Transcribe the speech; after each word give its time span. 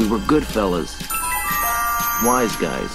We 0.00 0.08
were 0.08 0.18
good 0.20 0.46
fellas. 0.46 0.98
Wise 2.24 2.56
guys. 2.56 2.90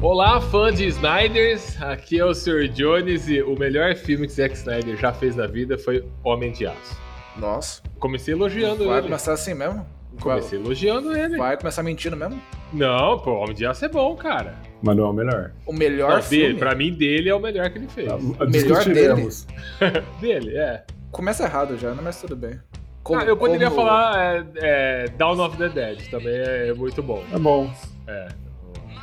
Olá, 0.00 0.40
fã 0.40 0.72
de 0.72 0.86
Snyders. 0.86 1.82
Aqui 1.82 2.20
é 2.20 2.24
o 2.24 2.32
Sr. 2.32 2.68
Jones 2.68 3.26
e 3.26 3.42
o 3.42 3.58
melhor 3.58 3.96
filme 3.96 4.28
que 4.28 4.32
Zack 4.32 4.54
Snyder 4.54 4.96
já 4.96 5.12
fez 5.12 5.34
na 5.34 5.48
vida 5.48 5.76
foi 5.76 6.04
Homem 6.22 6.52
de 6.52 6.66
Aço. 6.66 7.11
Nossa. 7.36 7.82
Comecei 7.98 8.34
elogiando 8.34 8.84
Vai 8.86 8.98
ele. 8.98 9.06
começar 9.08 9.32
assim 9.32 9.54
mesmo? 9.54 9.86
Comecei 10.20 10.58
elogiando 10.58 11.16
ele. 11.16 11.36
Vai 11.38 11.56
começar 11.56 11.82
mentindo 11.82 12.16
mesmo? 12.16 12.40
Não, 12.72 13.18
pô, 13.18 13.32
Homem 13.32 13.54
de 13.54 13.64
Aço 13.66 13.84
é 13.84 13.88
bom, 13.88 14.14
cara. 14.16 14.54
Mas 14.82 14.96
não 14.96 15.06
é 15.06 15.08
o 15.08 15.12
melhor. 15.12 15.52
O 15.66 15.72
melhor 15.72 16.16
Não, 16.16 16.22
filme? 16.22 16.46
dele, 16.48 16.58
pra 16.58 16.74
mim, 16.74 16.92
dele 16.92 17.28
é 17.28 17.34
o 17.34 17.40
melhor 17.40 17.70
que 17.70 17.78
ele 17.78 17.88
fez. 17.88 18.08
melhor 18.22 18.46
Discutiremos. 18.48 19.46
dele, 20.20 20.56
é. 20.56 20.84
Começa 21.10 21.44
errado 21.44 21.76
já, 21.78 21.90
né? 21.92 22.00
mas 22.02 22.20
tudo 22.20 22.34
bem. 22.36 22.58
Como- 23.02 23.20
ah, 23.20 23.24
eu 23.24 23.36
poderia 23.36 23.68
como- 23.70 23.82
falar 23.86 24.16
é, 24.18 24.44
é, 24.56 25.04
Dawn 25.16 25.40
of 25.40 25.56
the 25.56 25.68
Dead, 25.68 26.08
também 26.10 26.34
é 26.36 26.72
muito 26.74 27.02
bom. 27.02 27.22
É 27.32 27.38
bom. 27.38 27.70
É, 28.06 28.28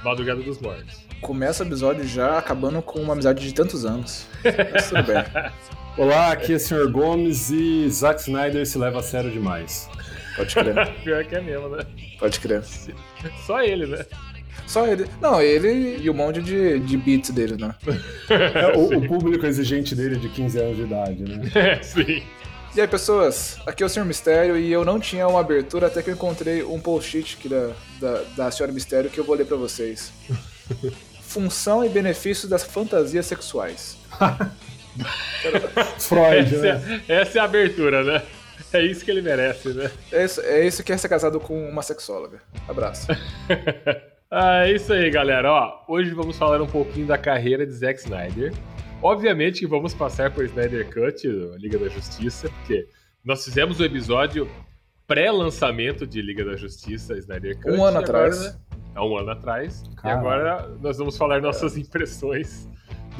o 0.02 0.06
Madrugada 0.06 0.42
dos 0.42 0.60
Mortos. 0.60 1.06
Começa 1.22 1.64
o 1.64 1.68
episódio 1.68 2.06
já 2.06 2.38
acabando 2.38 2.82
com 2.82 3.00
uma 3.00 3.14
amizade 3.14 3.44
de 3.46 3.54
tantos 3.54 3.86
anos. 3.86 4.26
Mas 4.74 4.90
tudo 4.90 5.04
bem. 5.04 5.18
Olá, 6.00 6.32
aqui 6.32 6.54
é 6.54 6.56
o 6.56 6.60
Sr. 6.62 6.90
Gomes 6.90 7.50
e 7.50 7.90
Zack 7.90 8.22
Snyder 8.22 8.66
se 8.66 8.78
leva 8.78 9.00
a 9.00 9.04
sério 9.04 9.30
demais. 9.30 9.90
Pode 10.34 10.56
crer. 10.56 10.94
Pior 11.04 11.26
que 11.26 11.36
é 11.36 11.42
mesmo, 11.42 11.68
né? 11.68 11.86
Pode 12.18 12.40
crer. 12.40 12.64
Só 13.46 13.62
ele, 13.62 13.86
né? 13.86 14.06
Só 14.66 14.88
ele. 14.88 15.06
Não, 15.20 15.42
ele 15.42 15.98
e 16.02 16.10
um 16.10 16.14
monte 16.14 16.42
de, 16.42 16.80
de 16.80 16.96
beats 16.96 17.32
dele, 17.32 17.58
né? 17.62 17.76
É, 18.30 18.78
o, 18.78 18.96
o 18.98 19.08
público 19.10 19.46
exigente 19.46 19.94
dele 19.94 20.16
de 20.16 20.30
15 20.30 20.60
anos 20.60 20.78
de 20.78 20.84
idade, 20.84 21.22
né? 21.22 21.52
É, 21.54 21.84
sim. 21.84 22.24
E 22.74 22.80
aí, 22.80 22.88
pessoas, 22.88 23.58
aqui 23.66 23.84
é 23.84 23.86
o 23.86 23.90
Sr. 23.90 24.06
Mistério 24.06 24.58
e 24.58 24.72
eu 24.72 24.86
não 24.86 25.02
tinha 25.02 25.28
uma 25.28 25.42
abertura 25.42 25.88
até 25.88 26.02
que 26.02 26.10
eu 26.10 26.14
encontrei 26.14 26.64
um 26.64 26.80
post-it 26.80 27.36
aqui 27.38 27.50
da, 27.50 27.72
da, 28.00 28.24
da 28.38 28.52
Senhora 28.52 28.72
Mistério 28.72 29.10
que 29.10 29.20
eu 29.20 29.26
vou 29.26 29.36
ler 29.36 29.46
pra 29.46 29.58
vocês. 29.58 30.14
Função 31.20 31.84
e 31.84 31.90
benefício 31.90 32.48
das 32.48 32.64
fantasias 32.64 33.26
sexuais. 33.26 33.98
Freud, 36.00 36.56
Essa, 36.56 36.74
né? 36.80 37.02
é, 37.08 37.14
essa 37.22 37.38
é 37.38 37.42
a 37.42 37.46
abertura, 37.46 38.04
né? 38.04 38.24
É 38.74 38.84
isso 38.84 39.04
que 39.04 39.10
ele 39.12 39.22
merece, 39.22 39.70
né? 39.74 39.90
É 40.12 40.26
isso, 40.26 40.42
é 40.42 40.66
isso 40.68 40.84
que 40.84 40.92
é 40.92 40.98
ser 40.98 41.10
casado 41.10 41.40
com 41.40 41.68
uma 41.70 41.82
sexóloga. 41.82 42.42
Abraço. 42.68 43.08
Ah, 44.32 44.68
é 44.68 44.74
isso 44.74 44.94
aí, 44.94 45.10
galera. 45.10 45.52
Ó, 45.52 45.86
hoje 45.88 46.12
vamos 46.14 46.38
falar 46.38 46.62
um 46.62 46.68
pouquinho 46.68 47.08
da 47.08 47.18
carreira 47.18 47.66
de 47.66 47.72
Zack 47.74 48.00
Snyder. 48.00 48.54
Obviamente 49.02 49.62
que 49.62 49.66
vamos 49.66 49.92
passar 49.96 50.30
por 50.32 50.46
Snyder 50.46 50.86
Cut, 50.94 51.28
Liga 51.58 51.80
da 51.80 51.88
Justiça, 51.90 52.48
porque 52.48 52.86
nós 53.26 53.44
fizemos 53.44 53.80
o 53.80 53.84
episódio 53.84 54.48
pré-lançamento 55.08 56.06
de 56.06 56.22
Liga 56.22 56.46
da 56.46 56.56
Justiça, 56.56 57.18
Snyder 57.18 57.60
Cut. 57.60 57.72
Um 57.72 57.84
ano 57.84 58.02
e 58.02 58.04
agora, 58.04 58.28
atrás. 58.28 58.40
né, 58.40 58.60
Há 58.94 59.04
um 59.04 59.18
ano 59.18 59.32
atrás. 59.32 59.82
E 59.92 59.96
Caralho. 59.96 60.20
agora 60.20 60.68
nós 60.80 60.98
vamos 61.00 61.18
falar 61.18 61.42
nossas 61.42 61.76
impressões 61.76 62.70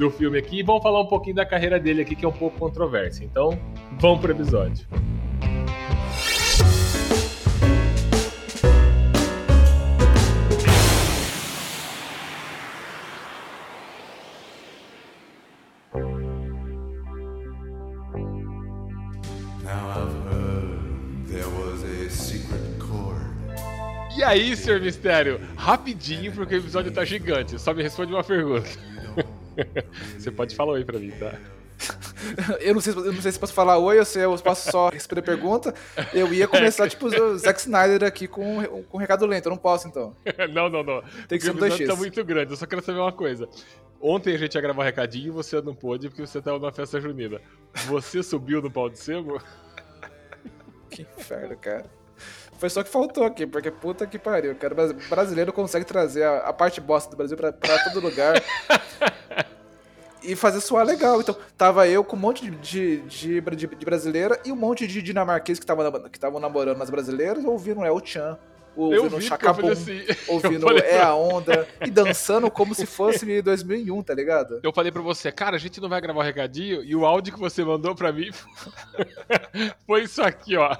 do 0.00 0.10
filme 0.10 0.38
aqui 0.38 0.60
e 0.60 0.62
vamos 0.62 0.82
falar 0.82 1.00
um 1.00 1.06
pouquinho 1.06 1.36
da 1.36 1.44
carreira 1.44 1.78
dele 1.78 2.00
aqui, 2.02 2.16
que 2.16 2.24
é 2.24 2.28
um 2.28 2.32
pouco 2.32 2.58
controversa. 2.58 3.22
Então, 3.22 3.56
vamos 4.00 4.20
pro 4.20 4.32
episódio. 4.32 4.86
E 24.16 24.22
aí, 24.22 24.54
Sr. 24.54 24.80
Mistério? 24.80 25.40
Rapidinho, 25.56 26.30
porque 26.32 26.54
o 26.54 26.58
episódio 26.58 26.92
tá 26.92 27.04
gigante. 27.04 27.58
Só 27.58 27.72
me 27.72 27.82
responde 27.82 28.12
uma 28.12 28.22
pergunta. 28.22 28.68
Você 30.18 30.30
pode 30.30 30.54
falar 30.54 30.72
oi 30.72 30.84
pra 30.84 30.98
mim, 30.98 31.10
tá? 31.10 31.38
Eu 32.60 32.74
não, 32.74 32.80
sei, 32.80 32.92
eu 32.92 33.12
não 33.12 33.22
sei 33.22 33.32
se 33.32 33.38
posso 33.38 33.54
falar 33.54 33.78
oi 33.78 33.98
ou 33.98 34.04
se 34.04 34.20
eu 34.20 34.36
posso 34.38 34.70
só 34.70 34.90
responder 34.90 35.20
a 35.20 35.24
pergunta. 35.24 35.74
Eu 36.12 36.32
ia 36.32 36.46
começar, 36.46 36.86
tipo, 36.88 37.06
o 37.06 37.38
Zack 37.38 37.60
Snyder 37.60 38.04
aqui 38.06 38.28
com, 38.28 38.62
com 38.82 38.98
um 38.98 39.00
recado 39.00 39.24
lento. 39.24 39.46
Eu 39.46 39.50
não 39.50 39.56
posso, 39.56 39.88
então. 39.88 40.14
não, 40.52 40.68
não, 40.68 40.82
não. 40.82 41.02
Tem 41.26 41.38
que 41.38 41.44
ser 41.44 41.50
um 41.50 41.54
Porque 41.54 41.64
o 41.64 41.66
episódio 41.68 41.86
2x. 41.86 41.88
tá 41.88 41.96
muito 41.96 42.24
grande. 42.24 42.52
Eu 42.52 42.56
só 42.58 42.66
quero 42.66 42.82
saber 42.82 42.98
uma 42.98 43.12
coisa. 43.12 43.48
Ontem 44.00 44.34
a 44.34 44.38
gente 44.38 44.54
ia 44.54 44.60
gravar 44.60 44.82
um 44.82 44.84
recadinho 44.84 45.28
e 45.28 45.30
você 45.30 45.60
não 45.62 45.74
pôde 45.74 46.08
porque 46.08 46.26
você 46.26 46.40
tava 46.42 46.58
na 46.58 46.70
festa 46.70 47.00
junina. 47.00 47.40
Você 47.86 48.22
subiu 48.22 48.60
no 48.60 48.70
pau 48.70 48.90
de 48.90 48.98
sebo? 48.98 49.40
Que 50.90 51.02
inferno, 51.02 51.56
cara. 51.56 51.86
Foi 52.60 52.68
só 52.68 52.82
que 52.82 52.90
faltou 52.90 53.24
aqui, 53.24 53.46
porque 53.46 53.70
puta 53.70 54.06
que 54.06 54.18
pariu, 54.18 54.54
cara. 54.54 54.74
Bras- 54.74 54.92
Brasileiro 55.08 55.50
consegue 55.50 55.84
trazer 55.86 56.24
a, 56.24 56.38
a 56.40 56.52
parte 56.52 56.78
bosta 56.78 57.10
do 57.10 57.16
Brasil 57.16 57.34
pra, 57.34 57.50
pra 57.52 57.78
todo 57.84 58.00
lugar. 58.00 58.34
e 60.22 60.36
fazer 60.36 60.60
soar 60.60 60.84
legal. 60.84 61.20
Então, 61.22 61.34
tava 61.56 61.88
eu 61.88 62.04
com 62.04 62.16
um 62.16 62.18
monte 62.18 62.50
de, 62.50 62.98
de, 62.98 63.40
de, 63.40 63.66
de- 63.66 63.84
brasileira 63.86 64.38
e 64.44 64.52
um 64.52 64.56
monte 64.56 64.86
de 64.86 65.00
dinamarquês 65.00 65.58
que 65.58 65.64
estavam 65.64 65.86
que 66.10 66.18
namorando 66.38 66.82
as 66.82 66.90
brasileiras, 66.90 67.42
ouvindo 67.46 67.82
El 67.82 67.98
Chan, 68.04 68.38
ouvindo 68.76 69.16
vi, 69.16 69.26
falei 69.26 69.28
Chacabum, 69.28 69.68
assim. 69.70 70.02
ouvindo 70.28 70.68
É 70.76 70.82
pra- 70.98 71.06
a 71.06 71.14
Onda 71.14 71.66
e 71.84 71.90
dançando 71.90 72.50
como 72.50 72.74
se 72.74 72.84
fosse 72.84 73.24
2001, 73.40 74.02
tá 74.02 74.12
ligado? 74.12 74.60
Eu 74.62 74.70
falei 74.70 74.92
pra 74.92 75.00
você, 75.00 75.32
cara, 75.32 75.56
a 75.56 75.58
gente 75.58 75.80
não 75.80 75.88
vai 75.88 76.00
gravar 76.02 76.20
o 76.20 76.22
recadinho 76.24 76.82
e 76.84 76.94
o 76.94 77.06
áudio 77.06 77.32
que 77.32 77.40
você 77.40 77.64
mandou 77.64 77.94
pra 77.94 78.12
mim 78.12 78.28
foi 79.86 80.02
isso 80.02 80.22
aqui, 80.22 80.58
ó. 80.58 80.76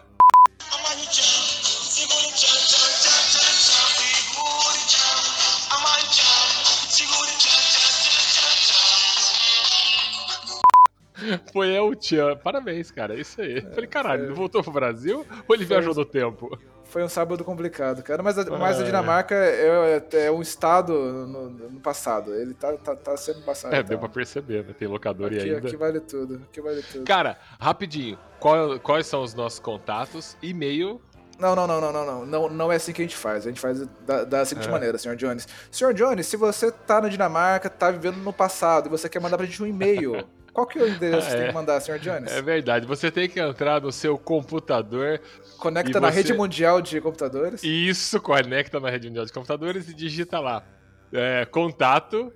Foi 11.53 11.73
El 11.75 11.93
Chan. 12.01 12.37
Parabéns, 12.43 12.91
cara. 12.91 13.15
É 13.15 13.21
isso 13.21 13.41
aí. 13.41 13.57
Eu 13.65 13.71
falei, 13.73 13.87
caralho, 13.87 14.25
ele 14.25 14.33
voltou 14.35 14.63
pro 14.63 14.73
Brasil 14.73 15.27
ou 15.49 15.55
ele 15.55 15.65
viajou 15.65 15.95
no 15.95 16.05
tempo? 16.05 16.59
Foi 16.85 17.05
um 17.05 17.09
sábado 17.09 17.45
complicado, 17.45 18.03
cara. 18.03 18.21
Mas 18.21 18.37
a, 18.37 18.45
mas 18.59 18.79
a 18.79 18.83
É. 18.83 18.85
Dinamarca 18.85 19.35
é, 19.35 20.03
é 20.27 20.31
um 20.33 20.43
estado 20.43 20.93
no, 20.93 21.49
no 21.51 21.81
passado. 21.81 22.35
Ele 22.35 22.53
tá, 22.53 22.73
tá, 22.79 22.97
tá 22.97 23.17
sendo 23.17 23.43
passado. 23.43 23.73
É, 23.73 23.77
então. 23.79 23.91
deu 23.91 23.99
pra 24.01 24.09
perceber, 24.09 24.65
né? 24.65 24.75
Tem 24.77 24.89
locador 24.89 25.33
e 25.33 25.39
aqui, 25.39 25.51
ainda. 25.55 25.69
aqui 25.69 25.77
vale 25.77 26.01
tudo. 26.01 26.43
Aqui 26.51 26.61
vale 26.61 26.83
tudo. 26.83 27.05
Cara, 27.05 27.39
rapidinho, 27.61 28.19
qual- 28.41 28.81
quais 28.81 29.07
são 29.07 29.23
os 29.23 29.35
nossos 29.35 29.61
contatos? 29.61 30.37
E-mail. 30.43 31.01
Não, 31.39 31.55
não, 31.57 31.67
não, 31.67 31.81
não, 31.81 31.93
não, 31.93 32.05
não, 32.05 32.27
não. 32.27 32.49
Não 32.51 32.73
é 32.73 32.77
assim 32.77 32.93
que 32.93 33.01
a 33.01 33.05
gente 33.05 33.17
faz. 33.17 33.47
A 33.47 33.49
gente 33.51 33.61
faz 33.61 33.87
da, 34.05 34.25
da 34.25 34.45
seguinte 34.45 34.67
É. 34.69 34.71
maneira, 34.71 34.99
Sr. 34.99 35.15
Jones. 35.17 35.47
Sr. 35.71 35.95
Jones, 35.95 36.27
se 36.27 36.37
você 36.37 36.71
tá 36.73 37.01
na 37.01 37.09
Dinamarca, 37.09 37.71
tá 37.71 37.91
vivendo 37.91 38.17
no 38.17 38.33
passado 38.33 38.89
e 38.89 38.91
você 38.91 39.09
quer 39.09 39.21
mandar 39.21 39.39
pra 39.39 39.47
gente 39.47 39.63
um 39.63 39.67
e-mail, 39.67 40.23
qual 40.53 40.67
que 40.67 40.79
é 40.79 40.83
o 40.83 40.89
endereço 40.89 41.27
que 41.27 41.31
você 41.33 41.37
É. 41.37 41.41
tem 41.41 41.49
que 41.49 41.55
mandar, 41.55 41.81
Sr. 41.81 41.99
Jones? 41.99 42.33
É 42.33 42.43
verdade, 42.43 42.87
você 42.87 43.11
tem 43.11 43.29
que 43.29 43.39
entrar 43.41 43.81
no 43.81 43.91
seu 43.93 44.19
computador. 44.19 45.21
Conecta 45.59 46.01
na 46.01 46.11
você- 46.11 46.17
rede 46.19 46.33
mundial 46.35 46.81
de 46.83 47.01
computadores. 47.01 47.63
Isso, 47.63 48.21
conecta 48.21 48.79
na 48.81 48.91
rede 48.91 49.09
mundial 49.09 49.25
de 49.27 49.33
computadores 49.33 49.89
e 49.89 49.95
digita 49.95 50.39
lá. 50.41 50.65
é, 51.13 51.45
contato 51.45 52.33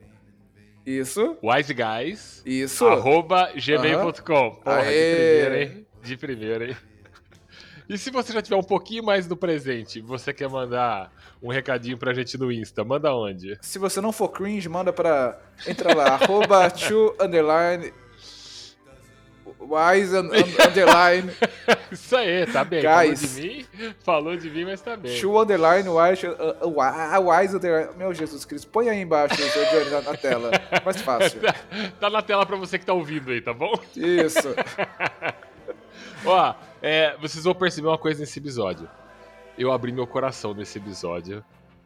Isso, 0.84 1.36
wiseguys 1.42 2.42
isso. 2.44 2.86
arroba 2.86 3.50
gmail.com. 3.54 4.50
Porra, 4.56 4.82
de 4.82 4.88
Aê. 4.88 5.14
primeira, 5.14 5.62
hein? 5.62 5.86
De 6.02 6.16
primeira, 6.16 6.64
hein? 6.70 6.76
E 7.87 7.99
se 7.99 8.11
você 8.11 8.32
já 8.32 8.40
tiver 8.40 8.56
um 8.56 8.62
pouquinho 8.62 9.05
mais 9.05 9.26
do 9.26 9.37
presente, 9.37 10.00
você 10.00 10.32
quer 10.32 10.49
mandar 10.49 11.12
um 11.43 11.50
recadinho 11.50 11.99
pra 11.99 12.14
gente 12.14 12.37
no 12.38 12.50
Insta, 12.50 12.82
manda 12.82 13.14
onde? 13.14 13.58
Se 13.61 13.78
você 13.78 14.00
não 14.00 14.11
for 14.11 14.31
cringe, 14.31 14.66
manda 14.70 14.90
pra. 14.90 15.38
Entra 15.66 15.94
lá, 15.94 16.14
arroba 16.16 16.70
to 16.70 17.14
underline. 17.20 17.93
Wise 19.69 20.16
un- 20.16 20.26
un- 20.31 20.69
underline. 20.69 21.31
Isso 21.90 22.16
aí, 22.16 22.46
tá 22.46 22.64
bem. 22.64 22.82
Guys. 22.82 23.20
Falou 23.20 23.40
de 23.40 23.40
mim, 23.49 23.66
falou 24.05 24.37
de 24.37 24.50
mim, 24.50 24.64
mas 24.64 24.81
tá 24.81 24.96
bem. 24.96 25.20
To 25.20 25.40
underline 25.40 25.88
wise, 25.88 26.26
uh, 26.26 26.66
uh, 26.69 27.31
wise 27.31 27.56
underline. 27.56 27.96
Meu 27.96 28.12
Jesus 28.12 28.44
Cristo, 28.44 28.69
põe 28.69 28.88
aí 28.88 29.00
embaixo. 29.00 29.37
Jones, 29.37 29.90
na, 29.90 30.00
na 30.02 30.16
tela. 30.16 30.50
Mais 30.84 31.00
fácil. 31.02 31.40
Tá, 31.40 31.55
tá 32.00 32.11
na 32.11 32.22
tela 32.22 32.44
pra 32.44 32.56
você 32.56 32.78
que 32.78 32.84
tá 32.87 32.93
ouvindo 32.93 33.31
aí, 33.31 33.40
tá 33.40 33.52
bom? 33.52 33.72
Isso. 33.96 34.55
Ó, 36.26 36.55
é, 36.82 37.16
vocês 37.20 37.44
vão 37.44 37.55
perceber 37.55 37.88
uma 37.88 37.99
coisa 37.99 38.20
nesse 38.20 38.38
episódio. 38.38 38.88
Eu 39.58 39.70
abri 39.72 39.93
meu 39.93 40.06
coração 40.06 40.52
nesse 40.55 40.78
episódio. 40.78 41.44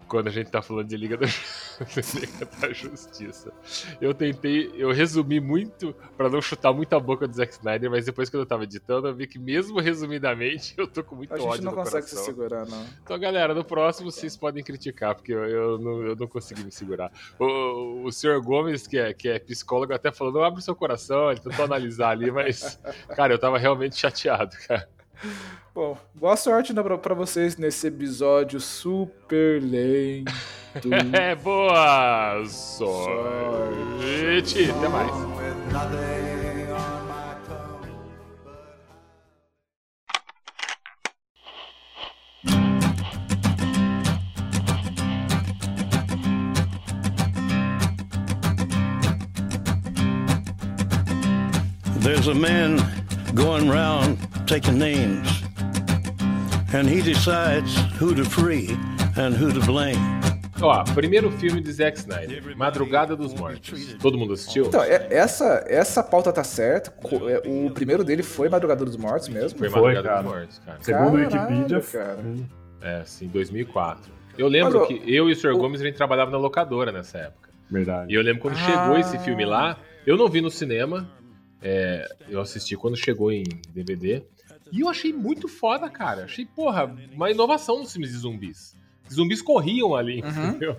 Quando 0.08 0.28
a 0.28 0.30
gente 0.30 0.50
tá 0.50 0.62
falando 0.62 0.88
de 0.88 0.96
Liga 0.96 1.16
da 1.16 1.26
Justiça. 1.26 2.18
Liga 2.18 2.46
da 2.60 2.72
Justiça. 2.72 3.52
Eu 4.00 4.14
tentei, 4.14 4.72
eu 4.74 4.90
resumi 4.90 5.38
muito 5.38 5.94
pra 6.16 6.30
não 6.30 6.40
chutar 6.40 6.72
muito 6.72 6.94
a 6.94 7.00
boca 7.00 7.28
do 7.28 7.34
Zack 7.34 7.52
Snyder, 7.52 7.90
mas 7.90 8.06
depois 8.06 8.30
que 8.30 8.36
eu 8.36 8.46
tava 8.46 8.64
editando, 8.64 9.08
eu 9.08 9.14
vi 9.14 9.26
que 9.26 9.38
mesmo 9.38 9.78
resumidamente, 9.80 10.74
eu 10.78 10.86
tô 10.86 11.04
com 11.04 11.16
muito 11.16 11.32
A 11.32 11.36
ódio 11.36 11.52
gente 11.52 11.64
não 11.64 11.72
no 11.72 11.78
consegue 11.78 12.06
se 12.06 12.14
coração. 12.14 12.24
segurar, 12.34 12.66
não. 12.66 12.86
Então, 13.02 13.18
galera, 13.18 13.54
no 13.54 13.64
próximo 13.64 14.10
vocês 14.10 14.36
podem 14.36 14.64
criticar, 14.64 15.14
porque 15.14 15.32
eu, 15.32 15.44
eu 15.44 15.78
não, 15.78 16.02
eu 16.02 16.16
não 16.16 16.26
consegui 16.26 16.64
me 16.64 16.72
segurar. 16.72 17.12
O, 17.38 18.04
o 18.04 18.12
senhor 18.12 18.40
Gomes, 18.40 18.86
que 18.86 18.98
é, 18.98 19.12
que 19.12 19.28
é 19.28 19.38
psicólogo, 19.38 19.92
até 19.92 20.10
falou: 20.10 20.32
não 20.32 20.42
abre 20.42 20.60
o 20.60 20.62
seu 20.62 20.74
coração, 20.74 21.30
ele 21.30 21.40
tentou 21.40 21.64
analisar 21.64 22.10
ali, 22.10 22.30
mas, 22.30 22.80
cara, 23.14 23.34
eu 23.34 23.38
tava 23.38 23.58
realmente 23.58 23.96
chateado, 23.96 24.56
cara. 24.66 24.88
Bom, 25.78 25.96
boa 26.12 26.36
sorte 26.36 26.72
né, 26.72 26.82
pra, 26.82 26.98
pra 26.98 27.14
vocês 27.14 27.56
nesse 27.56 27.86
episódio 27.86 28.58
super 28.58 29.62
lento. 29.62 30.32
É, 31.16 31.36
boa 31.36 32.44
sorte! 32.46 33.28
Até 34.70 34.88
mais. 34.88 35.10
There's 52.00 52.26
a 52.26 52.34
man 52.34 52.78
going 53.34 53.68
round 53.68 54.18
taking 54.48 54.78
names, 54.78 55.42
and 56.74 56.88
he 56.88 57.00
decides 57.02 57.76
who 58.00 58.14
to 58.14 58.24
free 58.24 58.68
and 59.16 59.34
who 59.34 59.52
to 59.52 59.60
blame. 59.64 59.98
Ó, 60.60 60.82
primeiro 60.92 61.30
filme 61.30 61.60
de 61.60 61.72
Zack 61.72 61.98
Snyder, 61.98 62.56
Madrugada 62.56 63.14
dos 63.14 63.32
Mortos. 63.32 63.94
Todo 64.00 64.18
mundo 64.18 64.32
assistiu? 64.34 64.66
Então, 64.66 64.82
é- 64.82 65.06
essa, 65.10 65.64
essa 65.68 66.02
pauta 66.02 66.32
tá 66.32 66.42
certa. 66.42 66.92
É, 67.30 67.48
O 67.48 67.70
primeiro 67.70 68.02
dele 68.02 68.24
foi 68.24 68.48
Madrugada 68.48 68.84
dos 68.84 68.96
Mortos 68.96 69.28
mesmo. 69.28 69.56
Foi 69.58 69.70
Foi, 69.70 69.80
Madrugada 69.94 70.08
cara. 70.08 70.22
dos 70.22 70.32
Mortos, 70.32 70.58
cara. 70.58 70.78
Segundo 70.80 71.10
o 71.10 71.16
Wikipedia, 71.20 71.80
cara. 71.80 72.18
É, 72.82 73.02
sim, 73.04 73.28
2004. 73.28 74.12
Eu 74.36 74.48
lembro 74.48 74.80
Mas, 74.80 74.88
que 74.88 74.94
eu 75.06 75.28
e 75.28 75.32
o 75.32 75.36
Sr. 75.36 75.52
o- 75.54 75.58
Gomes 75.58 75.80
a 75.80 75.84
gente 75.84 75.96
trabalhava 75.96 76.30
na 76.30 76.38
locadora 76.38 76.90
nessa 76.92 77.18
época. 77.18 77.48
verdade. 77.70 78.10
E 78.12 78.16
eu 78.16 78.22
lembro 78.22 78.40
quando 78.42 78.54
Ah. 78.56 78.64
chegou 78.66 78.98
esse 78.98 79.16
filme 79.20 79.44
lá, 79.44 79.76
eu 80.06 80.16
não 80.16 80.26
vi 80.28 80.40
no 80.40 80.50
cinema, 80.50 81.08
é, 81.62 82.04
eu 82.28 82.40
assisti 82.40 82.76
quando 82.76 82.96
chegou 82.96 83.30
em 83.30 83.44
DVD, 83.72 84.22
e 84.72 84.80
eu 84.80 84.88
achei 84.88 85.12
muito 85.12 85.48
foda, 85.48 85.88
cara. 85.90 86.24
Achei, 86.24 86.44
porra, 86.46 86.84
uma 87.12 87.30
inovação 87.30 87.78
nos 87.80 87.92
filmes 87.92 88.10
de 88.10 88.18
zumbis. 88.18 88.76
Zumbis 89.12 89.40
corriam 89.42 89.94
ali, 89.94 90.22
Uhum. 90.22 90.48
entendeu? 90.48 90.76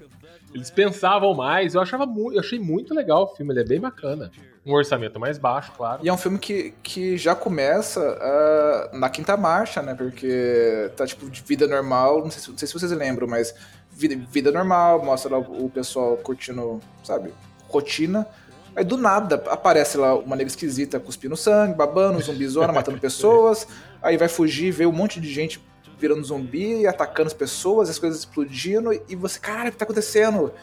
Eles 0.53 0.71
pensavam 0.71 1.33
mais, 1.35 1.75
eu 1.75 1.81
achava 1.81 2.05
eu 2.33 2.39
achei 2.39 2.57
muito 2.59 2.93
legal 2.93 3.23
o 3.23 3.27
filme, 3.35 3.53
ele 3.53 3.61
é 3.61 3.63
bem 3.63 3.79
bacana. 3.79 4.31
Um 4.65 4.73
orçamento 4.73 5.19
mais 5.19 5.37
baixo, 5.37 5.71
claro. 5.77 6.01
E 6.03 6.09
é 6.09 6.13
um 6.13 6.17
filme 6.17 6.37
que, 6.39 6.73
que 6.83 7.17
já 7.17 7.35
começa 7.35 7.99
ah, 8.01 8.89
na 8.93 9.09
quinta 9.09 9.37
marcha, 9.37 9.81
né? 9.81 9.93
Porque 9.93 10.91
tá 10.95 11.05
tipo 11.05 11.29
de 11.29 11.41
vida 11.43 11.67
normal. 11.67 12.23
Não 12.23 12.31
sei, 12.31 12.41
se- 12.41 12.49
não 12.51 12.57
sei 12.57 12.67
se 12.67 12.73
vocês 12.73 12.91
lembram, 12.91 13.27
mas 13.27 13.53
vida, 13.91 14.15
vida 14.31 14.51
normal, 14.51 15.03
mostra 15.05 15.31
lá 15.31 15.37
o 15.39 15.69
pessoal 15.69 16.17
curtindo, 16.17 16.79
sabe? 17.03 17.31
Rotina. 17.67 18.27
Aí 18.75 18.83
do 18.83 18.97
nada 18.97 19.43
aparece 19.49 19.97
lá 19.97 20.15
uma 20.15 20.35
nega 20.35 20.47
esquisita 20.47 20.99
cuspindo 20.99 21.35
sangue, 21.35 21.75
babando, 21.75 22.21
zumbizona, 22.21 22.71
matando 22.71 22.97
pessoas. 23.01 23.67
Aí 24.01 24.17
vai 24.17 24.27
fugir, 24.27 24.71
vê 24.71 24.85
um 24.85 24.91
monte 24.91 25.19
de 25.19 25.31
gente 25.31 25.61
virando 25.99 26.23
zumbi, 26.23 26.87
atacando 26.87 27.27
as 27.27 27.33
pessoas, 27.33 27.89
as 27.89 27.99
coisas 27.99 28.19
explodindo. 28.19 28.91
E 29.07 29.15
você, 29.15 29.39
caralho, 29.39 29.69
o 29.69 29.71
que 29.71 29.77
tá 29.77 29.85
acontecendo? 29.85 30.53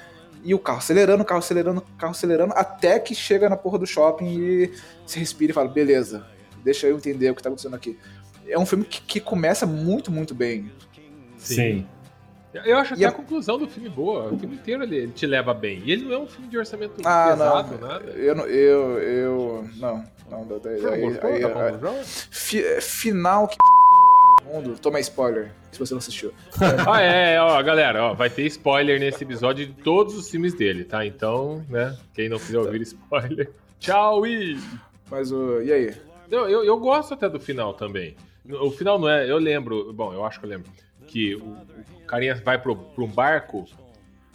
E 0.42 0.54
o 0.54 0.58
carro 0.58 0.78
acelerando, 0.78 1.22
o 1.22 1.26
carro 1.26 1.40
acelerando, 1.40 1.80
o 1.80 1.98
carro 1.98 2.12
acelerando, 2.12 2.54
até 2.56 2.98
que 2.98 3.14
chega 3.14 3.48
na 3.48 3.56
porra 3.56 3.78
do 3.78 3.86
shopping 3.86 4.26
e 4.26 4.72
se 5.04 5.18
respira 5.18 5.50
e 5.50 5.54
fala, 5.54 5.68
beleza, 5.68 6.24
deixa 6.64 6.86
eu 6.86 6.96
entender 6.96 7.30
o 7.30 7.34
que 7.34 7.42
tá 7.42 7.48
acontecendo 7.48 7.74
aqui. 7.74 7.98
É 8.48 8.58
um 8.58 8.64
filme 8.64 8.84
que, 8.84 9.00
que 9.00 9.20
começa 9.20 9.66
muito, 9.66 10.10
muito 10.10 10.34
bem. 10.34 10.70
Sim. 11.36 11.86
Eu 12.64 12.76
acho 12.78 12.94
até 12.94 13.04
a 13.04 13.08
a- 13.08 13.12
conclusão 13.12 13.58
do 13.58 13.68
filme 13.68 13.88
boa. 13.88 14.32
O 14.32 14.38
filme 14.38 14.54
inteiro 14.56 14.82
ele, 14.82 14.96
ele 14.96 15.12
te 15.12 15.26
leva 15.26 15.52
bem. 15.54 15.82
E 15.84 15.92
ele 15.92 16.04
não 16.04 16.12
é 16.12 16.18
um 16.18 16.26
filme 16.26 16.48
de 16.48 16.56
orçamento 16.58 16.94
Ah, 17.04 17.28
pesado, 17.30 17.78
não. 17.78 17.88
nada. 17.88 18.04
Eu, 18.12 18.34
não- 18.34 18.46
eu, 18.46 18.98
eu, 18.98 19.68
não, 19.76 20.04
não, 20.30 20.46
daí, 20.62 20.78
Você 20.78 20.86
não 20.86 20.92
aí- 20.92 21.00
gostou 21.02 21.30
fi- 22.30 22.80
final 22.80 23.48
que 23.48 23.56
mundo, 24.46 24.78
toma 24.80 25.00
spoiler, 25.00 25.50
se 25.72 25.78
você 25.78 25.92
não 25.92 25.98
assistiu. 25.98 26.32
Ah, 26.88 27.00
é, 27.00 27.40
ó, 27.40 27.60
galera, 27.62 28.04
ó, 28.04 28.14
vai 28.14 28.30
ter 28.30 28.44
spoiler 28.46 29.00
nesse 29.00 29.24
episódio 29.24 29.66
de 29.66 29.72
todos 29.74 30.14
os 30.16 30.30
filmes 30.30 30.54
dele, 30.54 30.84
tá? 30.84 31.04
Então, 31.04 31.64
né, 31.68 31.96
quem 32.14 32.28
não 32.28 32.38
quiser 32.38 32.58
ouvir 32.58 32.80
spoiler, 32.82 33.50
tchau 33.80 34.26
e... 34.26 34.56
Mas 35.10 35.30
o, 35.32 35.60
e 35.62 35.72
aí? 35.72 35.94
Eu, 36.30 36.48
eu, 36.48 36.64
eu 36.64 36.78
gosto 36.78 37.14
até 37.14 37.28
do 37.28 37.38
final 37.40 37.74
também. 37.74 38.16
O 38.48 38.70
final 38.70 38.98
não 38.98 39.08
é, 39.08 39.28
eu 39.28 39.38
lembro, 39.38 39.92
bom, 39.92 40.12
eu 40.12 40.24
acho 40.24 40.38
que 40.38 40.46
eu 40.46 40.50
lembro, 40.50 40.70
que 41.08 41.34
o, 41.34 41.56
o 42.06 42.08
carinha 42.08 42.34
vai 42.36 42.58
pro, 42.58 42.76
pra 42.76 43.04
um 43.04 43.08
barco 43.08 43.64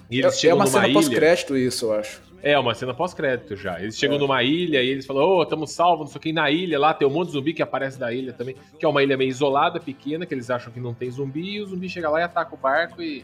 e 0.10 0.20
eles 0.20 0.34
É, 0.34 0.38
é 0.38 0.40
chegam 0.40 0.58
uma 0.58 0.66
numa 0.66 0.72
cena 0.74 0.86
ilha... 0.88 0.94
pós-crédito 0.94 1.58
isso, 1.58 1.86
eu 1.86 1.94
acho. 1.94 2.22
É, 2.44 2.58
uma 2.58 2.74
cena 2.74 2.92
pós-crédito 2.94 3.56
já. 3.56 3.80
Eles 3.80 3.96
chegam 3.98 4.18
É. 4.18 4.20
numa 4.20 4.42
ilha 4.44 4.82
e 4.82 4.90
eles 4.90 5.06
falam, 5.06 5.24
ô, 5.24 5.46
tamo 5.46 5.68
salvo, 5.68 6.04
não 6.04 6.10
sei 6.10 6.18
o 6.18 6.22
que. 6.22 6.30
E 6.30 6.34
na 6.34 6.50
ilha 6.50 6.80
lá 6.80 6.94
tem 6.94 7.08
um 7.08 7.12
monte 7.12 7.28
de 7.28 7.34
zumbi 7.34 7.54
que 7.54 7.62
aparece 7.62 8.00
da 8.00 8.12
ilha 8.12 8.34
também, 8.34 8.56
que 8.80 8.86
é 8.86 8.90
uma 8.90 9.02
ilha 9.04 9.16
meio 9.16 9.30
isolada, 9.30 9.80
pequena, 9.80 10.26
que 10.26 10.34
eles 10.34 10.50
acham 10.50 10.72
que 10.74 10.80
não 10.80 10.94
tem 10.94 11.10
zumbi, 11.12 11.56
e 11.58 11.62
o 11.62 11.66
zumbi 11.68 11.88
chega 11.88 12.10
lá 12.10 12.20
e 12.20 12.24
ataca 12.24 12.54
o 12.54 12.58
barco 12.58 13.02
e 13.02 13.24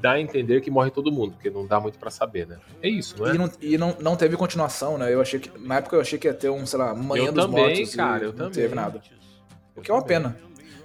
dá 0.00 0.12
a 0.12 0.20
entender 0.20 0.60
que 0.60 0.70
morre 0.70 0.90
todo 0.90 1.10
mundo, 1.10 1.32
porque 1.32 1.48
não 1.48 1.66
dá 1.66 1.80
muito 1.80 1.98
pra 1.98 2.10
saber, 2.10 2.46
né? 2.46 2.58
É 2.82 2.88
isso, 2.90 3.16
não 3.18 3.26
é? 3.26 3.34
E, 3.34 3.38
não, 3.38 3.50
e 3.62 3.78
não, 3.78 3.96
não 3.98 4.14
teve 4.16 4.36
continuação, 4.36 4.98
né? 4.98 5.12
Eu 5.12 5.22
achei 5.22 5.40
que. 5.40 5.50
Na 5.58 5.76
época 5.78 5.96
eu 5.96 6.00
achei 6.02 6.18
que 6.18 6.28
ia 6.28 6.34
ter 6.34 6.50
um, 6.50 6.66
sei 6.66 6.78
lá, 6.78 6.94
Manhã 6.94 7.24
Eu 7.28 7.32
dos 7.32 7.46
também, 7.46 7.64
Mortos. 7.78 7.94
cara, 7.96 8.24
eu 8.24 8.28
não 8.28 8.36
também. 8.36 8.52
teve 8.52 8.74
nada. 8.74 9.00
O 9.74 9.80
que 9.80 9.90
é 9.90 9.94
uma 9.94 10.02
pena. 10.04 10.36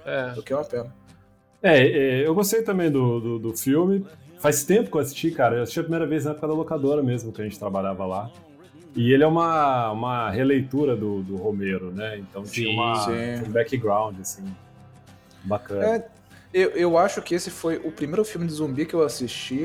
É. 0.06 0.32
O 0.38 0.42
que 0.42 0.50
é 0.52 0.56
uma 0.56 0.64
pena. 0.64 0.94
É, 1.62 1.78
é, 1.86 2.26
eu 2.26 2.34
gostei 2.34 2.62
também 2.62 2.90
do, 2.90 3.20
do, 3.20 3.38
do 3.38 3.56
filme. 3.56 4.04
Faz 4.38 4.64
tempo 4.64 4.90
que 4.90 4.96
eu 4.96 5.00
assisti, 5.00 5.30
cara. 5.30 5.56
Eu 5.56 5.62
assisti 5.62 5.80
a 5.80 5.82
primeira 5.82 6.06
vez 6.06 6.24
na 6.24 6.30
época 6.30 6.48
da 6.48 6.54
locadora 6.54 7.02
mesmo, 7.02 7.32
que 7.32 7.40
a 7.42 7.44
gente 7.44 7.58
trabalhava 7.58 8.06
lá. 8.06 8.30
E 8.96 9.12
ele 9.12 9.22
é 9.22 9.26
uma, 9.26 9.90
uma 9.92 10.30
releitura 10.30 10.96
do, 10.96 11.22
do 11.22 11.36
Romero, 11.36 11.90
né? 11.92 12.18
Então 12.18 12.44
Sim, 12.44 12.52
tinha 12.52 12.70
uma, 12.70 12.94
sim. 12.94 13.48
um 13.48 13.52
background, 13.52 14.18
assim, 14.20 14.44
bacana. 15.44 15.84
É, 15.84 16.08
eu, 16.52 16.70
eu 16.70 16.98
acho 16.98 17.22
que 17.22 17.34
esse 17.34 17.50
foi 17.50 17.76
o 17.76 17.92
primeiro 17.92 18.24
filme 18.24 18.46
de 18.46 18.52
zumbi 18.54 18.84
que 18.86 18.94
eu 18.94 19.02
assisti 19.02 19.62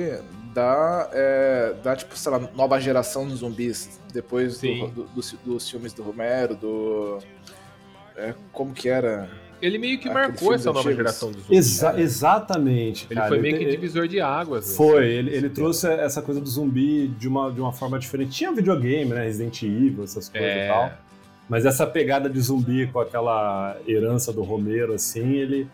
da, 0.54 1.10
é, 1.12 1.74
da 1.84 1.96
tipo, 1.96 2.16
sei 2.18 2.32
lá, 2.32 2.40
nova 2.54 2.80
geração 2.80 3.28
de 3.28 3.36
zumbis. 3.36 4.00
Depois 4.14 4.60
do, 4.60 4.88
do- 4.90 5.04
dos- 5.06 5.36
dos 5.44 5.70
filmes 5.70 5.92
do 5.94 6.04
Romero, 6.04 6.56
do. 6.56 7.18
é, 8.16 8.34
como 8.52 8.74
que 8.74 8.88
era? 8.90 9.28
Ele 9.66 9.78
meio 9.78 9.98
que 10.00 10.10
marcou 10.10 10.54
essa 10.54 10.66
nova 10.68 10.80
antigos. 10.80 10.98
geração 10.98 11.32
dos 11.32 11.42
zumbis. 11.44 11.58
Exa- 11.58 11.94
né? 11.94 12.02
exatamente, 12.02 13.08
Ele 13.10 13.16
cara. 13.16 13.30
foi 13.30 13.40
meio 13.40 13.58
que 13.58 13.66
divisor 13.66 14.08
de 14.08 14.20
águas. 14.22 14.70
né? 14.70 14.76
Foi, 14.76 15.06
ele, 15.08 15.32
ele 15.36 15.50
trouxe 15.50 15.88
essa 15.88 16.22
coisa 16.22 16.40
do 16.40 16.48
zumbi 16.48 17.08
de 17.08 17.28
uma, 17.28 17.52
de 17.52 17.60
uma 17.60 17.72
forma 17.74 17.98
diferente. 18.00 18.32
Tinha 18.32 18.52
videogame, 18.52 19.12
né? 19.12 19.24
Resident 19.24 19.62
Evil, 19.64 20.04
essas 20.04 20.30
coisas 20.30 20.48
É. 20.50 20.66
e 20.66 20.70
tal. 20.70 20.92
Mas 21.48 21.66
essa 21.66 21.86
pegada 21.86 22.30
de 22.30 22.40
zumbi 22.40 22.88
com 22.88 23.00
aquela 23.00 23.78
herança 23.88 24.34
do 24.34 24.42
Romero, 24.44 24.94
assim, 24.94 25.34
ele, 25.34 25.68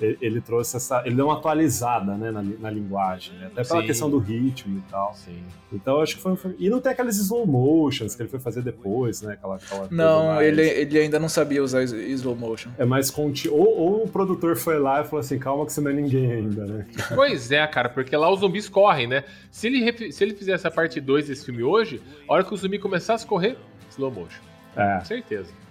ele, 0.00 0.40
trouxe 0.40 0.76
essa. 0.76 1.02
Ele 1.04 1.14
deu 1.14 1.26
uma 1.26 1.34
atualizada 1.34 2.16
né, 2.16 2.30
na, 2.30 2.42
na 2.42 2.70
linguagem, 2.70 3.34
né? 3.34 3.46
Até 3.46 3.64
pela 3.64 3.80
Sim. 3.80 3.86
questão 3.86 4.10
do 4.10 4.18
ritmo 4.18 4.78
e 4.78 4.90
tal. 4.90 5.12
Sim. 5.14 5.42
Então 5.72 5.96
eu 5.96 6.02
acho 6.02 6.16
que 6.16 6.22
foi 6.22 6.32
um 6.32 6.36
filme. 6.36 6.56
E 6.58 6.70
não 6.70 6.80
tem 6.80 6.92
aqueles 6.92 7.16
slow 7.16 7.46
motions 7.46 8.14
que 8.14 8.22
ele 8.22 8.28
foi 8.28 8.38
fazer 8.38 8.62
depois, 8.62 9.22
né? 9.22 9.32
Aquela, 9.32 9.56
aquela 9.56 9.88
Não, 9.90 10.40
ele, 10.40 10.62
ele 10.62 10.98
ainda 10.98 11.18
não 11.18 11.28
sabia 11.28 11.62
usar 11.62 11.82
slow 11.82 12.36
motion. 12.36 12.70
É 12.78 12.84
mais 12.84 13.10
conti... 13.10 13.48
ou, 13.48 13.76
ou 13.78 14.04
o 14.04 14.08
produtor 14.08 14.56
foi 14.56 14.78
lá 14.78 15.00
e 15.00 15.04
falou 15.04 15.20
assim: 15.20 15.38
calma 15.38 15.66
que 15.66 15.72
você 15.72 15.80
não 15.80 15.90
é 15.90 15.94
ninguém 15.94 16.30
ainda, 16.30 16.64
né? 16.64 16.86
Pois 17.14 17.50
é, 17.50 17.66
cara, 17.66 17.88
porque 17.88 18.16
lá 18.16 18.30
os 18.32 18.40
zumbis 18.40 18.68
correm, 18.68 19.06
né? 19.06 19.24
Se 19.50 19.66
ele, 19.66 20.12
se 20.12 20.22
ele 20.22 20.34
fizer 20.34 20.52
essa 20.52 20.70
parte 20.70 21.00
2 21.00 21.26
desse 21.26 21.44
filme 21.44 21.62
hoje, 21.62 22.00
a 22.28 22.32
hora 22.32 22.44
que 22.44 22.54
o 22.54 22.56
zumbi 22.56 22.78
começasse 22.78 23.24
a 23.24 23.28
correr, 23.28 23.56
slow 23.90 24.10
motion. 24.10 24.42
É. 24.76 24.98
Com 24.98 25.04
certeza. 25.04 25.67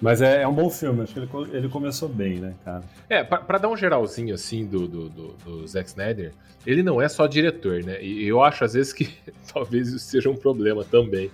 Mas 0.00 0.20
é, 0.20 0.42
é 0.42 0.48
um 0.48 0.52
bom 0.52 0.68
filme, 0.68 1.02
acho 1.02 1.14
que 1.14 1.18
ele, 1.20 1.28
ele 1.52 1.68
começou 1.68 2.08
bem, 2.08 2.38
né, 2.38 2.54
cara? 2.64 2.82
É, 3.08 3.24
pra, 3.24 3.38
pra 3.38 3.58
dar 3.58 3.68
um 3.68 3.76
geralzinho 3.76 4.34
assim 4.34 4.66
do, 4.66 4.86
do, 4.86 5.08
do, 5.08 5.28
do 5.44 5.66
Zack 5.66 5.88
Snyder, 5.88 6.32
ele 6.66 6.82
não 6.82 7.00
é 7.00 7.08
só 7.08 7.26
diretor, 7.26 7.82
né? 7.82 8.02
E 8.02 8.26
eu 8.26 8.42
acho 8.42 8.62
às 8.64 8.74
vezes 8.74 8.92
que 8.92 9.08
talvez 9.52 9.88
isso 9.88 10.00
seja 10.00 10.28
um 10.28 10.36
problema 10.36 10.84
também. 10.84 11.30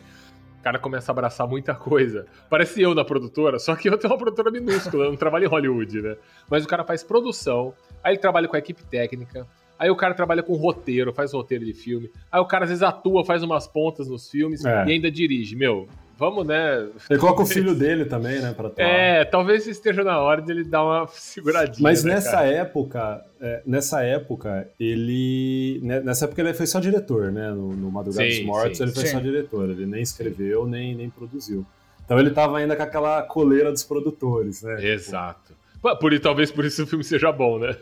O 0.61 0.62
cara 0.62 0.78
começa 0.78 1.11
a 1.11 1.12
abraçar 1.12 1.45
muita 1.49 1.75
coisa. 1.75 2.25
Parece 2.49 2.81
eu 2.81 2.95
na 2.95 3.04
produtora, 3.04 3.59
só 3.59 3.75
que 3.75 3.88
eu 3.88 3.99
tenho 3.99 4.12
uma 4.12 4.19
produtora 4.19 4.49
minúscula, 4.49 5.07
eu 5.07 5.11
não 5.11 5.16
trabalho 5.19 5.47
em 5.47 5.49
Hollywood, 5.49 6.00
né? 6.00 6.16
Mas 6.49 6.64
o 6.64 6.69
cara 6.69 6.85
faz 6.85 7.02
produção, 7.02 7.75
aí 8.02 8.12
ele 8.12 8.21
trabalha 8.21 8.47
com 8.47 8.54
a 8.54 8.61
equipe 8.61 8.85
técnica, 8.85 9.45
aí 9.76 9.90
o 9.90 9.97
cara 9.97 10.14
trabalha 10.14 10.40
com 10.40 10.54
roteiro, 10.54 11.12
faz 11.12 11.33
roteiro 11.33 11.64
de 11.64 11.73
filme, 11.75 12.09
aí 12.31 12.40
o 12.40 12.45
cara 12.45 12.62
às 12.62 12.71
vezes 12.71 12.85
atua, 12.85 13.25
faz 13.25 13.42
umas 13.42 13.66
pontas 13.66 14.07
nos 14.09 14.31
filmes 14.31 14.64
É. 14.64 14.85
e 14.87 14.92
ainda 14.92 15.11
dirige. 15.11 15.57
Meu, 15.57 15.88
vamos, 16.23 16.47
né? 16.47 16.88
Ele 17.11 17.19
coloca 17.19 17.43
o 17.43 17.47
filho 17.47 17.75
dele 17.75 18.05
também, 18.05 18.41
né, 18.41 18.52
pra 18.52 18.69
atuar. 18.69 18.87
É, 18.87 19.25
talvez 19.25 19.67
esteja 19.67 20.05
na 20.05 20.21
hora 20.21 20.41
dele 20.41 20.62
dar 20.62 20.85
uma 20.85 21.09
seguradinha. 21.09 21.83
Mas 21.83 22.05
né, 22.05 22.14
nessa 22.14 22.31
cara? 22.31 22.47
época, 22.47 23.25
é, 23.41 23.62
nessa 23.67 24.05
época, 24.05 24.69
ele. 24.79 25.81
né, 25.83 26.00
Nessa 26.00 26.26
época 26.26 26.41
ele 26.41 26.55
foi 26.55 26.67
só 26.67 26.79
diretor, 26.79 27.33
né? 27.33 27.50
No, 27.50 27.73
no 27.75 27.91
Madrugada 27.91 28.31
Sim, 28.31 28.37
dos 28.38 28.47
Mortos, 28.47 28.79
sim. 28.79 28.85
ele 28.85 28.93
foi 28.93 29.07
Sim. 29.07 29.12
só 29.12 29.19
diretor. 29.19 29.71
Ele 29.71 29.85
nem 29.85 30.00
escreveu, 30.02 30.64
nem, 30.64 30.95
nem 30.95 31.11
produziu. 31.11 31.67
Então 32.05 32.21
ele 32.21 32.31
tava 32.31 32.59
ainda 32.59 32.76
com 32.76 32.83
aquela 32.83 33.23
coleira 33.23 33.73
dos 33.73 33.83
produtores, 33.83 34.62
né? 34.62 34.85
Exato. 34.85 35.55
Pô, 35.81 35.97
Por, 35.97 36.17
talvez 36.21 36.52
por 36.52 36.64
isso 36.64 36.85
o 36.85 36.87
filme 36.87 37.02
seja 37.02 37.33
bom, 37.33 37.59
né? 37.59 37.75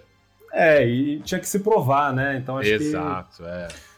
É, 0.53 0.87
e 0.87 1.21
tinha 1.21 1.39
que 1.39 1.47
se 1.47 1.61
provar, 1.61 2.13
né? 2.13 2.39
Então 2.39 2.57
acho 2.57 2.71
Exato, 2.71 3.45
é. 3.45 3.69
que 3.69 3.75
o 3.75 3.90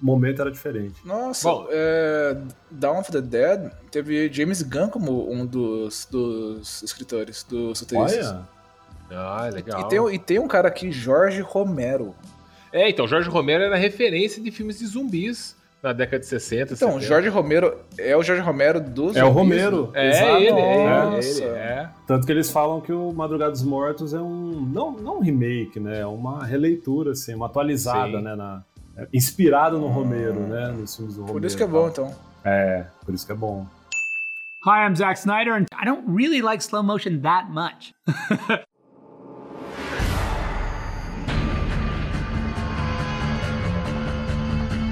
momento 0.00 0.40
era 0.40 0.50
diferente. 0.50 0.94
Nossa, 1.04 1.48
Bom. 1.48 1.66
é, 1.70 2.36
Dawn 2.70 3.00
of 3.00 3.10
the 3.12 3.20
Dead 3.20 3.70
teve 3.90 4.32
James 4.32 4.62
Gunn 4.62 4.88
como 4.88 5.30
um 5.30 5.44
dos, 5.46 6.06
dos 6.10 6.82
escritores, 6.82 7.44
dos 7.44 7.80
roteiristas. 7.80 8.26
Olha, 8.30 8.46
Ah, 9.12 9.48
legal. 9.52 9.80
E 9.80 9.88
tem, 9.88 10.14
e 10.14 10.18
tem 10.18 10.38
um 10.38 10.48
cara 10.48 10.68
aqui, 10.68 10.90
Jorge 10.92 11.40
Romero. 11.40 12.14
É, 12.72 12.88
então, 12.88 13.06
Jorge 13.08 13.28
Romero 13.28 13.64
era 13.64 13.76
referência 13.76 14.40
de 14.42 14.50
filmes 14.52 14.78
de 14.78 14.86
zumbis 14.86 15.56
na 15.82 15.92
década 15.92 16.20
de 16.20 16.26
60. 16.26 16.74
Então, 16.74 16.88
70. 16.90 17.06
Jorge 17.06 17.28
Romero 17.28 17.76
é 17.98 18.16
o 18.16 18.22
Jorge 18.22 18.42
Romero 18.42 18.80
dos 18.80 19.16
é 19.16 19.24
o 19.24 19.32
zumbis, 19.32 19.64
Romero. 19.64 19.90
É 19.94 20.10
exato. 20.10 20.36
ele, 20.36 20.60
é 20.60 21.18
ele, 21.18 21.42
é. 21.44 21.88
Tanto 22.06 22.26
que 22.26 22.32
eles 22.32 22.50
falam 22.50 22.80
que 22.80 22.92
o 22.92 23.12
Madrugada 23.12 23.50
dos 23.50 23.62
Mortos 23.62 24.14
é 24.14 24.20
um. 24.20 24.50
Não, 24.72 24.92
não 24.92 25.16
um 25.16 25.20
remake, 25.20 25.80
né? 25.80 26.00
É 26.00 26.06
uma 26.06 26.44
releitura, 26.44 27.12
assim, 27.12 27.34
uma 27.34 27.46
atualizada, 27.46 28.18
Sim. 28.18 28.22
né? 28.24 28.36
Na, 28.36 28.62
inspirado 29.12 29.78
no 29.78 29.88
Romero, 29.88 30.40
né? 30.40 30.68
Nos 30.68 30.96
filmes 30.96 31.14
do 31.14 31.22
Romero. 31.22 31.40
Por 31.40 31.46
isso 31.46 31.56
que 31.56 31.62
é 31.62 31.66
bom, 31.66 31.88
então. 31.88 32.14
É, 32.44 32.86
por 33.04 33.14
isso 33.14 33.26
que 33.26 33.32
é 33.32 33.34
bom. 33.34 33.66
Hi, 34.66 34.86
I'm 34.86 34.94
Zack 34.94 35.18
Snyder, 35.18 35.54
and 35.54 35.66
I 35.74 35.84
don't 35.84 36.04
really 36.06 36.42
like 36.42 36.62
slow 36.62 36.82
motion 36.82 37.22
that 37.22 37.50
much. 37.50 37.94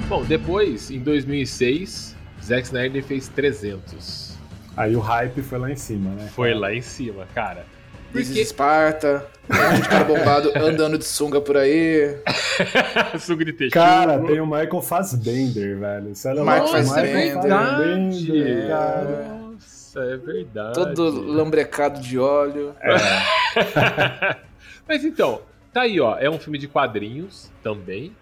Bom, 0.09 0.23
depois, 0.25 0.89
em 0.89 0.97
2006, 1.03 2.15
Zack 2.43 2.63
Snyder 2.63 3.03
fez 3.03 3.27
300. 3.27 4.35
Aí 4.75 4.95
o 4.95 4.99
hype 4.99 5.43
foi 5.43 5.59
lá 5.59 5.69
em 5.69 5.75
cima, 5.75 6.09
né? 6.09 6.27
Foi 6.29 6.51
lá 6.51 6.73
em 6.73 6.81
cima, 6.81 7.27
cara. 7.35 7.63
This 8.11 8.21
is 8.21 8.27
Porque... 8.27 8.41
Esparta, 8.41 9.25
um 9.49 9.55
monte 9.55 9.81
de 9.81 9.89
cara 9.89 10.03
bombado 10.03 10.51
andando 10.55 10.97
de 10.97 11.05
sunga 11.05 11.41
por 11.41 11.57
aí. 11.57 12.17
Sugo 13.19 13.45
de. 13.45 13.69
Cara, 13.69 14.19
tem 14.19 14.39
o 14.39 14.45
Michael 14.45 14.81
Fassbender, 14.81 15.77
velho. 15.77 16.13
Lá, 16.25 16.43
Michael 16.43 16.63
o 16.63 16.67
Fassbender. 16.67 17.33
Fassbender, 17.33 18.67
cara. 18.67 19.39
Nossa, 19.53 19.99
é 20.01 20.17
verdade. 20.17 20.73
Todo 20.73 21.21
lambrecado 21.21 21.99
de 21.99 22.17
óleo. 22.17 22.75
Mas 24.87 25.03
então, 25.03 25.41
tá 25.73 25.81
aí, 25.81 25.99
ó. 25.99 26.17
É 26.17 26.29
um 26.29 26.39
filme 26.39 26.57
de 26.57 26.67
quadrinhos 26.67 27.51
também. 27.63 28.15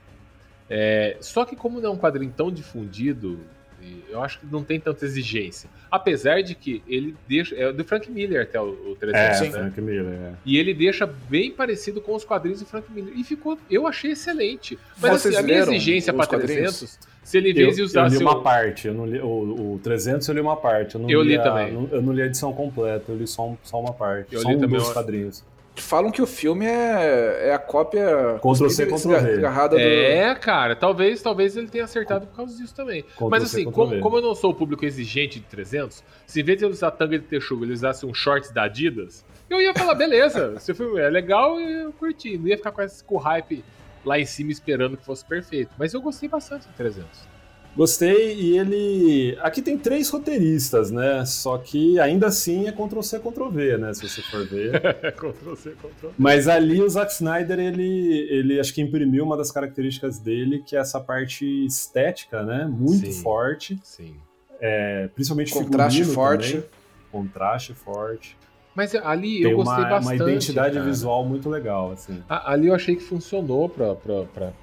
É, 0.69 1.17
só 1.21 1.45
que 1.45 1.55
como 1.55 1.79
não 1.79 1.91
é 1.91 1.93
um 1.93 1.97
quadrinho 1.97 2.33
tão 2.35 2.51
difundido, 2.51 3.39
e 3.81 4.03
eu 4.09 4.21
acho 4.23 4.39
que 4.39 4.45
não 4.51 4.63
tem 4.63 4.79
tanta 4.79 5.05
exigência. 5.05 5.69
Apesar 5.89 6.41
de 6.41 6.55
que 6.55 6.81
ele 6.87 7.15
deixa. 7.27 7.55
É 7.55 7.71
do 7.71 7.83
Frank 7.83 8.09
Miller 8.11 8.41
até 8.43 8.59
o, 8.59 8.91
o 8.91 8.95
300, 8.99 9.15
É, 9.41 9.43
né? 9.45 9.49
Frank 9.51 9.81
Miller, 9.81 10.13
é. 10.13 10.33
E 10.45 10.57
ele 10.57 10.73
deixa 10.73 11.05
bem 11.05 11.51
parecido 11.51 12.01
com 12.01 12.15
os 12.15 12.23
quadrinhos 12.25 12.59
do 12.59 12.65
Frank 12.65 12.91
Miller. 12.91 13.13
E 13.15 13.23
ficou. 13.23 13.57
Eu 13.69 13.87
achei 13.87 14.11
excelente. 14.11 14.77
Mas 14.99 15.21
Vocês 15.21 15.35
assim, 15.35 15.43
a 15.43 15.47
minha 15.47 15.59
exigência 15.59 16.13
quadrinhos? 16.13 16.77
300, 16.79 16.99
se 17.23 17.37
ele 17.37 17.49
Eu, 17.51 17.55
vez 17.55 17.77
e 17.77 17.81
eu 17.81 17.85
usasse. 17.85 18.17
li 18.17 18.23
o- 18.23 18.27
uma 18.27 18.41
parte, 18.41 18.87
eu 18.87 18.93
não 18.93 19.05
li, 19.05 19.19
o, 19.19 19.73
o 19.75 19.79
300 19.83 20.27
eu 20.27 20.33
li 20.35 20.41
uma 20.41 20.55
parte. 20.57 20.95
Eu, 20.95 21.01
não 21.01 21.09
Eu 21.09 21.21
li 21.21 21.35
a- 21.37 21.43
também. 21.43 21.71
não- 21.73 21.87
eu 21.91 22.01
não 22.01 22.13
li 22.13 22.21
a 22.21 22.25
edição 22.25 22.51
completa, 22.53 23.11
eu 23.11 23.17
li 23.17 23.27
só, 23.27 23.47
um- 23.49 23.57
só 23.63 23.79
uma 23.79 23.93
parte. 23.93 24.33
Eu 24.35 24.41
só 24.41 24.49
li 24.49 24.55
um 24.55 24.59
também 24.59 24.79
dos 24.79 24.91
quadrinhos. 24.91 25.43
Falam 25.81 26.11
que 26.11 26.21
o 26.21 26.27
filme 26.27 26.65
é, 26.65 27.49
é 27.49 27.53
a 27.53 27.59
cópia 27.59 28.39
Ctrl 28.41 28.69
C, 28.69 28.85
Ctrl 28.85 29.09
V. 29.09 29.33
agarrada 29.33 29.75
do... 29.75 29.81
É, 29.81 30.33
cara, 30.35 30.75
talvez, 30.75 31.21
talvez 31.21 31.55
ele 31.55 31.67
tenha 31.67 31.83
acertado 31.83 32.27
por 32.27 32.35
causa 32.35 32.57
disso 32.57 32.75
também. 32.75 33.03
Ctrl 33.03 33.29
Mas 33.29 33.43
assim, 33.43 33.71
como, 33.71 33.99
como 33.99 34.17
eu 34.17 34.21
não 34.21 34.35
sou 34.35 34.51
o 34.51 34.55
público 34.55 34.85
exigente 34.85 35.39
de 35.39 35.45
300, 35.45 36.03
se 36.25 36.41
em 36.41 36.43
vez 36.43 36.57
de 36.57 36.65
ele 36.65 36.73
usar 36.73 36.91
tanga 36.91 37.17
de 37.17 37.25
texugo, 37.25 37.63
ele 37.63 37.73
usasse 37.73 38.05
um 38.05 38.13
shorts 38.13 38.51
da 38.51 38.63
Adidas, 38.63 39.25
eu 39.49 39.61
ia 39.61 39.73
falar, 39.73 39.95
beleza, 39.95 40.57
se 40.59 40.71
o 40.71 40.75
filme 40.75 40.99
é 40.99 41.09
legal, 41.09 41.59
eu 41.59 41.93
curti. 41.93 42.37
Não 42.37 42.47
ia 42.47 42.57
ficar 42.57 42.71
com 42.71 42.81
esse 42.81 43.03
com 43.03 43.17
hype 43.17 43.63
lá 44.03 44.19
em 44.19 44.25
cima 44.25 44.51
esperando 44.51 44.97
que 44.97 45.05
fosse 45.05 45.25
perfeito. 45.25 45.71
Mas 45.77 45.93
eu 45.93 46.01
gostei 46.01 46.27
bastante 46.27 46.67
de 46.67 46.73
300. 46.73 47.36
Gostei 47.77 48.33
e 48.33 48.57
ele. 48.57 49.37
Aqui 49.39 49.61
tem 49.61 49.77
três 49.77 50.09
roteiristas, 50.09 50.89
né? 50.89 51.23
Só 51.25 51.57
que 51.59 51.99
ainda 51.99 52.25
assim 52.27 52.67
é 52.67 52.71
Ctrl 52.71 53.01
C, 53.01 53.19
Ctrl 53.19 53.49
V, 53.49 53.77
né? 53.77 53.93
Se 53.93 54.09
você 54.09 54.21
for 54.23 54.47
ver. 54.47 54.81
Ctrl 55.15 55.55
C, 55.55 55.69
Ctrl 55.71 56.07
V. 56.07 56.13
Mas 56.17 56.47
ali 56.47 56.81
o 56.81 56.89
Zack 56.89 57.11
Snyder, 57.13 57.59
ele, 57.59 58.27
ele 58.31 58.59
acho 58.59 58.73
que 58.73 58.81
imprimiu 58.81 59.23
uma 59.23 59.37
das 59.37 59.51
características 59.51 60.17
dele, 60.17 60.63
que 60.65 60.75
é 60.75 60.79
essa 60.79 60.99
parte 60.99 61.45
estética, 61.67 62.41
né? 62.43 62.65
Muito 62.67 63.05
Sim. 63.11 63.21
forte. 63.21 63.79
Sim. 63.83 64.15
É, 64.59 65.07
principalmente 65.13 65.53
Contraste 65.53 66.03
forte. 66.03 66.53
também. 66.53 66.69
Contraste 67.11 67.73
forte. 67.75 68.35
Mas 68.73 68.93
ali 68.95 69.41
Tem 69.43 69.51
eu 69.51 69.57
gostei 69.57 69.75
uma, 69.83 69.87
uma 69.87 69.99
bastante. 69.99 70.21
identidade 70.23 70.73
cara. 70.75 70.85
visual 70.85 71.23
muito 71.25 71.47
legal, 71.49 71.91
assim. 71.91 72.23
A- 72.27 72.51
Ali 72.53 72.67
eu 72.67 72.73
achei 72.75 72.95
que 72.95 73.03
funcionou 73.03 73.69
pra, 73.69 73.93
pra, 73.95 74.23
pra, 74.25 74.53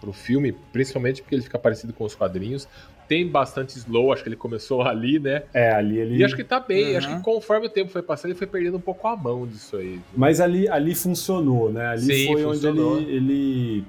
pro 0.00 0.12
filme, 0.12 0.52
principalmente 0.72 1.22
porque 1.22 1.34
ele 1.34 1.42
fica 1.42 1.58
parecido 1.58 1.92
com 1.92 2.04
os 2.04 2.14
quadrinhos. 2.14 2.68
Tem 3.08 3.26
bastante 3.26 3.76
slow, 3.78 4.12
acho 4.12 4.22
que 4.22 4.28
ele 4.28 4.36
começou 4.36 4.82
ali, 4.86 5.18
né? 5.18 5.42
É, 5.54 5.72
ali 5.72 5.98
ele. 5.98 6.16
E 6.18 6.24
acho 6.24 6.36
que 6.36 6.44
tá 6.44 6.60
bem, 6.60 6.92
Uhum. 6.92 6.98
acho 6.98 7.16
que 7.16 7.22
conforme 7.22 7.66
o 7.66 7.70
tempo 7.70 7.90
foi 7.90 8.02
passando, 8.02 8.32
ele 8.32 8.38
foi 8.38 8.46
perdendo 8.46 8.76
um 8.76 8.80
pouco 8.80 9.06
a 9.08 9.16
mão 9.16 9.46
disso 9.46 9.76
aí. 9.76 9.92
viu? 9.92 10.02
Mas 10.16 10.40
ali, 10.40 10.68
ali 10.68 10.94
funcionou, 10.94 11.72
né? 11.72 11.86
Ali 11.88 12.02
Sim, 12.02 12.32
foi 12.32 12.42
funcionou. 12.42 12.96
onde 12.96 13.04
ele, 13.04 13.16
ele 13.16 13.84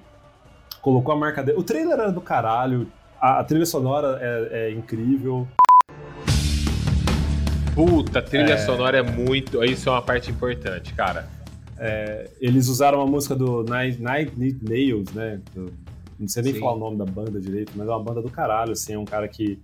colocou 0.81 1.13
a 1.13 1.17
marca 1.17 1.43
dele. 1.43 1.57
O 1.57 1.63
trailer 1.63 1.93
era 1.99 2.11
do 2.11 2.21
caralho, 2.21 2.87
a, 3.19 3.39
a 3.39 3.43
trilha 3.43 3.65
sonora 3.65 4.17
é, 4.21 4.69
é 4.69 4.71
incrível. 4.71 5.45
Puta, 7.75 8.19
a 8.19 8.21
trilha 8.21 8.57
sonora 8.57 8.97
é 8.97 9.01
muito. 9.01 9.63
Isso 9.63 9.87
é 9.89 9.91
uma 9.91 10.01
parte 10.01 10.29
importante, 10.31 10.93
cara. 10.93 11.27
Eles 12.41 12.67
usaram 12.67 12.99
uma 12.99 13.07
música 13.07 13.35
do 13.35 13.63
Nine, 13.63 13.97
Nine 13.99 14.49
Inch 14.49 14.57
Nails, 14.61 15.13
né? 15.13 15.39
Eu 15.55 15.69
não 16.19 16.27
sei 16.27 16.43
nem 16.43 16.53
Sim. 16.53 16.59
falar 16.59 16.73
o 16.75 16.79
nome 16.79 16.97
da 16.97 17.05
banda 17.05 17.39
direito, 17.39 17.71
mas 17.75 17.87
é 17.87 17.91
uma 17.91 18.03
banda 18.03 18.21
do 18.21 18.29
caralho, 18.29 18.73
assim. 18.73 18.93
É 18.93 18.99
um 18.99 19.05
cara 19.05 19.27
que, 19.27 19.59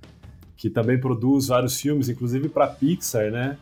que 0.55 0.69
também 0.69 0.97
produz 0.99 1.47
vários 1.47 1.79
filmes, 1.79 2.07
inclusive 2.09 2.47
pra 2.49 2.67
Pixar, 2.67 3.29
né? 3.29 3.57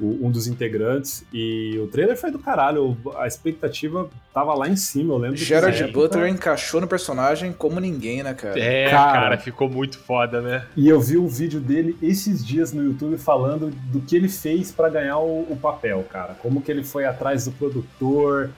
O- 0.00 0.26
um 0.26 0.30
dos 0.30 0.48
integrantes. 0.48 1.24
E 1.32 1.78
o 1.78 1.86
trailer 1.86 2.16
foi 2.16 2.30
do 2.32 2.38
caralho. 2.40 2.96
A 3.16 3.28
expectativa 3.28 4.10
tava 4.32 4.52
lá 4.52 4.68
em 4.68 4.74
cima, 4.74 5.14
eu 5.14 5.18
lembro. 5.18 5.36
Gerard 5.36 5.76
época- 5.80 5.92
Butler 5.92 6.28
encaixou 6.28 6.80
no 6.80 6.88
personagem 6.88 7.52
como 7.52 7.78
ninguém, 7.78 8.20
né, 8.20 8.34
cara? 8.34 8.58
É, 8.58 8.90
Cara. 8.90 9.12
cara, 9.20 9.38
ficou 9.38 9.68
muito 9.68 9.96
foda, 9.98 10.40
né? 10.40 10.64
E 10.76 10.88
eu 10.88 11.00
vi 11.00 11.16
um 11.16 11.28
vídeo 11.28 11.60
dele 11.60 11.96
esses 12.02 12.44
dias 12.44 12.72
no 12.72 12.82
YouTube 12.82 13.16
falando 13.18 13.70
do 13.92 14.00
que 14.00 14.16
ele 14.16 14.28
fez 14.28 14.72
pra 14.72 14.88
ganhar 14.88 15.18
o, 15.18 15.42
o 15.48 15.56
papel, 15.56 16.04
cara. 16.10 16.34
Como 16.42 16.60
que 16.60 16.72
ele 16.72 16.82
foi 16.82 17.04
atrás 17.04 17.44
do 17.44 17.52
produtor. 17.52 18.50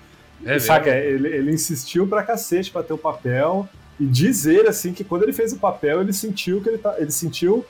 É 0.45 0.59
Saca? 0.59 0.90
Ele, 0.90 1.28
ele 1.28 1.50
insistiu 1.52 2.07
pra 2.07 2.23
cacete 2.23 2.71
pra 2.71 2.83
ter 2.83 2.93
o 2.93 2.99
papel. 2.99 3.69
E 3.99 4.05
diz 4.05 4.45
ele, 4.47 4.69
assim, 4.69 4.93
que 4.93 5.02
quando 5.02 5.23
ele 5.23 5.33
fez 5.33 5.52
o 5.52 5.59
papel, 5.59 6.00
ele 6.02 6.12
sentiu 6.12 6.61
que 6.61 6.69
ele 6.69 6.78
tá. 6.78 6.95
Ele 6.99 7.11
sentiu 7.11 7.64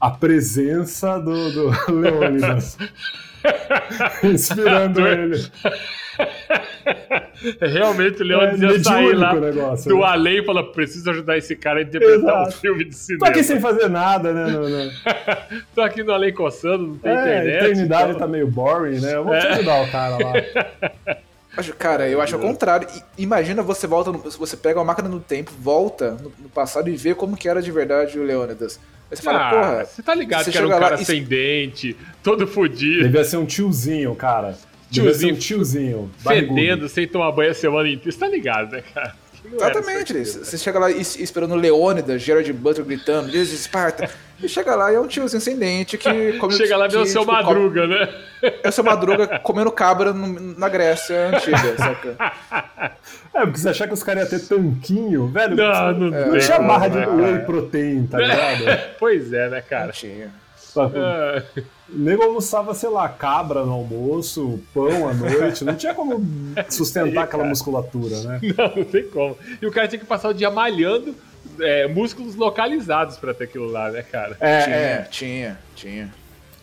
a 0.00 0.10
presença 0.10 1.18
do, 1.18 1.50
do 1.52 1.70
Leônidas. 1.98 2.76
Inspirando 4.22 5.06
ele. 5.06 5.42
Realmente 7.60 8.22
o 8.22 8.24
Leônidas 8.24 8.62
É 8.62 8.76
ia 8.78 8.84
sair 8.84 9.14
lá 9.14 9.34
negócio, 9.34 9.88
do 9.88 9.98
né? 9.98 10.04
além 10.06 10.38
e 10.38 10.44
falar: 10.44 10.62
preciso 10.64 11.10
ajudar 11.10 11.36
esse 11.38 11.54
cara 11.56 11.80
a 11.80 11.82
interpretar 11.82 12.38
um 12.38 12.42
Exato. 12.42 12.56
filme 12.60 12.84
de 12.84 12.90
Tô 12.90 12.96
cinema. 12.96 13.28
aqui 13.28 13.42
sem 13.42 13.60
fazer 13.60 13.88
nada, 13.88 14.32
né? 14.32 14.46
No, 14.46 14.68
no... 14.68 14.90
Tô 15.74 15.82
aqui 15.82 16.02
no 16.02 16.12
além 16.12 16.32
coçando, 16.32 16.86
não 16.88 16.96
tem 16.98 17.10
É, 17.12 17.14
internet. 17.14 17.64
eternidade 17.64 18.08
então- 18.10 18.18
tá 18.20 18.26
meio 18.26 18.46
boring, 18.48 19.00
né? 19.00 19.14
Eu 19.14 19.24
vou 19.24 19.38
te 19.38 19.46
É. 19.46 19.52
ajudar 19.52 19.82
o 19.82 19.90
cara 19.90 20.16
lá. 20.18 20.32
Acho- 21.56 21.74
Cara, 21.74 22.08
eu 22.08 22.20
acho 22.20 22.34
ao 22.34 22.40
contrário. 22.40 22.88
I- 22.94 23.22
Imagina 23.22 23.62
você 23.62 23.86
volta, 23.86 24.12
no- 24.12 24.18
você 24.18 24.56
pega 24.56 24.78
uma 24.78 24.84
máquina 24.84 25.08
no 25.08 25.20
tempo, 25.20 25.52
volta 25.58 26.12
no, 26.12 26.32
no 26.38 26.48
passado 26.48 26.88
e 26.88 26.96
vê 26.96 27.14
como 27.14 27.36
que 27.36 27.48
era 27.48 27.62
de 27.62 27.70
verdade 27.72 28.18
o 28.18 28.22
Leônidas. 28.22 28.78
Aí 29.10 29.16
você 29.16 29.22
fala, 29.22 29.46
Ah, 29.46 29.50
porra, 29.50 29.84
você 29.84 30.02
tá 30.02 30.14
ligado 30.14 30.44
você 30.44 30.50
que 30.50 30.58
era 30.58 30.66
um 30.66 30.70
lá 30.70 30.78
cara 30.80 31.00
e- 31.00 31.04
sem 31.04 31.22
dente, 31.22 31.96
todo 32.22 32.46
fudido, 32.46 33.04
Devia 33.04 33.24
ser 33.24 33.36
um 33.36 33.46
tiozinho, 33.46 34.14
cara. 34.14 34.56
Devia 34.90 35.10
ser 35.12 35.18
Tiozinho 35.18 35.34
um 35.34 35.38
tiozinho. 35.38 36.10
barrigudo. 36.22 36.54
fedendo, 36.60 36.88
sem 36.88 37.08
tomar 37.08 37.32
banho 37.32 37.50
a 37.50 37.54
semana 37.54 37.88
inteira. 37.88 38.12
Você 38.12 38.18
tá 38.18 38.28
ligado, 38.28 38.72
né, 38.72 38.82
cara? 38.94 39.14
Não 39.50 39.56
Exatamente, 39.56 40.12
você 40.12 40.38
né? 40.38 40.44
você 40.44 40.58
chega 40.58 40.78
lá 40.78 40.90
esperando 40.90 41.54
Leônidas, 41.54 42.20
Gerard 42.22 42.52
Butler 42.52 42.86
gritando, 42.86 43.30
Diz 43.30 43.52
Esparta, 43.52 44.08
e 44.42 44.48
chega 44.48 44.74
lá 44.74 44.92
e 44.92 44.96
é 44.96 45.00
um 45.00 45.06
tiozinho 45.06 45.40
sem 45.40 45.56
dente 45.56 45.96
que 45.96 46.34
come 46.38 46.52
Chega 46.54 46.76
lá 46.76 46.86
e 46.86 46.88
vê 46.90 46.96
o 46.98 47.06
seu 47.06 47.22
tipo, 47.22 47.32
come- 47.32 47.42
madruga, 47.44 47.86
né? 47.86 48.08
É 48.62 48.68
o 48.68 48.72
seu 48.72 48.84
Madruga 48.84 49.38
comendo 49.40 49.70
cabra 49.72 50.12
no- 50.12 50.58
na 50.58 50.68
Grécia 50.68 51.28
antiga, 51.28 51.56
saca? 51.78 52.32
É, 53.34 53.40
porque 53.40 53.58
você 53.58 53.68
achar 53.70 53.86
que 53.88 53.94
os 53.94 54.02
caras 54.02 54.30
iam 54.30 54.38
ter 54.40 54.46
tanquinho, 54.46 55.26
velho. 55.28 55.56
Não, 55.56 55.92
não 55.92 56.10
não 56.10 56.30
tem 56.32 56.40
tinha 56.40 56.58
barra 56.60 56.88
de 56.88 56.98
né, 56.98 57.06
whey 57.06 57.32
cara? 57.32 57.44
protein, 57.44 58.06
tá 58.06 58.18
ligado? 58.20 58.80
Pois 58.98 59.32
é, 59.32 59.48
né, 59.48 59.62
Não 59.62 59.68
cara? 59.68 59.92
Tinha. 60.76 60.90
Ah, 60.94 61.42
O 61.88 61.98
nego 61.98 62.22
almoçava, 62.22 62.74
sei 62.74 62.88
lá, 62.90 63.08
cabra 63.08 63.64
no 63.64 63.72
almoço, 63.72 64.60
pão 64.74 65.08
à 65.08 65.14
noite. 65.14 65.64
Não 65.64 65.74
tinha 65.74 65.94
como 65.94 66.20
sustentar 66.68 67.24
aquela 67.24 67.44
musculatura, 67.44 68.20
né? 68.22 68.40
não, 68.56 68.76
não 68.76 68.84
tem 68.84 69.08
como. 69.08 69.36
E 69.60 69.66
o 69.66 69.70
cara 69.70 69.86
tinha 69.86 70.00
que 70.00 70.06
passar 70.06 70.28
o 70.30 70.34
dia 70.34 70.50
malhando 70.50 71.14
é, 71.60 71.86
músculos 71.86 72.34
localizados 72.34 73.16
pra 73.16 73.32
ter 73.32 73.44
aquilo 73.44 73.70
lá, 73.70 73.90
né, 73.90 74.02
cara? 74.02 74.36
É, 74.40 74.62
tinha, 74.62 74.76
é. 74.76 75.02
tinha, 75.10 75.58
tinha. 75.74 76.14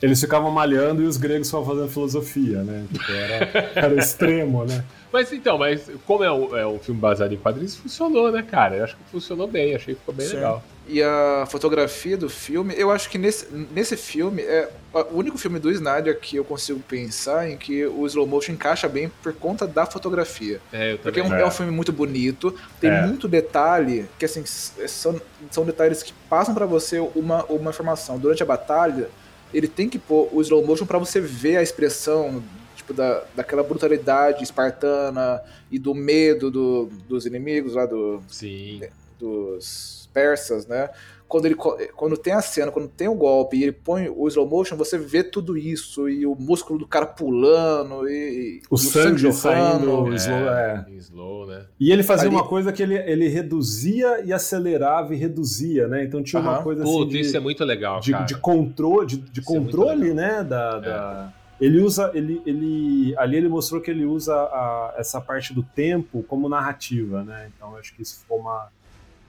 Eles 0.02 0.20
ficavam 0.20 0.52
malhando 0.52 1.02
e 1.02 1.06
os 1.06 1.16
gregos 1.16 1.48
estavam 1.48 1.66
fazendo 1.66 1.88
filosofia, 1.88 2.62
né? 2.62 2.86
Porque 2.92 3.12
era, 3.14 3.72
era 3.74 3.96
extremo, 3.96 4.66
né? 4.66 4.84
Mas 5.14 5.32
então, 5.32 5.58
mas 5.58 5.90
como 6.06 6.26
é 6.26 6.32
um, 6.32 6.58
é 6.58 6.68
um 6.68 6.78
filme 6.78 7.00
baseado 7.00 7.32
em 7.32 7.38
quadrinhos, 7.38 7.78
funcionou, 7.78 8.30
né, 8.30 8.42
cara? 8.44 8.76
Eu 8.76 8.84
acho 8.84 8.98
que 8.98 9.04
funcionou 9.10 9.48
bem, 9.48 9.74
achei 9.74 9.94
que 9.94 10.02
ficou 10.02 10.14
bem 10.14 10.28
Sim. 10.28 10.36
legal. 10.36 10.62
E 10.86 11.02
a 11.02 11.46
fotografia 11.50 12.18
do 12.18 12.30
filme, 12.30 12.74
eu 12.78 12.92
acho 12.92 13.10
que 13.10 13.18
nesse, 13.18 13.48
nesse 13.74 13.96
filme 13.96 14.42
é 14.42 14.70
o 14.94 15.18
único 15.18 15.38
filme 15.38 15.58
do 15.58 15.72
Snyder 15.72 16.20
que 16.20 16.36
eu 16.36 16.44
consigo 16.44 16.80
pensar 16.82 17.50
em 17.50 17.56
que 17.58 17.86
o 17.86 18.06
slow 18.06 18.28
motion 18.28 18.52
encaixa 18.52 18.90
bem 18.90 19.10
por 19.22 19.34
conta 19.34 19.66
da 19.66 19.86
fotografia. 19.86 20.60
É, 20.74 20.94
eu 20.94 20.98
Porque 20.98 21.22
é 21.22 21.24
um, 21.24 21.34
é 21.34 21.46
um 21.46 21.52
filme 21.52 21.72
muito 21.72 21.94
bonito, 21.94 22.54
tem 22.82 22.90
É. 22.90 23.02
muito 23.08 23.30
detalhe, 23.30 24.06
que 24.20 24.26
assim, 24.26 24.42
s- 24.42 24.74
são, 24.90 25.22
são 25.50 25.64
detalhes 25.64 26.04
que 26.04 26.12
passam 26.30 26.54
pra 26.54 26.66
você 26.66 27.00
uma, 27.16 27.46
uma 27.46 27.70
informação. 27.70 28.20
Durante 28.20 28.44
a 28.44 28.46
batalha, 28.46 29.10
ele 29.54 29.70
tem 29.70 29.88
que 29.88 29.98
pôr 29.98 30.28
o 30.34 30.42
slow 30.42 30.66
motion 30.66 30.86
pra 30.86 30.98
você 31.00 31.22
ver 31.22 31.56
a 31.56 31.64
expressão, 31.64 32.44
tipo, 32.76 32.94
da, 32.94 33.24
daquela 33.34 33.64
brutalidade 33.64 34.44
espartana 34.44 35.42
e 35.72 35.80
do 35.80 35.96
medo 35.96 36.52
do- 36.52 36.90
dos 37.08 37.26
inimigos 37.26 37.76
lá 37.76 37.86
do, 37.86 38.22
Sim. 38.28 38.82
dos 39.18 40.03
persas, 40.14 40.68
né? 40.68 40.90
Quando, 41.28 41.46
ele, 41.48 41.56
quando 41.56 42.16
tem 42.16 42.32
a 42.34 42.42
cena, 42.44 42.72
quando 42.72 42.88
tem 42.88 43.08
o 43.08 43.16
golpe 43.16 43.58
e 43.58 43.64
ele 43.64 43.72
põe 43.72 44.08
o 44.08 44.28
slow 44.28 44.48
motion, 44.48 44.76
você 44.78 45.00
vê 45.00 45.24
tudo 45.24 45.58
isso, 45.58 46.08
e 46.08 46.28
o 46.28 46.36
músculo 46.36 46.78
do 46.78 46.86
cara 46.88 47.08
pulando, 47.08 48.08
e, 48.08 48.60
e 48.60 48.62
O 48.70 48.78
sangue 48.78 49.32
saindo, 49.34 50.14
É, 50.14 50.16
slow, 50.16 50.50
é. 50.50 50.86
em 50.90 50.96
slow, 50.98 51.48
né? 51.48 51.66
E 51.80 51.92
ele 51.92 52.04
fazia 52.04 52.28
Ali- 52.28 52.36
uma 52.36 52.48
coisa 52.48 52.72
que 52.72 52.84
ele, 52.84 52.96
ele 52.98 53.28
reduzia 53.30 54.24
e 54.24 54.32
acelerava 54.32 55.16
e 55.16 55.18
reduzia, 55.18 55.88
né? 55.88 56.04
Então 56.04 56.22
tinha 56.22 56.40
uma 56.40 56.62
coisa 56.62 56.84
assim 56.84 56.92
Puta, 56.92 57.12
de, 57.12 57.20
isso 57.22 57.36
é 57.36 57.40
muito 57.40 57.64
legal, 57.64 58.00
de, 58.00 58.12
cara. 58.12 58.26
de 58.26 58.38
controle, 58.38 59.08
de, 59.08 59.18
de 59.18 59.40
é 59.40 59.44
controle, 59.44 60.10
legal. 60.14 60.16
né? 60.16 60.44
Da, 60.44 60.80
da- 60.80 61.34
Ele 61.60 61.80
usa, 61.82 62.12
ele, 62.14 62.44
ele, 62.46 63.16
ali 63.18 63.38
ele 63.38 63.48
mostrou 63.50 63.82
que 63.82 63.90
ele 63.90 64.06
usa 64.06 64.36
a- 64.36 64.94
essa 64.98 65.20
parte 65.20 65.52
do 65.52 65.64
tempo 65.64 66.22
como 66.28 66.48
narrativa, 66.48 67.24
né? 67.24 67.50
Então 67.56 67.72
eu 67.72 67.78
acho 67.80 67.96
que 67.96 68.04
isso 68.04 68.20
ficou 68.20 68.38
uma 68.40 68.68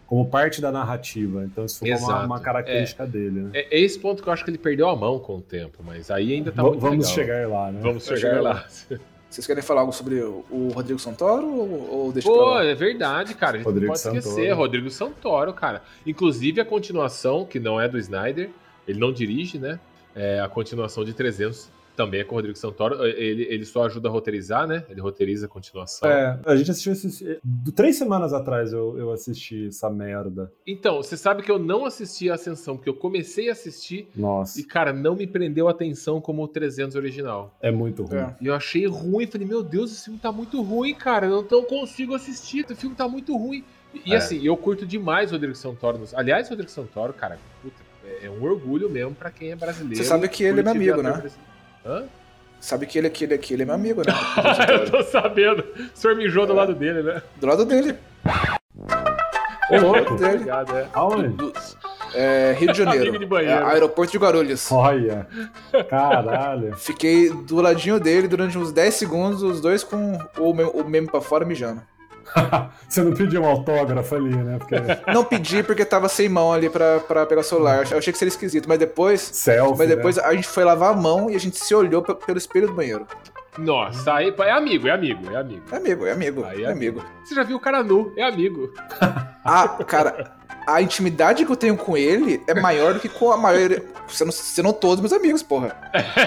como 0.06 0.26
parte 0.28 0.60
da 0.60 0.70
narrativa. 0.70 1.44
Então 1.44 1.64
isso 1.64 1.84
ficou 1.84 1.98
uma, 1.98 2.24
uma 2.24 2.40
característica 2.40 3.06
dele, 3.06 3.40
né? 3.40 3.50
É, 3.54 3.76
é 3.76 3.80
esse 3.80 3.98
ponto 3.98 4.22
que 4.22 4.28
eu 4.28 4.32
acho 4.32 4.44
que 4.44 4.50
ele 4.50 4.58
perdeu 4.58 4.88
a 4.88 4.96
mão 4.96 5.18
com 5.18 5.36
o 5.36 5.40
tempo, 5.40 5.82
mas 5.84 6.10
aí 6.10 6.34
ainda 6.34 6.52
tá 6.52 6.62
V- 6.62 6.68
muito 6.70 6.80
vamos 6.80 7.06
legal. 7.08 7.14
chegar 7.14 7.48
lá, 7.48 7.72
né? 7.72 7.80
Vamos 7.82 8.04
chegar 8.04 8.20
chegar 8.20 8.40
lá. 8.40 8.64
Vocês 9.30 9.48
querem 9.48 9.62
falar 9.64 9.80
algo 9.80 9.92
sobre 9.92 10.20
o 10.22 10.68
Rodrigo 10.72 11.00
Santoro 11.00 11.44
ou, 11.48 11.90
ou 11.90 12.12
deixa 12.12 12.28
pra 12.30 12.38
Pô, 12.38 12.44
lá? 12.50 12.64
é 12.64 12.72
verdade, 12.72 13.34
cara. 13.34 13.54
A 13.54 13.56
gente 13.58 13.66
Rodrigo 13.66 13.86
não 13.92 14.00
pode 14.00 14.16
esquecer. 14.16 14.30
Santoro. 14.42 14.56
Rodrigo 14.56 14.90
Santoro, 14.90 15.52
cara. 15.52 15.82
Inclusive 16.06 16.60
a 16.60 16.64
continuação, 16.64 17.44
que 17.44 17.58
não 17.58 17.80
é 17.80 17.88
do 17.88 17.98
Snyder, 17.98 18.50
ele 18.86 19.00
não 19.00 19.12
dirige, 19.12 19.58
né? 19.58 19.80
É, 20.14 20.38
a 20.38 20.48
continuação 20.48 21.04
de 21.04 21.12
300 21.12 21.68
também 21.96 22.20
é 22.20 22.24
com 22.24 22.34
o 22.34 22.38
Rodrigo 22.38 22.56
Santoro. 22.58 23.04
Ele, 23.06 23.44
ele 23.48 23.64
só 23.64 23.84
ajuda 23.86 24.08
a 24.08 24.10
roteirizar, 24.12 24.66
né? 24.66 24.84
Ele 24.88 25.00
roteiriza 25.00 25.46
a 25.46 25.48
continuação. 25.48 26.08
É, 26.10 26.38
a 26.44 26.56
gente 26.56 26.70
assistiu 26.70 26.92
esse, 26.92 27.38
do- 27.42 27.72
três 27.72 27.96
semanas 27.96 28.32
atrás 28.32 28.72
eu, 28.72 28.98
eu 28.98 29.12
assisti 29.12 29.68
essa 29.68 29.88
merda. 29.90 30.52
Então, 30.66 30.96
você 30.96 31.16
sabe 31.16 31.42
que 31.42 31.50
eu 31.50 31.58
não 31.58 31.84
assisti 31.84 32.30
a 32.30 32.34
Ascensão, 32.34 32.76
porque 32.76 32.88
eu 32.90 32.94
comecei 32.94 33.48
a 33.48 33.52
assistir 33.52 34.08
Nossa, 34.14 34.60
e, 34.60 34.64
cara, 34.64 34.92
não 34.92 35.14
me 35.16 35.26
prendeu 35.26 35.68
a 35.68 35.70
atenção 35.70 36.20
como 36.20 36.42
o 36.42 36.48
300 36.48 36.96
original. 36.96 37.56
é 37.60 37.70
muito 37.70 38.02
ruim. 38.04 38.18
É. 38.18 38.34
E 38.40 38.46
eu 38.46 38.54
achei 38.54 38.86
ruim, 38.86 39.26
falei, 39.26 39.46
meu 39.46 39.62
Deus, 39.62 39.92
esse 39.92 40.04
filme 40.04 40.18
tá 40.18 40.32
muito 40.32 40.60
ruim, 40.62 40.94
cara, 40.94 41.26
eu 41.26 41.46
não 41.50 41.62
consigo 41.64 42.14
assistir, 42.14 42.64
o 42.70 42.76
filme 42.76 42.94
tá 42.96 43.08
muito 43.08 43.36
ruim. 43.36 43.64
E 44.04 44.12
É. 44.12 44.16
assim, 44.16 44.44
eu 44.44 44.56
curto 44.56 44.84
demais 44.84 45.30
o 45.30 45.34
Rodrigo 45.34 45.54
Santoro. 45.54 45.98
nos- 45.98 46.12
Aliás, 46.14 46.46
o 46.48 46.50
Rodrigo 46.50 46.70
Santoro, 46.70 47.12
cara, 47.12 47.38
puta, 47.62 47.76
é- 48.04 48.26
é 48.26 48.30
um 48.30 48.42
orgulho 48.42 48.90
mesmo 48.90 49.14
pra 49.14 49.30
quem 49.30 49.52
é 49.52 49.56
brasileiro. 49.56 49.96
Você 49.96 50.04
sabe 50.04 50.28
que 50.28 50.42
ele 50.42 50.60
é 50.60 50.62
meu 50.64 50.72
amigo, 50.72 50.96
né? 50.96 51.10
brasileiro. 51.12 51.53
Hã? 51.84 52.04
Sabe 52.60 52.86
que 52.86 52.96
ele, 52.98 53.10
que, 53.10 53.24
ele, 53.24 53.36
que 53.38 53.52
ele 53.54 53.62
é 53.62 53.66
meu 53.66 53.74
amigo, 53.74 54.00
né? 54.06 54.12
eu 54.72 54.90
tô 54.90 55.02
sabendo. 55.02 55.60
O 55.94 55.98
senhor 55.98 56.16
mijou 56.16 56.46
do 56.46 56.54
lado 56.54 56.74
dele, 56.74 57.02
né? 57.02 57.22
Do 57.36 57.46
lado 57.46 57.64
dele. 57.66 57.94
Ô, 59.70 59.76
louco. 59.78 60.14
dele. 60.16 60.34
Obrigado, 60.34 60.76
é. 60.76 60.88
Aonde? 60.94 61.28
Do- 61.28 61.52
é, 62.14 62.54
Rio 62.58 62.72
de 62.72 62.78
Janeiro. 62.78 63.18
De. 63.18 63.34
É, 63.44 63.52
aeroporto 63.52 64.12
de 64.12 64.18
Guarulhos. 64.18 64.70
Olha, 64.72 65.26
caralho. 65.90 66.74
Fiquei 66.76 67.28
do 67.30 67.60
ladinho 67.60 68.00
dele 68.00 68.28
durante 68.28 68.56
uns 68.56 68.72
10 68.72 68.94
segundos, 68.94 69.42
os 69.42 69.60
dois 69.60 69.84
com 69.84 70.18
o, 70.38 70.50
o 70.50 70.84
meme 70.88 71.06
pra 71.10 71.20
fora 71.20 71.44
mijando. 71.44 71.82
Você 72.88 73.02
não 73.02 73.12
pediu 73.12 73.42
um 73.42 73.46
autógrafo 73.46 74.14
ali, 74.14 74.34
né? 74.34 74.58
Porque 74.58 74.76
Não 75.12 75.24
pedi 75.24 75.62
porque 75.62 75.84
tava 75.84 76.08
sem 76.08 76.28
mão 76.28 76.52
ali 76.52 76.68
pra, 76.68 77.00
pra 77.00 77.26
pegar 77.26 77.40
o 77.40 77.44
celular. 77.44 77.90
Eu 77.90 77.98
achei 77.98 78.12
que 78.12 78.18
seria 78.18 78.30
esquisito, 78.30 78.68
mas 78.68 78.78
depois. 78.78 79.20
selfie, 79.20 79.78
Mas 79.78 79.88
depois 79.88 80.16
né? 80.16 80.22
a 80.24 80.34
gente 80.34 80.48
foi 80.48 80.64
lavar 80.64 80.92
a 80.92 80.96
mão 80.96 81.30
e 81.30 81.34
a 81.36 81.40
gente 81.40 81.56
se 81.58 81.74
olhou 81.74 82.02
pe- 82.02 82.14
pelo 82.14 82.38
espelho 82.38 82.68
do 82.68 82.74
banheiro. 82.74 83.06
Nossa, 83.56 84.14
aí 84.14 84.34
é 84.36 84.50
amigo, 84.50 84.88
é 84.88 84.90
amigo, 84.90 85.30
é 85.30 85.36
amigo. 85.36 85.62
É 85.70 85.76
amigo, 85.76 86.06
é 86.06 86.10
amigo, 86.12 86.44
Aí 86.44 86.64
é 86.64 86.70
amigo. 86.70 87.04
Você 87.24 87.34
já 87.36 87.44
viu 87.44 87.56
o 87.56 87.60
cara 87.60 87.82
nu, 87.84 88.12
é 88.16 88.22
amigo. 88.24 88.72
Ah, 89.46 89.68
cara, 89.86 90.32
a 90.66 90.80
intimidade 90.82 91.44
que 91.44 91.50
eu 91.52 91.56
tenho 91.56 91.76
com 91.76 91.96
ele 91.96 92.42
é 92.46 92.54
maior 92.60 92.94
do 92.94 93.00
que 93.00 93.08
com 93.08 93.30
a 93.32 93.36
maioria. 93.36 93.82
Você 94.06 94.24
não, 94.24 94.32
você 94.32 94.62
não 94.62 94.72
todos 94.72 95.00
meus 95.00 95.12
amigos, 95.12 95.42
porra. 95.42 95.76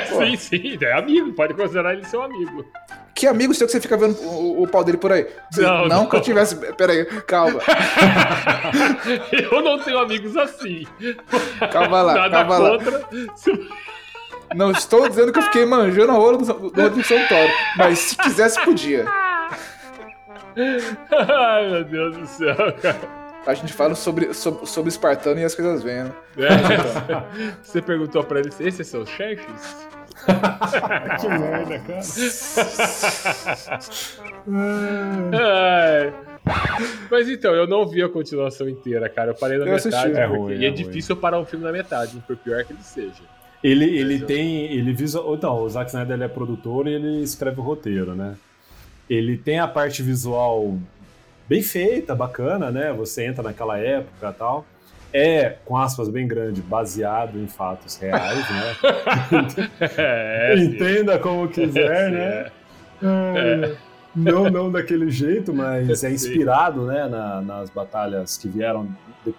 Pô. 0.09 0.25
sim, 0.25 0.35
sim, 0.35 0.77
é 0.81 0.93
amigo, 0.93 1.31
pode 1.33 1.53
considerar 1.53 1.93
ele 1.93 2.05
seu 2.05 2.21
amigo. 2.21 2.65
Que 3.13 3.25
amigo 3.27 3.53
seu 3.53 3.65
que 3.65 3.71
você 3.73 3.81
fica 3.81 3.97
vendo 3.97 4.15
o, 4.21 4.63
o 4.63 4.67
pau 4.67 4.83
dele 4.83 4.97
por 4.97 5.11
aí? 5.11 5.27
Você- 5.51 5.61
Não, 5.61 5.87
não. 5.87 6.05
que 6.07 6.15
eu 6.15 6.21
tivesse. 6.21 6.55
Pera 6.73 6.93
aí, 6.93 7.03
calma. 7.23 7.59
Eu 9.51 9.61
não 9.61 9.79
tenho 9.79 9.97
amigos 9.99 10.35
assim. 10.37 10.85
Calma 11.71 12.01
lá, 12.03 12.13
Nada 12.13 12.29
calma 12.37 12.57
lá. 12.59 12.69
contra. 12.77 13.03
Se- 13.35 13.69
Não 14.55 14.71
estou 14.71 15.09
dizendo 15.09 15.31
que 15.33 15.39
eu 15.39 15.43
fiquei 15.43 15.65
manjando 15.65 16.11
a 16.11 16.15
rola 16.15 16.37
do, 16.37 16.45
do 16.89 17.03
Santoro. 17.03 17.51
Mas 17.75 17.99
se 17.99 18.17
quisesse, 18.17 18.63
podia. 18.63 19.05
Ai, 20.57 21.69
meu 21.71 21.83
Deus 21.83 22.17
do 22.17 22.25
céu, 22.27 22.55
cara. 22.81 23.26
A 23.47 23.53
gente 23.53 23.71
fala 23.73 23.95
sobre, 23.95 24.33
sobre, 24.33 24.65
sobre 24.67 24.89
Espartano 24.89 25.39
e 25.39 25.43
as 25.45 25.55
coisas 25.55 25.81
vêm, 25.81 26.03
né? 26.03 26.11
É. 26.37 27.51
Você 27.63 27.81
perguntou 27.81 28.21
pra 28.23 28.39
ele, 28.41 28.49
esse 28.59 28.81
é 28.81 28.85
seu 28.85 29.05
Xerxes? 29.05 29.87
Que 31.21 31.27
merda, 31.29 31.79
cara. 31.79 32.01
Ai. 35.33 36.13
Mas 37.09 37.29
então, 37.29 37.53
eu 37.53 37.67
não 37.67 37.85
vi 37.87 38.01
a 38.03 38.09
continuação 38.09 38.67
inteira, 38.67 39.07
cara. 39.09 39.31
Eu 39.31 39.35
parei 39.35 39.57
na 39.57 39.65
Eu 39.65 39.75
assisti. 39.75 39.97
metade. 40.07 40.19
É 40.19 40.27
porque- 40.27 40.39
ruim, 40.41 40.53
e 40.55 40.65
é, 40.65 40.67
é 40.67 40.71
ruim. 40.71 40.83
difícil 40.83 41.15
eu 41.15 41.21
parar 41.21 41.39
um 41.39 41.45
filme 41.45 41.63
na 41.65 41.71
metade, 41.71 42.21
por 42.25 42.35
pior 42.37 42.63
que 42.65 42.73
ele 42.73 42.83
seja. 42.83 43.21
Ele, 43.63 43.85
ele 43.97 44.19
tem. 44.21 44.65
Ele 44.71 44.93
visual. 44.93 45.35
Então, 45.35 45.61
o 45.61 45.69
Zack 45.69 45.89
Snyder 45.89 46.15
ele 46.15 46.23
é 46.23 46.27
produtor 46.27 46.87
e 46.87 46.93
ele 46.93 47.21
escreve 47.23 47.59
o 47.59 47.63
roteiro, 47.63 48.15
né? 48.15 48.35
Ele 49.09 49.37
tem 49.37 49.59
a 49.59 49.67
parte 49.67 50.03
visual 50.03 50.77
bem 51.47 51.61
feita, 51.61 52.13
bacana, 52.15 52.69
né? 52.71 52.91
Você 52.93 53.25
entra 53.25 53.43
naquela 53.43 53.77
época 53.77 54.29
e 54.29 54.33
tal. 54.33 54.65
É, 55.13 55.55
com 55.65 55.77
aspas 55.77 56.09
bem 56.09 56.27
grande, 56.27 56.61
baseado 56.61 57.39
em 57.39 57.47
fatos 57.47 57.95
reais, 57.97 58.45
né? 58.49 58.75
É. 59.97 60.55
Entenda 60.57 61.17
como 61.17 61.47
quiser, 61.47 62.09
Sim, 62.09 62.15
né? 62.15 62.51
É, 63.01 63.75
Não, 64.15 64.49
não 64.49 64.71
daquele 64.71 65.09
jeito, 65.09 65.53
mas 65.53 66.03
é 66.03 66.09
inspirado, 66.11 66.85
né, 66.85 67.07
na- 67.07 67.41
nas 67.41 67.69
batalhas 67.69 68.35
que 68.37 68.47
vieram 68.47 68.89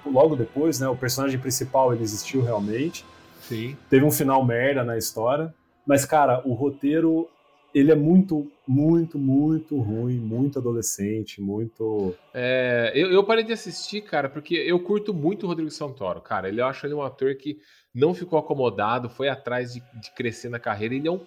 logo 0.06 0.36
depois, 0.36 0.78
né? 0.80 0.88
O 0.88 0.96
personagem 0.96 1.38
principal 1.38 1.92
ele 1.92 2.02
existiu 2.02 2.42
realmente. 2.42 3.04
Sim. 3.42 3.76
Teve 3.90 4.04
um 4.04 4.10
final 4.10 4.44
merda 4.44 4.84
na 4.84 4.96
história, 4.96 5.52
mas 5.86 6.04
cara, 6.04 6.40
o 6.44 6.54
roteiro 6.54 7.28
ele 7.74 7.92
é 7.92 7.94
muito, 7.94 8.50
muito, 8.66 9.18
muito 9.18 9.78
ruim, 9.78 10.18
muito 10.18 10.58
adolescente, 10.58 11.40
muito. 11.40 12.14
É, 12.32 12.92
eu, 12.94 13.12
eu 13.12 13.22
parei 13.24 13.44
de 13.44 13.52
assistir, 13.52 14.00
cara, 14.02 14.28
porque 14.28 14.54
eu 14.54 14.78
curto 14.80 15.12
muito 15.12 15.44
o 15.44 15.46
Rodrigo 15.48 15.70
Santoro, 15.70 16.20
cara. 16.20 16.48
Ele, 16.48 16.60
eu 16.60 16.66
acho 16.66 16.86
ele 16.86 16.94
um 16.94 17.02
ator 17.02 17.34
que 17.36 17.58
não 17.94 18.14
ficou 18.14 18.38
acomodado, 18.38 19.08
foi 19.10 19.28
atrás 19.28 19.74
de, 19.74 19.80
de 20.00 20.10
crescer 20.14 20.48
na 20.48 20.58
carreira. 20.58 20.94
Ele, 20.94 21.08
é 21.08 21.10
um, 21.10 21.20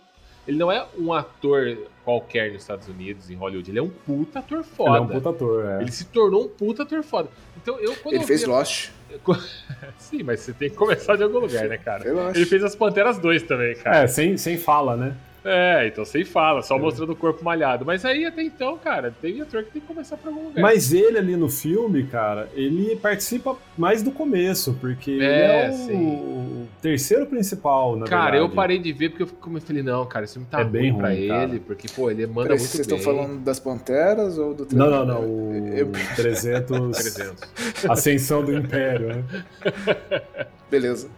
ele 0.47 0.57
não 0.57 0.71
é 0.71 0.85
um 0.97 1.13
ator 1.13 1.77
qualquer 2.03 2.51
nos 2.51 2.61
Estados 2.63 2.87
Unidos, 2.87 3.29
em 3.29 3.35
Hollywood. 3.35 3.69
Ele 3.69 3.79
é 3.79 3.83
um 3.83 3.89
puta 3.89 4.39
ator 4.39 4.63
foda. 4.63 4.89
Ele 4.91 4.97
é 4.97 5.01
um 5.01 5.07
puta 5.07 5.29
ator, 5.29 5.65
é. 5.65 5.81
Ele 5.81 5.91
se 5.91 6.05
tornou 6.05 6.45
um 6.45 6.49
puta 6.49 6.83
ator 6.83 7.03
foda. 7.03 7.29
Então 7.61 7.79
eu 7.79 7.95
quando 7.97 8.15
Ele 8.15 8.23
eu 8.23 8.27
fez 8.27 8.41
vi- 8.41 8.47
Lost. 8.47 8.89
Sim, 9.97 10.23
mas 10.23 10.39
você 10.39 10.53
tem 10.53 10.69
que 10.69 10.75
começar 10.75 11.15
de 11.17 11.23
algum 11.23 11.39
lugar, 11.39 11.67
né, 11.67 11.77
cara? 11.77 12.03
Ele 12.35 12.45
fez 12.45 12.63
as 12.63 12.75
Panteras 12.75 13.19
2 13.19 13.43
também, 13.43 13.75
cara. 13.75 13.97
É, 14.03 14.07
sem, 14.07 14.37
sem 14.37 14.57
fala, 14.57 14.95
né? 14.95 15.15
É, 15.43 15.87
então 15.87 16.05
sem 16.05 16.23
fala, 16.23 16.61
só 16.61 16.77
mostrando 16.77 17.13
o 17.13 17.15
corpo 17.15 17.43
malhado. 17.43 17.83
Mas 17.83 18.05
aí 18.05 18.25
até 18.25 18.43
então, 18.43 18.77
cara, 18.77 19.13
tem 19.21 19.41
ator 19.41 19.63
que 19.63 19.71
tem 19.71 19.81
que 19.81 19.87
começar 19.87 20.15
por 20.17 20.27
algum 20.29 20.45
lugar. 20.49 20.61
Mas 20.61 20.93
ele 20.93 21.17
ali 21.17 21.35
no 21.35 21.49
filme, 21.49 22.03
cara, 22.03 22.47
ele 22.53 22.95
participa 22.97 23.57
mais 23.77 24.03
do 24.03 24.11
começo, 24.11 24.77
porque 24.79 25.09
ele 25.11 25.23
É, 25.25 25.65
é 25.65 25.69
o, 25.69 25.73
sim. 25.73 26.05
o 26.15 26.67
terceiro 26.81 27.25
principal, 27.25 27.95
na 27.95 28.05
Cara, 28.05 28.31
verdade. 28.31 28.43
eu 28.51 28.55
parei 28.55 28.77
de 28.79 28.93
ver 28.93 29.09
porque 29.09 29.23
eu 29.23 29.27
fico- 29.27 29.59
falei, 29.61 29.81
não, 29.81 30.05
cara, 30.05 30.25
esse 30.25 30.33
filme 30.33 30.47
tá 30.49 30.59
É 30.59 30.63
ruim 30.63 30.71
bem 30.71 30.93
pra 30.95 31.07
ruim, 31.09 31.17
ele, 31.17 31.27
cara. 31.29 31.59
porque, 31.65 31.87
pô, 31.89 32.11
ele 32.11 32.27
manda 32.27 32.49
Peraí, 32.49 32.59
muito 32.59 32.69
vocês 32.71 32.85
bem. 32.87 32.97
estão 32.97 33.13
falando 33.13 33.39
das 33.43 33.59
Panteras 33.59 34.37
ou 34.37 34.53
do 34.53 34.67
Não, 34.75 34.89
não, 34.91 35.05
não. 35.05 35.21
O 35.21 35.67
Eu- 35.75 35.91
300... 36.15 36.97
300. 36.97 37.49
Ascensão 37.89 38.45
do 38.45 38.53
Império, 38.55 39.07
né? 39.07 39.23
Beleza. 40.69 41.09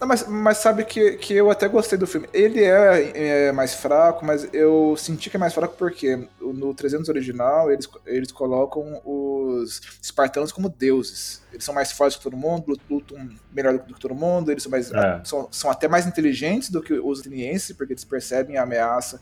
Não, 0.00 0.08
mas, 0.08 0.26
mas 0.26 0.56
sabe 0.56 0.82
que, 0.84 1.12
que 1.18 1.34
eu 1.34 1.50
até 1.50 1.68
gostei 1.68 1.98
do 1.98 2.06
filme. 2.06 2.26
Ele 2.32 2.64
é, 2.64 3.48
é 3.48 3.52
mais 3.52 3.74
fraco, 3.74 4.24
mas 4.24 4.48
eu 4.50 4.94
senti 4.96 5.28
que 5.28 5.36
é 5.36 5.38
mais 5.38 5.52
fraco 5.52 5.74
porque 5.76 6.26
no 6.40 6.72
300 6.72 7.08
original 7.10 7.70
eles, 7.70 7.86
eles 8.06 8.32
colocam 8.32 9.02
os 9.04 9.82
espartanos 10.02 10.52
como 10.52 10.70
deuses. 10.70 11.42
Eles 11.52 11.64
são 11.64 11.74
mais 11.74 11.92
fortes 11.92 12.16
que 12.16 12.22
todo 12.22 12.34
mundo, 12.34 12.80
lutam 12.88 13.28
melhor 13.52 13.74
do 13.78 13.92
que 13.92 14.00
todo 14.00 14.14
mundo, 14.14 14.50
eles 14.50 14.62
são, 14.62 14.70
mais, 14.70 14.90
É. 14.90 15.20
são, 15.22 15.48
são 15.50 15.70
até 15.70 15.86
mais 15.86 16.06
inteligentes 16.06 16.70
do 16.70 16.80
que 16.80 16.94
os 16.94 17.20
atenienses, 17.20 17.76
porque 17.76 17.92
eles 17.92 18.04
percebem 18.04 18.56
a 18.56 18.62
ameaça 18.62 19.20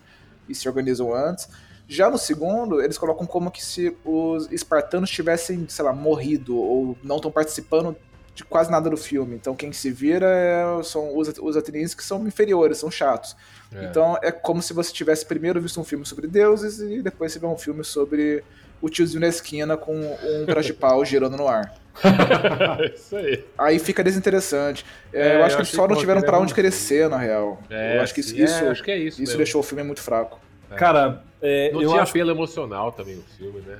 e 0.48 0.54
se 0.54 0.68
organizam 0.68 1.12
antes. 1.12 1.48
Já 1.88 2.08
no 2.08 2.18
segundo, 2.18 2.80
eles 2.80 2.96
colocam 2.98 3.26
como 3.26 3.50
que 3.50 3.64
se 3.64 3.96
os 4.04 4.46
espartanos 4.52 5.10
tivessem, 5.10 5.66
sei 5.68 5.84
lá, 5.84 5.92
morrido 5.92 6.56
ou 6.56 6.96
não 7.02 7.16
estão 7.16 7.32
participando 7.32 7.96
de 8.38 8.44
quase 8.44 8.70
nada 8.70 8.88
do 8.88 8.96
filme. 8.96 9.34
Então 9.34 9.52
quem 9.56 9.72
se 9.72 9.90
vira 9.90 10.26
é- 10.28 10.82
são 10.84 11.16
os, 11.16 11.28
os 11.40 11.56
atenienses 11.56 11.92
que 11.92 12.04
são 12.04 12.24
inferiores, 12.24 12.78
são 12.78 12.88
chatos. 12.88 13.36
É. 13.74 13.84
Então 13.84 14.16
é 14.22 14.30
como 14.30 14.62
se 14.62 14.72
você 14.72 14.92
tivesse 14.92 15.26
primeiro 15.26 15.60
visto 15.60 15.80
um 15.80 15.84
filme 15.84 16.06
sobre 16.06 16.28
deuses 16.28 16.78
e 16.78 17.02
depois 17.02 17.32
você 17.32 17.40
vê 17.40 17.46
um 17.46 17.58
filme 17.58 17.82
sobre 17.82 18.44
o 18.80 18.88
tiozinho 18.88 19.20
na 19.20 19.26
esquina 19.26 19.76
com 19.76 19.92
um 19.96 20.46
traje 20.46 20.68
de 20.68 20.74
pau 20.74 21.04
girando 21.04 21.36
no 21.36 21.48
ar. 21.48 21.74
Isso 22.94 23.16
aí. 23.16 23.44
Aí 23.58 23.80
fica 23.80 24.04
desinteressante. 24.04 24.86
É, 25.12 25.20
É, 25.20 25.34
eu 25.34 25.38
eu 25.40 25.44
acho 25.44 25.56
que 25.56 25.62
eles 25.62 25.72
só 25.72 25.88
não 25.88 25.96
tiveram 25.96 26.20
é 26.20 26.38
onde 26.38 26.54
crescer, 26.54 27.08
na 27.08 27.18
real. 27.18 27.60
É, 27.68 27.96
eu 27.96 28.02
acho 28.02 28.14
que 28.14 28.20
isso, 28.20 28.36
é, 28.36 28.44
isso, 28.44 28.64
acho 28.66 28.84
que 28.84 28.90
é 28.92 28.98
isso 28.98 29.20
isso 29.20 29.36
deixou 29.36 29.60
o 29.60 29.64
filme 29.64 29.82
muito 29.82 30.00
fraco. 30.00 30.38
Cara, 30.76 31.24
é, 31.42 31.72
Não 31.72 31.82
eu 31.82 31.88
tinha 31.88 32.02
acho... 32.02 32.10
apelo 32.10 32.30
emocional 32.30 32.92
também 32.92 33.16
o 33.16 33.24
filme, 33.36 33.60
né? 33.66 33.78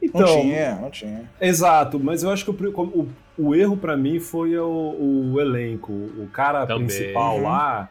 Não 0.00 0.08
Então, 0.08 0.40
tinha, 0.40 0.74
não 0.76 0.90
tinha. 0.90 1.22
Exato, 1.40 1.98
mas 1.98 2.22
eu 2.22 2.30
acho 2.30 2.44
que 2.44 2.50
o, 2.50 2.80
o, 2.80 3.08
o 3.36 3.54
erro 3.54 3.76
pra 3.76 3.96
mim 3.96 4.20
foi 4.20 4.56
o, 4.58 5.32
o 5.34 5.40
elenco. 5.40 5.92
O 5.92 6.28
cara 6.32 6.66
Também. 6.66 6.86
principal 6.86 7.36
Uhum. 7.36 7.42
lá, 7.42 7.88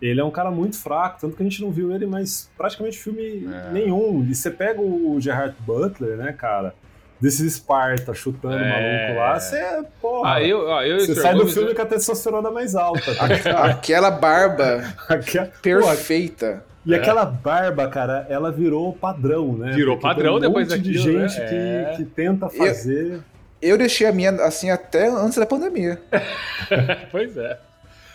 ele 0.00 0.20
é 0.20 0.24
um 0.24 0.30
cara 0.30 0.50
muito 0.50 0.76
fraco, 0.78 1.18
tanto 1.20 1.36
que 1.36 1.42
a 1.42 1.46
gente 1.46 1.60
não 1.62 1.70
viu 1.70 1.94
ele 1.94 2.06
mais 2.06 2.50
praticamente 2.56 2.98
filme 2.98 3.46
É. 3.46 3.70
nenhum. 3.72 4.26
E 4.28 4.34
você 4.34 4.50
pega 4.50 4.80
o 4.80 5.16
Gerard 5.20 5.54
Butler, 5.60 6.16
né, 6.16 6.32
cara? 6.32 6.74
Desses 7.20 7.40
Esparta 7.52 8.12
chutando 8.12 8.56
o 8.56 8.58
É. 8.58 8.68
maluco 9.08 9.20
lá, 9.20 9.38
você, 9.38 9.84
porra. 10.00 10.34
Ah, 10.34 10.42
eu, 10.42 10.66
ó, 10.66 10.82
eu 10.82 10.98
você 10.98 11.14
sai 11.14 11.34
do 11.36 11.46
filme 11.46 11.72
com 11.72 11.82
a 11.82 11.86
testosterona 11.86 12.50
mais 12.50 12.74
alta. 12.74 13.14
tá? 13.14 13.26
Aquela 13.70 14.10
barba 14.10 14.82
Aquela- 15.08 15.46
Pô, 15.46 15.52
perfeita. 15.62 16.64
E 16.84 16.94
aquela 16.94 17.24
barba, 17.24 17.86
cara, 17.88 18.26
ela 18.28 18.50
virou 18.50 18.92
padrão, 18.92 19.56
né? 19.56 19.72
Virou 19.72 19.96
Porque 19.96 20.14
padrão 20.14 20.36
um 20.36 20.40
depois 20.40 20.68
monte 20.68 20.80
de 20.80 20.92
daquilo, 20.92 21.18
né? 21.18 21.28
gente 21.28 21.48
que, 21.48 21.54
É. 21.54 21.94
que 21.96 22.04
tenta 22.04 22.48
fazer. 22.48 23.20
Eu 23.60 23.78
deixei 23.78 24.06
a 24.06 24.12
minha 24.12 24.30
assim 24.44 24.70
até 24.70 25.08
antes 25.08 25.38
da 25.38 25.46
pandemia. 25.46 26.00
pois 27.12 27.36
é. 27.36 27.58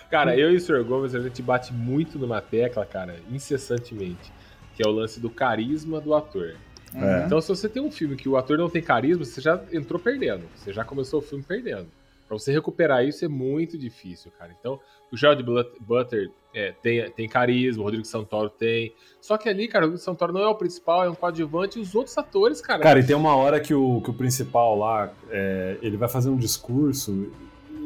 Cara, 0.10 0.36
eu 0.38 0.52
e 0.52 0.56
o 0.56 0.60
Sr. 0.60 0.84
Gomes, 0.84 1.14
a 1.16 1.20
gente 1.20 1.42
bate 1.42 1.74
muito 1.74 2.18
numa 2.18 2.42
tecla, 2.42 2.86
cara, 2.86 3.16
incessantemente, 3.30 4.32
que 4.76 4.86
é 4.86 4.88
o 4.88 4.92
lance 4.92 5.20
do 5.20 5.30
carisma 5.30 6.00
do 6.00 6.14
ator. 6.14 6.56
É. 6.96 7.24
Então, 7.26 7.42
se 7.42 7.50
você 7.50 7.68
tem 7.68 7.82
um 7.82 7.92
filme 7.92 8.16
que 8.16 8.30
o 8.30 8.38
ator 8.38 8.58
não 8.58 8.70
tem 8.70 8.82
carisma, 8.82 9.26
você 9.26 9.42
já 9.42 9.60
entrou 9.74 10.00
perdendo. 10.00 10.44
Você 10.56 10.72
já 10.72 10.84
começou 10.86 11.20
o 11.20 11.22
filme 11.22 11.44
perdendo. 11.46 11.88
Pra 12.28 12.38
você 12.38 12.52
recuperar 12.52 13.06
isso 13.06 13.24
é 13.24 13.28
muito 13.28 13.78
difícil, 13.78 14.32
cara. 14.38 14.54
Então, 14.60 14.80
o 15.12 15.16
Gerard 15.16 15.42
Blut- 15.42 15.72
Butler 15.80 16.30
é, 16.54 16.74
tem, 16.82 17.10
tem 17.12 17.28
carisma, 17.30 17.82
o 17.82 17.86
Rodrigo 17.86 18.06
Santoro 18.06 18.50
tem. 18.50 18.94
Só 19.22 19.38
que 19.38 19.48
ali, 19.48 19.68
cara, 19.68 19.86
o 19.86 19.88
Rodrigo 19.88 20.04
Santoro 20.04 20.34
não 20.34 20.42
é 20.42 20.48
o 20.48 20.56
principal, 20.56 21.04
é 21.06 21.10
um 21.10 21.16
coadjuvante, 21.16 21.80
e 21.80 21.82
os 21.82 21.96
outros 21.96 22.18
atores, 22.18 22.60
cara. 22.60 22.84
Cara, 22.84 23.00
e 23.00 23.06
tem 23.06 23.16
uma 23.16 23.36
hora 23.36 23.60
que 23.60 23.74
o, 23.74 24.02
que 24.02 24.10
o 24.10 24.14
principal 24.14 24.78
lá, 24.78 25.14
é, 25.30 25.78
ele 25.82 25.96
vai 25.96 26.10
fazer 26.10 26.30
um 26.30 26.38
discurso 26.38 27.32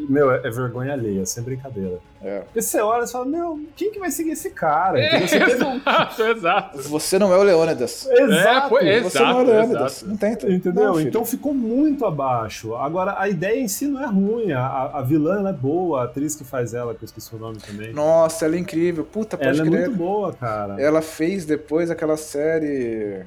e, 0.07 0.11
meu, 0.11 0.31
é, 0.31 0.37
é 0.45 0.49
vergonha 0.49 0.93
alheia, 0.93 1.25
sem 1.25 1.43
brincadeira. 1.43 1.99
É. 2.23 2.39
Porque 2.41 2.61
você 2.61 2.79
olha 2.79 3.03
e 3.05 3.07
fala, 3.11 3.25
meu, 3.25 3.59
quem 3.75 3.91
que 3.91 3.99
vai 3.99 4.11
seguir 4.11 4.31
esse 4.31 4.51
cara? 4.51 4.99
é? 4.99 5.19
Você 5.27 5.39
teve 5.43 5.63
um... 5.63 5.77
exato, 5.77 6.23
exato. 6.23 6.81
Você 6.83 7.17
não 7.19 7.33
é 7.33 7.37
o 7.37 7.43
Leônidas. 7.43 8.07
Exato! 8.07 8.77
é, 8.77 9.01
Você 9.01 9.19
não 9.19 9.25
é 9.29 9.33
o 9.33 9.41
Exato, 9.41 9.43
Leônidas. 9.51 9.91
exato. 9.97 10.07
Não 10.09 10.17
tenta. 10.17 10.51
Entendeu? 10.51 10.83
Não, 10.83 11.01
então 11.01 11.25
ficou 11.25 11.53
muito 11.53 12.05
abaixo. 12.05 12.75
Agora, 12.75 13.15
a 13.17 13.27
ideia 13.27 13.59
em 13.59 13.67
si 13.67 13.87
não 13.87 14.03
é 14.03 14.05
ruim. 14.07 14.51
A, 14.51 14.65
a- 14.93 15.01
vilã 15.01 15.39
ela 15.39 15.49
é 15.49 15.53
boa, 15.53 16.01
a 16.01 16.03
atriz 16.05 16.35
que 16.35 16.43
faz 16.43 16.73
ela, 16.73 16.93
que 16.93 17.03
eu 17.03 17.05
esqueci 17.07 17.35
o 17.35 17.39
nome 17.39 17.57
também. 17.57 17.91
Nossa, 17.93 18.45
ela 18.45 18.55
é 18.55 18.59
incrível. 18.59 19.03
Puta, 19.03 19.37
pode 19.37 19.49
ela 19.59 19.67
é 19.67 19.71
crer. 19.71 19.85
muito 19.87 19.97
boa, 19.97 20.33
cara. 20.33 20.79
Ela 20.81 21.01
fez 21.01 21.45
depois 21.45 21.89
aquela 21.89 22.17
série. 22.17 23.23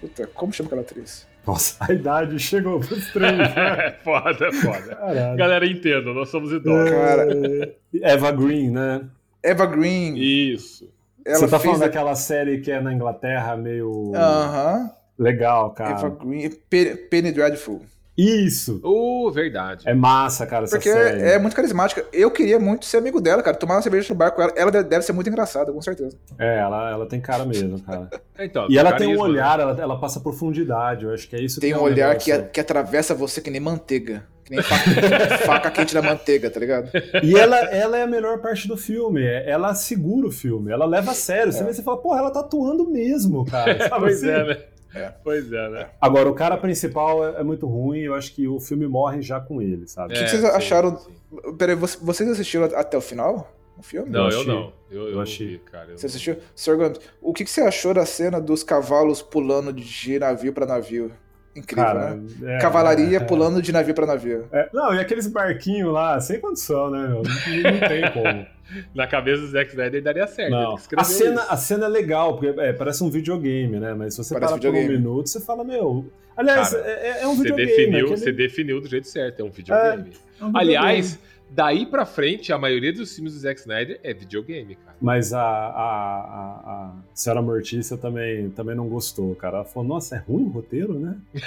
Puta, 0.00 0.26
como 0.34 0.52
chama 0.52 0.66
aquela 0.68 0.82
atriz? 0.82 1.26
Nossa, 1.46 1.76
a 1.80 1.92
idade 1.92 2.38
chegou 2.38 2.78
pros 2.80 3.10
três. 3.12 3.36
né? 3.36 3.54
É 3.56 3.90
foda, 4.04 4.46
é 4.46 4.52
foda. 4.52 4.94
Caralho. 4.94 5.36
Galera, 5.36 5.66
entenda, 5.66 6.12
nós 6.12 6.28
somos 6.28 6.52
idosos. 6.52 6.90
Cara. 6.90 7.28
É, 7.32 8.12
Eva 8.12 8.30
Green, 8.30 8.70
né? 8.70 9.02
Eva 9.42 9.66
Green. 9.66 10.14
Isso. 10.16 10.88
Ela 11.24 11.38
Você 11.38 11.48
tá 11.48 11.58
falando 11.58 11.82
a- 11.82 11.86
daquela 11.86 12.14
série 12.14 12.60
que 12.60 12.70
é 12.70 12.80
na 12.80 12.92
Inglaterra, 12.92 13.56
meio 13.56 14.12
Aham. 14.14 14.90
legal, 15.18 15.70
cara. 15.72 15.90
Eva 15.98 16.10
Green. 16.10 16.50
Pe- 16.70 16.96
Penny 17.10 17.32
Dreadful. 17.32 17.82
Isso! 18.16 18.78
Uh, 18.84 19.30
verdade. 19.30 19.88
É 19.88 19.94
massa, 19.94 20.46
cara, 20.46 20.64
essa 20.64 20.76
Porque 20.76 20.92
série. 20.92 21.22
é 21.22 21.38
muito 21.38 21.56
carismática. 21.56 22.04
Eu 22.12 22.30
queria 22.30 22.58
muito 22.58 22.84
ser 22.84 22.98
amigo 22.98 23.20
dela, 23.20 23.42
cara. 23.42 23.56
Tomar 23.56 23.76
uma 23.76 23.82
cerveja 23.82 24.12
no 24.12 24.14
bar 24.18 24.30
com 24.32 24.42
ela. 24.42 24.52
Ela 24.54 24.70
deve 24.70 25.02
ser 25.02 25.12
muito 25.14 25.30
engraçada, 25.30 25.72
com 25.72 25.80
certeza. 25.80 26.16
É, 26.38 26.58
ela, 26.58 26.90
ela 26.90 27.06
tem 27.06 27.20
cara 27.20 27.44
mesmo, 27.44 27.80
cara. 27.80 28.08
Então, 28.38 28.66
E 28.68 28.76
ela 28.76 28.92
tem 28.94 29.06
um 29.06 29.10
carisma, 29.10 29.28
né? 29.28 29.32
olhar, 29.34 29.60
ela, 29.60 29.80
ela 29.80 30.00
passa 30.00 30.18
profundidade. 30.18 31.04
Eu 31.04 31.12
acho 31.14 31.28
que 31.28 31.36
é 31.36 31.40
isso 31.40 31.60
Tem 31.60 31.70
que 31.72 31.76
um 31.76 31.80
é 31.80 31.82
o 31.82 31.84
olhar 31.84 32.16
que, 32.16 32.30
negócio. 32.32 32.50
que 32.50 32.60
atravessa 32.60 33.14
você 33.14 33.40
que 33.40 33.50
nem 33.50 33.60
manteiga. 33.60 34.24
Que 34.44 34.50
nem 34.50 34.62
faca, 34.62 35.38
faca 35.46 35.70
quente 35.70 35.94
da 35.94 36.02
manteiga, 36.02 36.50
tá 36.50 36.58
ligado? 36.58 36.90
E 37.22 37.36
ela, 37.38 37.56
ela 37.58 37.96
é 37.96 38.02
a 38.02 38.06
melhor 38.06 38.38
parte 38.40 38.66
do 38.66 38.76
filme. 38.76 39.22
é- 39.24 39.48
Ela 39.48 39.72
segura 39.74 40.26
o 40.26 40.30
filme, 40.32 40.72
ela 40.72 40.84
leva 40.86 41.12
a 41.12 41.14
sério. 41.14 41.52
Você 41.52 41.62
vê 41.62 41.72
você 41.72 41.82
fala, 41.82 41.98
porra, 41.98 42.18
ela 42.18 42.30
tá 42.32 42.40
atuando 42.40 42.90
mesmo, 42.90 43.44
cara. 43.46 43.78
Sabe 43.88 44.00
Pois 44.00 44.24
assim? 44.24 44.28
é, 44.30 44.44
né? 44.44 44.58
É. 44.94 45.12
Pois 45.24 45.52
é, 45.52 45.68
né? 45.70 45.90
Agora, 46.00 46.28
o 46.28 46.34
cara 46.34 46.56
principal 46.56 47.26
é, 47.26 47.40
é 47.40 47.42
muito 47.42 47.66
ruim. 47.66 48.00
Eu 48.00 48.14
acho 48.14 48.34
que 48.34 48.46
o 48.46 48.60
filme 48.60 48.86
morre 48.86 49.22
já 49.22 49.40
com 49.40 49.60
ele, 49.62 49.86
sabe? 49.86 50.14
que 50.14 50.20
É, 50.20 50.26
vocês 50.26 50.40
sim, 50.42 50.46
acharam- 50.48 50.98
sim. 50.98 51.12
Peraí, 51.58 51.74
vo- 51.74 51.86
vocês 52.02 52.28
assistiram 52.28 52.64
até 52.66 52.96
o 52.96 53.00
final? 53.00 53.50
O 53.78 53.82
filme? 53.82 54.10
Não, 54.10 54.20
eu, 54.22 54.26
achei. 54.40 54.46
não. 54.46 54.72
Eu, 54.90 55.02
eu, 55.04 55.08
Eu 55.12 55.20
achei. 55.20 55.46
vi, 55.46 55.58
cara. 55.60 55.90
Eu 55.92 55.96
Você 55.98 56.06
não- 56.06 56.10
assistiu? 56.10 56.36
Sr. 56.54 56.76
Gomes, 56.76 57.00
o 57.22 57.32
que, 57.32 57.44
que 57.44 57.50
você 57.50 57.62
achou 57.62 57.94
da 57.94 58.04
cena 58.04 58.38
dos 58.40 58.62
cavalos 58.62 59.22
pulando 59.22 59.72
de 59.72 60.18
navio 60.18 60.52
pra 60.52 60.66
navio? 60.66 61.10
Incrível, 61.54 61.84
Cara, 61.84 62.14
né? 62.14 62.56
é, 62.56 62.58
Cavalaria 62.60 63.18
é, 63.18 63.20
pulando 63.20 63.60
de 63.60 63.72
navio 63.72 63.94
pra 63.94 64.06
navio. 64.06 64.46
é. 64.50 64.68
Não, 64.72 64.94
e 64.94 64.98
aqueles 65.00 65.26
barquinhos 65.26 65.92
lá, 65.92 66.18
sem 66.20 66.40
condição, 66.40 66.90
né, 66.90 67.06
meu? 67.08 67.22
Não, 67.22 67.72
não 67.72 67.88
tem 67.88 68.10
como. 68.12 68.46
Na 68.94 69.06
cabeça 69.06 69.42
do 69.42 69.48
Zack 69.48 69.68
Snyder 69.70 70.02
daria 70.02 70.26
certo. 70.26 70.50
Não. 70.50 70.78
A 70.96 71.04
cena, 71.04 71.42
isso. 71.42 71.52
a 71.52 71.56
cena 71.58 71.84
é 71.84 71.88
legal, 71.88 72.38
porque 72.38 72.58
é, 72.58 72.72
parece 72.72 73.04
um 73.04 73.10
videogame, 73.10 73.78
né? 73.78 73.92
Mas 73.92 74.14
se 74.14 74.24
você 74.24 74.32
Parece 74.32 74.52
parar 74.58 74.62
por 74.62 74.74
um 74.78 74.88
minuto, 74.88 75.28
você 75.28 75.40
fala, 75.40 75.62
meu. 75.62 76.10
Aliás, 76.34 76.70
Cara, 76.70 76.82
é, 76.88 77.22
é 77.22 77.26
um 77.26 77.34
Você 77.34 77.42
videogame. 77.42 77.68
definiu, 77.70 78.04
aquele- 78.06 78.16
você 78.16 78.32
definiu 78.32 78.80
do 78.80 78.88
jeito 78.88 79.06
certo, 79.06 79.40
é 79.40 79.44
um 79.44 79.50
videogame. 79.50 80.12
é 80.40 80.44
um 80.46 80.56
Aliás, 80.56 81.10
videogame. 81.10 81.31
Daí 81.54 81.86
pra 81.86 82.04
frente, 82.06 82.52
a 82.52 82.58
maioria 82.58 82.92
dos 82.92 83.14
filmes 83.14 83.34
do 83.34 83.38
Zack 83.40 83.60
Snyder 83.60 84.00
é 84.02 84.14
videogame, 84.14 84.74
cara. 84.76 84.96
Mas 85.00 85.32
a, 85.32 85.40
a, 85.40 85.44
a, 85.44 86.84
a 86.86 86.92
senhora 87.14 87.42
Mortícia 87.42 87.96
também, 87.96 88.50
também 88.50 88.74
não 88.74 88.88
gostou, 88.88 89.34
cara. 89.34 89.58
Ela 89.58 89.64
falou, 89.64 89.88
nossa, 89.88 90.16
é 90.16 90.18
ruim 90.18 90.44
o 90.44 90.48
roteiro, 90.48 90.98
né? 90.98 91.16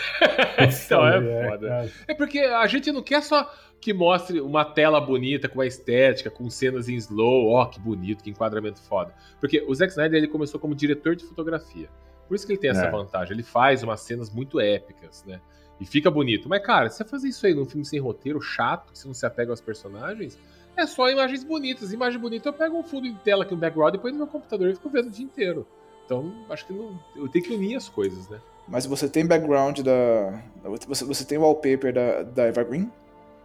Então 0.86 1.06
é 1.08 1.14
falei, 1.14 1.50
foda. 1.50 1.68
cara. 1.68 1.92
É 2.08 2.14
porque 2.14 2.40
a 2.40 2.66
gente 2.68 2.92
não 2.92 3.02
quer 3.02 3.22
só 3.24 3.52
que 3.82 3.94
mostre 3.94 4.40
uma 4.42 4.64
tela 4.66 5.00
bonita, 5.02 5.48
com 5.48 5.60
uma 5.60 5.66
estética, 5.66 6.30
com 6.30 6.50
cenas 6.50 6.88
em 6.90 6.96
slow, 6.96 7.50
ó, 7.52 7.66
que 7.66 7.80
bonito, 7.80 8.24
que 8.24 8.30
enquadramento 8.30 8.82
foda. 8.82 9.14
Porque 9.40 9.64
o 9.68 9.74
Zack 9.76 9.92
Snyder 9.92 10.18
ele 10.18 10.28
começou 10.28 10.60
como 10.60 10.74
diretor 10.74 11.16
de 11.16 11.24
fotografia. 11.26 11.90
Por 12.28 12.34
isso 12.36 12.46
que 12.48 12.54
ele 12.54 12.60
tem 12.60 12.72
essa 12.72 12.86
É. 12.86 12.92
vantagem. 12.92 13.34
Ele 13.34 13.44
faz 13.44 13.84
umas 13.84 14.02
cenas 14.02 14.30
muito 14.34 14.60
épicas, 14.60 15.24
né? 15.28 15.40
E 15.80 15.86
fica 15.86 16.10
bonito. 16.10 16.48
Mas, 16.48 16.64
cara, 16.66 16.90
se 16.90 16.98
você 16.98 17.04
fazer 17.04 17.28
isso 17.28 17.46
aí 17.46 17.54
num 17.54 17.66
filme 17.66 17.86
sem 17.86 18.00
roteiro, 18.00 18.42
chato, 18.42 18.92
que 18.92 19.00
você 19.00 19.08
não 19.08 19.14
se 19.14 19.26
apega 19.26 19.52
aos 19.52 19.62
personagens, 19.62 20.38
é 20.76 20.86
só 20.86 21.10
imagens 21.10 21.44
bonitas. 21.44 21.92
Imagem 21.92 22.20
bonita, 22.20 22.50
eu 22.50 22.54
pego 22.54 22.78
um 22.78 22.84
fundo 22.84 23.10
de 23.10 23.16
tela 23.20 23.44
aqui, 23.44 23.54
um 23.54 23.58
background, 23.58 23.94
depois 23.94 24.14
no 24.14 24.20
meu 24.20 24.28
computador 24.28 24.70
e 24.70 24.76
fico 24.76 24.90
vendo 24.90 25.08
o 25.08 25.12
dia 25.12 25.26
inteiro. 25.26 25.68
Então, 26.06 26.32
acho 26.50 26.66
que 26.66 26.74
não, 26.74 27.00
eu 27.16 27.28
tenho 27.28 27.44
que 27.44 27.54
unir 27.54 27.76
as 27.76 27.90
coisas, 27.90 28.30
né? 28.30 28.40
Mas 28.68 28.86
você 28.86 29.08
tem 29.08 29.26
background 29.26 29.80
da. 29.82 30.42
Você, 30.88 31.06
você 31.06 31.26
tem 31.26 31.38
wallpaper 31.38 31.94
da, 31.94 32.24
da 32.24 32.44
Eva 32.44 32.64
Green? 32.64 32.92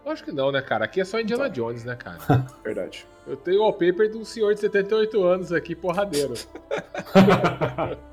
Acho 0.05 0.23
que 0.23 0.31
não, 0.31 0.51
né, 0.51 0.61
cara? 0.61 0.85
Aqui 0.85 0.99
é 0.99 1.05
só 1.05 1.19
Indiana 1.19 1.49
Jones, 1.49 1.83
né, 1.83 1.95
cara? 1.95 2.17
Verdade. 2.63 3.05
Eu 3.27 3.37
tenho 3.37 3.59
o 3.59 3.61
wallpaper 3.61 4.09
de 4.09 4.17
um 4.17 4.25
senhor 4.25 4.53
de 4.53 4.59
78 4.61 5.23
anos 5.23 5.51
aqui, 5.51 5.75
porradeiro. 5.75 6.33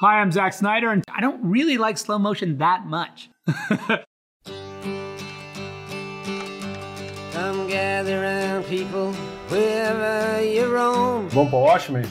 Hi, 0.00 0.20
I'm 0.20 0.32
Zack 0.32 0.52
Snyder, 0.54 0.90
and 0.90 1.02
I 1.08 1.20
don't 1.20 1.40
really 1.44 1.78
like 1.78 1.96
slow 1.98 2.18
motion 2.18 2.58
that 2.58 2.84
much. 2.86 3.30
Come 7.32 7.68
gather 7.68 8.20
round, 8.20 8.66
people, 8.66 9.12
wherever 9.48 10.42
you 10.42 10.66
roam. 10.66 11.28
Vamos 11.28 11.50
pro 11.50 11.60
Watchmen? 11.60 12.04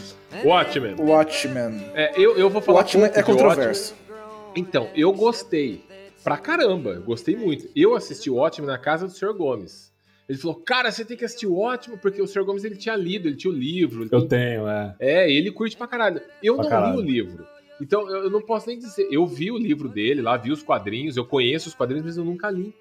Watchmen. 0.46 0.96
Watchmen. 0.98 1.82
É, 1.93 2.13
eu, 2.19 2.38
eu 2.38 2.50
vou 2.50 2.62
O 2.62 2.65
falar 2.65 2.80
Watchmen 2.80 3.06
pouco 3.08 3.19
é 3.19 3.24
controverso. 3.24 3.93
Watchmen. 3.93 4.54
Então, 4.56 4.89
eu 4.96 5.12
gostei. 5.12 5.84
Pra 6.24 6.38
caramba, 6.38 6.91
eu 6.91 7.02
gostei 7.04 7.36
muito. 7.36 7.67
Eu 7.76 7.96
assisti 7.96 8.30
o 8.30 8.36
Watchmen 8.36 8.67
na 8.67 8.78
casa 8.78 9.08
do 9.08 9.12
Sr. 9.13 9.34
Gomes. 9.34 9.91
Ele 10.30 10.38
falou, 10.38 10.56
cara, 10.56 10.89
você 10.89 11.04
tem 11.04 11.17
que 11.17 11.26
assistir 11.26 11.48
o 11.48 11.56
Watchmen, 11.56 11.98
porque 12.02 12.22
o 12.22 12.28
Sr. 12.28 12.46
Gomes 12.46 12.63
ele 12.63 12.78
tinha 12.78 12.96
lido, 12.96 13.28
ele 13.28 13.36
tinha 13.36 13.52
o 13.52 13.56
livro. 13.56 14.04
ele 14.04 14.10
Eu 14.12 14.22
tem- 14.26 14.39
tenho, 14.39 14.67
é. 14.69 14.96
É, 15.02 15.30
ele 15.30 15.52
curte 15.52 15.76
pra 15.76 15.86
caralho. 15.86 16.22
Eu 16.41 16.56
Pra 16.56 16.63
não 16.63 16.69
caralho. 16.69 17.02
li 17.02 17.02
o 17.02 17.06
livro. 17.06 17.46
Então, 17.82 18.10
eu 18.10 18.30
não 18.30 18.42
posso 18.42 18.68
nem 18.68 18.78
dizer. 18.78 19.08
Eu 19.12 19.26
vi 19.26 19.52
o 19.52 19.58
livro 19.58 19.90
dele 19.90 20.22
lá, 20.22 20.38
vi 20.38 20.52
os 20.52 20.64
quadrinhos, 20.64 21.18
eu 21.18 21.26
conheço 21.26 21.70
os 21.70 21.76
quadrinhos, 21.76 22.06
mas 22.06 22.18
eu 22.18 22.26
nunca 22.26 22.50
li 22.50 22.74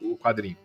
o 0.00 0.16
quadrinho. 0.16 0.56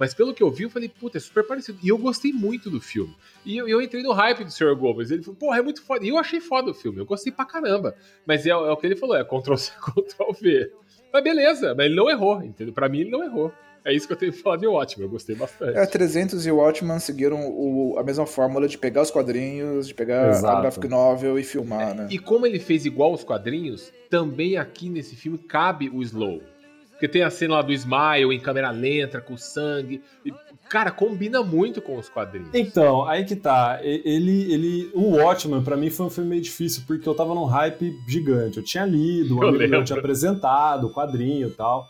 Mas 0.00 0.14
pelo 0.14 0.32
que 0.32 0.42
eu 0.42 0.50
vi, 0.50 0.62
eu 0.62 0.70
falei, 0.70 0.88
puta, 0.88 1.18
é 1.18 1.20
super 1.20 1.46
parecido. 1.46 1.78
E 1.82 1.88
eu 1.88 1.98
gostei 1.98 2.32
muito 2.32 2.70
do 2.70 2.80
filme. 2.80 3.14
E 3.44 3.58
eu, 3.58 3.68
eu 3.68 3.82
entrei 3.82 4.02
no 4.02 4.12
hype 4.12 4.44
do 4.44 4.50
Sr. 4.50 4.74
Gomes. 4.74 5.10
Ele 5.10 5.22
falou, 5.22 5.38
porra, 5.38 5.58
é 5.58 5.62
muito 5.62 5.82
foda. 5.82 6.02
E 6.02 6.08
eu 6.08 6.16
achei 6.16 6.40
foda 6.40 6.70
o 6.70 6.74
filme, 6.74 6.98
eu 6.98 7.04
gostei 7.04 7.30
pra 7.30 7.44
caramba. 7.44 7.94
Mas 8.24 8.46
é, 8.46 8.48
é 8.48 8.54
o 8.54 8.76
que 8.78 8.86
ele 8.86 8.96
falou, 8.96 9.14
é 9.14 9.22
Ctrl-C, 9.22 9.72
Ctrl-V. 9.78 10.72
Mas 11.12 11.22
beleza, 11.24 11.74
mas 11.74 11.86
ele 11.86 11.94
não 11.96 12.08
errou, 12.10 12.42
entendeu? 12.42 12.72
Pra 12.72 12.88
mim, 12.88 13.00
ele 13.00 13.10
não 13.10 13.22
errou. 13.24 13.52
É 13.84 13.94
isso 13.94 14.06
que 14.06 14.12
eu 14.12 14.16
tenho 14.16 14.30
que 14.32 14.38
falar 14.42 14.58
de 14.58 14.66
ótimo, 14.66 15.04
eu 15.04 15.08
gostei 15.08 15.34
bastante. 15.34 15.76
É, 15.78 15.86
300 15.86 16.46
e 16.46 16.50
o 16.50 16.56
Watchmen 16.56 16.98
seguiram 16.98 17.40
o- 17.48 17.96
a 17.98 18.02
mesma 18.04 18.26
fórmula 18.26 18.68
de 18.68 18.76
pegar 18.76 19.02
os 19.02 19.10
quadrinhos, 19.10 19.88
de 19.88 19.94
pegar 19.94 20.26
a 20.26 20.28
Exato. 20.30 20.60
graphic 20.60 20.86
novel 20.88 21.38
e 21.38 21.42
filmar, 21.42 21.94
né? 21.94 22.06
E 22.10 22.18
como 22.18 22.46
ele 22.46 22.58
fez 22.58 22.84
igual 22.84 23.12
os 23.12 23.24
quadrinhos, 23.24 23.90
também 24.10 24.56
aqui 24.58 24.90
nesse 24.90 25.16
filme 25.16 25.38
cabe 25.38 25.88
o 25.88 26.02
slow. 26.02 26.42
Porque 26.90 27.08
tem 27.08 27.22
a 27.22 27.30
cena 27.30 27.54
lá 27.54 27.62
do 27.62 27.72
Smile 27.72 28.34
em 28.34 28.38
câmera 28.38 28.70
lenta, 28.70 29.22
com 29.22 29.34
sangue. 29.34 30.02
E, 30.26 30.30
cara, 30.70 30.92
combina 30.92 31.42
muito 31.42 31.82
com 31.82 31.98
os 31.98 32.08
quadrinhos. 32.08 32.48
Então, 32.54 33.04
aí 33.06 33.24
que 33.24 33.34
tá. 33.34 33.80
Ele, 33.82 34.52
ele, 34.52 34.90
o 34.94 35.16
Watchmen, 35.16 35.62
pra 35.62 35.76
mim, 35.76 35.90
foi 35.90 36.06
um 36.06 36.10
filme 36.10 36.30
meio 36.30 36.42
difícil, 36.42 36.84
porque 36.86 37.06
eu 37.06 37.14
tava 37.14 37.34
num 37.34 37.44
hype 37.44 37.92
gigante. 38.08 38.58
Eu 38.58 38.62
tinha 38.62 38.86
lido, 38.86 39.36
um 39.36 39.42
Eu 39.42 39.48
amigo 39.48 39.68
meu 39.68 39.84
tinha 39.84 39.98
apresentado 39.98 40.86
o 40.86 40.94
quadrinho 40.94 41.48
e 41.48 41.50
tal. 41.50 41.88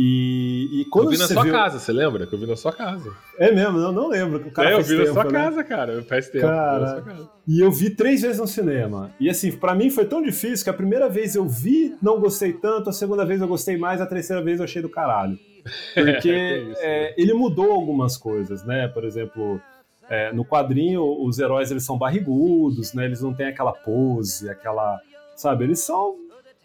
E, 0.00 0.80
e 0.80 0.84
quando 0.86 1.06
eu 1.06 1.10
vi 1.10 1.18
na 1.18 1.26
sua 1.26 1.42
viu... 1.42 1.52
casa, 1.52 1.78
você 1.80 1.92
lembra? 1.92 2.24
Que 2.24 2.32
eu 2.32 2.38
vi 2.38 2.46
na 2.46 2.56
sua 2.56 2.72
casa. 2.72 3.12
É 3.36 3.52
mesmo, 3.52 3.78
eu 3.78 3.92
não 3.92 4.08
lembro. 4.08 4.46
O 4.46 4.50
cara 4.52 4.70
é, 4.70 4.74
eu 4.74 4.82
vi 4.82 4.94
na 4.94 5.02
tempo, 5.02 5.12
sua 5.12 5.24
né? 5.24 5.30
casa, 5.30 5.64
cara. 5.64 6.02
Faz 6.04 6.28
tempo. 6.28 6.46
eu 6.46 6.50
na 6.50 6.56
Cara. 6.56 6.86
sua 6.86 7.02
casa. 7.02 7.30
E 7.46 7.60
eu 7.60 7.70
vi 7.70 7.90
três 7.90 8.22
vezes 8.22 8.38
no 8.38 8.46
cinema. 8.46 9.10
E 9.18 9.28
assim, 9.28 9.50
pra 9.52 9.74
mim 9.74 9.90
foi 9.90 10.04
tão 10.04 10.22
difícil 10.22 10.62
que 10.62 10.70
a 10.70 10.74
primeira 10.74 11.08
vez 11.08 11.34
eu 11.34 11.44
vi, 11.44 11.96
não 12.00 12.20
gostei 12.20 12.52
tanto, 12.52 12.88
a 12.88 12.92
segunda 12.92 13.26
vez 13.26 13.40
eu 13.40 13.48
gostei 13.48 13.76
mais, 13.76 14.00
a 14.00 14.06
terceira 14.06 14.40
vez 14.40 14.60
eu 14.60 14.64
achei 14.64 14.80
do 14.80 14.88
caralho. 14.88 15.36
Porque 15.94 16.30
É 16.78 17.10
é, 17.10 17.14
ele 17.16 17.32
mudou 17.32 17.72
algumas 17.72 18.16
coisas, 18.16 18.64
né? 18.64 18.88
Por 18.88 19.04
exemplo, 19.04 19.60
é, 20.08 20.32
no 20.32 20.44
quadrinho, 20.44 21.02
os 21.22 21.38
heróis 21.38 21.70
eles 21.70 21.84
são 21.84 21.98
barrigudos, 21.98 22.92
né? 22.94 23.04
Eles 23.04 23.20
não 23.20 23.34
têm 23.34 23.46
aquela 23.46 23.72
pose, 23.72 24.48
aquela. 24.48 25.00
Sabe? 25.36 25.64
Eles 25.64 25.80
são 25.80 26.16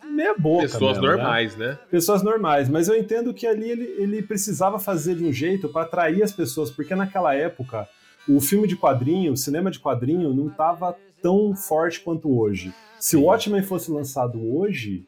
meia 0.03 0.35
boca. 0.37 0.63
Pessoas 0.63 0.97
mesmo, 0.97 1.01
né? 1.03 1.07
normais, 1.15 1.55
né? 1.57 1.77
pessoas 1.89 2.23
normais, 2.23 2.69
mas 2.69 2.87
eu 2.87 2.95
entendo 2.97 3.33
que 3.33 3.47
ali 3.47 3.69
ele, 3.69 3.95
ele 3.97 4.21
precisava 4.21 4.77
fazer 4.79 5.15
de 5.15 5.23
um 5.25 5.31
jeito 5.31 5.69
para 5.69 5.83
atrair 5.83 6.21
as 6.21 6.31
pessoas, 6.31 6.69
porque 6.69 6.93
naquela 6.93 7.33
época 7.33 7.87
o 8.27 8.39
filme 8.39 8.67
de 8.67 8.75
quadrinho, 8.75 9.33
o 9.33 9.37
cinema 9.37 9.69
de 9.71 9.79
quadrinho 9.79 10.33
não 10.33 10.47
estava 10.47 10.95
tão 11.21 11.55
forte 11.55 12.01
quanto 12.01 12.37
hoje. 12.37 12.73
Se 12.99 13.15
o 13.15 13.19
Sim. 13.19 13.25
Watchmen 13.25 13.63
fosse 13.63 13.91
lançado 13.91 14.39
hoje, 14.55 15.05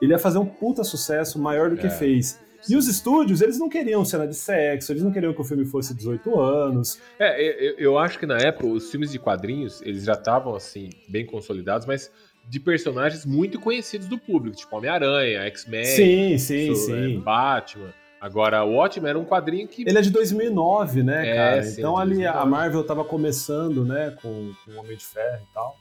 ele 0.00 0.12
ia 0.12 0.18
fazer 0.18 0.38
um 0.38 0.46
puta 0.46 0.82
sucesso 0.82 1.38
maior 1.38 1.70
do 1.70 1.76
que 1.76 1.86
É. 1.86 1.90
fez. 1.90 2.38
E 2.70 2.76
os 2.76 2.86
estúdios, 2.86 3.40
eles 3.40 3.58
não 3.58 3.68
queriam 3.68 4.04
cena 4.04 4.26
de 4.26 4.34
sexo, 4.34 4.92
eles 4.92 5.02
não 5.02 5.10
queriam 5.12 5.32
que 5.34 5.40
o 5.40 5.44
filme 5.44 5.64
fosse 5.64 5.94
18 5.94 6.38
anos. 6.40 6.98
É, 7.18 7.40
eu, 7.42 7.74
eu 7.78 7.98
acho 7.98 8.18
que 8.18 8.26
na 8.26 8.38
época 8.38 8.66
os 8.66 8.90
filmes 8.90 9.10
de 9.10 9.18
quadrinhos, 9.18 9.82
eles 9.82 10.04
já 10.04 10.12
estavam 10.14 10.54
assim, 10.54 10.90
bem 11.08 11.26
consolidados, 11.26 11.86
mas 11.86 12.10
de 12.48 12.58
personagens 12.60 13.24
muito 13.24 13.60
conhecidos 13.60 14.06
do 14.08 14.18
público, 14.18 14.56
tipo 14.56 14.76
Homem-Aranha, 14.76 15.40
X-Men, 15.46 15.84
sim, 15.84 16.38
sim, 16.38 16.74
so- 16.74 16.92
é, 16.94 17.06
sim. 17.08 17.20
Batman. 17.20 17.92
Agora, 18.20 18.62
o 18.64 18.74
Watchmen 18.76 19.10
era 19.10 19.18
um 19.18 19.24
quadrinho 19.24 19.66
que. 19.66 19.82
Ele 19.82 19.98
é 19.98 20.00
de 20.00 20.10
2009, 20.10 21.02
né, 21.02 21.28
É, 21.28 21.34
cara? 21.34 21.62
sim, 21.64 21.80
então 21.80 21.96
ali 21.98 22.24
a 22.24 22.32
2009. 22.44 22.50
Marvel 22.50 22.84
tava 22.84 23.04
começando, 23.04 23.84
né, 23.84 24.16
com, 24.22 24.52
com 24.64 24.70
o 24.72 24.76
Homem 24.78 24.96
de 24.96 25.04
Ferro 25.04 25.42
e 25.42 25.52
tal. 25.54 25.76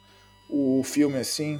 O 0.50 0.82
filme, 0.84 1.18
assim. 1.18 1.60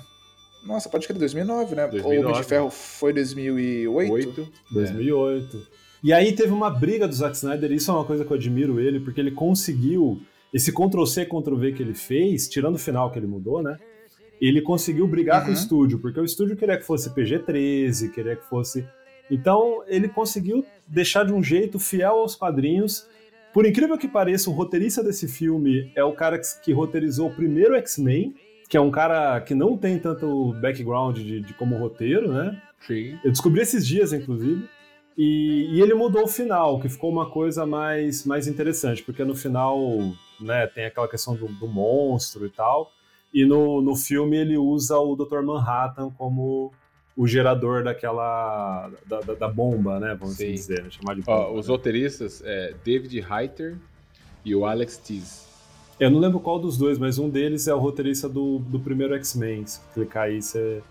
Nossa, 0.66 0.88
pode 0.90 1.08
crer, 1.08 1.18
2009, 1.18 1.76
né? 1.76 1.86
O 1.86 1.92
2009. 1.92 2.26
Homem 2.28 2.42
de 2.42 2.48
Ferro 2.48 2.70
foi 2.70 3.14
2008. 3.14 4.12
Oito. 4.12 4.48
2008. 4.72 5.68
E 6.04 6.14
aí 6.14 6.34
teve 6.34 6.52
uma 6.52 6.70
briga 6.70 7.08
do 7.08 7.14
Zack 7.14 7.36
Snyder, 7.36 7.72
e 7.72 7.76
isso 7.76 7.92
é 7.92 7.94
uma 7.94 8.06
coisa 8.06 8.26
que 8.26 8.32
eu 8.32 8.38
admiro 8.38 8.80
ele, 8.80 9.00
porque 9.00 9.20
ele 9.22 9.32
conseguiu, 9.32 10.20
esse 10.54 10.72
Ctrl-C, 10.72 11.26
Ctrl-V 11.26 11.74
que 11.74 11.84
ele 11.84 11.94
fez, 11.94 12.48
tirando 12.50 12.76
o 12.76 12.80
final 12.80 13.12
que 13.12 13.20
ele 13.20 13.28
mudou, 13.28 13.62
né? 13.62 13.78
Ele 14.40 14.62
conseguiu 14.62 15.08
brigar 15.08 15.42
com 15.42 15.48
o 15.48 15.50
Uhum. 15.50 15.54
estúdio, 15.54 16.00
porque 16.00 16.20
o 16.20 16.26
estúdio 16.26 16.56
queria 16.56 16.78
que 16.78 16.84
fosse 16.84 17.10
PG-13, 17.12 18.12
queria 18.12 18.36
que 18.36 18.44
fosse... 18.50 18.84
Então, 19.30 19.84
ele 19.88 20.10
conseguiu 20.10 20.66
deixar 20.88 21.24
de 21.24 21.32
um 21.32 21.42
jeito 21.44 21.80
fiel 21.80 22.14
aos 22.18 22.36
quadrinhos. 22.36 23.06
Por 23.54 23.66
incrível 23.66 23.98
que 23.98 24.08
pareça, 24.08 24.50
o 24.50 24.54
roteirista 24.54 25.04
desse 25.04 25.28
filme 25.28 25.92
é 25.96 26.04
o 26.04 26.12
cara 26.14 26.38
que, 26.40 26.48
que 26.64 26.74
roteirizou 26.74 27.28
o 27.30 27.34
primeiro 27.34 27.76
X-Men, 27.76 28.34
que 28.72 28.78
é 28.78 28.82
um 28.82 28.90
cara 28.90 29.42
que 29.42 29.54
não 29.54 29.78
tem 29.78 30.00
tanto 30.00 30.54
background 30.62 31.18
de, 31.18 31.42
de 31.42 31.54
como 31.56 31.78
roteiro, 31.78 32.32
né? 32.32 32.58
Sim. 32.88 33.20
Eu 33.22 33.30
descobri 33.30 33.60
esses 33.60 33.86
dias, 33.86 34.14
inclusive. 34.14 34.66
E, 35.18 35.68
e 35.74 35.82
ele 35.82 35.94
mudou 35.94 36.24
o 36.24 36.28
final, 36.28 36.80
que 36.80 36.88
ficou 36.88 37.12
uma 37.12 37.30
coisa 37.30 37.66
mais, 37.66 38.26
mais 38.26 38.48
interessante, 38.48 39.04
porque 39.04 39.26
no 39.26 39.36
final 39.36 39.78
né, 40.40 40.68
tem 40.68 40.86
aquela 40.86 41.10
questão 41.10 41.36
do, 41.36 41.50
do 41.50 41.68
monstro 41.68 42.46
e 42.46 42.50
tal. 42.50 42.90
E 43.34 43.44
no, 43.44 43.82
no 43.82 43.94
filme 43.94 44.38
ele 44.38 44.58
usa 44.58 44.98
o 44.98 45.18
Dr. 45.18 45.42
Manhattan 45.42 46.10
como 46.12 46.72
o 47.18 47.28
gerador 47.28 47.84
daquela. 47.84 48.90
da, 49.06 49.20
da, 49.20 49.34
da 49.34 49.48
bomba, 49.50 50.00
né? 50.00 50.16
Vamos 50.18 50.38
Sim. 50.38 50.54
dizer, 50.54 50.82
né, 50.82 50.90
chamar 50.90 51.16
de 51.16 51.24
bomba. 51.24 51.50
Ó, 51.50 51.60
os 51.60 51.68
né? 51.68 51.74
roteiristas 51.74 52.42
é 52.46 52.74
David 52.86 53.20
Reiter 53.20 53.76
e 54.46 54.56
o 54.56 54.66
Alex 54.66 54.96
Tease. 54.96 55.51
Eu 56.02 56.10
não 56.10 56.20
lembro 56.20 56.40
qual 56.40 56.58
dos 56.60 56.78
dois, 56.78 56.98
mas 56.98 57.18
um 57.20 57.30
deles 57.30 57.68
é 57.68 57.74
o 57.74 57.78
roteirista 57.78 58.28
do, 58.28 58.58
do 58.60 58.80
primeiro 58.80 59.14
X-Men. 59.16 59.66
Se 59.68 59.80
clicar 59.94 60.24
aí, 60.24 60.42
você. 60.42 60.82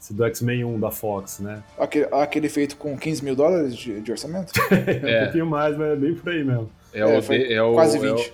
se 0.00 0.14
do 0.14 0.24
X-Men 0.24 0.64
1 0.64 0.80
da 0.80 0.90
Fox, 0.90 1.38
né? 1.40 1.62
Aquele, 1.78 2.06
aquele 2.12 2.48
feito 2.48 2.76
com 2.76 2.96
15 2.96 3.22
mil 3.24 3.36
dólares 3.36 3.76
de, 3.76 4.00
de 4.00 4.10
orçamento? 4.10 4.52
É 4.72 5.20
um 5.20 5.24
pouquinho 5.24 5.46
mais, 5.46 5.76
mas 5.76 5.88
é 5.92 5.96
bem 5.96 6.14
por 6.14 6.32
aí 6.32 6.42
mesmo. 6.42 6.70
É, 6.94 7.00
É, 7.00 7.18
o, 7.18 7.22
foi 7.22 7.38
de- 7.38 7.52
é 7.52 7.62
o, 7.62 7.74
quase 7.74 7.98
é 7.98 8.00
o- 8.12 8.16
20. 8.16 8.32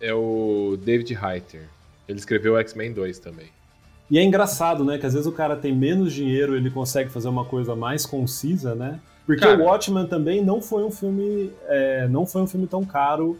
É 0.00 0.14
o, 0.14 0.76
David 0.82 1.14
Reiter. 1.14 1.68
Ele 2.08 2.18
escreveu 2.18 2.54
o 2.54 2.58
X-Men 2.58 2.92
2 2.92 3.20
também. 3.20 3.46
E 4.10 4.18
é 4.18 4.22
engraçado, 4.24 4.84
né? 4.84 4.98
Que 4.98 5.06
às 5.06 5.12
vezes 5.14 5.26
o 5.28 5.32
cara 5.32 5.54
tem 5.56 5.72
menos 5.74 6.12
dinheiro, 6.12 6.56
ele 6.56 6.70
consegue 6.70 7.08
fazer 7.08 7.28
uma 7.28 7.44
coisa 7.44 7.76
mais 7.76 8.04
concisa, 8.04 8.74
né? 8.74 8.98
Porque 9.24 9.40
Cara. 9.42 9.56
o 9.56 9.62
Watchmen 9.66 10.06
também 10.08 10.44
não 10.44 10.60
foi 10.60 10.82
um 10.82 10.90
filme. 10.90 11.52
é, 11.68 12.08
não 12.08 12.26
foi 12.26 12.42
um 12.42 12.46
filme 12.48 12.66
tão 12.66 12.84
caro 12.84 13.38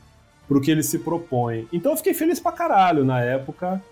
pro 0.53 0.61
que 0.61 0.71
ele 0.71 0.83
se 0.83 0.99
propõe. 0.99 1.67
Então 1.73 1.93
eu 1.93 1.97
fiquei 1.97 2.13
feliz 2.15 2.39
pra 2.39 2.53
caralho 2.53 3.05
na 3.05 3.21
época. 3.23 3.83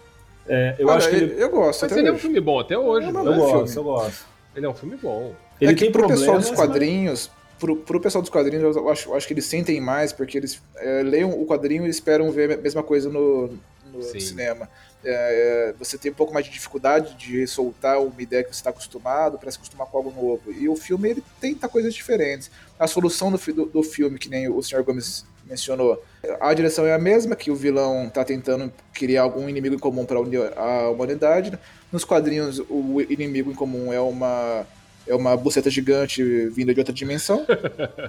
É, 0.47 0.77
eu 0.79 0.89
Olha, 0.89 0.97
acho 0.99 1.09
que 1.09 1.17
eu, 1.17 1.21
ele. 1.21 1.43
eu 1.43 1.49
gosto 1.51 1.83
Mas 1.83 1.93
até 1.93 2.01
ele 2.01 2.09
é 2.09 2.11
um 2.11 2.15
hoje. 2.15 2.23
filme 2.23 2.41
bom 2.41 2.59
até 2.61 2.79
hoje. 2.79 3.07
É 3.07 3.11
uma 3.11 3.23
né? 3.23 3.31
Eu 3.31 3.35
bom 3.35 3.41
gosto, 3.41 3.73
filme. 3.73 3.77
eu 3.77 3.85
gosto. 3.85 4.27
Ele 4.57 4.67
é 4.67 4.69
um 4.69 4.75
filme 4.75 4.97
bom. 4.97 5.35
Ele 5.61 5.71
é 5.71 5.75
que 5.75 5.81
tem 5.85 5.93
pro 5.93 6.07
pessoal 6.09 6.39
dos 6.39 6.51
mas- 6.51 6.59
quadrinhos, 6.59 7.31
pro, 7.59 7.77
pro 7.77 8.01
pessoal 8.01 8.21
dos 8.23 8.31
quadrinhos, 8.31 8.77
eu 8.77 8.89
acho, 8.89 9.11
eu 9.11 9.15
acho 9.15 9.27
que 9.27 9.33
eles 9.33 9.45
sentem 9.45 9.81
mais, 9.81 10.13
porque 10.13 10.37
eles 10.37 10.61
é, 10.77 11.03
leiam 11.03 11.31
o 11.31 11.47
quadrinho 11.47 11.87
e 11.87 11.91
esperam 11.91 12.31
ver 12.33 12.53
a 12.53 12.57
mesma 12.57 12.83
coisa 12.83 13.09
no, 13.09 13.51
no 13.93 14.03
cinema. 14.03 14.69
É, 15.05 15.71
é, 15.71 15.75
você 15.79 15.97
tem 15.97 16.11
um 16.11 16.15
pouco 16.15 16.33
mais 16.35 16.45
de 16.47 16.53
dificuldade 16.53 17.15
de 17.15 17.47
soltar 17.47 17.99
uma 18.01 18.21
ideia 18.21 18.43
que 18.43 18.51
você 18.51 18.61
está 18.61 18.71
acostumado 18.71 19.39
para 19.39 19.51
se 19.51 19.57
acostumar 19.57 19.87
com 19.87 19.97
algo 19.99 20.11
novo. 20.11 20.53
E 20.53 20.69
o 20.69 20.77
filme 20.77 21.11
ele 21.11 21.25
tenta 21.41 21.69
coisas 21.69 21.95
diferentes. 21.95 22.51
A 22.79 22.87
solução 22.87 23.31
do, 23.31 23.39
do, 23.39 23.67
do 23.67 23.83
filme, 23.83 24.19
que 24.19 24.29
nem 24.29 24.49
o 24.49 24.61
Sr. 24.63 24.83
Gomes 24.83 25.25
mencionou, 25.51 26.03
a 26.41 26.55
direção 26.55 26.87
é 26.87 26.95
a 26.95 26.99
mesma, 26.99 27.35
que 27.35 27.51
o 27.51 27.57
vilão 27.57 28.07
está 28.07 28.25
tentando 28.25 28.73
criar 28.95 29.23
algum 29.23 29.49
inimigo 29.49 29.75
em 29.75 29.79
comum 29.79 30.07
para 30.07 30.17
a 30.19 30.89
humanidade. 30.89 31.59
Nos 31.91 32.05
quadrinhos, 32.05 32.61
o 32.71 33.01
inimigo 33.11 33.51
em 33.51 33.55
comum 33.55 33.93
é 33.93 34.01
uma 34.01 34.65
é 35.11 35.15
uma 35.15 35.37
buceta 35.37 35.69
gigante 35.69 36.23
vinda 36.51 36.73
de 36.73 36.81
outra 36.81 36.95
dimensão. 36.95 37.45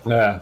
É. 0.09 0.39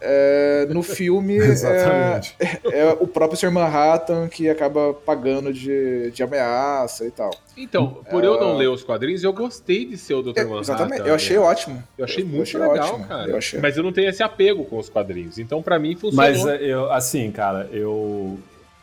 É, 0.00 0.66
no 0.70 0.82
filme 0.82 1.34
é, 1.38 1.44
Exatamente. 1.44 2.36
é 2.40 2.96
o 3.00 3.06
próprio 3.06 3.38
Sr. 3.38 3.50
Manhattan 3.50 4.28
que 4.28 4.48
acaba 4.48 4.94
pagando 4.94 5.52
de, 5.52 6.10
de 6.12 6.22
ameaça 6.22 7.04
e 7.04 7.10
tal. 7.10 7.30
Então, 7.56 7.98
por 8.10 8.22
eu 8.24 8.40
não 8.40 8.56
ler 8.56 8.68
os 8.68 8.82
quadrinhos, 8.84 9.24
eu 9.24 9.32
gostei 9.32 9.84
de 9.84 9.96
ser 9.96 10.14
o 10.14 10.22
Dr. 10.22 10.38
É, 10.38 10.44
Manhattan. 10.44 10.60
exatamente, 10.60 11.08
eu 11.08 11.14
achei 11.14 11.36
ótimo. 11.36 11.82
Eu 11.98 12.04
achei 12.04 12.22
Eu 12.22 12.28
muito 12.28 12.42
achei 12.42 12.60
legal, 12.60 12.90
ótimo, 12.90 13.08
cara. 13.08 13.30
eu 13.30 13.36
achei. 13.36 13.60
Mas 13.60 13.76
eu 13.76 13.82
não 13.82 13.92
tenho 13.92 14.08
esse 14.08 14.22
apego 14.22 14.64
com 14.64 14.78
os 14.78 14.88
quadrinhos. 14.88 15.38
Então, 15.38 15.62
pra 15.62 15.78
mim, 15.78 15.94
funcionou. 15.94 16.16
Mas 16.16 16.46
é, 16.46 16.64
eu, 16.64 16.90
assim, 16.92 17.30
cara, 17.30 17.68
eu. 17.72 18.38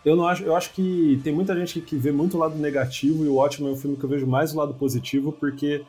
Eu 0.05 0.15
não 0.15 0.27
acho. 0.27 0.43
Eu 0.43 0.55
acho 0.55 0.71
que 0.71 1.19
tem 1.23 1.33
muita 1.33 1.55
gente 1.55 1.79
que 1.81 1.95
vê 1.95 2.11
muito 2.11 2.37
o 2.37 2.39
lado 2.39 2.57
negativo 2.57 3.25
e 3.25 3.27
o 3.27 3.37
ótimo 3.37 3.67
é 3.67 3.71
um 3.71 3.75
filme 3.75 3.95
que 3.97 4.03
eu 4.03 4.09
vejo 4.09 4.27
mais 4.27 4.53
o 4.53 4.57
lado 4.57 4.73
positivo, 4.73 5.31
porque 5.31 5.81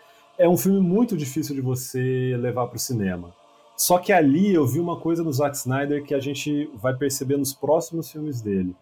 é 0.44 0.48
um 0.48 0.56
filme 0.56 0.80
muito 0.80 1.16
difícil 1.16 1.54
de 1.54 1.60
você 1.60 2.36
levar 2.38 2.66
pro 2.66 2.78
cinema. 2.78 3.34
Só 3.76 3.98
que 3.98 4.12
ali 4.12 4.52
eu 4.52 4.66
vi 4.66 4.78
uma 4.80 4.98
coisa 4.98 5.22
no 5.22 5.32
Zack 5.32 5.56
Snyder 5.56 6.04
que 6.04 6.14
a 6.14 6.20
gente 6.20 6.70
vai 6.74 6.94
perceber 6.96 7.36
nos 7.36 7.52
próximos 7.54 8.10
filmes 8.10 8.40
dele. 8.40 8.74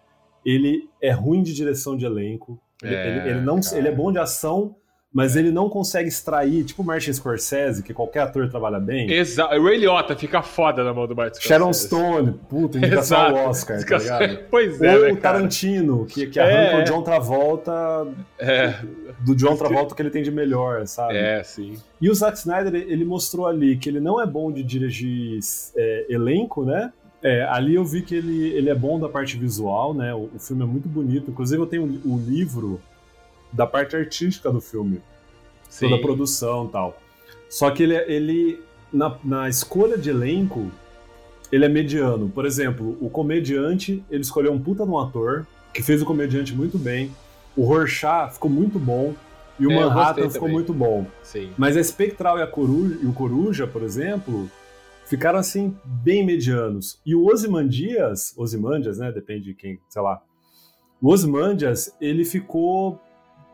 Ele 0.44 0.88
é 1.00 1.10
ruim 1.10 1.42
de 1.42 1.52
direção 1.54 1.96
de 1.96 2.04
elenco. 2.06 2.58
Ele, 2.82 2.94
É, 2.94 3.08
ele- 3.18 3.30
ele 3.30 3.40
não, 3.40 3.60
cara. 3.60 3.76
ele 3.78 3.88
é 3.88 3.92
bom 3.94 4.10
de 4.12 4.18
ação, 4.18 4.74
mas 5.18 5.35
ele 5.35 5.50
não 5.50 5.68
consegue 5.68 6.09
extrair, 6.09 6.62
tipo 6.62 6.81
o 6.81 6.85
Martin 6.87 7.12
Scorsese, 7.12 7.83
que 7.83 7.92
qualquer 7.92 8.20
ator 8.20 8.48
trabalha 8.48 8.78
bem. 8.78 9.11
Exato. 9.11 9.52
O 9.57 9.64
Ray 9.64 9.78
Liotta 9.78 10.14
fica 10.14 10.42
foda 10.42 10.85
na 10.85 10.94
mão 10.94 11.09
do 11.09 11.16
Martin 11.16 11.40
Sharon 11.40 11.72
Scorsese. 11.72 11.87
Stone, 11.88 12.33
puta, 12.48 12.78
indicação 12.78 13.18
ao. 13.18 13.48
Oscar, 13.48 13.85
tá 13.85 13.98
ligado? 13.98 14.38
Pois 14.48 14.81
é, 14.81 14.96
Ou 14.96 15.02
né, 15.07 15.12
o? 15.12 15.16
Tarantino, 15.16 16.07
que, 16.07 16.28
que 16.28 16.38
arranca 16.38 16.76
É. 16.76 16.83
o 16.83 16.85
John 16.85 17.02
Travolta 17.02 18.07
É, 18.38 18.74
do 19.26 19.35
John 19.35 19.57
Travolta 19.57 19.92
que 19.92 20.02
ele 20.02 20.11
tem 20.11 20.22
de 20.22 20.31
melhor, 20.31 20.87
sabe? 20.87 21.16
é, 21.16 21.42
sim. 21.42 21.76
E 22.00 22.09
o 22.09 22.14
Zack 22.14 22.38
Snyder, 22.38 22.72
ele 22.72 23.04
mostrou 23.04 23.48
ali 23.48 23.76
que 23.76 23.88
ele 23.88 23.98
não 23.98 24.22
é 24.22 24.26
bom 24.26 24.52
de 24.52 24.62
dirigir 24.62 25.40
é, 25.76 26.07
elenco, 26.09 26.64
né? 26.64 26.92
É, 27.20 27.42
ali 27.50 27.74
eu 27.74 27.85
vi 27.85 28.02
que 28.02 28.14
ele, 28.14 28.50
ele 28.50 28.70
é 28.70 28.74
bom 28.76 29.00
da 29.00 29.09
parte 29.09 29.37
visual, 29.37 29.92
né? 29.92 30.14
O, 30.14 30.31
o 30.33 30.38
filme 30.38 30.62
é 30.62 30.66
muito 30.66 30.88
bonito. 30.88 31.33
Inclusive, 31.33 31.61
eu 31.61 31.66
tenho 31.66 31.83
o 32.04 32.16
livro 32.16 32.81
da 33.52 33.66
parte 33.66 33.96
artística 33.96 34.50
do 34.50 34.61
filme, 34.61 35.00
sim. 35.68 35.87
toda 35.88 36.00
a 36.00 36.04
produção 36.04 36.66
e 36.66 36.68
tal. 36.68 37.00
Só 37.48 37.70
que 37.70 37.82
ele, 37.82 37.96
ele 37.96 38.62
na, 38.92 39.16
na 39.24 39.48
escolha 39.48 39.96
de 39.96 40.11
elenco, 40.11 40.70
ele 41.50 41.64
é 41.64 41.68
mediano. 41.68 42.28
Por 42.28 42.44
exemplo, 42.44 42.96
o 43.00 43.08
comediante, 43.08 44.04
ele 44.11 44.22
escolheu 44.22 44.52
um 44.52 44.61
puta 44.61 44.84
de 44.84 44.90
um 44.90 44.98
ator, 44.98 45.46
que 45.72 45.82
fez 45.82 46.02
o 46.02 46.04
comediante 46.04 46.54
muito 46.54 46.78
bem. 46.78 47.11
O 47.56 47.64
Rorschach 47.64 48.34
ficou 48.34 48.50
muito 48.50 48.78
bom. 48.78 49.14
E 49.58 49.66
o 49.66 49.72
É, 49.72 49.74
Manhattan 49.74 50.30
ficou 50.30 50.48
muito 50.48 50.72
bom. 50.72 51.06
Sim. 51.22 51.50
Mas 51.58 51.76
a 51.76 51.80
Espectral 51.80 52.38
e, 52.38 52.42
a 52.42 52.46
Coruja, 52.46 52.96
e 53.02 53.06
o 53.06 53.12
Coruja, 53.12 53.66
por 53.66 53.82
exemplo, 53.82 54.48
ficaram 55.04 55.38
assim, 55.38 55.76
bem 55.84 56.24
medianos. 56.24 57.00
E 57.04 57.14
o 57.14 57.26
Ozymandias, 57.26 58.32
Ozymandias, 58.37 58.98
né? 58.98 59.11
Depende 59.11 59.46
de 59.46 59.54
quem, 59.54 59.80
sei 59.88 60.02
lá. 60.02 60.22
O 61.02 61.11
Ozymandias, 61.11 61.92
ele 62.00 62.24
ficou 62.24 63.00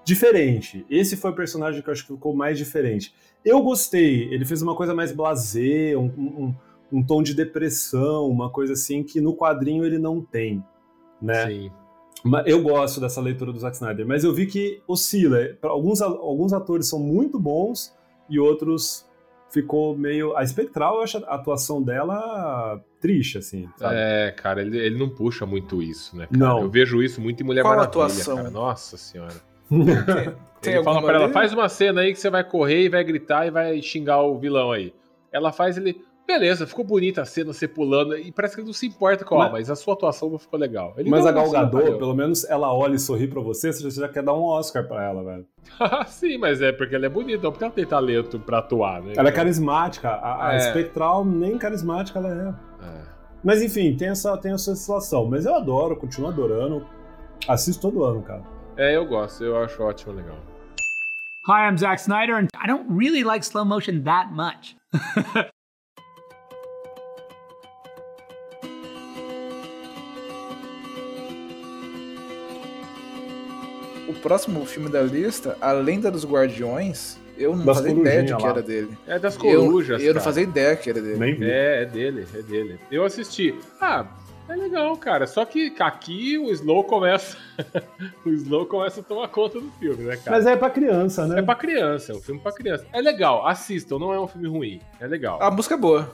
diferente. 0.04 0.84
Esse 0.88 1.16
foi 1.16 1.30
o 1.30 1.34
personagem 1.34 1.82
que 1.82 1.88
eu 1.88 1.92
acho 1.92 2.06
que 2.06 2.12
ficou 2.12 2.34
mais 2.34 2.58
diferente. 2.58 3.14
Eu 3.44 3.62
gostei, 3.62 4.32
ele 4.32 4.44
fez 4.44 4.62
uma 4.62 4.74
coisa 4.74 4.94
mais 4.94 5.12
blasé, 5.12 5.96
um, 5.96 6.06
um, 6.06 6.54
um 6.92 7.02
tom 7.02 7.22
de 7.22 7.34
depressão, 7.34 8.28
uma 8.28 8.50
coisa 8.50 8.74
assim 8.74 9.02
que 9.02 9.20
no 9.20 9.34
quadrinho 9.36 9.84
ele 9.84 9.98
não 9.98 10.20
tem, 10.20 10.62
né? 11.20 11.46
Sim. 11.46 11.72
Mas 12.22 12.46
Eu 12.46 12.62
gosto 12.62 13.00
dessa 13.00 13.20
leitura 13.20 13.52
do 13.52 13.58
Zack 13.58 13.76
Snyder, 13.76 14.06
mas 14.06 14.24
eu 14.24 14.32
vi 14.32 14.46
que 14.46 14.80
oscila. 14.88 15.38
Alguns, 15.62 16.00
alguns 16.00 16.54
atores 16.54 16.88
são 16.88 16.98
muito 16.98 17.38
bons 17.38 17.94
e 18.30 18.38
outros 18.38 19.06
ficou 19.50 19.96
meio. 19.96 20.34
A 20.34 20.42
Espectral, 20.42 20.96
eu 20.96 21.02
acho 21.02 21.18
a 21.18 21.34
atuação 21.34 21.82
dela 21.82 22.82
triste, 22.98 23.36
assim, 23.36 23.68
sabe? 23.76 23.94
É, 23.96 24.30
cara, 24.30 24.62
ele, 24.62 24.78
ele 24.78 24.98
não 24.98 25.10
puxa 25.10 25.44
muito 25.44 25.82
isso, 25.82 26.16
né? 26.16 26.26
Cara? 26.26 26.38
Não. 26.38 26.62
Eu 26.62 26.70
vejo 26.70 27.02
isso 27.02 27.20
muito 27.20 27.42
em 27.42 27.46
Mulher 27.46 27.60
Qual 27.60 27.76
Maravilha, 27.76 27.90
atuação? 27.90 28.36
cara. 28.36 28.50
Nossa 28.50 28.96
senhora. 28.96 29.53
Tem 30.60 30.74
ele 30.74 30.82
fala 30.82 31.02
pra 31.02 31.14
ela, 31.14 31.28
faz 31.30 31.52
uma 31.52 31.68
cena 31.68 32.00
aí 32.02 32.12
que 32.12 32.18
você 32.18 32.30
vai 32.30 32.42
correr 32.44 32.84
e 32.84 32.88
vai 32.88 33.04
gritar 33.04 33.46
e 33.46 33.50
vai 33.50 33.82
xingar 33.82 34.22
o 34.22 34.38
vilão 34.38 34.72
aí. 34.72 34.94
Ela 35.32 35.52
faz 35.52 35.76
ele. 35.76 36.00
Beleza, 36.26 36.66
ficou 36.66 36.82
bonita 36.86 37.20
a 37.20 37.24
cena, 37.26 37.52
você 37.52 37.68
pulando, 37.68 38.16
e 38.16 38.32
parece 38.32 38.54
que 38.54 38.60
ele 38.62 38.66
não 38.68 38.72
se 38.72 38.86
importa 38.86 39.26
com 39.26 39.34
ela, 39.34 39.44
Mas- 39.44 39.52
mas 39.68 39.70
a 39.70 39.76
sua 39.76 39.92
atuação 39.92 40.30
não 40.30 40.38
ficou 40.38 40.58
legal. 40.58 40.94
Ele 40.96 41.10
Mas 41.10 41.26
a 41.26 41.32
Gal 41.32 41.50
Gadot, 41.50 41.82
valeu. 41.82 41.98
pelo 41.98 42.14
menos 42.14 42.44
ela 42.48 42.72
olha 42.72 42.94
e 42.94 42.98
sorri 42.98 43.28
pra 43.28 43.42
você, 43.42 43.70
você 43.70 43.90
já 44.00 44.08
quer 44.08 44.22
dar 44.22 44.32
um 44.32 44.42
Oscar 44.42 44.88
pra 44.88 45.04
ela, 45.04 45.22
velho. 45.22 45.46
Sim, 46.08 46.38
mas 46.38 46.62
é 46.62 46.72
porque 46.72 46.94
ela 46.94 47.04
é 47.04 47.08
bonita, 47.10 47.42
não 47.42 47.50
porque 47.52 47.64
ela 47.64 47.72
tem 47.74 47.84
talento 47.84 48.38
pra 48.40 48.58
atuar, 48.60 49.02
né? 49.02 49.12
Ela 49.18 49.28
é 49.28 49.32
carismática, 49.32 50.08
a, 50.08 50.48
a 50.48 50.54
É. 50.54 50.56
Espectral 50.56 51.26
nem 51.26 51.58
carismática 51.58 52.18
ela 52.18 52.56
é. 52.80 52.86
É. 52.86 53.02
Mas 53.44 53.60
enfim, 53.62 53.94
tem 53.94 54.08
essa, 54.08 54.34
tem 54.38 54.52
essa 54.54 54.74
situação. 54.74 55.26
Mas 55.26 55.44
eu 55.44 55.54
adoro, 55.54 55.94
continuo 55.94 56.30
adorando. 56.30 56.86
Assisto 57.46 57.82
todo 57.82 58.02
ano, 58.02 58.22
cara. 58.22 58.40
É, 58.76 58.96
eu 58.96 59.06
gosto, 59.06 59.44
eu 59.44 59.56
acho 59.56 59.82
ótimo, 59.82 60.12
legal. 60.12 60.38
Hi, 61.46 61.68
I'm 61.68 61.76
Zack 61.76 62.00
Snyder, 62.00 62.36
and 62.36 62.48
I 62.56 62.66
don't 62.66 62.86
really 62.88 63.22
like 63.22 63.44
slow 63.44 63.64
motion 63.64 64.02
that 64.04 64.32
much. 64.32 64.76
O 74.08 74.12
próximo 74.12 74.64
filme 74.66 74.88
da 74.90 75.00
lista, 75.02 75.56
A 75.60 75.72
Lenda 75.72 76.10
dos 76.10 76.24
Guardiões, 76.26 77.16
eu 77.38 77.56
não 77.56 77.64
Das 77.64 77.78
fazia 77.78 77.92
ideia 77.92 78.22
de 78.22 78.32
corujinhas 78.32 78.36
que 78.36 78.42
lá. 78.44 78.50
era 78.50 78.62
dele. 78.62 78.98
É 79.06 79.18
das 79.18 79.34
Eu, 79.36 79.40
corujas, 79.40 80.00
eu 80.02 80.06
não 80.08 80.12
cara. 80.14 80.24
fazia 80.24 80.42
ideia 80.42 80.76
que 80.76 80.90
era 80.90 81.00
dele. 81.00 81.18
Nem 81.18 81.34
vi. 81.34 81.50
É, 81.50 81.82
é 81.82 81.84
dele, 81.86 82.26
é 82.34 82.42
dele. 82.42 82.78
Eu 82.90 83.04
assisti. 83.04 83.54
Ah, 83.80 84.06
é 84.48 84.54
legal, 84.56 84.96
cara. 84.96 85.26
Só 85.26 85.44
que 85.44 85.74
aqui 85.80 86.36
o 86.38 86.50
Slow 86.50 86.84
começa. 86.84 87.36
o 88.24 88.30
Slow 88.30 88.66
começa 88.66 89.00
a 89.00 89.04
tomar 89.04 89.28
conta 89.28 89.60
do 89.60 89.70
filme, 89.72 90.04
né, 90.04 90.16
cara? 90.16 90.36
Mas 90.36 90.46
é 90.46 90.56
pra 90.56 90.70
criança, 90.70 91.26
né? 91.26 91.38
É 91.40 91.42
pra 91.42 91.54
criança, 91.54 92.12
é 92.12 92.14
um 92.14 92.20
filme 92.20 92.40
pra 92.40 92.52
criança. 92.52 92.86
É 92.92 93.00
legal, 93.00 93.46
assistam, 93.46 93.98
não 93.98 94.12
é 94.12 94.20
um 94.20 94.26
filme 94.28 94.48
ruim. 94.48 94.80
É 95.00 95.06
legal. 95.06 95.42
A 95.42 95.50
música 95.50 95.74
é 95.74 95.78
boa. 95.78 96.12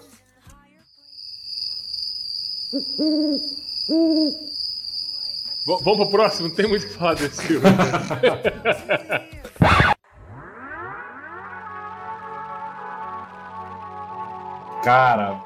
V- 5.66 5.78
vamos 5.84 5.98
pro 5.98 6.10
próximo, 6.10 6.48
não 6.48 6.54
tem 6.54 6.68
muito 6.68 6.84
o 6.84 6.88
que 6.88 6.94
falar 6.94 7.14
desse 7.14 7.42
filme. 7.46 7.66
Cara, 14.82 15.40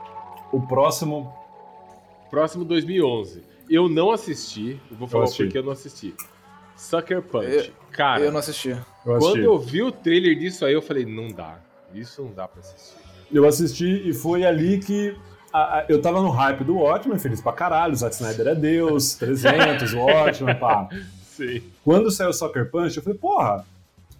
o 0.52 0.60
próximo. 0.60 1.32
Próximo 2.34 2.64
2011. 2.64 3.42
Eu 3.70 3.88
não 3.88 4.10
assisti, 4.10 4.78
eu 4.90 4.96
vou 4.96 5.06
falar 5.08 5.24
assisti. 5.24 5.44
porque 5.44 5.58
eu 5.58 5.62
não 5.62 5.72
assisti. 5.72 6.14
Sucker 6.76 7.22
Punch. 7.22 7.46
Eu- 7.68 7.72
cara, 7.92 8.20
eu 8.22 8.32
não 8.32 8.40
assisti. 8.40 8.70
Eu 8.70 8.78
quando 9.04 9.22
assisti. 9.26 9.40
eu 9.44 9.58
vi 9.58 9.82
o 9.82 9.92
trailer 9.92 10.36
disso 10.38 10.64
aí, 10.64 10.74
eu 10.74 10.82
falei, 10.82 11.04
não 11.06 11.28
dá. 11.28 11.58
Isso 11.94 12.22
não 12.22 12.32
dá 12.32 12.48
pra 12.48 12.60
assistir. 12.60 12.96
Eu 13.32 13.46
assisti 13.46 14.08
e 14.08 14.12
foi 14.12 14.44
ali 14.44 14.78
que 14.78 15.16
a- 15.52 15.78
a- 15.78 15.84
eu 15.88 16.02
tava 16.02 16.20
no 16.20 16.30
hype 16.30 16.64
do 16.64 16.76
Watchmen, 16.76 17.18
feliz 17.18 17.40
pra 17.40 17.52
caralho, 17.52 17.92
o 17.92 17.96
Zack 17.96 18.14
Snyder 18.16 18.48
é 18.48 18.54
Deus, 18.54 19.14
300, 19.16 19.94
o 19.94 19.98
Watchmen, 20.00 20.56
pá. 20.56 20.88
Sim. 21.22 21.62
Quando 21.84 22.10
saiu 22.10 22.30
o 22.30 22.32
Soccer 22.32 22.68
Punch, 22.70 22.96
eu 22.96 23.02
falei, 23.02 23.18
porra, 23.18 23.64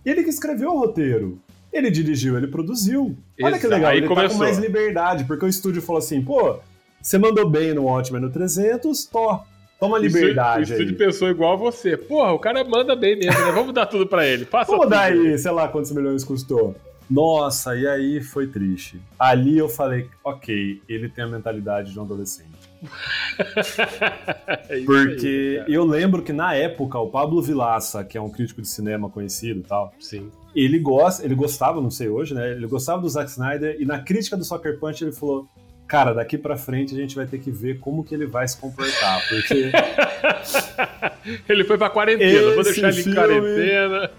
ele 0.07 0.23
que 0.23 0.31
escreveu 0.31 0.71
o 0.73 0.79
roteiro. 0.79 1.39
Ele 1.73 1.91
dirigiu, 1.91 2.37
ele 2.39 2.47
produziu. 2.47 3.17
Olha 3.43 3.59
que 3.59 3.67
Exato, 3.67 3.75
legal, 3.75 3.91
aí 3.91 3.97
ele 3.99 4.07
tá 4.09 4.15
começou. 4.15 4.39
com 4.39 4.45
mais 4.45 4.59
liberdade, 4.59 5.25
porque 5.25 5.45
o 5.45 5.49
estúdio 5.49 5.83
falou 5.83 5.99
assim, 5.99 6.23
pô, 6.23 6.59
você 7.05 7.19
mandou 7.19 7.47
bem 7.49 7.75
no 7.75 7.85
Watchmen 7.85 8.23
no 8.23 8.31
300, 8.31 9.05
to, 9.05 9.41
toma 9.79 9.99
liberdade 9.99 10.61
O 10.61 10.75
estúdio 10.75 10.93
aí. 10.93 10.97
pensou 10.97 11.29
igual 11.29 11.53
a 11.53 11.57
você. 11.57 11.99
Porra, 11.99 12.33
o 12.33 12.39
cara 12.39 12.65
manda 12.65 12.97
bem 12.97 13.15
mesmo, 13.19 13.39
né? 13.45 13.53
Vamos 13.53 13.75
dar 13.75 13.85
tudo 13.85 14.07
pra 14.07 14.27
ele. 14.27 14.47
Passa 14.47 14.71
Vamos 14.71 14.87
tudo. 14.87 14.91
dar 14.93 15.03
aí, 15.13 15.39
sei 15.39 15.51
lá 15.51 15.69
quantos 15.69 15.93
milhões 15.93 16.25
custou. 16.25 16.75
Nossa, 17.11 17.77
e 17.77 17.87
aí 17.87 18.23
foi 18.23 18.47
triste. 18.47 18.99
Ali 19.19 19.59
eu 19.59 19.69
falei, 19.69 20.09
ok, 20.25 20.81
ele 20.89 21.11
tem 21.11 21.25
a 21.25 21.29
mentalidade 21.29 21.93
de 21.93 22.01
um 22.01 22.03
adolescente. 22.05 22.49
É 24.69 24.79
isso 24.79 24.87
Porque 24.87 25.63
aí, 25.67 25.73
eu 25.75 25.85
lembro 25.85 26.23
que 26.23 26.33
na 26.33 26.55
época 26.55 26.99
o 26.99 27.11
Pablo 27.11 27.43
Vilaça, 27.43 28.05
que 28.05 28.17
é 28.17 28.21
um 28.21 28.31
crítico 28.31 28.63
de 28.63 28.69
cinema 28.69 29.09
conhecido 29.11 29.61
e 29.61 29.63
tal, 29.63 29.93
Sim. 30.01 30.31
ele 30.55 30.79
gosta, 30.79 31.25
ele 31.25 31.35
gostava, 31.35 31.81
não 31.81 31.91
sei 31.91 32.09
hoje, 32.09 32.35
né? 32.35 32.53
Ele 32.53 32.67
gostava 32.67 33.01
do 33.03 33.09
Zack 33.09 33.31
Snyder 33.31 33.77
e 33.79 33.85
na 33.85 33.99
crítica 34.01 34.37
do 34.37 34.45
Soccer 34.45 34.79
Punch 34.79 35.03
ele 35.05 35.13
falou: 35.13 35.47
"Cara, 35.87 36.13
daqui 36.13 36.39
pra 36.39 36.57
frente 36.57 36.95
a 36.95 36.97
gente 36.97 37.15
vai 37.15 37.27
ter 37.27 37.39
que 37.39 37.51
ver 37.51 37.79
como 37.79 38.03
que 38.05 38.15
ele 38.15 38.27
vai 38.27 38.47
se 38.49 38.57
comportar, 38.57 39.21
porque 39.29 39.71
Ele 41.49 41.65
foi 41.65 41.79
pra 41.79 41.91
quarentena, 41.91 42.55
vou 42.55 42.63
deixar 42.65 42.89
ele 42.91 43.11
em 43.11 43.15
quarentena. 43.15 44.11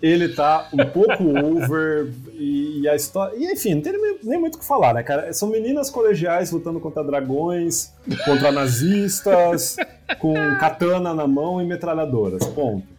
ele 0.00 0.28
tá 0.28 0.68
um 0.72 0.84
pouco 0.86 1.24
over 1.24 2.08
e, 2.34 2.80
e 2.82 2.88
a 2.88 2.94
história, 2.94 3.34
e 3.36 3.52
enfim, 3.52 3.74
não 3.74 3.82
tem 3.82 3.92
nem, 3.92 4.18
nem 4.22 4.40
muito 4.40 4.54
o 4.54 4.58
que 4.58 4.66
falar, 4.66 4.94
né, 4.94 5.02
cara? 5.02 5.32
São 5.32 5.48
meninas 5.48 5.90
colegiais 5.90 6.50
lutando 6.50 6.80
contra 6.80 7.02
dragões, 7.02 7.92
contra 8.24 8.52
nazistas, 8.52 9.76
com 10.18 10.34
katana 10.58 11.12
na 11.12 11.26
mão 11.26 11.60
e 11.60 11.66
metralhadoras. 11.66 12.44
Ponto. 12.46 12.97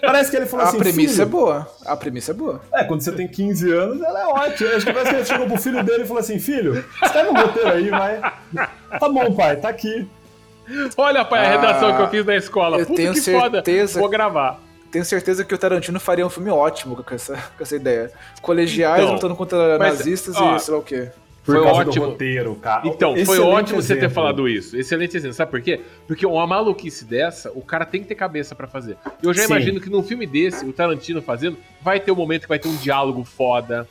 Parece 0.00 0.30
que 0.30 0.36
ele 0.36 0.46
falou 0.46 0.64
A 0.66 0.68
assim, 0.68 0.78
premissa 0.78 1.22
é 1.22 1.26
boa. 1.26 1.66
A 1.84 1.96
premissa 1.96 2.30
é 2.30 2.34
boa. 2.34 2.60
É, 2.72 2.84
quando 2.84 3.00
você 3.02 3.12
tem 3.12 3.26
15 3.28 3.72
anos, 3.72 4.02
ela 4.02 4.20
é 4.20 4.26
ótima. 4.26 4.70
Acho 4.70 4.86
que 4.86 4.92
parece 4.92 5.10
que 5.10 5.16
ele 5.16 5.24
chegou 5.24 5.46
pro 5.46 5.56
filho 5.56 5.82
dele 5.82 6.04
e 6.04 6.06
falou 6.06 6.20
assim: 6.20 6.38
Filho, 6.38 6.84
escreve 7.02 7.28
um 7.30 7.34
roteiro 7.34 7.68
aí, 7.72 7.90
vai. 7.90 8.20
Tá 9.00 9.08
bom, 9.08 9.34
pai, 9.34 9.56
tá 9.56 9.68
aqui. 9.68 10.08
Olha, 10.96 11.24
pai, 11.24 11.44
a 11.44 11.48
Ah, 11.48 11.52
redação 11.60 11.96
que 11.96 12.02
eu 12.02 12.08
fiz 12.08 12.24
na 12.26 12.36
escola. 12.36 12.78
eu 12.78 12.86
Puta 12.86 12.96
tenho 12.96 13.12
que 13.14 13.20
foda. 13.20 13.56
certeza- 13.58 14.00
Vou 14.00 14.08
gravar. 14.08 14.58
Tenho 14.90 15.04
certeza 15.04 15.44
que 15.44 15.52
o 15.52 15.58
Tarantino 15.58 15.98
faria 15.98 16.24
um 16.24 16.30
filme 16.30 16.50
ótimo 16.50 16.96
com 17.02 17.14
essa, 17.14 17.34
com 17.34 17.62
essa 17.62 17.74
ideia. 17.74 18.12
Colegiais 18.40 19.02
Então, 19.02 19.14
lutando 19.14 19.34
contra 19.34 19.76
mas, 19.78 19.98
nazistas 19.98 20.36
ó, 20.36 20.54
e 20.56 20.60
sei 20.60 20.72
lá 20.72 20.80
o 20.80 20.82
quê. 20.84 21.10
Por 21.44 21.56
Foi 21.56 21.64
ótimo. 21.66 22.06
roteiro, 22.06 22.54
cara. 22.54 22.88
Então, 22.88 23.12
foi 23.12 23.20
Excelente 23.20 23.42
ótimo 23.54 23.82
você 23.82 23.88
ter 23.94 23.98
exemplo. 23.98 24.14
falado 24.14 24.48
isso. 24.48 24.76
Excelente 24.76 25.14
exemplo. 25.16 25.36
Sabe 25.36 25.50
por 25.50 25.60
quê? 25.60 25.78
Porque 26.06 26.24
uma 26.24 26.46
maluquice 26.46 27.04
dessa, 27.04 27.50
o 27.54 27.60
cara 27.60 27.84
tem 27.84 28.00
que 28.00 28.08
ter 28.08 28.14
cabeça 28.14 28.54
pra 28.54 28.66
fazer. 28.66 28.96
Eu 29.22 29.32
já 29.34 29.42
Sim. 29.42 29.48
imagino 29.52 29.78
que 29.80 29.90
num 29.90 30.02
filme 30.02 30.26
desse, 30.26 30.64
o 30.64 30.72
Tarantino 30.72 31.20
fazendo, 31.20 31.58
vai 31.82 32.00
ter 32.00 32.10
um 32.12 32.16
momento 32.16 32.42
que 32.42 32.48
vai 32.48 32.58
ter 32.58 32.68
um 32.68 32.76
diálogo 32.76 33.24
foda, 33.24 33.86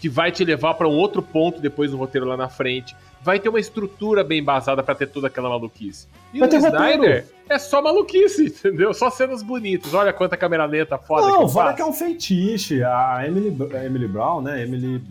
que 0.00 0.08
vai 0.08 0.30
te 0.30 0.44
levar 0.44 0.74
pra 0.74 0.86
um 0.86 0.92
outro 0.92 1.22
ponto 1.22 1.60
depois 1.62 1.90
no 1.90 1.96
roteiro 1.96 2.26
lá 2.26 2.36
na 2.36 2.48
frente. 2.50 2.94
Vai 3.22 3.40
ter 3.40 3.48
uma 3.48 3.58
estrutura 3.58 4.22
bem 4.22 4.38
embasada 4.40 4.82
pra 4.82 4.94
ter 4.94 5.06
toda 5.08 5.26
aquela 5.28 5.48
maluquice. 5.48 6.06
E 6.32 6.38
Vai 6.38 6.48
o 6.48 6.54
Snyder 6.56 6.98
roteiro. 6.98 7.24
é 7.48 7.58
só 7.58 7.80
maluquice, 7.82 8.44
entendeu? 8.64 8.92
Só 8.94 9.10
cenas 9.10 9.42
bonitas. 9.42 9.92
Olha 9.94 10.12
quanta 10.12 10.36
câmera 10.36 10.66
lenta 10.66 10.96
foda 10.98 11.26
que 11.26 11.32
Não, 11.38 11.48
fora 11.48 11.64
faço. 11.68 11.76
que 11.76 11.82
é 11.82 11.86
um 11.86 11.92
feitiço. 11.92 12.74
A 12.84 13.24
Emily, 13.26 13.56
a 13.74 13.84
Emily 13.86 14.06
Brown, 14.06 14.42
né? 14.42 14.62
Emily. 14.62 15.02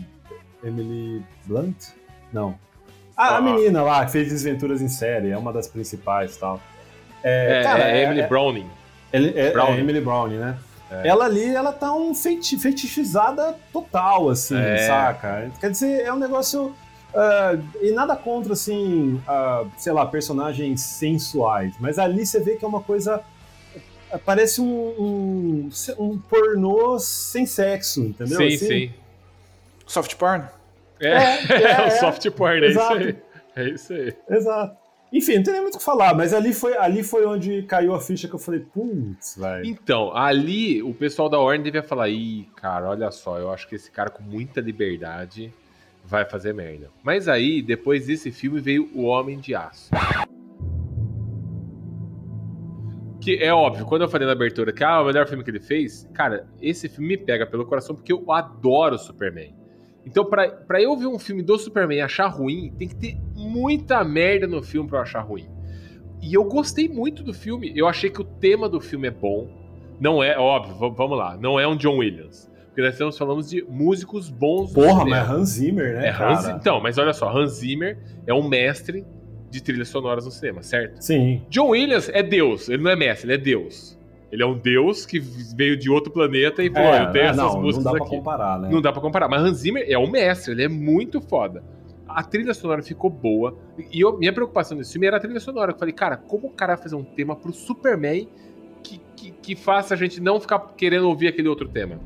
Emily 0.63 1.23
Blunt? 1.45 1.75
Não. 2.33 2.55
A, 3.15 3.29
a 3.29 3.37
Ah. 3.37 3.41
menina 3.41 3.81
lá 3.83 4.05
que 4.05 4.11
fez 4.11 4.29
Desventuras 4.29 4.81
em 4.81 4.87
Série, 4.89 5.29
é 5.31 5.37
uma 5.37 5.51
das 5.53 5.67
principais 5.67 6.35
e 6.35 6.39
tal. 6.39 6.61
É, 7.23 7.59
É, 7.59 7.63
cara, 7.63 7.83
é 7.89 8.03
Emily 8.03 8.21
é- 8.21 8.27
Browning. 8.27 8.67
É, 9.11 9.51
Browning. 9.51 9.77
é 9.77 9.79
Emily 9.79 10.01
Browning, 10.01 10.37
né? 10.37 10.57
Ela 11.03 11.25
ali, 11.25 11.43
ela 11.53 11.73
tá 11.73 11.93
um 11.93 12.15
feiti 12.15 12.57
fetichizada 12.57 13.55
total, 13.73 14.29
assim, 14.29 14.55
É. 14.57 14.77
saca? 14.87 15.51
Quer 15.59 15.71
dizer, 15.71 16.01
é 16.03 16.13
um 16.13 16.17
negócio. 16.19 16.73
ah, 17.15 17.57
e 17.81 17.91
nada 17.91 18.15
contra, 18.15 18.53
assim, 18.53 19.19
ah, 19.27 19.65
sei 19.77 19.91
lá, 19.91 20.05
personagens 20.05 20.81
sensuais, 20.81 21.73
mas 21.79 21.97
ali 21.97 22.25
você 22.25 22.39
vê 22.39 22.55
que 22.57 22.63
é 22.63 22.67
uma 22.67 22.81
coisa. 22.81 23.21
ah, 24.11 24.19
Parece 24.23 24.61
um, 24.61 24.67
um, 24.67 25.69
um 25.97 26.17
pornô 26.19 26.99
sem 26.99 27.45
sexo, 27.45 28.01
entendeu? 28.01 28.37
Sim, 28.37 28.47
Assim, 28.47 28.57
sim. 28.67 28.91
Soft 29.87 30.15
porn? 30.15 30.45
É, 30.99 31.09
é, 31.09 31.13
é, 31.63 31.81
o 31.81 31.85
é. 31.85 31.89
soft 31.91 32.29
porn, 32.31 32.65
é 32.65 32.69
isso 32.69 32.81
aí. 32.81 33.17
É 33.55 33.69
isso 33.69 33.93
aí. 33.93 34.13
Exato. 34.29 34.87
Enfim, 35.11 35.37
não 35.37 35.43
tem 35.43 35.53
nem 35.53 35.61
muito 35.61 35.75
o 35.75 35.77
que 35.77 35.85
falar, 35.85 36.13
mas 36.13 36.33
ali 36.33 36.53
foi, 36.53 36.75
ali 36.77 37.01
foi 37.01 37.25
onde 37.25 37.63
caiu 37.63 37.95
a 37.95 38.01
ficha 38.01 38.27
que 38.27 38.35
eu 38.35 38.39
falei, 38.39 38.59
putz, 38.59 39.37
velho. 39.37 39.65
Então, 39.65 40.15
ali 40.15 40.83
o 40.83 40.93
pessoal 40.93 41.29
da 41.29 41.39
Warner 41.39 41.63
devia 41.63 41.81
falar: 41.81 42.09
ih, 42.09 42.45
cara, 42.57 42.89
olha 42.89 43.09
só, 43.09 43.39
eu 43.39 43.49
acho 43.51 43.67
que 43.69 43.75
esse 43.75 43.89
cara 43.89 44.09
com 44.09 44.21
muita 44.21 44.59
liberdade 44.59 45.53
vai 46.03 46.25
fazer 46.25 46.53
merda. 46.53 46.89
Mas 47.03 47.27
aí, 47.27 47.61
depois 47.61 48.07
desse 48.07 48.31
filme, 48.31 48.59
veio 48.59 48.89
O 48.93 49.03
Homem 49.03 49.39
de 49.39 49.55
Aço. 49.55 49.89
Que 53.21 53.37
é 53.37 53.53
óbvio, 53.53 53.85
quando 53.85 54.03
eu 54.03 54.09
falei 54.09 54.25
na 54.25 54.33
abertura 54.33 54.71
que 54.71 54.83
ah, 54.83 55.01
o 55.01 55.05
melhor 55.05 55.27
filme 55.27 55.43
que 55.43 55.49
ele 55.49 55.59
fez, 55.59 56.07
cara, 56.13 56.47
esse 56.61 56.87
filme 56.87 57.09
me 57.09 57.17
pega 57.17 57.45
pelo 57.45 57.65
coração 57.65 57.95
porque 57.95 58.11
eu 58.11 58.29
adoro 58.31 58.95
o 58.95 58.99
Superman. 58.99 59.53
Então, 60.07 60.23
pra, 60.23 60.47
pra 60.47 60.81
eu 60.81 60.95
ver 60.95 61.07
um 61.07 61.19
filme 61.19 61.43
do 61.43 61.59
Superman 61.59 61.97
e 61.97 62.01
achar 62.01 62.27
ruim, 62.27 62.73
tem 62.77 62.87
que 62.87 62.95
ter 62.95 63.17
muita 63.35 64.01
merda 64.05 64.47
no 64.47 64.63
filme 64.63 64.87
pra 64.87 64.99
eu 64.99 65.01
achar 65.03 65.19
ruim. 65.19 65.45
E 66.21 66.33
eu 66.33 66.45
gostei 66.45 66.87
muito 66.87 67.23
do 67.23 67.33
filme. 67.33 67.73
Eu 67.75 67.87
achei 67.87 68.09
que 68.09 68.21
o 68.21 68.23
tema 68.23 68.69
do 68.69 68.79
filme 68.79 69.09
é 69.09 69.11
bom. 69.11 69.49
Não 69.99 70.23
é, 70.23 70.37
óbvio, 70.37 70.93
vamos 70.93 71.17
lá, 71.17 71.37
não 71.37 71.59
é 71.59 71.67
um 71.67 71.75
John 71.75 71.97
Williams. 71.97 72.49
Porque 72.67 72.81
nós 72.81 72.93
estamos 72.93 73.17
falando 73.17 73.43
de 73.43 73.63
músicos 73.63 74.29
bons 74.29 74.71
Porra, 74.71 75.03
mas 75.03 75.29
Hans 75.29 75.49
Zimmer, 75.49 75.95
né, 75.95 76.07
É? 76.07 76.11
Hans, 76.11 76.47
então, 76.47 76.79
mas 76.79 76.97
olha 76.97 77.11
só, 77.11 77.29
Hans 77.35 77.53
Zimmer 77.57 77.97
é 78.25 78.33
um 78.33 78.47
mestre 78.47 79.03
de 79.49 79.61
trilhas 79.61 79.89
sonoras 79.89 80.23
no 80.25 80.31
cinema, 80.31 80.63
certo? 80.63 81.01
Sim. 81.01 81.41
John 81.49 81.69
Williams 81.69 82.09
é 82.13 82.23
Deus, 82.23 82.69
ele 82.69 82.81
não 82.83 82.91
é 82.91 82.95
mestre, 82.95 83.25
ele 83.27 83.33
é 83.33 83.37
Deus. 83.37 83.96
Ele 84.31 84.43
é 84.43 84.45
um 84.45 84.57
Deus 84.57 85.05
que 85.05 85.19
veio 85.19 85.77
de 85.77 85.89
outro 85.89 86.11
planeta 86.11 86.61
e 86.63 86.69
falou: 86.69 86.93
É, 86.93 87.03
eu 87.03 87.11
tenho 87.11 87.23
é, 87.23 87.27
essas 87.27 87.37
não, 87.37 87.53
não 87.53 87.61
músicas 87.61 87.83
dá 87.85 87.91
pra 87.91 88.05
aqui. 88.05 88.15
comparar, 88.15 88.59
né? 88.59 88.69
Não 88.71 88.81
dá 88.81 88.91
pra 88.91 89.01
comparar. 89.01 89.27
Mas 89.29 89.41
Hans 89.41 89.57
Zimmer 89.59 89.85
é 89.87 89.97
um 89.97 90.09
mestre, 90.09 90.51
ele 90.51 90.63
é 90.63 90.67
muito 90.67 91.21
foda. 91.21 91.63
A 92.07 92.23
trilha 92.23 92.53
sonora 92.53 92.81
ficou 92.81 93.09
boa. 93.09 93.57
E 93.91 94.01
eu- 94.01 94.17
minha 94.17 94.33
preocupação 94.33 94.77
nesse 94.77 94.91
filme 94.93 95.07
era 95.07 95.17
a 95.17 95.19
trilha 95.19 95.39
sonora. 95.39 95.71
Eu 95.71 95.77
falei, 95.77 95.93
cara, 95.93 96.17
como 96.17 96.47
o 96.47 96.51
cara 96.51 96.75
vai 96.75 96.83
fazer 96.83 96.95
um 96.95 97.03
tema 97.03 97.35
pro 97.35 97.53
Superman 97.53 98.27
que, 98.83 98.99
que, 99.15 99.31
que 99.31 99.55
faça 99.55 99.93
a 99.93 99.97
gente 99.97 100.19
não 100.21 100.39
ficar 100.39 100.59
querendo 100.75 101.07
ouvir 101.07 101.27
aquele 101.27 101.47
outro 101.47 101.67
tema? 101.67 101.99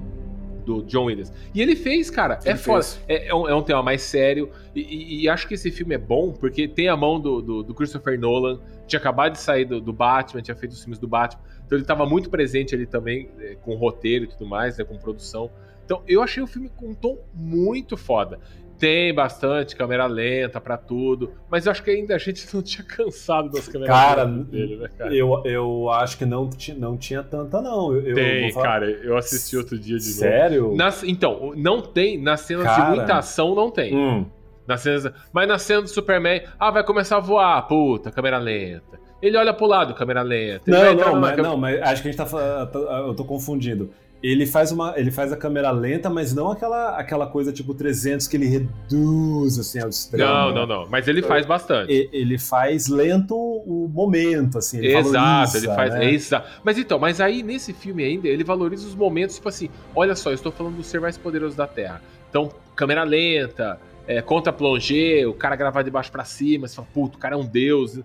Do 0.66 0.84
John 0.84 1.06
Williams. 1.06 1.34
E 1.56 1.62
ele 1.62 1.76
fez, 1.76 2.12
cara. 2.12 2.38
é 2.46 2.50
Ele 2.52 2.58
foda. 2.60 2.84
fez. 2.84 3.02
É, 3.08 3.28
é 3.30 3.34
um, 3.36 3.50
é 3.50 3.56
um 3.56 3.64
tema 3.64 3.82
mais 3.82 4.04
sério. 4.04 4.52
E, 4.76 4.82
e- 4.82 5.24
e 5.24 5.30
acho 5.30 5.48
que 5.48 5.56
esse 5.56 5.72
filme 5.72 5.96
é 5.96 5.98
bom 5.98 6.32
porque 6.32 6.68
tem 6.68 6.88
a 6.88 6.96
mão 6.96 7.20
do, 7.20 7.42
do, 7.42 7.64
do 7.64 7.74
Christopher 7.74 8.20
Nolan. 8.20 8.60
Tinha 8.86 9.00
acabado 9.00 9.32
de 9.34 9.40
sair 9.40 9.66
do, 9.66 9.82
do 9.82 9.92
Batman, 9.92 10.42
tinha 10.42 10.56
feito 10.56 10.74
os 10.74 10.80
filmes 10.84 11.00
do 11.00 11.08
Batman. 11.08 11.42
Então 11.72 11.78
ele 11.78 11.84
estava 11.86 12.06
muito 12.06 12.30
presente 12.30 12.76
ali 12.76 12.86
também, 12.86 13.30
é, 13.40 13.56
com 13.56 13.74
roteiro 13.76 14.26
e 14.26 14.28
tudo 14.28 14.46
mais, 14.46 14.78
né, 14.78 14.84
com 14.84 14.98
produção. 14.98 15.50
Então 15.86 16.04
eu 16.06 16.22
achei 16.22 16.44
o 16.44 16.48
filme 16.48 16.68
com 16.76 16.90
um 16.90 16.94
tom 16.94 17.18
muito 17.34 17.96
foda. 17.96 18.40
Tem 18.78 19.14
bastante 19.16 19.74
câmera 19.74 20.06
lenta 20.06 20.60
pra 20.60 20.76
tudo, 20.76 21.32
mas 21.50 21.66
eu 21.66 21.72
acho 21.72 21.82
que 21.82 21.90
ainda 21.92 22.14
a 22.14 22.18
gente 22.18 22.46
não 22.54 22.62
tinha 22.62 22.84
cansado 22.84 23.50
das 23.52 23.70
câmeras 23.70 23.88
Cara, 23.96 24.26
dele, 24.26 24.76
né, 24.76 24.90
cara? 24.98 25.16
Eu, 25.16 25.42
eu 25.46 25.90
acho 25.92 26.18
que 26.18 26.26
não, 26.26 26.50
não 26.78 26.98
tinha 26.98 27.24
tanta, 27.24 27.62
não. 27.62 27.96
Eu, 27.96 28.16
Tem, 28.16 28.52
falar- 28.52 28.66
cara. 28.66 28.92
Eu 28.92 29.16
assisti 29.16 29.56
outro 29.56 29.80
dia 29.80 29.98
de 29.98 30.08
novo. 30.08 30.20
Sério? 30.20 30.76
Nas- 30.76 31.04
então, 31.06 31.54
não 31.56 31.82
tem. 31.82 32.22
Nas 32.22 32.42
cenas 32.42 32.66
Cara. 32.66 32.90
de 32.92 32.98
muita 32.98 33.16
ação, 33.16 33.56
não 33.56 33.72
tem. 33.72 33.96
Hum. 33.96 34.26
Nas 34.68 34.82
cenas, 34.82 35.10
mas 35.32 35.48
na 35.48 35.58
cena 35.58 35.84
do 35.84 35.88
Superman, 35.88 36.44
ah, 36.60 36.70
vai 36.70 36.84
começar 36.84 37.16
a 37.16 37.22
voar, 37.22 37.62
puta, 37.66 38.12
câmera 38.12 38.38
lenta. 38.40 39.00
Ele 39.22 39.38
olha 39.38 39.54
pro 39.54 39.66
lado, 39.68 39.94
câmera 39.94 40.22
lenta. 40.22 40.64
Ele 40.70 40.78
Não, 40.78 40.94
não, 40.96 41.20
mas, 41.20 41.32
câmera- 41.32 41.50
não, 41.50 41.58
mas 41.58 41.82
acho 41.82 42.02
que 42.02 42.08
a 42.08 42.12
gente 42.12 42.18
tá 42.18 42.26
falando. 42.26 42.70
Eu 43.08 43.14
tô 43.14 43.24
confundindo. 43.24 43.92
Ele 44.24 44.46
faz, 44.46 44.72
uma, 44.72 44.94
ele 44.98 45.10
faz 45.10 45.34
a 45.34 45.36
câmera 45.38 45.72
lenta, 45.72 46.08
mas 46.08 46.32
não 46.32 46.52
aquela, 46.52 46.96
aquela 46.96 47.26
coisa 47.26 47.52
tipo 47.52 47.74
300 47.74 48.28
que 48.28 48.38
ele 48.38 48.46
reduz 48.46 49.58
assim 49.58 49.80
ao 49.80 49.90
extremo. 49.90 50.30
Não, 50.32 50.54
não, 50.54 50.68
não. 50.68 50.88
Mas 50.90 51.08
ele 51.08 51.24
faz 51.24 51.44
bastante. 51.46 51.92
E- 51.92 52.08
Ele 52.14 52.38
faz 52.38 52.88
lento 52.88 53.36
o 53.36 53.90
momento, 53.92 54.60
assim. 54.60 54.78
Ele 54.78 54.96
Exato, 54.96 55.12
valoriza, 55.14 55.58
ele 55.58 55.68
faz. 55.68 55.94
né? 55.96 56.12
Exato. 56.14 56.50
Mas 56.64 56.78
então, 56.78 57.00
mas 57.00 57.20
aí 57.20 57.42
nesse 57.42 57.74
filme 57.74 58.04
ainda, 58.04 58.28
ele 58.28 58.44
valoriza 58.44 58.86
os 58.88 58.94
momentos, 58.96 59.36
tipo 59.38 59.50
assim, 59.50 59.70
olha 59.96 60.16
só, 60.16 60.30
eu 60.30 60.36
estou 60.36 60.52
falando 60.52 60.76
do 60.76 60.84
ser 60.84 61.02
mais 61.02 61.18
poderoso 61.18 61.58
da 61.58 61.66
Terra. 61.66 62.00
Então, 62.30 62.52
câmera 62.76 63.04
lenta, 63.04 63.80
é, 64.08 64.22
contra 64.22 64.54
plongé, 64.54 65.26
o 65.26 65.34
cara 65.34 65.56
gravar 65.56 65.82
de 65.82 65.90
baixo 65.90 66.12
pra 66.12 66.24
cima, 66.24 66.68
você 66.68 66.76
fala, 66.76 66.88
puto, 66.94 67.18
o 67.18 67.20
cara 67.20 67.34
é 67.36 67.38
um 67.38 67.46
deus. 67.46 68.00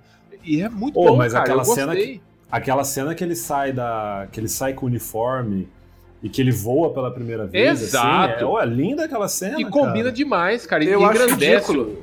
E 0.47 0.63
é 0.63 0.69
muito 0.69 0.95
Pô, 0.95 1.07
bom, 1.09 1.17
mas 1.17 1.33
cara. 1.33 1.45
aquela 1.45 1.61
eu 1.63 1.65
cena 1.67 1.87
gostei. 1.95 2.15
que- 2.15 2.21
Aquela 2.51 2.85
cena 2.85 3.15
que 3.15 3.25
ele 3.25 3.35
sai 3.35 3.73
da. 3.73 4.29
que 4.31 4.39
ele 4.39 4.49
sai 4.49 4.73
com 4.73 4.87
o 4.87 4.89
uniforme 4.89 5.69
e 6.23 6.29
que 6.29 6.41
ele 6.41 6.53
voa 6.53 6.91
pela 6.95 7.11
primeira 7.11 7.45
vez. 7.45 7.83
Exato. 7.83 8.35
Assim, 8.35 8.43
é, 8.43 8.47
ó, 8.47 8.63
é 8.63 8.65
linda 8.65 9.05
aquela 9.05 9.29
cena. 9.29 9.61
E 9.61 9.65
combina 9.65 10.05
cara. 10.05 10.13
demais, 10.13 10.65
cara. 10.65 10.85
E 10.85 10.89
Eu 10.89 11.05
acho 11.05 11.27
ridículo. 11.27 12.03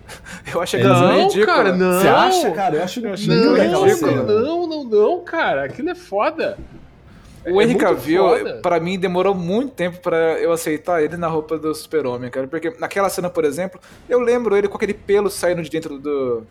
Eu 0.54 0.62
acho 0.62 0.76
É, 0.76 0.80
cena 0.82 0.94
Não, 1.00 1.24
ridícula. 1.24 1.46
cara, 1.46 1.76
não. 1.76 2.00
Você 2.00 2.08
acha, 2.10 2.52
cara? 2.52 2.76
Eu 2.76 2.84
acho 2.84 3.00
Eu 3.00 3.12
ridículo. 3.16 3.90
cena. 3.96 4.24
Não, 4.24 4.68
não, 4.68 4.84
não, 4.84 5.24
cara. 5.24 5.64
Aquilo 5.64 5.90
é 5.90 5.96
foda. 5.96 6.58
O 7.46 7.62
É 7.62 7.64
Henry 7.66 7.76
Cavill, 7.76 8.24
pra 8.62 8.80
mim, 8.80 8.98
demorou 9.00 9.34
muito 9.36 9.72
tempo 9.74 10.00
pra 10.00 10.18
eu 10.40 10.52
aceitar 10.52 11.02
ele 11.04 11.18
na 11.18 11.28
roupa 11.28 11.58
do 11.58 11.74
super-homem, 11.74 12.30
cara. 12.30 12.48
Porque 12.48 12.74
naquela 12.80 13.10
cena, 13.10 13.30
por 13.30 13.44
exemplo, 13.46 13.80
eu 14.10 14.20
lembro 14.20 14.56
ele 14.58 14.68
com 14.68 14.76
aquele 14.78 14.94
pelo 14.94 15.30
saindo 15.30 15.62
de 15.62 15.70
dentro 15.70 15.98
do... 16.00 16.44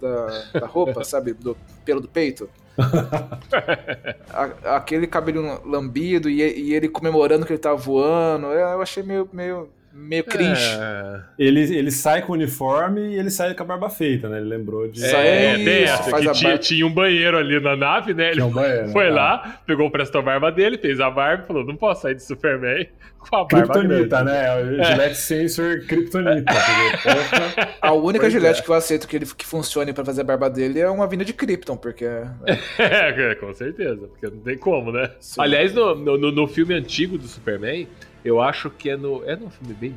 Da, 0.00 0.60
da 0.60 0.66
roupa, 0.66 1.04
sabe? 1.04 1.32
Do 1.34 1.56
pelo 1.84 2.00
do 2.00 2.08
peito. 2.08 2.48
A- 4.32 4.76
aquele 4.76 5.06
cabelo 5.06 5.60
lambido 5.68 6.28
e, 6.30 6.40
e 6.40 6.74
ele 6.74 6.88
comemorando 6.88 7.44
que 7.46 7.52
ele 7.52 7.58
tava 7.60 7.76
voando. 7.76 8.46
Eu 8.48 8.68
eu 8.70 8.82
achei 8.82 9.02
meio, 9.02 9.28
meio, 9.32 9.68
meio 9.92 10.24
cringe. 10.24 10.60
É, 10.78 11.20
Ele, 11.38 11.60
ele 11.76 11.90
sai 11.90 12.22
com 12.22 12.32
o 12.32 12.34
uniforme 12.34 13.00
e 13.00 13.18
ele 13.18 13.30
sai 13.30 13.54
com 13.54 13.62
a 13.62 13.66
barba 13.66 13.90
feita, 13.90 14.28
né? 14.28 14.38
Ele 14.38 14.48
lembrou 14.48 14.88
de. 14.88 15.04
É, 15.04 15.52
aí, 15.52 15.64
tem 15.64 15.84
isso, 15.84 15.92
essa, 15.94 16.10
faz 16.10 16.22
que 16.22 16.28
a 16.28 16.32
tinha, 16.32 16.50
barba. 16.50 16.64
tinha 16.64 16.86
um 16.86 16.92
banheiro 16.92 17.36
ali 17.36 17.60
na 17.60 17.76
nave, 17.76 18.14
né? 18.14 18.26
Ele 18.26 18.34
Tinha 18.34 18.46
um 18.46 18.50
banheiro, 18.50 18.88
foi 18.90 19.08
tá. 19.08 19.14
lá, 19.14 19.60
pegou 19.66 19.86
o 19.86 19.90
presto 19.90 20.22
barba 20.22 20.50
dele, 20.50 20.78
fez 20.78 21.00
a 21.00 21.10
barba 21.10 21.44
e 21.44 21.46
falou: 21.46 21.64
não 21.64 21.76
posso 21.76 22.02
sair 22.02 22.14
de 22.14 22.22
Superman 22.22 22.88
com 23.18 23.36
a 23.36 23.44
barba 23.44 23.74
Kryptonita, 23.74 24.24
né? 24.24 24.62
O 24.62 24.84
Gillette 24.84 25.16
Sensor 25.16 25.86
Kryptonita. 25.86 26.52
A 27.80 27.92
única 27.92 28.24
Pois 28.24 28.32
gilete 28.32 28.60
é. 28.60 28.62
que 28.62 28.70
eu 28.70 28.74
aceito 28.74 29.08
que, 29.08 29.16
ele, 29.16 29.26
que 29.26 29.46
funcione 29.46 29.92
pra 29.92 30.04
fazer 30.04 30.20
a 30.20 30.24
barba 30.24 30.50
dele 30.50 30.80
é 30.80 30.88
uma 30.88 31.06
vinda 31.06 31.24
de 31.24 31.32
Krypton, 31.32 31.76
porque... 31.76 32.04
É, 32.78 33.34
com 33.34 33.52
certeza, 33.54 34.06
porque 34.08 34.26
não 34.26 34.42
tem 34.42 34.56
como, 34.56 34.92
né? 34.92 35.10
Sim. 35.18 35.40
Aliás, 35.40 35.72
no, 35.72 35.94
no, 35.94 36.30
no 36.30 36.46
filme 36.46 36.74
antigo 36.74 37.16
do 37.18 37.26
Superman, 37.26 37.88
eu 38.24 38.40
acho 38.40 38.70
que 38.70 38.90
é 38.90 38.96
no. 38.96 39.22
É 39.24 39.36
num 39.36 39.50
filme 39.50 39.74
bem. 39.74 39.94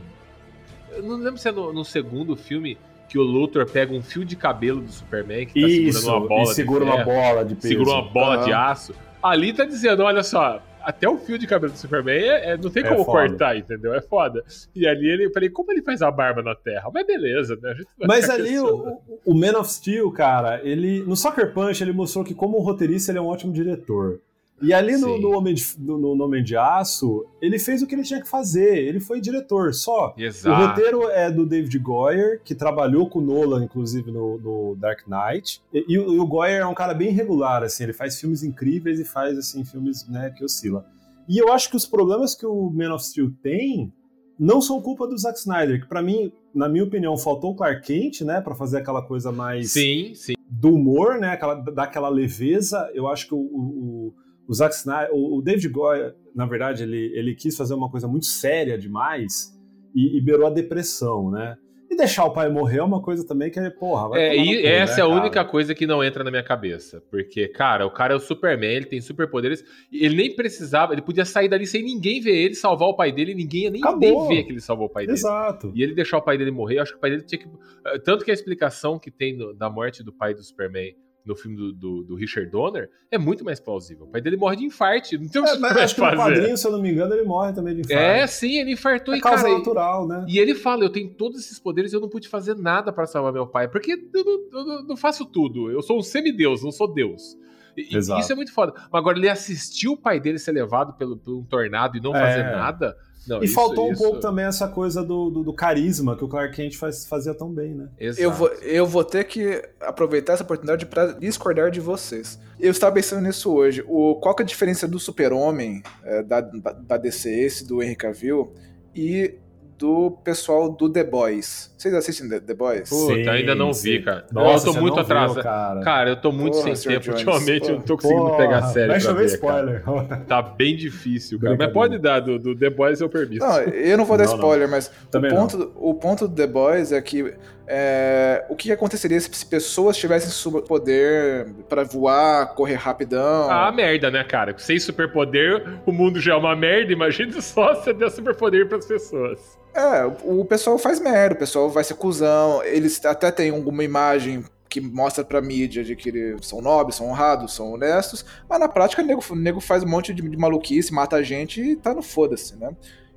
Eu 0.91 1.03
não 1.03 1.15
lembro 1.17 1.37
se 1.37 1.49
é 1.49 1.51
no, 1.51 1.73
no 1.73 1.83
segundo 1.83 2.35
filme 2.35 2.77
que 3.09 3.17
o 3.17 3.23
Luthor 3.23 3.69
pega 3.69 3.93
um 3.93 4.01
fio 4.01 4.23
de 4.25 4.35
cabelo 4.35 4.81
do 4.81 4.91
Superman 4.91 5.45
que 5.45 5.59
tá 5.61 5.67
Isso, 5.67 5.99
segurando 5.99 6.19
uma 6.21 6.27
bola 6.27 6.41
e 6.43 6.45
de 6.47 6.53
segura 6.53 6.83
uma 6.83 6.95
ferro, 6.97 7.05
bola 7.11 7.45
de 7.45 7.55
peso. 7.55 7.67
segura 7.67 7.89
uma 7.91 8.01
bola 8.01 8.37
de 8.43 8.51
Aham. 8.51 8.71
aço. 8.71 8.95
Ali 9.21 9.53
tá 9.53 9.65
dizendo, 9.65 10.03
olha 10.03 10.23
só, 10.23 10.61
até 10.81 11.07
o 11.07 11.17
fio 11.17 11.37
de 11.37 11.47
cabelo 11.47 11.71
do 11.71 11.77
Superman 11.77 12.15
é, 12.15 12.51
é- 12.51 12.57
não 12.57 12.69
tem 12.69 12.83
É 12.83 12.89
como 12.89 13.05
foda. 13.05 13.27
cortar, 13.29 13.55
entendeu? 13.57 13.93
É 13.93 14.01
foda. 14.01 14.43
E 14.75 14.85
ali 14.87 15.07
ele, 15.09 15.25
eu 15.27 15.31
falei, 15.31 15.49
como 15.49 15.71
ele 15.71 15.81
faz 15.81 16.01
a 16.01 16.09
barba 16.11 16.41
na 16.41 16.55
Terra? 16.55 16.89
Mas 16.93 17.05
beleza, 17.07 17.57
né? 17.61 17.75
Mas 17.99 18.29
ali 18.29 18.59
o, 18.59 18.99
o 19.25 19.33
Man 19.33 19.57
of 19.59 19.69
Steel, 19.71 20.11
cara, 20.11 20.59
ele 20.63 21.01
no 21.03 21.15
Sucker 21.15 21.53
Punch 21.53 21.81
ele 21.83 21.93
mostrou 21.93 22.23
que 22.25 22.33
como 22.33 22.59
roteirista 22.59 23.11
ele 23.11 23.19
é 23.19 23.21
um 23.21 23.27
ótimo 23.27 23.53
diretor. 23.53 24.19
E 24.63 24.73
ali 24.73 24.97
no, 24.97 25.19
no, 25.19 25.31
Homem 25.37 25.53
de, 25.53 25.65
no, 25.77 26.15
no 26.15 26.23
Homem 26.23 26.43
de 26.43 26.55
Aço, 26.55 27.25
ele 27.41 27.59
fez 27.59 27.81
o 27.81 27.87
que 27.87 27.93
ele 27.93 28.03
tinha 28.03 28.21
que 28.21 28.29
fazer. 28.29 28.77
Ele 28.77 28.99
foi 28.99 29.19
diretor 29.19 29.73
só. 29.73 30.13
O 30.17 30.21
Exato. 30.21 30.67
roteiro 30.67 31.09
é 31.09 31.29
do 31.29 31.45
David 31.45 31.77
Goyer, 31.79 32.41
que 32.43 32.55
trabalhou 32.55 33.09
com 33.09 33.19
o 33.19 33.21
Nolan, 33.21 33.65
inclusive, 33.65 34.11
no, 34.11 34.37
no 34.37 34.75
Dark 34.75 35.01
Knight. 35.07 35.61
E, 35.73 35.85
e 35.87 35.99
o, 35.99 36.21
o 36.21 36.25
Goyer 36.25 36.61
é 36.61 36.65
um 36.65 36.73
cara 36.73 36.93
bem 36.93 37.11
regular, 37.11 37.63
assim, 37.63 37.83
ele 37.83 37.93
faz 37.93 38.19
filmes 38.19 38.43
incríveis 38.43 38.99
e 38.99 39.05
faz, 39.05 39.37
assim, 39.37 39.63
filmes, 39.65 40.07
né, 40.07 40.33
que 40.35 40.43
oscila. 40.43 40.85
E 41.27 41.37
eu 41.37 41.51
acho 41.51 41.69
que 41.69 41.75
os 41.75 41.85
problemas 41.85 42.35
que 42.35 42.45
o 42.45 42.69
Man 42.69 42.93
of 42.93 43.05
Steel 43.05 43.31
tem 43.41 43.91
não 44.37 44.61
são 44.61 44.81
culpa 44.81 45.07
do 45.07 45.17
Zack 45.17 45.37
Snyder, 45.37 45.81
que 45.81 45.87
pra 45.87 46.01
mim, 46.01 46.31
na 46.53 46.67
minha 46.67 46.83
opinião, 46.83 47.17
faltou 47.17 47.51
o 47.51 47.55
Clark 47.55 47.85
Kent, 47.85 48.21
né, 48.21 48.41
pra 48.41 48.55
fazer 48.55 48.79
aquela 48.79 49.01
coisa 49.01 49.31
mais 49.31 49.71
Sim, 49.71 50.13
sim. 50.15 50.33
do 50.49 50.73
humor, 50.75 51.19
né, 51.19 51.29
aquela, 51.29 51.55
daquela 51.55 52.09
leveza. 52.09 52.89
Eu 52.93 53.07
acho 53.07 53.27
que 53.27 53.33
o, 53.33 53.37
o, 53.37 54.13
o 54.47 54.53
Zack 54.53 54.73
Snyder, 54.75 55.09
o, 55.13 55.37
o 55.37 55.41
David 55.41 55.69
Goyer, 55.69 56.15
na 56.35 56.45
verdade, 56.45 56.83
ele, 56.83 57.11
ele 57.15 57.35
quis 57.35 57.55
fazer 57.55 57.73
uma 57.73 57.89
coisa 57.89 58.07
muito 58.07 58.25
séria 58.25 58.77
demais 58.77 59.53
e, 59.95 60.17
e 60.17 60.21
beirou 60.21 60.47
a 60.47 60.49
depressão, 60.49 61.29
né? 61.31 61.55
E 61.89 61.95
deixar 61.95 62.25
o 62.25 62.33
pai 62.33 62.49
morrer 62.49 62.79
é 62.79 62.83
uma 62.83 62.99
coisa 63.03 63.23
também 63.27 63.51
que 63.51 63.59
é, 63.59 63.69
porra, 63.69 64.09
vai 64.09 64.19
É, 64.23 64.35
e 64.35 64.61
cu, 64.61 64.67
essa 64.67 64.95
né, 64.95 65.01
é 65.01 65.03
a 65.03 65.07
cara? 65.07 65.21
única 65.21 65.45
coisa 65.45 65.75
que 65.75 65.85
não 65.85 66.03
entra 66.03 66.23
na 66.23 66.31
minha 66.31 66.41
cabeça. 66.43 66.99
Porque, 67.11 67.47
cara, 67.47 67.85
o 67.85 67.91
cara 67.91 68.13
é 68.13 68.15
o 68.15 68.19
Superman, 68.19 68.71
ele 68.77 68.85
tem 68.87 68.99
superpoderes. 68.99 69.63
Ele 69.91 70.15
nem 70.15 70.35
precisava, 70.35 70.93
ele 70.93 71.03
podia 71.03 71.23
sair 71.23 71.47
dali 71.47 71.67
sem 71.67 71.83
ninguém 71.83 72.19
ver 72.19 72.35
ele, 72.35 72.55
salvar 72.55 72.89
o 72.89 72.95
pai 72.95 73.11
dele, 73.11 73.35
ninguém 73.35 73.65
ia 73.65 73.69
nem, 73.69 73.81
nem 73.99 74.27
ver 74.27 74.43
que 74.43 74.51
ele 74.53 74.59
salvou 74.59 74.87
o 74.87 74.89
pai 74.89 75.05
dele. 75.05 75.19
Exato. 75.19 75.71
E 75.75 75.83
ele 75.83 75.93
deixar 75.93 76.17
o 76.17 76.21
pai 76.23 76.35
dele 76.35 76.49
morrer, 76.49 76.77
eu 76.79 76.81
acho 76.81 76.93
que 76.93 76.97
o 76.97 77.01
pai 77.01 77.11
dele 77.11 77.21
tinha 77.23 77.37
que. 77.39 77.47
eh, 77.85 77.99
Tanto 77.99 78.25
que 78.25 78.31
a 78.31 78.33
explicação 78.33 78.97
que 78.97 79.11
tem 79.11 79.37
no- 79.37 79.53
da 79.53 79.69
morte 79.69 80.03
do 80.03 80.11
pai 80.11 80.33
do 80.33 80.41
Superman 80.43 80.95
no 81.25 81.35
filme 81.35 81.55
do, 81.55 81.71
do, 81.73 82.03
do 82.03 82.15
Richard 82.15 82.49
Donner 82.51 82.89
é 83.09 83.17
muito 83.17 83.45
mais 83.45 83.59
plausível. 83.59 84.05
O 84.05 84.09
pai 84.09 84.19
dele 84.21 84.35
morre 84.37 84.57
de 84.57 84.65
infarte, 84.65 85.17
não 85.17 85.27
tem 85.29 85.41
o 85.41 85.45
que 85.45 85.51
É, 85.51 85.53
o 85.55 85.59
mas 85.59 85.69
Superman 85.71 85.83
acho 85.83 85.95
que 85.95 86.01
no 86.01 86.07
fazer. 86.07 86.17
quadrinho, 86.35 86.57
se 86.57 86.67
eu 86.67 86.71
não 86.71 86.81
me 86.81 86.91
engano, 86.91 87.13
ele 87.13 87.23
morre 87.23 87.53
também 87.53 87.73
de 87.75 87.81
infarto. 87.81 88.01
É, 88.03 88.27
sim, 88.27 88.57
ele 88.59 88.71
infartou 88.73 89.13
é 89.13 89.17
e 89.17 89.21
causa 89.21 89.43
cara, 89.43 89.57
natural, 89.57 90.07
né? 90.07 90.25
e 90.27 90.37
ele 90.39 90.53
fala: 90.55 90.83
Eu 90.83 90.89
tenho 90.89 91.09
todos 91.13 91.39
esses 91.39 91.57
poderes 91.59 91.93
e 91.93 91.95
eu 91.95 92.01
não 92.01 92.09
pude 92.09 92.27
fazer 92.27 92.55
nada 92.55 92.91
pra 92.91 93.05
salvar 93.05 93.31
meu 93.31 93.47
pai. 93.47 93.67
Porque 93.67 93.93
eu 94.13 94.23
não, 94.25 94.59
eu 94.59 94.65
não- 94.65 94.83
não 94.89 94.97
faço 94.97 95.25
tudo. 95.25 95.71
Eu 95.71 95.81
sou 95.81 95.97
um 95.97 96.01
semideus, 96.01 96.63
não 96.63 96.71
sou 96.71 96.91
Deus. 96.93 97.37
E 97.75 97.95
Exato. 97.95 98.21
isso 98.21 98.31
é 98.31 98.35
muito 98.35 98.53
foda. 98.53 98.71
Mas 98.75 98.93
agora 98.99 99.17
ele 99.17 99.27
assistiu 99.27 99.93
o 99.93 99.97
pai 99.97 100.19
dele 100.19 100.37
ser 100.37 100.51
levado 100.51 100.93
pelo, 100.93 101.17
por 101.17 101.33
um 101.35 101.43
tornado 101.43 101.97
e 101.97 102.01
não 102.01 102.15
É. 102.15 102.19
fazer 102.19 102.43
nada. 102.51 102.95
Não, 103.27 103.41
E 103.41 103.45
isso- 103.45 103.53
faltou 103.53 103.87
um 103.89 103.93
isso- 103.93 104.01
pouco 104.03 104.19
também 104.19 104.45
essa 104.45 104.67
coisa 104.67 105.01
do, 105.03 105.29
do, 105.29 105.43
do 105.43 105.53
carisma 105.53 106.17
que 106.17 106.23
o 106.25 106.27
Clark 106.27 106.55
Kent 106.55 106.75
faz- 106.75 107.05
fazia 107.05 107.33
tão 107.33 107.49
bem, 107.53 107.73
né? 107.73 107.87
Exato. 107.99 108.21
Eu 108.21 108.31
vou, 108.31 108.47
eu 108.49 108.85
vou 108.85 109.03
ter 109.03 109.23
que 109.23 109.61
aproveitar 109.79 110.33
essa 110.33 110.43
oportunidade 110.43 110.85
para 110.85 111.13
discordar 111.13 111.71
de 111.71 111.79
vocês. 111.79 112.37
Eu 112.59 112.71
estava 112.71 112.93
pensando 112.95 113.21
nisso 113.23 113.51
hoje. 113.53 113.83
O, 113.87 114.15
qual 114.15 114.35
que 114.35 114.41
é 114.41 114.45
a 114.45 114.47
diferença 114.47 114.87
do 114.87 114.99
Super-Homem 114.99 115.81
é, 116.03 116.21
da, 116.23 116.41
da 116.41 116.97
DC, 116.97 117.29
esse 117.29 117.65
do 117.67 117.81
Henry 117.81 117.95
Cavill, 117.95 118.53
e 118.95 119.35
do 119.83 120.11
pessoal 120.23 120.69
do 120.69 120.89
The 120.89 121.03
Boys? 121.03 121.73
Vocês 121.77 121.93
assistem 121.93 122.29
The, 122.29 122.39
The 122.39 122.53
Boys? 122.53 122.89
Puta, 122.89 123.15
Sim, 123.15 123.27
ainda 123.27 123.53
não 123.53 123.73
sim. 123.73 123.97
vi, 123.97 124.01
cara. 124.01 124.25
Nossa, 124.31 124.69
eu 124.69 124.73
tô 124.73 124.79
muito 124.79 124.95
não 124.95 125.03
viu, 125.03 125.17
atrasado. 125.17 125.43
cara. 125.43 125.81
Cara, 125.81 126.09
eu 126.11 126.15
tô 126.15 126.31
muito 126.31 126.53
Porra, 126.57 126.73
sem 126.73 126.91
tempo. 126.93 127.05
Jones, 127.07 127.25
Ultimamente 127.27 127.69
eu 127.69 127.75
não 127.75 127.81
tô 127.81 127.95
conseguindo 127.97 128.21
Porra, 128.21 128.37
pegar 128.37 128.57
a 128.59 128.61
série. 128.67 128.87
Vai 128.87 129.01
pra 129.01 129.09
chover 129.09 129.27
ver, 129.27 129.37
cara. 129.41 129.81
spoiler. 129.81 130.25
Tá 130.25 130.41
bem 130.41 130.77
difícil, 130.77 131.37
cara. 131.37 131.57
Mas 131.59 131.73
pode 131.73 131.97
dar, 131.99 132.21
do, 132.21 132.39
do 132.39 132.55
The 132.57 132.69
Boys 132.69 133.01
eu 133.01 133.09
permito. 133.09 133.43
Não, 133.45 133.59
eu 133.59 133.97
não 133.97 134.05
vou 134.05 134.17
dar 134.17 134.23
Não, 134.23 134.31
não. 134.31 134.39
spoiler, 134.39 134.69
mas 134.69 134.89
o 135.13 135.19
não. 135.19 135.29
ponto, 135.29 135.71
o 135.75 135.93
ponto 135.95 136.27
do 136.29 136.33
The 136.33 136.47
Boys 136.47 136.93
é 136.93 137.01
que 137.01 137.33
é, 137.75 138.45
o 138.49 138.55
que 138.55 138.71
aconteceria 138.71 139.19
se, 139.19 139.45
pessoas 139.47 139.97
tivessem 139.97 140.29
superpoder 140.29 141.51
pra 141.67 141.83
voar, 141.83 142.53
correr 142.53 142.75
rapidão? 142.75 143.49
Ah, 143.49 143.71
merda, 143.71 144.11
né, 144.11 144.23
cara? 144.23 144.53
Sem 144.59 144.79
superpoder, 144.79 145.79
o 145.83 145.91
mundo 145.91 146.21
já 146.21 146.33
é 146.33 146.35
uma 146.35 146.55
merda. 146.55 146.93
Imagina 146.93 147.33
só 147.41 147.73
se 147.81 147.91
der 147.91 148.11
superpoder 148.11 148.69
pras 148.69 148.85
pessoas. 148.85 149.57
É, 149.73 150.05
o 150.23 150.45
pessoal 150.45 150.77
faz 150.77 150.99
merda, 150.99 151.33
o 151.33 151.39
pessoal 151.39 151.67
vai 151.67 151.83
ser 151.83 151.95
cuzão, 151.95 152.63
eles 152.63 153.03
até 153.03 153.31
têm 153.31 153.49
alguma 153.49 153.83
imagem 153.83 154.45
que 154.69 154.79
mostra 154.79 155.23
pra 155.23 155.41
mídia 155.41 155.83
de 155.83 155.95
que 155.95 156.09
eles 156.09 156.45
são 156.45 156.61
nobres, 156.61 156.97
são 156.97 157.07
honrados, 157.07 157.55
são 157.55 157.73
honestos, 157.73 158.23
mas 158.47 158.59
na 158.59 158.67
prática 158.67 159.01
o 159.01 159.05
nego, 159.05 159.23
o 159.27 159.35
nego 159.35 159.59
faz 159.59 159.83
um 159.83 159.87
monte 159.87 160.13
de, 160.13 160.21
de 160.21 160.37
maluquice, 160.37 160.93
mata 160.93 161.15
a 161.15 161.23
gente 161.23 161.59
e 161.59 161.75
tá 161.75 161.91
no 161.91 162.03
foda-se, 162.03 162.55
né? 162.55 162.69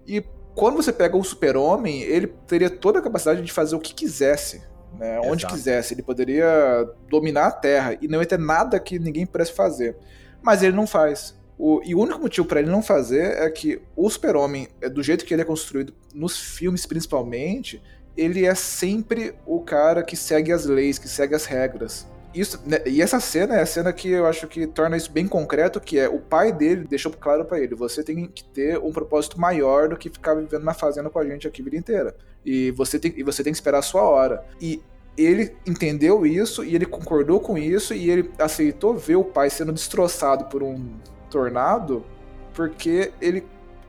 E 0.06 0.24
quando 0.56 0.76
você 0.76 0.90
pega 0.90 1.16
o 1.16 1.22
super-homem, 1.22 2.00
ele 2.00 2.28
teria 2.46 2.70
toda 2.70 2.98
a 2.98 3.02
capacidade 3.02 3.42
de 3.42 3.52
fazer 3.52 3.76
o 3.76 3.78
que 3.78 3.92
quisesse, 3.92 4.62
né? 4.98 5.20
Onde 5.20 5.42
Exato. 5.42 5.54
quisesse, 5.54 5.92
ele 5.92 6.02
poderia 6.02 6.88
dominar 7.10 7.48
a 7.48 7.50
Terra 7.52 7.96
e 8.00 8.08
não 8.08 8.20
ia 8.20 8.26
ter 8.26 8.38
nada 8.38 8.80
que 8.80 8.98
ninguém 8.98 9.26
pudesse 9.26 9.52
fazer. 9.52 9.94
Mas 10.42 10.62
ele 10.62 10.74
não 10.74 10.86
faz. 10.86 11.36
O, 11.58 11.82
e 11.84 11.94
o 11.94 12.00
único 12.00 12.20
motivo 12.20 12.46
pra 12.46 12.60
ele 12.60 12.70
não 12.70 12.82
fazer 12.82 13.36
é 13.38 13.50
que 13.50 13.82
o 13.94 14.08
Super-Homem, 14.08 14.68
é, 14.80 14.88
do 14.88 15.02
jeito 15.02 15.26
que 15.26 15.34
ele 15.34 15.42
é 15.42 15.44
construído, 15.44 15.92
nos 16.14 16.40
filmes 16.40 16.86
principalmente, 16.86 17.82
ele 18.16 18.46
é 18.46 18.54
sempre 18.54 19.34
o 19.44 19.60
cara 19.60 20.02
que 20.02 20.16
segue 20.16 20.52
as 20.52 20.64
leis, 20.64 20.98
que 20.98 21.08
segue 21.08 21.34
as 21.34 21.44
regras. 21.44 22.06
Isso, 22.36 22.60
né, 22.66 22.82
e 22.84 23.00
essa 23.00 23.18
cena 23.18 23.56
é 23.56 23.62
a 23.62 23.66
cena 23.66 23.90
que 23.94 24.10
eu 24.10 24.26
acho 24.26 24.46
que 24.46 24.66
torna 24.66 24.94
isso 24.94 25.10
bem 25.10 25.26
concreto, 25.26 25.80
que 25.80 25.98
é 25.98 26.06
o 26.06 26.20
pai 26.20 26.52
dele 26.52 26.86
deixou 26.86 27.10
claro 27.10 27.46
pra 27.46 27.58
ele, 27.58 27.74
você 27.74 28.02
tem 28.02 28.26
que 28.26 28.44
ter 28.44 28.78
um 28.78 28.92
propósito 28.92 29.40
maior 29.40 29.88
do 29.88 29.96
que 29.96 30.10
ficar 30.10 30.34
vivendo 30.34 30.62
na 30.62 30.74
fazenda 30.74 31.08
com 31.08 31.18
a 31.18 31.26
gente 31.26 31.48
aqui 31.48 31.62
a 31.62 31.64
vida 31.64 31.78
inteira. 31.78 32.14
E 32.44 32.70
você 32.72 32.98
tem, 32.98 33.14
e 33.16 33.22
você 33.22 33.42
tem 33.42 33.54
que 33.54 33.56
esperar 33.56 33.78
a 33.78 33.82
sua 33.82 34.02
hora. 34.02 34.44
E 34.60 34.82
ele 35.16 35.56
entendeu 35.66 36.26
isso 36.26 36.62
e 36.62 36.74
ele 36.74 36.84
concordou 36.84 37.40
com 37.40 37.56
isso 37.56 37.94
e 37.94 38.10
ele 38.10 38.30
aceitou 38.38 38.94
ver 38.94 39.16
o 39.16 39.24
pai 39.24 39.48
sendo 39.48 39.72
destroçado 39.72 40.44
por 40.44 40.62
um 40.62 40.94
tornado 41.30 42.04
porque 42.52 43.12
ele 43.18 43.46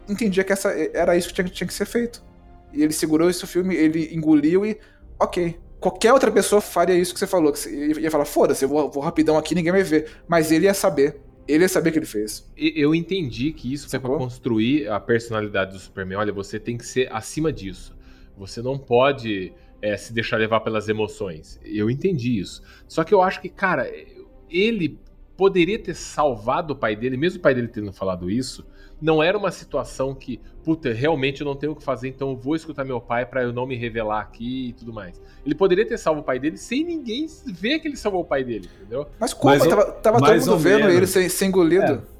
entendia 0.07 0.45
que 0.45 0.53
essa, 0.53 0.71
era 0.93 1.17
isso 1.17 1.27
que 1.27 1.33
tinha, 1.33 1.49
tinha 1.49 1.67
que 1.67 1.73
ser 1.73 1.85
feito. 1.85 2.23
E 2.71 2.81
ele 2.81 2.93
segurou 2.93 3.29
esse 3.29 3.45
filme, 3.45 3.75
ele 3.75 4.15
engoliu 4.15 4.65
e, 4.65 4.79
ok. 5.19 5.59
Qualquer 5.79 6.11
outra 6.11 6.31
pessoa 6.31 6.59
faria 6.59 6.95
isso 6.95 7.13
que 7.13 7.19
você 7.19 7.27
falou. 7.27 7.51
Que 7.51 7.59
você 7.59 7.99
ia 7.99 8.11
falar, 8.11 8.25
foda-se, 8.25 8.65
eu 8.65 8.69
vou, 8.69 8.89
vou 8.89 9.03
rapidão 9.03 9.37
aqui, 9.37 9.53
ninguém 9.53 9.71
vai 9.71 9.83
ver. 9.83 10.09
Mas 10.27 10.51
ele 10.51 10.65
ia 10.65 10.73
saber. 10.73 11.21
Ele 11.47 11.63
ia 11.63 11.69
saber 11.69 11.89
o 11.89 11.93
que 11.93 11.99
ele 11.99 12.05
fez. 12.05 12.49
Eu 12.57 12.93
entendi 12.93 13.53
que 13.53 13.71
isso 13.71 13.89
foi 13.89 13.99
pra 13.99 14.09
Sacou? 14.09 14.25
construir 14.25 14.89
a 14.89 14.99
personalidade 14.99 15.71
do 15.71 15.79
Superman. 15.79 16.17
Olha, 16.17 16.33
você 16.33 16.59
tem 16.59 16.77
que 16.77 16.85
ser 16.85 17.09
acima 17.11 17.53
disso. 17.53 17.95
Você 18.37 18.61
não 18.61 18.77
pode 18.77 19.53
é, 19.81 19.95
se 19.95 20.11
deixar 20.13 20.37
levar 20.37 20.59
pelas 20.59 20.89
emoções. 20.89 21.59
Eu 21.63 21.89
entendi 21.89 22.39
isso. 22.39 22.61
Só 22.87 23.03
que 23.03 23.13
eu 23.13 23.21
acho 23.21 23.41
que, 23.41 23.49
cara, 23.49 23.89
ele 24.49 24.99
poderia 25.37 25.77
ter 25.77 25.93
salvado 25.93 26.73
o 26.73 26.75
pai 26.75 26.95
dele, 26.95 27.15
mesmo 27.15 27.39
o 27.39 27.41
pai 27.41 27.53
dele 27.53 27.67
tendo 27.67 27.93
falado 27.93 28.29
isso. 28.29 28.65
Não 28.99 29.21
era 29.21 29.37
uma 29.37 29.51
situação 29.51 30.15
que, 30.15 30.39
puta, 30.63 30.91
realmente 30.91 31.41
eu 31.41 31.45
não 31.45 31.55
tenho 31.55 31.73
o 31.73 31.75
que 31.75 31.83
fazer, 31.83 32.07
então 32.07 32.31
eu 32.31 32.35
vou 32.35 32.55
escutar 32.55 32.83
meu 32.83 32.99
pai 32.99 33.25
pra 33.25 33.43
eu 33.43 33.53
não 33.53 33.67
me 33.67 33.75
revelar 33.75 34.21
aqui 34.21 34.69
e 34.69 34.73
tudo 34.73 34.91
mais. 34.91 35.21
Ele 35.45 35.53
poderia 35.53 35.85
ter 35.87 35.97
salvo 35.97 36.21
o 36.21 36.23
pai 36.23 36.39
dele 36.39 36.57
sem 36.57 36.83
ninguém 36.83 37.27
ver 37.45 37.79
que 37.79 37.87
ele 37.87 37.95
salvou 37.95 38.21
o 38.21 38.25
pai 38.25 38.43
dele, 38.43 38.67
entendeu? 38.79 39.05
Mas 39.19 39.33
como? 39.33 39.53
Mas 39.55 39.67
tava 39.67 39.85
tava 39.91 40.17
todo 40.19 40.29
mundo 40.39 40.57
vendo 40.57 40.79
menos. 40.79 40.95
ele 40.95 41.07
ser, 41.07 41.29
ser 41.29 41.45
engolido. 41.45 41.83
É. 42.13 42.17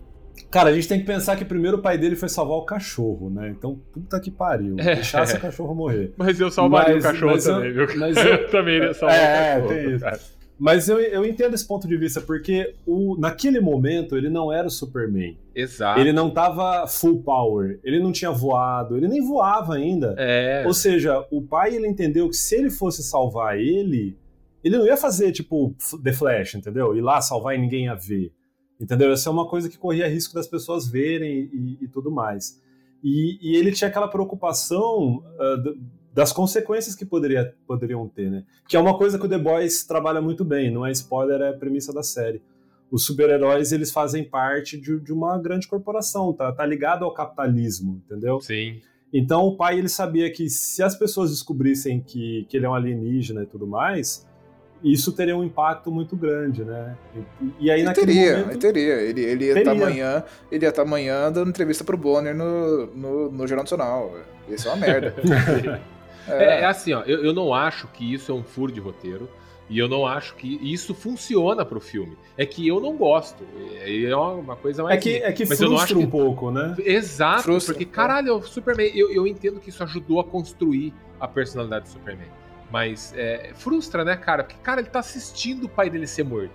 Cara, 0.52 0.70
a 0.70 0.74
gente 0.74 0.88
tem 0.88 1.00
que 1.00 1.06
pensar 1.06 1.36
que 1.36 1.44
primeiro 1.44 1.78
o 1.78 1.82
pai 1.82 1.98
dele 1.98 2.16
foi 2.16 2.30
salvar 2.30 2.58
o 2.58 2.62
cachorro, 2.64 3.30
né? 3.30 3.50
Então, 3.50 3.82
puta 3.92 4.20
que 4.20 4.30
pariu. 4.32 4.76
É. 4.80 4.96
Deixasse 4.96 5.36
o 5.36 5.42
cachorro 5.42 5.74
morrer. 5.76 6.14
Mas 6.16 6.40
eu 6.40 6.50
salvaria 6.52 6.94
Mas- 6.94 7.04
o 7.04 7.08
cachorro 7.08 7.32
mas 7.34 7.46
eu- 7.48 7.54
também, 7.56 7.74
viu? 7.74 7.88
mas 7.98 8.18
eu, 8.18 8.24
eu- 8.24 8.50
também 8.52 8.76
iria 8.76 8.94
salvar 8.94 9.18
É, 9.18 9.58
o 9.58 9.62
cachorro. 9.64 9.68
tem 9.74 9.96
isso. 9.96 10.06
cara. 10.06 10.20
Mas 10.60 10.90
eu, 10.90 11.00
eu 11.00 11.24
entendo 11.24 11.54
esse 11.54 11.68
ponto 11.68 11.88
de 11.88 11.96
vista, 11.96 12.20
porque 12.20 12.74
o, 12.86 13.16
naquele 13.20 13.60
momento 13.60 14.18
ele 14.18 14.30
não 14.30 14.52
era 14.52 14.68
o 14.68 14.72
Superman. 14.72 15.38
Exato. 15.54 16.00
Ele 16.00 16.12
não 16.12 16.32
tava 16.32 16.88
full 16.88 17.22
power, 17.22 17.80
ele 17.84 18.00
não 18.00 18.12
tinha 18.12 18.32
voado, 18.32 18.98
ele 18.98 19.08
nem 19.08 19.22
voava 19.26 19.76
ainda. 19.76 20.16
É. 20.18 20.64
Ou 20.66 20.74
seja, 20.74 21.24
o 21.30 21.42
pai 21.44 21.76
ele 21.76 21.88
entendeu 21.88 22.28
que 22.28 22.36
se 22.36 22.56
ele 22.56 22.72
fosse 22.72 23.04
salvar 23.04 23.60
ele, 23.60 24.18
ele 24.64 24.78
não 24.78 24.86
ia 24.88 24.98
fazer 24.98 25.32
tipo 25.32 25.76
The 26.04 26.12
Flash, 26.14 26.56
entendeu? 26.56 26.96
Ir 26.98 27.02
lá 27.02 27.22
salvar 27.22 27.56
e 27.56 27.60
ninguém 27.60 27.86
ia 27.86 27.96
ver. 27.96 28.32
Entendeu? 28.82 29.12
Essa 29.12 29.30
é 29.30 29.32
uma 29.32 29.48
coisa 29.48 29.70
que 29.70 29.78
corria 29.78 30.08
risco 30.08 30.34
das 30.34 30.48
pessoas 30.48 30.88
verem 30.88 31.50
e, 31.54 31.78
e 31.82 31.88
tudo 31.88 32.12
mais. 32.12 32.62
E, 33.04 33.38
e 33.42 33.56
ele 33.56 33.72
tinha 33.72 33.88
aquela 33.88 34.08
preocupação 34.08 35.24
d- 35.64 35.78
das 36.18 36.34
consequências 36.34 36.96
que 36.96 37.06
poderia, 37.06 37.54
poderiam 37.68 38.08
ter, 38.08 38.32
né? 38.32 38.44
Que 38.68 38.76
é 38.76 38.80
uma 38.80 38.98
coisa 38.98 39.20
que 39.20 39.26
o 39.28 39.30
The 39.30 39.38
Boys 39.38 39.86
trabalha 39.86 40.20
muito 40.20 40.44
bem, 40.44 40.72
não 40.72 40.84
é 40.84 40.92
spoiler, 40.92 41.40
é 41.42 41.50
a 41.50 41.54
premissa 41.54 41.94
da 41.94 42.02
série. 42.02 42.42
Os 42.90 43.06
super-heróis, 43.06 43.72
eles 43.72 43.92
fazem 43.92 44.24
parte 44.24 44.82
de, 44.82 45.00
de 45.00 45.14
uma 45.14 45.38
grande 45.38 45.68
corporação, 45.68 46.34
tá, 46.34 46.52
tá 46.52 46.66
ligado 46.66 47.06
ao 47.06 47.14
capitalismo, 47.14 48.02
entendeu? 48.04 48.42
Sim. 48.42 48.82
Então 49.14 49.44
o 49.44 49.56
pai 49.56 49.78
ele 49.78 49.88
sabia 49.88 50.32
que 50.32 50.50
se 50.50 50.82
as 50.82 50.96
pessoas 50.96 51.30
descobrissem 51.30 52.02
que, 52.02 52.48
que 52.50 52.58
ele 52.58 52.66
é 52.66 52.70
um 52.70 52.74
alienígena 52.74 53.44
e 53.44 53.46
tudo 53.46 53.68
mais, 53.68 54.28
isso 54.84 55.12
teria 55.12 55.38
um 55.38 55.44
impacto 55.44 55.92
muito 55.92 56.16
grande, 56.16 56.66
né? 56.66 56.98
E, 57.60 57.66
e 57.66 57.72
aí 57.72 57.82
Ele 57.82 57.90
naquele 57.90 58.08
teria, 58.08 58.38
momento... 58.40 58.50
ele 58.50 58.60
teria. 58.60 58.94
Ele, 58.96 59.22
ele 59.22 59.46
ia 59.46 59.60
estar 59.60 59.72
Teria. 59.72 59.86
amanhã, 59.86 60.24
ele 60.52 60.66
ia 60.66 60.70
estar 60.70 60.82
amanhã 60.82 61.32
dando 61.32 61.50
entrevista 61.50 61.84
pro 61.84 61.96
Bonner 61.96 62.36
no, 62.36 62.88
no, 62.88 63.32
no 63.32 63.48
Jornal 63.48 63.66
Nacional. 63.66 64.16
Isso 64.50 64.68
é 64.68 64.72
uma 64.72 64.78
merda. 64.78 65.14
É, 66.28 66.62
é 66.62 66.66
assim, 66.66 66.94
ó, 66.94 67.02
eu, 67.02 67.24
eu 67.24 67.34
não 67.34 67.54
acho 67.54 67.88
que 67.88 68.14
isso 68.14 68.32
é 68.32 68.36
um 68.36 68.44
furo 68.44 68.72
de 68.72 68.80
roteiro. 68.80 69.30
E 69.70 69.78
eu 69.78 69.90
não 69.90 70.06
acho 70.06 70.34
que 70.36 70.48
isso 70.62 70.94
funciona 70.94 71.66
pro 71.66 71.82
filme. 71.82 72.18
É 72.38 72.46
que 72.46 72.66
eu 72.66 72.80
não 72.80 72.96
gosto. 72.96 73.44
É, 73.82 74.04
é 74.04 74.16
uma, 74.16 74.56
coisa 74.56 74.82
mais. 74.82 74.96
É 74.96 75.02
que, 75.02 75.16
é 75.18 75.32
que 75.34 75.46
Mas 75.46 75.60
eu 75.60 75.70
não 75.70 75.78
frustra 75.78 75.98
acho 75.98 76.08
que- 76.08 76.08
um 76.08 76.10
pouco, 76.10 76.52
né? 76.52 76.74
Exato, 76.80 77.44
Frustra, 77.44 77.74
porque 77.74 77.84
é. 77.84 77.94
caralho, 77.94 78.38
o 78.38 78.44
Superman. 78.44 78.90
Eu, 78.96 79.12
eu 79.12 79.28
entendo 79.28 79.60
que 79.60 79.70
isso 79.70 79.84
ajudou 79.84 80.22
a 80.22 80.24
construir 80.24 80.94
a 81.20 81.28
personalidade 81.28 81.86
do 81.86 81.90
Superman. 81.92 82.28
Mas 82.72 83.14
é, 83.16 83.52
frustra, 83.56 84.06
né, 84.06 84.16
cara? 84.16 84.44
Porque, 84.44 84.60
cara, 84.62 84.80
ele 84.80 84.90
tá 84.90 85.00
assistindo 85.00 85.66
o 85.66 85.70
pai 85.70 85.90
dele 85.90 86.08
ser 86.08 86.24
morto. 86.24 86.52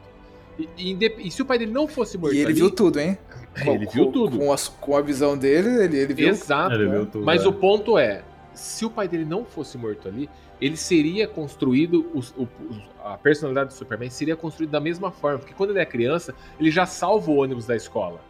E, 0.58 0.68
e 0.78 1.26
e 1.26 1.30
se 1.30 1.42
o 1.42 1.44
pai 1.44 1.58
dele 1.58 1.72
não 1.72 1.88
fosse 1.88 2.16
morto 2.18 2.34
E 2.34 2.38
ele 2.38 2.46
ali, 2.46 2.54
viu 2.54 2.70
tudo, 2.70 2.98
hein? 3.00 3.18
Ele 3.66 3.86
viu 3.86 4.06
tudo. 4.12 4.38
Com 4.38 4.52
a, 4.52 4.56
com 4.80 4.96
a 4.96 5.00
visão 5.02 5.36
dele, 5.36 5.84
ele, 5.84 5.98
ele 5.98 6.14
viu. 6.14 6.28
Exato. 6.28 6.74
Ele 6.74 6.88
viu 6.88 7.06
tudo, 7.06 7.24
Mas 7.24 7.44
é. 7.44 7.48
o 7.48 7.52
ponto 7.52 7.98
é, 7.98 8.22
se 8.54 8.84
o 8.84 8.90
pai 8.90 9.08
dele 9.08 9.24
não 9.24 9.44
fosse 9.44 9.76
morto 9.78 10.08
ali, 10.08 10.28
ele 10.60 10.76
seria 10.76 11.26
construído, 11.26 12.08
os- 12.14 12.32
o- 12.36 12.46
a 13.04 13.16
personalidade 13.18 13.70
do 13.70 13.74
Superman 13.74 14.10
seria 14.10 14.36
construída 14.36 14.72
da 14.72 14.80
mesma 14.80 15.10
forma, 15.10 15.38
porque 15.38 15.54
quando 15.54 15.70
ele 15.70 15.80
é 15.80 15.84
criança, 15.86 16.34
ele 16.60 16.70
já 16.70 16.86
salva 16.86 17.30
o 17.30 17.36
ônibus 17.36 17.66
da 17.66 17.74
escola. 17.74 18.20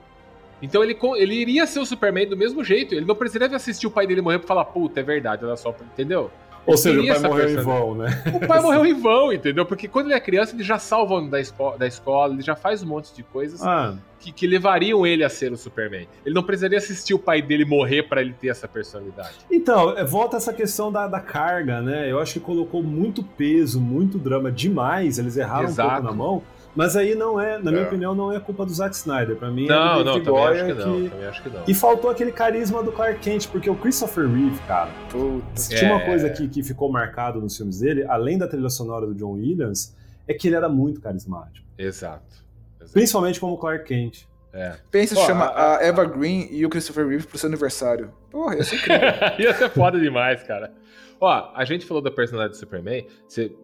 Então 0.62 0.82
ele, 0.82 0.96
ele 1.16 1.34
iria 1.34 1.66
ser 1.66 1.80
o 1.80 1.84
Superman 1.86 2.28
do 2.28 2.36
mesmo 2.36 2.62
jeito, 2.62 2.94
ele 2.94 3.04
não 3.04 3.14
precisaria 3.16 3.56
assistir 3.56 3.86
o 3.86 3.90
pai 3.90 4.06
dele 4.06 4.20
morrer 4.22 4.38
pra 4.38 4.46
falar, 4.48 4.64
puta, 4.66 5.00
é 5.00 5.02
verdade, 5.02 5.44
olha 5.44 5.56
só, 5.56 5.74
entendeu? 5.92 6.30
Ou 6.64 6.76
seja, 6.76 7.00
o 7.00 7.06
pai 7.08 7.18
morreu 7.28 7.48
em 7.50 7.56
vão, 7.64 7.94
né? 7.96 8.22
O 8.32 8.46
pai 8.46 8.60
morreu 8.62 8.86
em 8.86 8.94
vão, 8.94 9.32
entendeu? 9.32 9.66
Porque 9.66 9.88
quando 9.88 10.06
ele 10.06 10.14
é 10.14 10.20
criança, 10.20 10.54
ele 10.54 10.62
já 10.62 10.78
salva 10.78 11.14
o 11.14 11.16
ônibus 11.18 11.50
da, 11.50 11.76
da 11.76 11.86
escola, 11.88 12.32
ele 12.32 12.42
já 12.42 12.54
faz 12.54 12.82
um 12.84 12.86
monte 12.86 13.12
de 13.12 13.24
coisas 13.24 13.60
Ah, 13.60 13.96
que, 14.22 14.30
que 14.32 14.46
levariam 14.46 15.04
ele 15.04 15.24
a 15.24 15.28
ser 15.28 15.52
o 15.52 15.56
Superman. 15.56 16.06
Ele 16.24 16.34
não 16.34 16.42
precisaria 16.44 16.78
assistir 16.78 17.12
o 17.12 17.18
pai 17.18 17.42
dele 17.42 17.64
morrer 17.64 18.04
pra 18.04 18.20
ele 18.20 18.32
ter 18.32 18.48
essa 18.48 18.68
personalidade. 18.68 19.34
Então, 19.50 19.98
é, 19.98 20.04
volta 20.04 20.36
essa 20.36 20.52
questão 20.52 20.92
da, 20.92 21.08
da 21.08 21.18
carga, 21.18 21.80
né? 21.82 22.10
Eu 22.10 22.20
acho 22.20 22.34
que 22.34 22.40
colocou 22.40 22.82
muito 22.82 23.22
peso, 23.22 23.80
muito 23.80 24.18
drama 24.18 24.52
demais. 24.52 25.18
Eles 25.18 25.36
erraram 25.36 25.66
um 25.66 25.70
Exato. 25.70 25.90
pouco 25.90 26.04
na 26.04 26.12
mão. 26.12 26.42
Mas 26.74 26.96
aí 26.96 27.14
não 27.14 27.38
é, 27.38 27.58
na 27.58 27.70
minha 27.70 27.82
É. 27.82 27.86
opinião, 27.86 28.14
não 28.14 28.32
é 28.32 28.40
culpa 28.40 28.64
do 28.64 28.72
Zack 28.72 28.94
Snyder. 28.96 29.36
Pra 29.36 29.50
mim, 29.50 29.66
é 29.66 29.68
Não, 29.68 29.98
do 29.98 30.04
não, 30.04 30.12
David 30.14 30.24
também 30.24 30.44
acho 30.46 30.64
que 30.64 30.72
não. 30.72 31.08
Também 31.10 31.26
acho 31.26 31.42
que 31.42 31.48
não. 31.50 31.62
E 31.68 31.74
faltou 31.74 32.10
aquele 32.10 32.32
carisma 32.32 32.82
do 32.82 32.90
Clark 32.92 33.20
Kent, 33.20 33.48
porque 33.48 33.68
o 33.68 33.74
Christopher 33.74 34.26
Reeve, 34.26 34.58
cara, 34.66 34.90
Puta. 35.10 35.44
se 35.54 35.76
tinha 35.76 35.92
uma 35.92 36.00
É. 36.00 36.06
coisa 36.06 36.30
que, 36.30 36.48
que 36.48 36.62
ficou 36.62 36.90
marcado 36.90 37.40
nos 37.42 37.54
filmes 37.56 37.80
dele, 37.80 38.06
além 38.08 38.38
da 38.38 38.48
trilha 38.48 38.70
sonora 38.70 39.04
do 39.06 39.14
John 39.14 39.32
Williams, 39.32 39.94
é 40.26 40.32
que 40.32 40.48
ele 40.48 40.56
era 40.56 40.68
muito 40.68 40.98
carismático. 41.00 41.66
Exato. 41.76 42.41
Exato. 42.82 42.92
Principalmente 42.92 43.40
como 43.40 43.56
Clark 43.58 43.84
Kent. 43.84 44.24
É. 44.52 44.76
Pensa, 44.90 45.18
Ó, 45.18 45.26
chama 45.26 45.46
a- 45.46 45.78
a, 45.78 45.82
Eva 45.84 46.04
Green 46.04 46.46
e 46.50 46.64
o 46.66 46.68
Christopher 46.68 47.06
Reeve 47.08 47.26
pro 47.26 47.38
seu 47.38 47.48
aniversário. 47.48 48.12
Porra, 48.30 48.56
ia 48.56 48.64
ser 48.64 48.76
incrível. 48.76 49.08
Ia 49.38 49.54
ser 49.54 49.70
foda 49.70 49.98
demais, 49.98 50.42
cara. 50.42 50.72
Ó, 51.20 51.52
a 51.54 51.64
gente 51.64 51.86
falou 51.86 52.02
da 52.02 52.10
personalidade 52.10 52.58
do 52.58 52.60
Superman. 52.60 53.06
Você, 53.26 53.54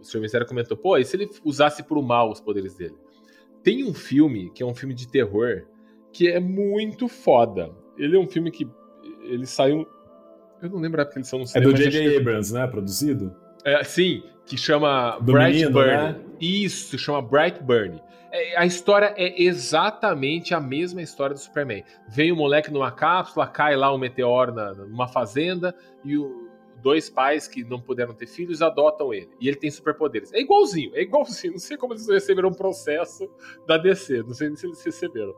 o 0.00 0.02
Sr. 0.04 0.20
Mistério 0.20 0.46
comentou, 0.46 0.76
pô, 0.76 0.96
e 0.96 1.04
se 1.04 1.16
ele 1.16 1.28
usasse 1.44 1.82
pro 1.82 2.02
mal 2.02 2.30
os 2.30 2.40
poderes 2.40 2.74
dele? 2.74 2.94
Tem 3.62 3.84
um 3.84 3.92
filme, 3.92 4.50
que 4.54 4.62
é 4.62 4.66
um 4.66 4.74
filme 4.74 4.94
de 4.94 5.06
terror, 5.08 5.64
que 6.12 6.28
é 6.30 6.40
muito 6.40 7.08
foda. 7.08 7.70
Ele 7.98 8.16
é 8.16 8.18
um 8.18 8.26
filme 8.28 8.50
que. 8.50 8.66
Ele 9.24 9.44
saiu. 9.44 9.86
Eu 10.62 10.70
não 10.70 10.78
lembro 10.80 11.04
porque 11.04 11.18
eles 11.18 11.28
são 11.28 11.40
no 11.40 11.44
É 11.44 11.48
cinema. 11.48 11.72
do 11.72 11.78
mas 11.78 11.92
J.J. 11.92 12.16
Abrams, 12.16 12.54
né? 12.54 12.66
Produzido. 12.66 13.34
É, 13.64 13.82
sim, 13.84 14.22
que 14.46 14.56
chama 14.56 15.18
Do 15.20 15.32
Bright 15.32 15.50
menino, 15.58 15.72
Burn. 15.72 15.90
né? 15.90 16.16
Isso, 16.40 16.96
chama 16.96 17.20
Bright 17.20 17.62
Burn. 17.62 18.00
É, 18.38 18.56
a 18.58 18.64
história 18.66 19.12
é 19.16 19.42
exatamente 19.42 20.54
a 20.54 20.60
mesma 20.60 21.02
história 21.02 21.34
do 21.34 21.40
Superman. 21.40 21.82
Vem 22.08 22.30
o 22.30 22.36
moleque 22.36 22.70
numa 22.70 22.90
cápsula, 22.92 23.46
cai 23.46 23.74
lá 23.76 23.92
um 23.92 23.98
meteoro 23.98 24.54
na- 24.54 24.74
numa 24.74 25.08
fazenda 25.08 25.74
e 26.04 26.16
o- 26.16 26.48
dois 26.80 27.10
pais 27.10 27.48
que 27.48 27.64
não 27.64 27.80
puderam 27.80 28.14
ter 28.14 28.26
filhos 28.28 28.62
adotam 28.62 29.12
ele. 29.12 29.28
E 29.40 29.48
ele 29.48 29.56
tem 29.56 29.70
superpoderes. 29.70 30.32
É 30.32 30.40
igualzinho, 30.40 30.92
é 30.94 31.02
igualzinho. 31.02 31.54
Não 31.54 31.58
sei 31.58 31.76
como 31.76 31.92
eles 31.92 32.06
receberam 32.08 32.50
um 32.50 32.54
processo 32.54 33.28
da 33.66 33.76
DC, 33.76 34.22
não 34.22 34.32
sei 34.32 34.54
se 34.56 34.66
eles 34.66 34.82
receberam. 34.84 35.34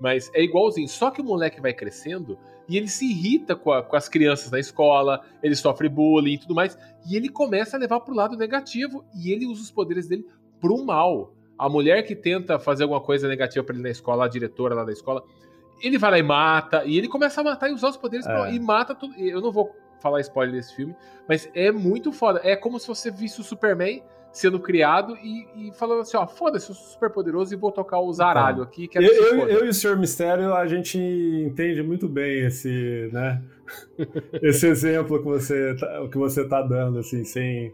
Mas 0.00 0.30
é 0.34 0.42
igualzinho. 0.42 0.88
Só 0.88 1.10
que 1.10 1.20
o 1.20 1.24
moleque 1.24 1.60
vai 1.60 1.72
crescendo 1.72 2.38
e 2.68 2.76
ele 2.76 2.88
se 2.88 3.04
irrita 3.10 3.56
com, 3.56 3.72
a- 3.72 3.82
com 3.82 3.96
as 3.96 4.08
crianças 4.08 4.50
na 4.52 4.60
escola, 4.60 5.20
ele 5.42 5.56
sofre 5.56 5.88
bullying 5.88 6.34
e 6.34 6.38
tudo 6.38 6.54
mais. 6.54 6.78
E 7.10 7.16
ele 7.16 7.28
começa 7.28 7.76
a 7.76 7.80
levar 7.80 8.00
pro 8.00 8.14
lado 8.14 8.36
negativo 8.36 9.04
e 9.14 9.32
ele 9.32 9.46
usa 9.46 9.62
os 9.62 9.70
poderes 9.72 10.06
dele 10.06 10.24
pro 10.60 10.84
mal. 10.84 11.33
A 11.58 11.68
mulher 11.68 12.02
que 12.02 12.14
tenta 12.16 12.58
fazer 12.58 12.82
alguma 12.84 13.00
coisa 13.00 13.28
negativa 13.28 13.64
pra 13.64 13.74
ele 13.74 13.82
na 13.82 13.90
escola, 13.90 14.24
a 14.24 14.28
diretora 14.28 14.74
lá 14.74 14.84
da 14.84 14.92
escola, 14.92 15.22
ele 15.82 15.98
vai 15.98 16.10
lá 16.12 16.18
e 16.18 16.22
mata, 16.22 16.84
e 16.84 16.96
ele 16.98 17.08
começa 17.08 17.40
a 17.40 17.44
matar 17.44 17.68
e 17.68 17.72
usar 17.72 17.88
os 17.90 17.96
poderes 17.96 18.26
pra- 18.26 18.48
É. 18.48 18.54
e 18.54 18.60
mata 18.60 18.94
tudo. 18.94 19.14
Eu 19.18 19.40
não 19.40 19.52
vou 19.52 19.74
falar 20.00 20.20
spoiler 20.20 20.54
desse 20.54 20.74
filme, 20.74 20.94
mas 21.28 21.48
é 21.54 21.70
muito 21.70 22.12
foda. 22.12 22.40
É 22.44 22.54
como 22.56 22.78
se 22.78 22.86
você 22.88 23.10
visse 23.10 23.40
o 23.40 23.44
Superman 23.44 24.02
sendo 24.32 24.58
criado 24.58 25.16
e, 25.22 25.46
e 25.68 25.72
falando 25.78 26.00
assim, 26.00 26.16
ó, 26.16 26.26
foda-se, 26.26 26.68
eu 26.70 26.74
sou 26.74 26.84
super 26.92 27.08
poderoso 27.08 27.54
e 27.54 27.56
vou 27.56 27.70
tocar 27.70 28.00
o 28.00 28.12
zaralho 28.12 28.62
aqui, 28.64 28.88
quero 28.88 29.04
Eu, 29.04 29.10
que 29.12 29.18
eu, 29.22 29.48
eu 29.60 29.66
e 29.66 29.68
o 29.68 29.72
Sr. 29.72 29.96
Mistério, 29.96 30.52
a 30.54 30.66
gente 30.66 30.98
entende 30.98 31.82
muito 31.84 32.08
bem 32.08 32.40
esse, 32.44 33.08
né? 33.12 33.40
esse 34.42 34.66
exemplo 34.66 35.18
que 35.18 35.24
você, 35.24 35.76
tá, 35.76 36.08
que 36.10 36.18
você 36.18 36.46
tá 36.48 36.60
dando, 36.62 36.98
assim, 36.98 37.24
sem, 37.24 37.72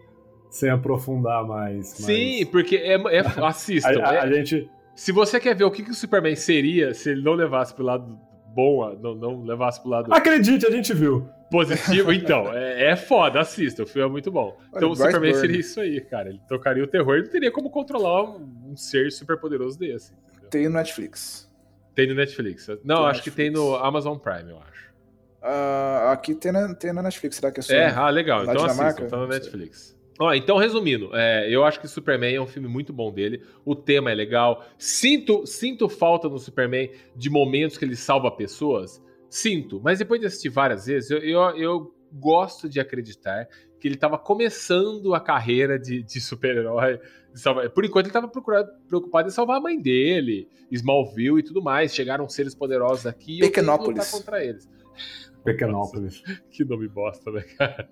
sem 0.50 0.68
aprofundar 0.70 1.44
mais. 1.46 1.94
mas 1.98 2.04
Sim, 2.06 2.44
porque 2.46 2.76
é, 2.76 2.94
é 2.94 3.20
a, 3.20 3.46
assistam. 3.48 4.02
a- 4.04 4.14
é- 4.14 4.18
a 4.20 4.32
gente. 4.32 4.70
Se 4.94 5.12
você 5.12 5.40
quer 5.40 5.54
ver 5.54 5.64
o 5.64 5.70
que, 5.70 5.82
que 5.82 5.90
o 5.90 5.94
Superman 5.94 6.36
seria 6.36 6.92
se 6.92 7.08
ele 7.10 7.22
não 7.22 7.32
levasse 7.32 7.72
pro 7.72 7.84
lado 7.84 8.18
bom, 8.54 8.92
não, 9.00 9.14
não 9.14 9.42
levasse 9.44 9.80
pro 9.80 9.88
lado 9.90 10.12
Acredite, 10.12 10.66
a 10.66 10.70
gente 10.70 10.92
viu. 10.92 11.26
positivo, 11.50 12.12
então, 12.12 12.52
é, 12.52 12.90
é 12.90 12.96
foda, 12.96 13.40
assista, 13.40 13.84
o 13.84 13.86
filme 13.86 14.08
é 14.08 14.10
muito 14.10 14.30
bom. 14.30 14.58
Então 14.74 14.90
o 14.90 14.96
Superman 14.96 15.30
Burn. 15.30 15.40
seria 15.40 15.58
isso 15.60 15.80
aí, 15.80 16.00
cara. 16.00 16.28
Ele 16.28 16.40
tocaria 16.48 16.82
o 16.84 16.86
terror 16.86 17.16
e 17.18 17.22
não 17.22 17.30
teria 17.30 17.50
como 17.50 17.70
controlar 17.70 18.24
um, 18.24 18.70
um 18.72 18.76
ser 18.76 19.10
super 19.12 19.38
poderoso 19.38 19.78
desse. 19.78 20.12
entendeu? 20.32 20.50
Tem 20.50 20.64
no 20.68 20.74
Netflix. 20.74 21.48
Tem 21.94 22.06
no 22.08 22.14
Netflix. 22.14 22.68
Não, 22.84 22.96
Tem 22.96 23.04
acho 23.06 23.22
que 23.22 23.30
tem 23.30 23.50
no 23.50 23.58
Netflix. 23.62 23.84
Amazon 23.88 24.18
Prime, 24.18 24.50
eu 24.50 24.58
acho. 24.58 24.90
Ah, 25.42 26.10
aqui 26.12 26.34
tem 26.34 26.52
na, 26.52 26.74
tem 26.74 26.92
na 26.92 27.02
Netflix, 27.02 27.36
será 27.36 27.50
que 27.50 27.60
é 27.60 27.62
só? 27.62 27.72
É, 27.72 27.86
ah, 27.90 28.10
legal. 28.10 28.42
Então 28.42 28.54
Dinamarca? 28.56 28.84
assistam, 29.04 29.06
tá 29.08 29.16
no. 29.16 29.26
Netflix. 29.28 29.98
Ó, 30.20 30.34
então, 30.34 30.58
resumindo, 30.58 31.08
é, 31.14 31.48
eu 31.50 31.64
acho 31.64 31.80
que 31.80 31.88
Superman 31.88 32.34
é 32.34 32.40
um 32.40 32.46
filme 32.46 32.68
muito 32.68 32.92
bom 32.92 33.10
dele. 33.10 33.42
O 33.64 33.74
tema 33.74 34.10
é 34.10 34.14
legal. 34.14 34.66
Sinto, 34.76 35.46
sinto 35.46 35.88
falta 35.88 36.28
no 36.28 36.38
Superman 36.38 36.90
de 37.16 37.30
momentos 37.30 37.78
que 37.78 37.86
ele 37.86 37.96
salva 37.96 38.30
pessoas. 38.30 39.02
Sinto. 39.30 39.80
Mas 39.82 39.98
depois 39.98 40.20
de 40.20 40.26
assistir 40.26 40.50
várias 40.50 40.84
vezes, 40.84 41.10
eu, 41.10 41.20
eu, 41.20 41.40
eu 41.56 41.94
gosto 42.12 42.68
de 42.68 42.78
acreditar 42.78 43.48
que 43.80 43.88
ele 43.88 43.94
estava 43.94 44.18
começando 44.18 45.14
a 45.14 45.20
carreira 45.20 45.78
de, 45.78 46.02
de 46.02 46.20
super-herói. 46.20 47.00
Por 47.74 47.86
enquanto, 47.86 48.04
ele 48.04 48.10
estava 48.10 48.28
preocupado 48.86 49.28
em 49.28 49.30
salvar 49.30 49.56
a 49.56 49.60
mãe 49.60 49.80
dele, 49.80 50.46
Smallville 50.70 51.38
e 51.38 51.42
tudo 51.42 51.62
mais. 51.62 51.94
Chegaram 51.94 52.28
seres 52.28 52.54
poderosos 52.54 53.06
aqui 53.06 53.38
e 53.38 53.40
eu 53.40 53.46
contra 54.10 54.44
eles. 54.44 54.68
Pequenópolis. 55.42 56.22
Que 56.50 56.62
nome 56.62 56.88
bosta, 56.88 57.30
né, 57.30 57.40
cara? 57.56 57.88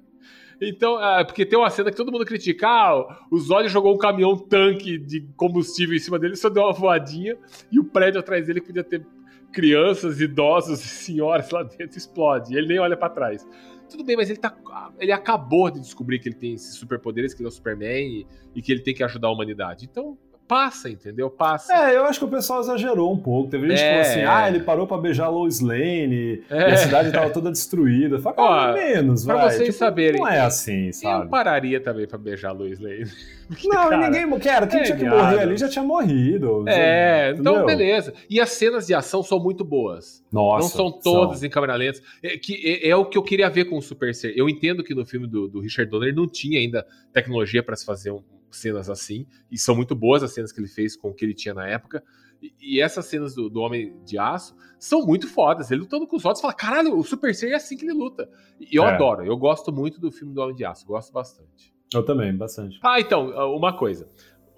Então, 0.61 0.97
ah, 0.97 1.25
porque 1.25 1.47
tem 1.47 1.59
uma 1.59 1.71
cena 1.71 1.91
que 1.91 1.97
todo 1.97 2.11
mundo 2.11 2.25
critica. 2.25 2.67
Ah, 2.67 3.27
o 3.31 3.39
Zod 3.39 3.69
jogou 3.69 3.95
um 3.95 3.99
caminhão 3.99 4.37
tanque 4.37 4.99
de 4.99 5.21
combustível 5.37 5.95
em 5.95 6.01
cima 6.01 6.19
dele, 6.19 6.37
só 6.37 6.49
deu 6.49 6.65
uma 6.65 6.73
voadinha 6.73 7.37
e 7.71 7.79
o 7.79 7.85
prédio 7.85 8.21
atrás 8.21 8.47
dele 8.47 8.61
que 8.61 8.67
podia 8.67 8.85
ter 8.85 9.07
crianças, 9.53 10.21
idosos 10.21 10.85
e 10.85 10.89
senhoras 10.89 11.51
lá 11.51 11.63
dentro 11.63 11.97
explode. 11.97 12.57
Ele 12.57 12.67
nem 12.67 12.79
olha 12.79 12.97
pra 12.97 13.09
trás. 13.09 13.47
Tudo 13.89 14.05
bem, 14.05 14.17
mas 14.17 14.29
ele, 14.29 14.39
tá, 14.39 14.55
ele 14.99 15.13
acabou 15.13 15.71
de 15.71 15.81
descobrir 15.81 16.19
que 16.19 16.29
ele 16.29 16.37
tem 16.37 16.53
esses 16.53 16.75
superpoderes, 16.75 17.33
que 17.33 17.41
ele 17.41 17.47
é 17.47 17.51
o 17.51 17.53
Superman 17.53 18.07
e, 18.07 18.27
e 18.55 18.61
que 18.61 18.71
ele 18.71 18.83
tem 18.83 18.95
que 18.95 19.03
ajudar 19.03 19.29
a 19.29 19.33
humanidade. 19.33 19.87
Então, 19.91 20.19
passa, 20.49 20.89
entendeu? 20.89 21.29
Passa. 21.31 21.73
É, 21.73 21.95
eu 21.97 22.05
acho 22.07 22.19
que 22.19 22.25
o 22.25 22.29
pessoal 22.29 22.61
exagerou 22.61 23.13
um 23.13 23.19
pouco. 23.19 23.51
Teve 23.51 23.69
gente 23.69 23.77
que 23.79 23.85
É. 23.85 23.91
falou 24.03 24.11
assim: 24.11 24.23
ah, 24.23 24.49
ele 24.49 24.61
parou 24.61 24.87
pra 24.87 24.97
beijar 24.97 25.27
a 25.27 25.29
Lois 25.29 25.61
Lane 25.61 26.43
É. 26.51 26.71
e 26.71 26.73
a 26.73 26.77
cidade 26.77 27.13
tava 27.13 27.31
toda 27.31 27.51
destruída. 27.53 28.19
Fala, 28.19 28.37
Ó, 28.39 28.73
menos, 28.73 29.25
pra 29.25 29.35
vai. 29.37 29.51
vocês 29.51 29.67
Tipo, 29.69 29.79
saberem, 29.79 30.21
Não 30.21 30.27
é 30.29 30.41
assim, 30.41 30.87
Eu 30.87 30.93
sabe? 30.95 31.29
pararia 31.31 31.79
também 31.81 32.07
pra 32.09 32.17
beijar 32.19 32.49
a 32.49 32.53
Lois 32.53 32.81
Lane. 32.81 33.05
Porque, 33.49 33.67
Não, 33.69 33.89
cara, 33.89 34.11
ninguém. 34.11 34.39
Cara, 34.41 34.67
quem 34.67 34.81
é 34.81 34.83
tinha 34.83 34.97
que 34.99 35.05
morrer 35.05 35.41
ali 35.41 35.57
já 35.57 35.69
tinha 35.71 35.83
morrido. 35.85 36.65
É, 36.69 37.31
então 37.31 37.63
entendeu? 37.63 37.67
beleza. 37.67 38.13
E 38.29 38.41
as 38.41 38.51
cenas 38.51 38.87
de 38.87 38.93
ação 38.95 39.23
são 39.23 39.39
muito 39.43 39.65
boas. 39.65 40.23
Nossa. 40.31 40.63
não 40.65 40.69
são 40.69 40.93
todas 41.01 41.43
em 41.43 41.49
câmera 41.49 41.75
lenta. 41.75 42.01
É, 42.23 42.37
que, 42.37 42.55
é, 42.83 42.91
é 42.91 42.95
o 42.97 43.07
que 43.07 43.17
eu 43.17 43.23
queria 43.23 43.49
ver 43.49 43.65
com 43.65 43.79
o 43.79 43.83
Super 43.83 44.15
Ser. 44.15 44.35
Eu 44.37 44.49
entendo 44.51 44.85
que 44.85 44.95
no 44.95 45.07
filme 45.07 45.27
do, 45.27 45.49
do 45.49 45.61
Richard 45.61 45.91
Donner 45.91 46.15
não 46.15 46.27
tinha 46.29 46.59
ainda 46.61 46.87
tecnologia 47.13 47.63
para 47.63 47.75
se 47.75 47.87
fazer 47.87 48.11
um- 48.11 48.23
cenas 48.51 48.89
assim. 48.91 49.27
E 49.51 49.59
são 49.59 49.75
muito 49.75 49.95
boas 49.95 50.23
as 50.23 50.33
cenas 50.33 50.53
que 50.53 50.61
ele 50.61 50.69
fez 50.69 50.97
com 50.97 51.11
o 51.11 51.15
que 51.15 51.25
ele 51.25 51.35
tinha 51.35 51.55
na 51.55 51.67
época. 51.67 52.03
E, 52.43 52.53
e 52.77 52.81
essas 52.81 53.07
cenas 53.07 53.35
do, 53.35 53.49
do 53.51 53.61
Homem 53.61 53.97
de 54.05 54.17
Aço 54.19 54.55
são 54.79 55.05
muito 55.05 55.27
fodas. 55.29 55.71
Ele 55.71 55.81
lutando 55.81 56.07
com 56.07 56.17
os 56.17 56.25
outros, 56.25 56.41
fala: 56.41 56.55
caralho, 56.55 56.97
o 56.97 57.03
Super 57.03 57.35
Ser 57.35 57.51
é 57.51 57.55
assim 57.57 57.77
que 57.77 57.85
ele 57.85 57.93
luta. 57.95 58.29
E 58.61 58.77
eu 58.77 58.85
É. 58.85 58.95
adoro. 58.95 59.25
Eu 59.25 59.37
gosto 59.37 59.73
muito 59.73 60.01
do 60.01 60.11
filme 60.13 60.33
do 60.33 60.41
Homem 60.41 60.55
de 60.55 60.65
Aço. 60.65 60.87
Gosto 60.87 61.13
bastante. 61.13 61.75
Eu 61.93 62.05
também, 62.05 62.37
bastante. 62.37 62.79
Ah, 62.83 63.01
então, 63.01 63.31
uma 63.57 63.77
coisa. 63.77 64.09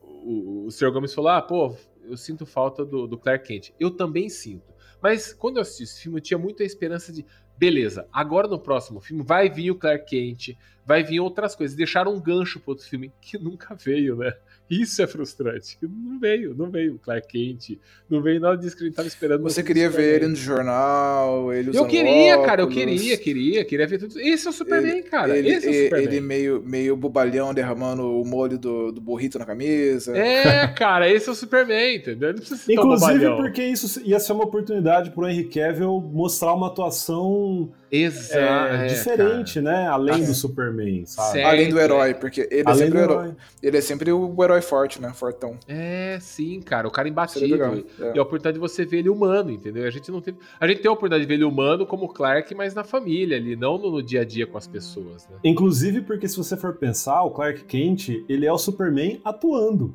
O, 0.03 0.67
o 0.67 0.71
Sr. 0.71 0.91
Gomes 0.93 1.15
falou: 1.15 1.31
ah, 1.31 1.41
pô, 1.41 1.75
eu 2.03 2.17
sinto 2.17 2.45
falta 2.45 2.85
do, 2.85 3.07
do 3.07 3.17
Clark 3.19 3.47
Kent. 3.47 3.73
Eu 3.79 3.91
também 3.91 4.29
sinto. 4.29 4.71
Mas 5.03 5.33
quando 5.33 5.57
eu 5.57 5.63
assisti 5.63 5.85
esse 5.85 6.03
filme, 6.03 6.19
eu 6.19 6.23
tinha 6.23 6.39
muita 6.39 6.63
esperança 6.63 7.13
de. 7.13 7.25
Beleza, 7.61 8.09
agora 8.11 8.49
no 8.49 8.59
próximo 8.59 9.03
filme 9.03 9.23
vai 9.23 9.51
vir 9.51 9.71
o 9.71 9.75
Clark 9.75 10.07
Kent, 10.07 10.57
vai 10.87 11.05
vir 11.05 11.21
outras 11.21 11.55
coisas. 11.55 11.77
Deixaram 11.77 12.15
um 12.15 12.19
gancho 12.19 12.59
pro 12.59 12.71
outro 12.71 12.87
filme 12.87 13.13
que 13.21 13.37
nunca 13.37 13.75
veio, 13.75 14.17
né? 14.17 14.33
Isso 14.71 15.03
é 15.03 15.07
frustrante. 15.07 15.77
Não 15.83 16.21
veio, 16.21 16.55
não 16.55 16.71
veio 16.71 16.95
o 16.95 16.99
Clark 16.99 17.27
Kent, 17.27 17.79
não 18.09 18.23
veio 18.23 18.39
nada 18.41 18.57
disso 18.57 18.77
que 18.77 18.85
a 18.85 18.87
gente 18.87 18.95
tava 18.95 19.09
esperando. 19.09 19.43
Você 19.43 19.65
queria 19.65 19.91
ver 19.91 20.17
ele 20.17 20.29
no 20.29 20.37
jornal, 20.37 21.53
ele 21.53 21.77
Eu 21.77 21.87
queria, 21.87 22.39
cara, 22.43 22.61
eu 22.63 22.67
óculos, 22.67 22.85
queria, 22.85 23.19
queria, 23.19 23.65
queria 23.65 23.87
ver 23.87 23.99
tudo. 23.99 24.21
Esse 24.21 24.47
é 24.47 24.51
o 24.51 24.53
Superman, 24.53 25.03
cara. 25.03 25.37
Ele, 25.37 25.49
Esse 25.51 25.67
é 25.67 25.71
o 25.71 25.73
ele- 25.75 25.85
Superman. 25.85 26.07
ele 26.07 26.21
meio, 26.21 26.63
meio 26.63 26.97
bobalhão 26.97 27.53
derramando 27.53 28.03
o 28.21 28.25
molho 28.25 28.59
do, 28.59 28.93
do 28.93 29.01
burrito 29.01 29.39
na 29.39 29.45
camisa. 29.45 30.17
É, 30.17 30.69
cara, 30.79 31.11
esse 31.11 31.29
é 31.29 31.33
o 31.33 31.35
Superman, 31.35 31.97
entendeu? 31.97 32.29
Ele 32.31 32.39
não 32.39 32.47
precisa 32.47 32.73
Inclusive 32.73 33.37
porque 33.37 33.65
isso 33.65 34.01
ia 34.05 34.21
ser 34.21 34.33
uma 34.33 34.45
oportunidade 34.45 35.11
pro 35.11 35.29
Henry 35.29 35.45
Cavill 35.49 36.01
mostrar 36.01 36.55
uma 36.55 36.69
atuação 36.69 37.73
Exato. 37.91 38.75
é, 38.75 38.85
é, 38.85 38.87
diferente, 38.87 39.61
né? 39.61 39.87
Além 39.89 40.15
Ah, 40.15 40.19
do 40.19 40.31
é. 40.31 40.35
Superman, 40.35 41.05
sabe? 41.07 41.33
Certo. 41.33 41.47
Além 41.49 41.69
do 41.71 41.79
herói, 41.81 42.15
porque 42.15 42.49
ele 42.51 42.69
é, 42.71 42.75
sempre 42.75 42.91
do 42.91 42.97
o 42.97 43.01
herói. 43.01 43.25
herói. 43.25 43.37
ele 43.63 43.77
é 43.77 43.81
sempre 43.81 44.13
o 44.13 44.45
herói 44.45 44.61
forte, 44.63 45.01
né? 45.01 45.13
Fortão. 45.15 45.59
É, 45.67 46.19
sim, 46.21 46.61
cara, 46.61 46.87
o 46.87 46.91
cara 46.91 47.09
Seria 47.09 47.13
imbatível. 47.13 47.51
legal. 47.73 47.75
E 47.77 48.17
É. 48.17 48.19
a 48.19 48.23
oportunidade 48.23 48.55
de 48.55 48.61
você 48.61 48.85
ver 48.85 48.99
ele 48.99 49.09
humano, 49.09 49.51
entendeu? 49.51 49.85
A 49.87 49.91
gente 49.91 50.11
não 50.11 50.21
teve. 50.21 50.39
A 50.61 50.67
gente 50.67 50.81
tem 50.81 50.89
a 50.89 50.93
oportunidade 50.93 51.23
de 51.23 51.29
ver 51.29 51.35
ele 51.35 51.45
humano 51.45 51.87
como 51.87 52.09
Clark, 52.09 52.55
mas 52.55 52.75
na 52.75 52.85
família 52.85 53.37
ali, 53.37 53.57
não 53.57 53.77
no, 53.79 53.91
no 53.91 54.03
dia 54.03 54.21
a 54.21 54.25
dia 54.25 54.47
com 54.47 54.57
as 54.59 54.67
pessoas, 54.67 55.29
né? 55.29 55.37
Inclusive 55.45 56.03
porque 56.03 56.29
se 56.29 56.37
você 56.37 56.57
for 56.57 56.75
pensar, 56.75 57.23
o 57.23 57.31
Clark 57.31 57.65
Kent, 57.65 58.11
ele 58.29 58.47
é 58.47 58.53
o 58.53 58.59
Superman 58.59 59.21
atuando. 59.25 59.95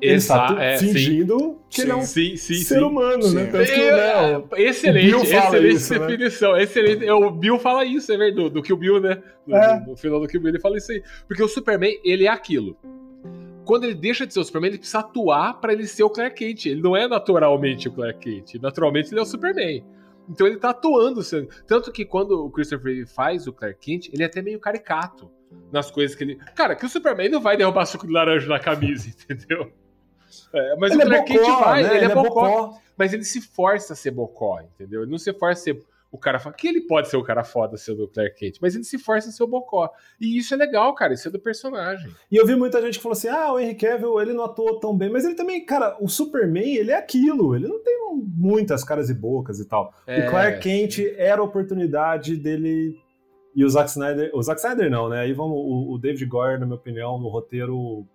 Ele 0.00 0.14
está 0.14 0.34
Exa- 0.46 0.54
tu- 0.54 0.58
é, 0.60 0.76
sim. 0.78 0.92
fingindo 0.92 1.60
que 1.68 1.82
ele 1.82 1.90
é 1.90 1.94
um 1.94 2.02
Sim, 2.02 2.36
sim, 2.36 2.54
ser 2.54 2.78
sim. 2.78 2.80
humano, 2.80 3.30
né? 3.32 3.44
Sim. 3.44 3.50
Tanto 3.52 3.66
que, 3.72 3.90
né, 3.90 4.38
o- 4.38 4.56
Excelente, 4.56 5.14
o 5.14 5.18
Bill 5.18 5.24
fala 5.26 5.44
excelente 5.56 5.74
isso, 5.76 5.92
né? 5.92 6.06
definição. 6.06 6.56
Excelente. 6.56 7.04
É, 7.06 7.12
O 7.12 7.30
Bill 7.30 7.58
fala 7.58 7.84
isso, 7.84 8.10
é 8.12 8.16
verdade, 8.16 8.42
do, 8.42 8.50
do 8.50 8.62
que 8.62 8.72
o 8.72 8.76
Bill, 8.78 8.98
né? 9.00 9.22
No, 9.46 9.56
É. 9.56 9.84
no 9.86 9.96
final 9.96 10.18
do 10.20 10.26
que 10.26 10.38
o 10.38 10.40
Bill 10.40 10.50
ele 10.50 10.58
fala 10.60 10.76
isso 10.78 10.90
aí. 10.90 11.02
Porque 11.28 11.42
o 11.42 11.48
Superman, 11.48 12.00
ele 12.02 12.24
é 12.24 12.28
aquilo. 12.30 12.76
Quando 13.64 13.84
ele 13.84 13.94
deixa 13.94 14.26
de 14.26 14.32
ser 14.32 14.40
o 14.40 14.44
Superman, 14.44 14.70
ele 14.70 14.78
precisa 14.78 15.00
atuar 15.00 15.60
pra 15.60 15.72
ele 15.72 15.86
ser 15.86 16.02
o 16.02 16.08
Clark 16.10 16.34
Kent. 16.34 16.66
Ele 16.66 16.80
não 16.80 16.96
é 16.96 17.06
naturalmente 17.06 17.88
o 17.88 17.92
Clark 17.92 18.18
Kent. 18.18 18.54
Naturalmente 18.60 19.12
ele 19.12 19.20
é 19.20 19.22
o 19.22 19.26
Superman. 19.26 19.84
Então 20.28 20.46
ele 20.46 20.56
tá 20.56 20.70
atuando. 20.70 21.22
sendo- 21.22 21.48
Tanto 21.66 21.92
que 21.92 22.04
quando 22.06 22.32
o 22.42 22.50
Christopher 22.50 22.86
Reeve 22.94 23.06
faz 23.06 23.46
o 23.46 23.52
Clark 23.52 23.78
Kent, 23.80 24.08
ele 24.12 24.22
é 24.22 24.26
até 24.26 24.40
meio 24.40 24.58
caricato 24.58 25.30
nas 25.70 25.90
coisas 25.90 26.16
que 26.16 26.24
ele. 26.24 26.38
Cara, 26.56 26.74
que 26.74 26.86
o 26.86 26.88
Superman 26.88 27.28
não 27.28 27.40
vai 27.40 27.56
derrubar 27.56 27.84
suco 27.84 28.06
de 28.06 28.12
laranja 28.12 28.48
na 28.48 28.58
camisa, 28.58 29.08
entendeu? 29.28 29.70
É, 30.52 30.76
mas 30.76 30.92
ele 30.92 31.02
o 31.02 31.06
é 31.06 31.06
Clark 31.06 31.32
bocó, 31.32 31.46
Kent 31.46 31.64
vai, 31.64 31.82
né? 31.82 31.96
ele, 31.96 32.04
é 32.04 32.14
bocó, 32.14 32.28
bocó. 32.28 32.78
mas 32.96 33.12
ele 33.12 33.24
se 33.24 33.40
força 33.40 33.92
a 33.92 33.96
ser 33.96 34.10
bocó, 34.10 34.60
entendeu? 34.60 35.02
Ele 35.02 35.10
não 35.10 35.18
se 35.18 35.32
força 35.32 35.60
a 35.60 35.64
ser 35.64 35.84
o 36.12 36.18
cara 36.18 36.38
foda. 36.38 36.56
Que 36.56 36.68
ele 36.68 36.82
pode 36.82 37.08
ser 37.08 37.16
o 37.16 37.22
cara 37.22 37.44
foda 37.44 37.76
sendo 37.76 38.04
o 38.04 38.08
Clark 38.08 38.34
Kent, 38.36 38.58
mas 38.60 38.74
ele 38.74 38.84
se 38.84 38.98
força 38.98 39.28
a 39.28 39.32
ser 39.32 39.42
o 39.42 39.46
bocó. 39.46 39.90
E 40.20 40.36
isso 40.36 40.52
é 40.54 40.56
legal, 40.56 40.94
cara, 40.94 41.14
isso 41.14 41.28
é 41.28 41.30
do 41.30 41.38
personagem. 41.38 42.10
E 42.30 42.36
eu 42.36 42.46
vi 42.46 42.56
muita 42.56 42.80
gente 42.82 42.96
que 42.96 43.02
falou 43.02 43.16
assim: 43.16 43.28
ah, 43.28 43.52
o 43.52 43.60
Henry 43.60 43.74
Cavill, 43.74 44.20
ele 44.20 44.32
não 44.32 44.44
atuou 44.44 44.80
tão 44.80 44.96
bem, 44.96 45.10
mas 45.10 45.24
ele 45.24 45.34
também, 45.34 45.64
cara, 45.64 45.96
o 46.00 46.08
Superman, 46.08 46.74
ele 46.74 46.90
é 46.90 46.96
aquilo, 46.96 47.54
ele 47.54 47.68
não 47.68 47.82
tem 47.82 48.00
muitas 48.36 48.82
caras 48.82 49.08
e 49.08 49.14
bocas 49.14 49.60
e 49.60 49.68
tal. 49.68 49.94
É, 50.06 50.26
o 50.26 50.30
Clark 50.30 50.60
Kent 50.60 50.98
era 51.16 51.40
a 51.40 51.44
oportunidade 51.44 52.36
dele. 52.36 52.96
E 53.54 53.64
o 53.64 53.68
Zack 53.68 53.90
Snyder. 53.90 54.30
O 54.32 54.42
Zack 54.42 54.60
Snyder 54.60 54.90
não, 54.90 55.08
né? 55.08 55.20
Aí 55.20 55.32
vamos. 55.32 55.56
O, 55.56 55.94
o 55.94 55.98
David 55.98 56.24
Goyer, 56.26 56.58
na 56.58 56.66
minha 56.66 56.78
opinião, 56.78 57.18
no 57.18 57.28
roteiro 57.28 58.06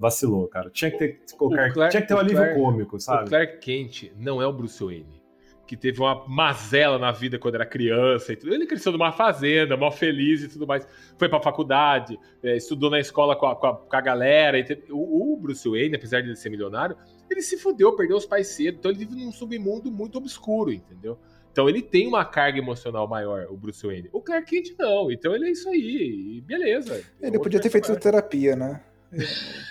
vacilou, 0.00 0.48
cara. 0.48 0.70
Tinha 0.70 0.90
que 0.90 0.98
ter, 0.98 1.20
colocar- 1.36 1.70
Clark- 1.72 1.90
tinha 1.90 2.00
que 2.02 2.08
ter 2.08 2.14
um 2.14 2.18
alívio 2.18 2.38
Clark- 2.38 2.54
cômico, 2.58 2.98
sabe? 2.98 3.24
O 3.26 3.28
Clark 3.28 3.58
Kent 3.58 4.10
não 4.18 4.40
é 4.42 4.46
o 4.46 4.52
Bruce 4.52 4.82
Wayne. 4.82 5.20
Que 5.66 5.76
teve 5.76 6.00
uma 6.00 6.26
mazela 6.26 6.98
na 6.98 7.12
vida 7.12 7.38
quando 7.38 7.54
era 7.54 7.64
criança 7.64 8.32
e 8.32 8.36
tudo. 8.36 8.52
Ele 8.52 8.66
cresceu 8.66 8.90
numa 8.90 9.12
fazenda, 9.12 9.76
mal 9.76 9.92
feliz 9.92 10.42
e 10.42 10.48
tudo 10.48 10.66
mais. 10.66 10.84
Foi 11.16 11.28
pra 11.28 11.40
faculdade, 11.40 12.18
é, 12.42 12.56
estudou 12.56 12.90
na 12.90 12.98
escola 12.98 13.36
com 13.36 13.46
a, 13.46 13.54
com 13.54 13.66
a- 13.68 13.76
com 13.76 13.96
a 13.96 14.00
galera. 14.00 14.58
e 14.58 14.64
O, 14.90 15.34
o 15.34 15.36
Bruce 15.36 15.68
Wayne, 15.68 15.94
apesar 15.94 16.22
de 16.22 16.28
ele 16.28 16.34
ser 16.36 16.48
milionário, 16.50 16.96
ele 17.30 17.40
se 17.40 17.56
fudeu, 17.56 17.94
perdeu 17.94 18.16
os 18.16 18.26
pais 18.26 18.48
cedo. 18.48 18.78
Então 18.80 18.90
ele 18.90 19.04
vive 19.04 19.14
num 19.24 19.30
submundo 19.30 19.92
muito 19.92 20.18
obscuro, 20.18 20.72
entendeu? 20.72 21.16
Então 21.52 21.68
ele 21.68 21.82
tem 21.82 22.06
uma 22.08 22.24
carga 22.24 22.58
emocional 22.58 23.06
maior, 23.06 23.46
o 23.48 23.56
Bruce 23.56 23.86
Wayne. 23.86 24.08
O 24.12 24.20
Clark 24.20 24.50
Kent 24.50 24.74
não. 24.76 25.08
Então 25.12 25.32
ele 25.36 25.46
é 25.46 25.50
isso 25.52 25.68
aí. 25.68 26.36
E 26.38 26.40
beleza. 26.40 27.00
É 27.22 27.28
Ele 27.28 27.38
podia 27.38 27.60
ter 27.60 27.70
feito 27.70 27.94
terapia, 27.96 28.56
né? 28.56 28.80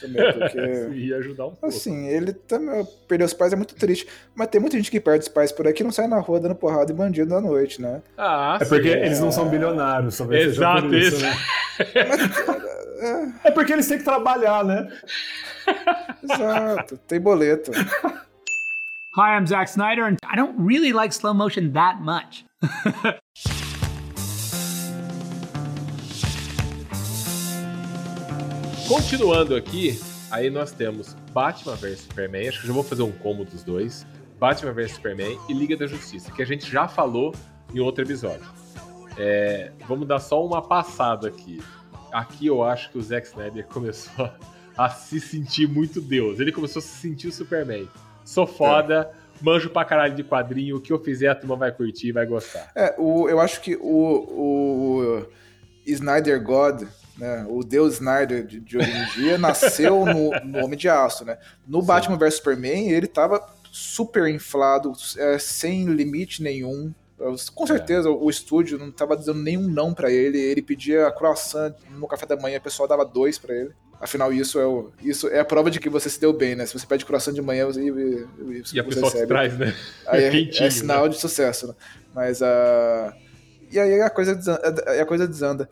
Também, 0.01 0.33
porque. 0.33 0.89
Ia 0.95 1.17
ajudar 1.17 1.45
um 1.47 1.51
pouco. 1.51 1.65
Assim, 1.67 2.07
ele 2.07 2.33
também 2.33 2.85
perder 3.07 3.23
os 3.25 3.33
pais 3.33 3.53
é 3.53 3.55
muito 3.55 3.73
triste. 3.75 4.07
Mas 4.35 4.47
tem 4.47 4.59
muita 4.59 4.75
gente 4.77 4.91
que 4.91 4.99
perde 4.99 5.23
os 5.23 5.27
pais 5.27 5.51
por 5.51 5.65
aí 5.67 5.73
que 5.73 5.83
não 5.83 5.91
sai 5.91 6.07
na 6.07 6.19
rua 6.19 6.39
dando 6.39 6.55
porrada 6.55 6.91
e 6.91 6.95
bandido 6.95 7.35
à 7.35 7.41
noite, 7.41 7.81
né? 7.81 8.01
Ah, 8.17 8.57
É 8.61 8.65
porque 8.65 8.91
sim. 8.91 8.97
eles 8.99 9.19
não 9.19 9.31
são 9.31 9.47
bilionários, 9.49 10.17
talvez 10.17 10.43
seja 10.43 10.55
Exato, 10.61 10.81
por 10.83 10.93
isso, 10.95 11.15
isso. 11.15 11.25
né? 11.25 11.35
É, 13.43 13.47
É 13.47 13.51
porque 13.51 13.71
eles 13.73 13.87
têm 13.87 13.97
que 13.97 14.03
trabalhar, 14.03 14.63
né? 14.65 14.87
exato. 16.23 16.97
Tem 17.07 17.19
boleto. 17.19 17.71
Hi, 19.17 19.37
I'm 19.37 19.47
Zack 19.47 19.69
Snyder, 19.69 20.05
and 20.05 20.17
I 20.23 20.35
don't 20.35 20.55
really 20.59 20.91
like 20.93 21.13
slow 21.13 21.33
motion 21.33 21.71
that 21.73 21.99
much. 22.01 22.45
Continuando 28.89 29.55
aqui, 29.55 29.99
aí 30.31 30.49
nós 30.49 30.71
temos 30.71 31.13
Batman 31.31 31.75
vs 31.75 31.99
Superman. 31.99 32.49
Acho 32.49 32.61
que 32.61 32.65
já 32.67 32.73
vou 32.73 32.81
fazer 32.81 33.03
um 33.03 33.11
combo 33.11 33.45
dos 33.45 33.63
dois. 33.63 34.03
Batman 34.39 34.73
vs 34.73 34.93
Superman 34.93 35.37
e 35.47 35.53
Liga 35.53 35.77
da 35.77 35.85
Justiça, 35.85 36.31
que 36.31 36.41
a 36.41 36.45
gente 36.45 36.67
já 36.67 36.87
falou 36.87 37.35
em 37.71 37.79
outro 37.79 38.03
episódio. 38.03 38.47
É, 39.15 39.71
vamos 39.87 40.07
dar 40.07 40.17
só 40.17 40.43
uma 40.43 40.59
passada 40.59 41.27
aqui. 41.27 41.61
Aqui 42.11 42.47
eu 42.47 42.63
acho 42.63 42.89
que 42.89 42.97
o 42.97 43.01
Zack 43.03 43.27
Snyder 43.27 43.67
começou 43.69 44.27
a, 44.75 44.89
se 44.89 45.21
sentir 45.21 45.69
muito 45.69 46.01
Deus. 46.01 46.39
Ele 46.39 46.51
começou 46.51 46.79
a 46.79 46.83
se 46.83 46.97
sentir 46.97 47.27
o 47.27 47.31
Superman. 47.31 47.87
Sou 48.25 48.47
foda, 48.47 49.11
manjo 49.39 49.69
pra 49.69 49.85
caralho 49.85 50.15
de 50.15 50.23
quadrinho. 50.23 50.77
O 50.77 50.81
que 50.81 50.91
eu 50.91 50.97
fizer, 50.97 51.27
a 51.27 51.35
turma 51.35 51.55
vai 51.55 51.71
curtir, 51.71 52.11
vai 52.11 52.25
gostar. 52.25 52.71
É, 52.75 52.95
o, 52.97 53.29
eu 53.29 53.39
acho 53.39 53.61
que 53.61 53.75
o, 53.75 53.85
o 53.85 55.25
Snyder 55.85 56.43
God, 56.43 56.87
né, 57.19 57.45
o 57.49 57.63
Deus 57.63 57.95
Snyder 57.95 58.45
de, 58.45 58.59
de 58.59 58.77
hoje 58.77 58.89
em 58.89 59.05
dia, 59.21 59.37
nasceu 59.37 60.05
no, 60.05 60.31
no 60.45 60.65
Homem 60.65 60.77
de 60.77 60.87
Aço, 60.89 61.25
né? 61.25 61.37
No 61.67 61.81
Batman 61.81 62.17
vs 62.17 62.35
Superman, 62.35 62.89
ele 62.89 63.07
tava 63.07 63.45
super 63.71 64.27
inflado, 64.27 64.93
é, 65.17 65.37
sem 65.37 65.85
limite 65.85 66.41
nenhum. 66.41 66.93
Com 67.53 67.67
certeza 67.67 68.09
o 68.09 68.29
estúdio 68.29 68.79
não 68.79 68.91
tava 68.91 69.17
dando 69.17 69.43
nenhum 69.43 69.67
não 69.67 69.93
pra 69.93 70.09
ele. 70.09 70.39
Ele 70.39 70.61
pedia 70.61 71.11
croissant 71.11 71.75
no 71.91 72.07
café 72.07 72.25
da 72.25 72.37
manhã, 72.37 72.57
o 72.57 72.61
pessoal 72.61 72.87
dava 72.87 73.03
dois 73.03 73.37
pra 73.37 73.53
ele. 73.53 73.71
Afinal, 73.99 74.31
isso 74.31 74.57
é, 74.57 74.65
o, 74.65 74.91
isso 75.03 75.27
é 75.27 75.39
a 75.41 75.45
prova 75.45 75.69
de 75.69 75.77
que 75.77 75.89
você 75.89 76.09
se 76.09 76.17
deu 76.21 76.31
bem, 76.31 76.55
né? 76.55 76.65
Se 76.65 76.73
você 76.79 76.87
pede 76.87 77.03
croissant 77.05 77.33
de 77.33 77.41
manhã 77.41 77.67
e, 77.75 77.79
e, 77.79 77.89
e 77.89 78.63
E 78.73 78.79
a 78.79 78.83
você 78.83 78.83
pessoa 78.83 79.11
recebe. 79.11 79.27
traz, 79.27 79.57
né? 79.57 79.75
Aí 80.07 80.23
é, 80.23 80.31
Quentinho, 80.31 80.67
é 80.67 80.69
sinal 80.69 81.09
de 81.09 81.19
sucesso, 81.19 81.67
né? 81.67 81.73
Mas 82.15 82.41
a. 82.41 83.13
E 83.69 83.77
aí 83.77 84.01
a 84.01 84.09
coisa, 84.09 84.33
desanda, 84.33 85.01
a 85.01 85.05
coisa 85.05 85.27
desanda. 85.27 85.69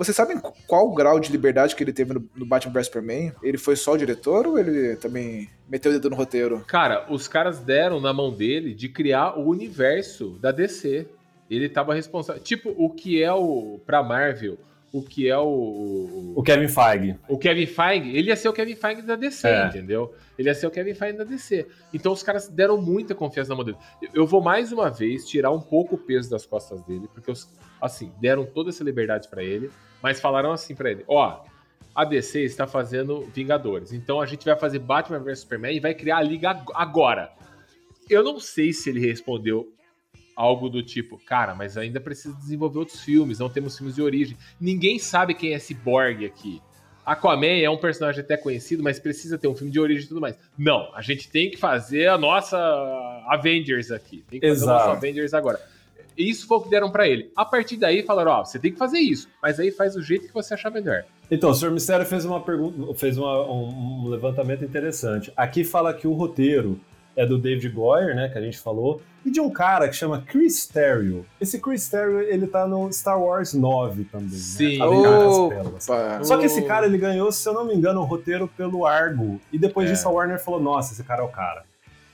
Vocês 0.00 0.16
sabem 0.16 0.40
qual 0.66 0.88
o 0.88 0.94
grau 0.94 1.20
de 1.20 1.30
liberdade 1.30 1.76
que 1.76 1.84
ele 1.84 1.92
teve 1.92 2.14
no, 2.14 2.26
no 2.34 2.46
Batman 2.46 2.72
vs 2.72 2.86
Superman? 2.86 3.32
Ele 3.42 3.58
foi 3.58 3.76
só 3.76 3.92
o 3.92 3.98
diretor 3.98 4.46
ou 4.46 4.58
ele 4.58 4.96
também 4.96 5.46
meteu 5.68 5.90
o 5.92 5.94
dedo 5.94 6.08
no 6.08 6.16
roteiro? 6.16 6.64
Cara, 6.66 7.06
os 7.12 7.28
caras 7.28 7.58
deram 7.58 8.00
na 8.00 8.10
mão 8.10 8.32
dele 8.32 8.72
de 8.74 8.88
criar 8.88 9.38
o 9.38 9.46
universo 9.46 10.38
da 10.40 10.50
DC. 10.50 11.06
Ele 11.50 11.68
tava 11.68 11.92
responsável. 11.92 12.40
Tipo, 12.42 12.74
o 12.78 12.88
que 12.88 13.22
é 13.22 13.30
o. 13.30 13.78
Pra 13.84 14.02
Marvel, 14.02 14.56
o 14.90 15.02
que 15.02 15.28
é 15.28 15.36
o. 15.36 15.44
O, 15.44 16.32
O 16.36 16.42
Kevin 16.42 16.68
Feige. 16.68 17.16
o 17.28 17.36
Kevin 17.36 17.66
Feige, 17.66 18.16
ele 18.16 18.28
ia 18.28 18.36
ser 18.36 18.48
o 18.48 18.52
Kevin 18.54 18.76
Feige 18.76 19.02
da 19.02 19.16
DC, 19.16 19.46
É. 19.48 19.66
entendeu? 19.66 20.14
Ele 20.38 20.48
ia 20.48 20.54
ser 20.54 20.66
o 20.66 20.70
Kevin 20.70 20.94
Feige 20.94 21.18
da 21.18 21.24
DC. 21.24 21.66
Então 21.92 22.10
os 22.10 22.22
caras 22.22 22.48
deram 22.48 22.80
muita 22.80 23.14
confiança 23.14 23.50
na 23.50 23.56
mão 23.56 23.64
dele. 23.66 23.76
Eu 24.14 24.26
vou 24.26 24.40
mais 24.40 24.72
uma 24.72 24.88
vez 24.88 25.26
tirar 25.28 25.50
um 25.50 25.60
pouco 25.60 25.96
o 25.96 25.98
peso 25.98 26.30
das 26.30 26.46
costas 26.46 26.80
dele, 26.84 27.06
porque 27.12 27.30
os, 27.30 27.46
assim, 27.82 28.10
deram 28.18 28.46
toda 28.46 28.70
essa 28.70 28.82
liberdade 28.82 29.28
pra 29.28 29.42
ele, 29.44 29.70
mas 30.02 30.20
falaram 30.20 30.52
assim 30.52 30.74
pra 30.74 30.90
ele: 30.90 31.04
ó, 31.08 31.42
a 31.94 32.04
DC 32.04 32.40
está 32.44 32.66
fazendo 32.66 33.22
Vingadores, 33.34 33.92
então 33.92 34.20
a 34.20 34.26
gente 34.26 34.44
vai 34.44 34.56
fazer 34.56 34.78
Batman 34.78 35.18
vs 35.20 35.40
Superman 35.40 35.76
e 35.76 35.80
vai 35.80 35.94
criar 35.94 36.18
a 36.18 36.22
liga 36.22 36.50
ag- 36.50 36.72
agora. 36.74 37.30
Eu 38.08 38.22
não 38.24 38.40
sei 38.40 38.72
se 38.72 38.90
ele 38.90 39.00
respondeu 39.00 39.72
algo 40.36 40.68
do 40.68 40.82
tipo, 40.82 41.18
cara, 41.26 41.54
mas 41.54 41.76
ainda 41.76 42.00
precisa 42.00 42.34
desenvolver 42.36 42.78
outros 42.78 43.00
filmes, 43.00 43.38
não 43.38 43.48
temos 43.48 43.76
filmes 43.76 43.94
de 43.96 44.02
origem. 44.02 44.36
Ninguém 44.60 44.98
sabe 44.98 45.34
quem 45.34 45.52
é 45.52 45.58
Cyborg 45.58 46.24
aqui. 46.24 46.62
Aquaman 47.04 47.60
é 47.60 47.68
um 47.68 47.76
personagem 47.78 48.20
até 48.22 48.36
conhecido, 48.36 48.82
mas 48.82 48.98
precisa 48.98 49.36
ter 49.36 49.48
um 49.48 49.54
filme 49.54 49.72
de 49.72 49.80
origem 49.80 50.04
e 50.04 50.08
tudo 50.08 50.20
mais. 50.20 50.36
Não, 50.56 50.90
a 50.94 51.02
gente 51.02 51.28
tem 51.30 51.50
que 51.50 51.56
fazer 51.56 52.08
a 52.08 52.16
nossa 52.16 52.56
Avengers 53.28 53.90
aqui. 53.90 54.24
Tem 54.30 54.38
que 54.40 54.48
fazer 54.48 54.60
o 54.60 54.64
Exato. 54.64 54.78
nosso 54.86 54.96
Avengers 54.96 55.34
agora. 55.34 55.60
Isso 56.22 56.46
foi 56.46 56.58
o 56.58 56.60
que 56.60 56.70
deram 56.70 56.90
pra 56.90 57.08
ele. 57.08 57.30
A 57.36 57.44
partir 57.44 57.76
daí 57.76 58.02
falaram, 58.02 58.32
ó, 58.32 58.44
você 58.44 58.58
tem 58.58 58.72
que 58.72 58.78
fazer 58.78 58.98
isso, 58.98 59.28
mas 59.42 59.58
aí 59.60 59.70
faz 59.70 59.94
do 59.94 60.02
jeito 60.02 60.26
que 60.26 60.34
você 60.34 60.54
achar 60.54 60.70
melhor. 60.70 61.04
Então, 61.30 61.50
o 61.50 61.54
Sr. 61.54 61.70
Mistério 61.70 62.04
fez 62.04 62.24
uma 62.24 62.40
pergunta, 62.40 62.94
fez 62.98 63.16
uma- 63.16 63.48
um, 63.50 64.08
levantamento 64.08 64.64
interessante. 64.64 65.32
Aqui 65.36 65.62
fala 65.64 65.94
que 65.94 66.06
o 66.08 66.12
roteiro 66.12 66.80
é 67.16 67.24
do 67.26 67.38
David 67.38 67.68
Goyer, 67.70 68.14
né, 68.16 68.28
que 68.28 68.38
a 68.38 68.40
gente 68.40 68.58
falou, 68.58 69.00
e 69.24 69.30
de 69.30 69.40
um 69.40 69.50
cara 69.50 69.88
que 69.88 69.94
chama 69.94 70.22
Chris 70.26 70.66
Terrio. 70.66 71.26
Esse 71.40 71.60
Chris 71.60 71.88
Terrio, 71.88 72.20
ele 72.20 72.46
tá 72.46 72.66
no 72.66 72.90
Star 72.92 73.20
Wars 73.20 73.52
9 73.52 74.04
também, 74.04 74.28
Sim. 74.30 74.78
né? 74.78 74.86
Ligado 74.88 75.70
nas 75.72 75.88
Opa! 75.88 76.24
Só 76.24 76.36
que 76.38 76.46
esse 76.46 76.62
cara, 76.62 76.86
ele 76.86 76.96
ganhou, 76.98 77.30
se 77.30 77.46
eu 77.48 77.52
não 77.52 77.64
me 77.64 77.74
engano, 77.74 78.00
o 78.00 78.04
roteiro 78.04 78.48
pelo 78.56 78.86
Argo. 78.86 79.40
E 79.52 79.58
depois 79.58 79.88
É. 79.88 79.92
disso 79.92 80.08
a 80.08 80.10
Warner 80.10 80.42
falou, 80.42 80.60
nossa, 80.60 80.92
esse 80.94 81.04
cara 81.04 81.20
é 81.22 81.24
o 81.24 81.28
cara. 81.28 81.64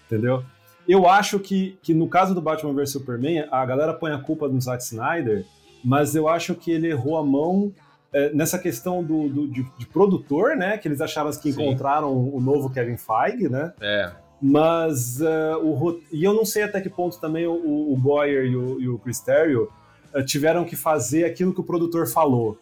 Entendeu? 0.06 0.42
Eu 0.88 1.08
acho 1.08 1.38
que, 1.38 1.76
que 1.82 1.92
no 1.92 2.08
caso 2.08 2.34
do 2.34 2.40
Batman 2.40 2.72
vs 2.74 2.90
Superman, 2.90 3.46
a 3.50 3.64
galera 3.66 3.92
põe 3.92 4.12
a 4.12 4.18
culpa 4.18 4.48
no 4.48 4.60
Zack 4.60 4.82
Snyder, 4.82 5.44
mas 5.84 6.14
eu 6.14 6.28
acho 6.28 6.54
que 6.54 6.70
ele 6.70 6.88
errou 6.88 7.16
a 7.16 7.24
mão 7.24 7.72
é, 8.12 8.30
nessa 8.32 8.58
questão 8.58 9.02
do, 9.02 9.28
do- 9.28 9.48
de, 9.48 9.64
de 9.78 9.86
produtor, 9.86 10.56
né? 10.56 10.78
Que 10.78 10.86
eles 10.88 11.00
acharam 11.00 11.30
que 11.32 11.52
Sim. 11.52 11.62
encontraram 11.62 12.12
o 12.12 12.40
novo 12.40 12.70
Kevin 12.70 12.96
Feige, 12.96 13.48
né? 13.48 13.72
É. 13.80 14.10
Mas 14.40 15.20
é, 15.20 15.56
o 15.56 15.98
e 16.12 16.22
eu 16.22 16.32
não 16.34 16.44
sei 16.44 16.62
até 16.62 16.80
que 16.80 16.88
ponto 16.90 17.18
também 17.20 17.46
o, 17.46 17.52
o 17.92 17.96
Goyer 18.00 18.44
e 18.44 18.54
o, 18.56 18.80
e 18.80 18.88
o 18.88 18.98
Chris 18.98 19.18
Terrio 19.20 19.68
é, 20.14 20.22
tiveram 20.22 20.64
que 20.64 20.76
fazer 20.76 21.24
aquilo 21.24 21.52
que 21.54 21.60
o 21.60 21.64
produtor 21.64 22.06
falou. 22.06 22.58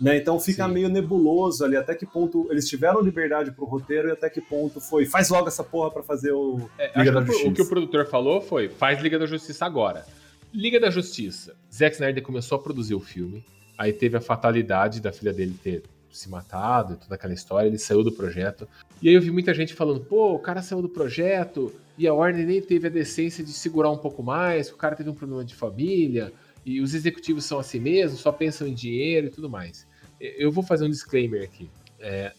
Né? 0.00 0.16
Então 0.16 0.40
fica 0.40 0.66
Sim. 0.66 0.72
meio 0.72 0.88
nebuloso 0.88 1.62
ali 1.62 1.76
até 1.76 1.94
que 1.94 2.06
ponto 2.06 2.48
eles 2.50 2.66
tiveram 2.66 3.02
liberdade 3.02 3.52
pro 3.52 3.66
roteiro 3.66 4.08
e 4.08 4.12
até 4.12 4.30
que 4.30 4.40
ponto 4.40 4.80
foi 4.80 5.04
faz 5.04 5.28
logo 5.28 5.46
essa 5.46 5.62
porra 5.62 5.90
pra 5.90 6.02
fazer 6.02 6.32
o 6.32 6.70
É, 6.78 6.86
Liga 6.98 7.00
acho 7.02 7.12
da 7.12 7.22
que 7.24 7.30
o, 7.30 7.32
Justiça. 7.32 7.50
o 7.50 7.54
que 7.54 7.62
o 7.62 7.68
produtor 7.68 8.06
falou 8.06 8.40
foi: 8.40 8.68
faz 8.70 9.00
Liga 9.02 9.18
da 9.18 9.26
Justiça 9.26 9.66
agora. 9.66 10.06
Liga 10.54 10.80
da 10.80 10.88
Justiça. 10.90 11.54
Zack 11.72 11.96
Snyder 11.96 12.22
começou 12.22 12.56
a 12.56 12.62
produzir 12.62 12.94
o 12.94 13.00
filme. 13.00 13.44
Aí 13.76 13.92
teve 13.92 14.16
a 14.16 14.20
fatalidade 14.20 15.00
da 15.00 15.12
filha 15.12 15.32
dele 15.32 15.54
ter 15.62 15.82
se 16.10 16.28
matado, 16.28 16.96
toda 16.96 17.14
aquela 17.14 17.32
história. 17.32 17.68
Ele 17.68 17.78
saiu 17.78 18.02
do 18.02 18.10
projeto. 18.10 18.66
E 19.02 19.08
aí 19.08 19.14
eu 19.14 19.20
vi 19.20 19.30
muita 19.30 19.52
gente 19.52 19.74
falando: 19.74 20.00
pô, 20.00 20.34
o 20.34 20.38
cara 20.38 20.62
saiu 20.62 20.80
do 20.82 20.88
projeto 20.88 21.72
e 21.98 22.08
a 22.08 22.14
Warner 22.14 22.46
nem 22.46 22.62
teve 22.62 22.86
a 22.86 22.90
decência 22.90 23.44
de 23.44 23.52
segurar 23.52 23.90
um 23.90 23.98
pouco 23.98 24.22
mais, 24.22 24.70
o 24.70 24.76
cara 24.76 24.96
teve 24.96 25.10
um 25.10 25.14
problema 25.14 25.44
de 25.44 25.54
família 25.54 26.32
e 26.64 26.80
os 26.80 26.94
executivos 26.94 27.44
são 27.44 27.58
assim 27.58 27.78
mesmo, 27.78 28.16
só 28.16 28.32
pensam 28.32 28.66
em 28.66 28.74
dinheiro 28.74 29.26
e 29.26 29.30
tudo 29.30 29.48
mais. 29.50 29.86
Eu 30.20 30.52
vou 30.52 30.62
fazer 30.62 30.84
um 30.84 30.90
disclaimer 30.90 31.42
aqui. 31.42 31.70
É, 31.98 32.32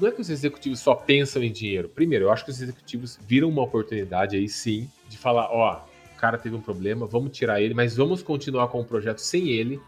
não 0.00 0.08
é 0.08 0.12
que 0.12 0.20
os 0.20 0.30
executivos 0.30 0.80
só 0.80 0.94
pensam 0.94 1.42
em 1.42 1.52
dinheiro. 1.52 1.88
Primeiro, 1.88 2.26
eu 2.26 2.30
acho 2.30 2.44
que 2.44 2.50
os 2.50 2.60
executivos 2.60 3.18
viram 3.26 3.48
uma 3.48 3.62
oportunidade 3.62 4.36
aí 4.36 4.48
sim 4.48 4.90
de 5.08 5.16
falar, 5.16 5.50
ó, 5.50 5.84
o 6.12 6.18
cara 6.18 6.38
teve 6.38 6.54
um 6.54 6.60
problema, 6.60 7.06
vamos 7.06 7.36
tirar 7.36 7.60
ele, 7.60 7.74
mas 7.74 7.96
vamos 7.96 8.22
continuar 8.22 8.68
com 8.68 8.80
o 8.80 8.84
projeto 8.84 9.18
sem 9.18 9.50
ele, 9.50 9.80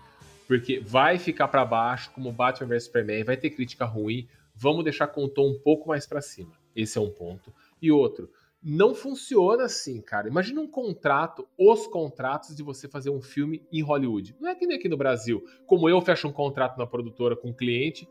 porque 0.46 0.80
vai 0.80 1.18
ficar 1.18 1.48
pra 1.48 1.64
baixo, 1.64 2.10
como 2.14 2.32
Batman 2.32 2.68
vs 2.68 2.84
Superman, 2.84 3.24
vai 3.24 3.36
ter 3.36 3.50
crítica 3.50 3.84
ruim, 3.84 4.26
vamos 4.54 4.84
deixar 4.84 5.08
com 5.08 5.24
o 5.24 5.28
tom 5.28 5.50
um 5.50 5.58
pouco 5.58 5.88
mais 5.88 6.06
pra 6.06 6.20
cima. 6.20 6.52
Esse 6.74 6.98
é 6.98 7.00
um 7.00 7.10
ponto. 7.10 7.52
E 7.80 7.90
outro, 7.90 8.30
não 8.62 8.94
funciona 8.94 9.64
assim, 9.64 10.00
cara. 10.00 10.28
Imagina 10.28 10.60
um 10.60 10.68
contrato, 10.68 11.46
os 11.56 11.86
contratos 11.86 12.56
de 12.56 12.62
você 12.62 12.88
fazer 12.88 13.10
um 13.10 13.22
filme 13.22 13.64
em 13.72 13.82
Hollywood. 13.82 14.36
Não 14.40 14.50
é 14.50 14.54
que 14.54 14.66
nem 14.66 14.76
aqui 14.76 14.88
no 14.88 14.96
Brasil. 14.96 15.44
Como 15.66 15.88
eu 15.88 16.00
fecho 16.00 16.28
um 16.28 16.32
contrato 16.32 16.76
na 16.76 16.86
produtora 16.86 17.36
com 17.36 17.50
um 17.50 17.54
cliente, 17.54 18.08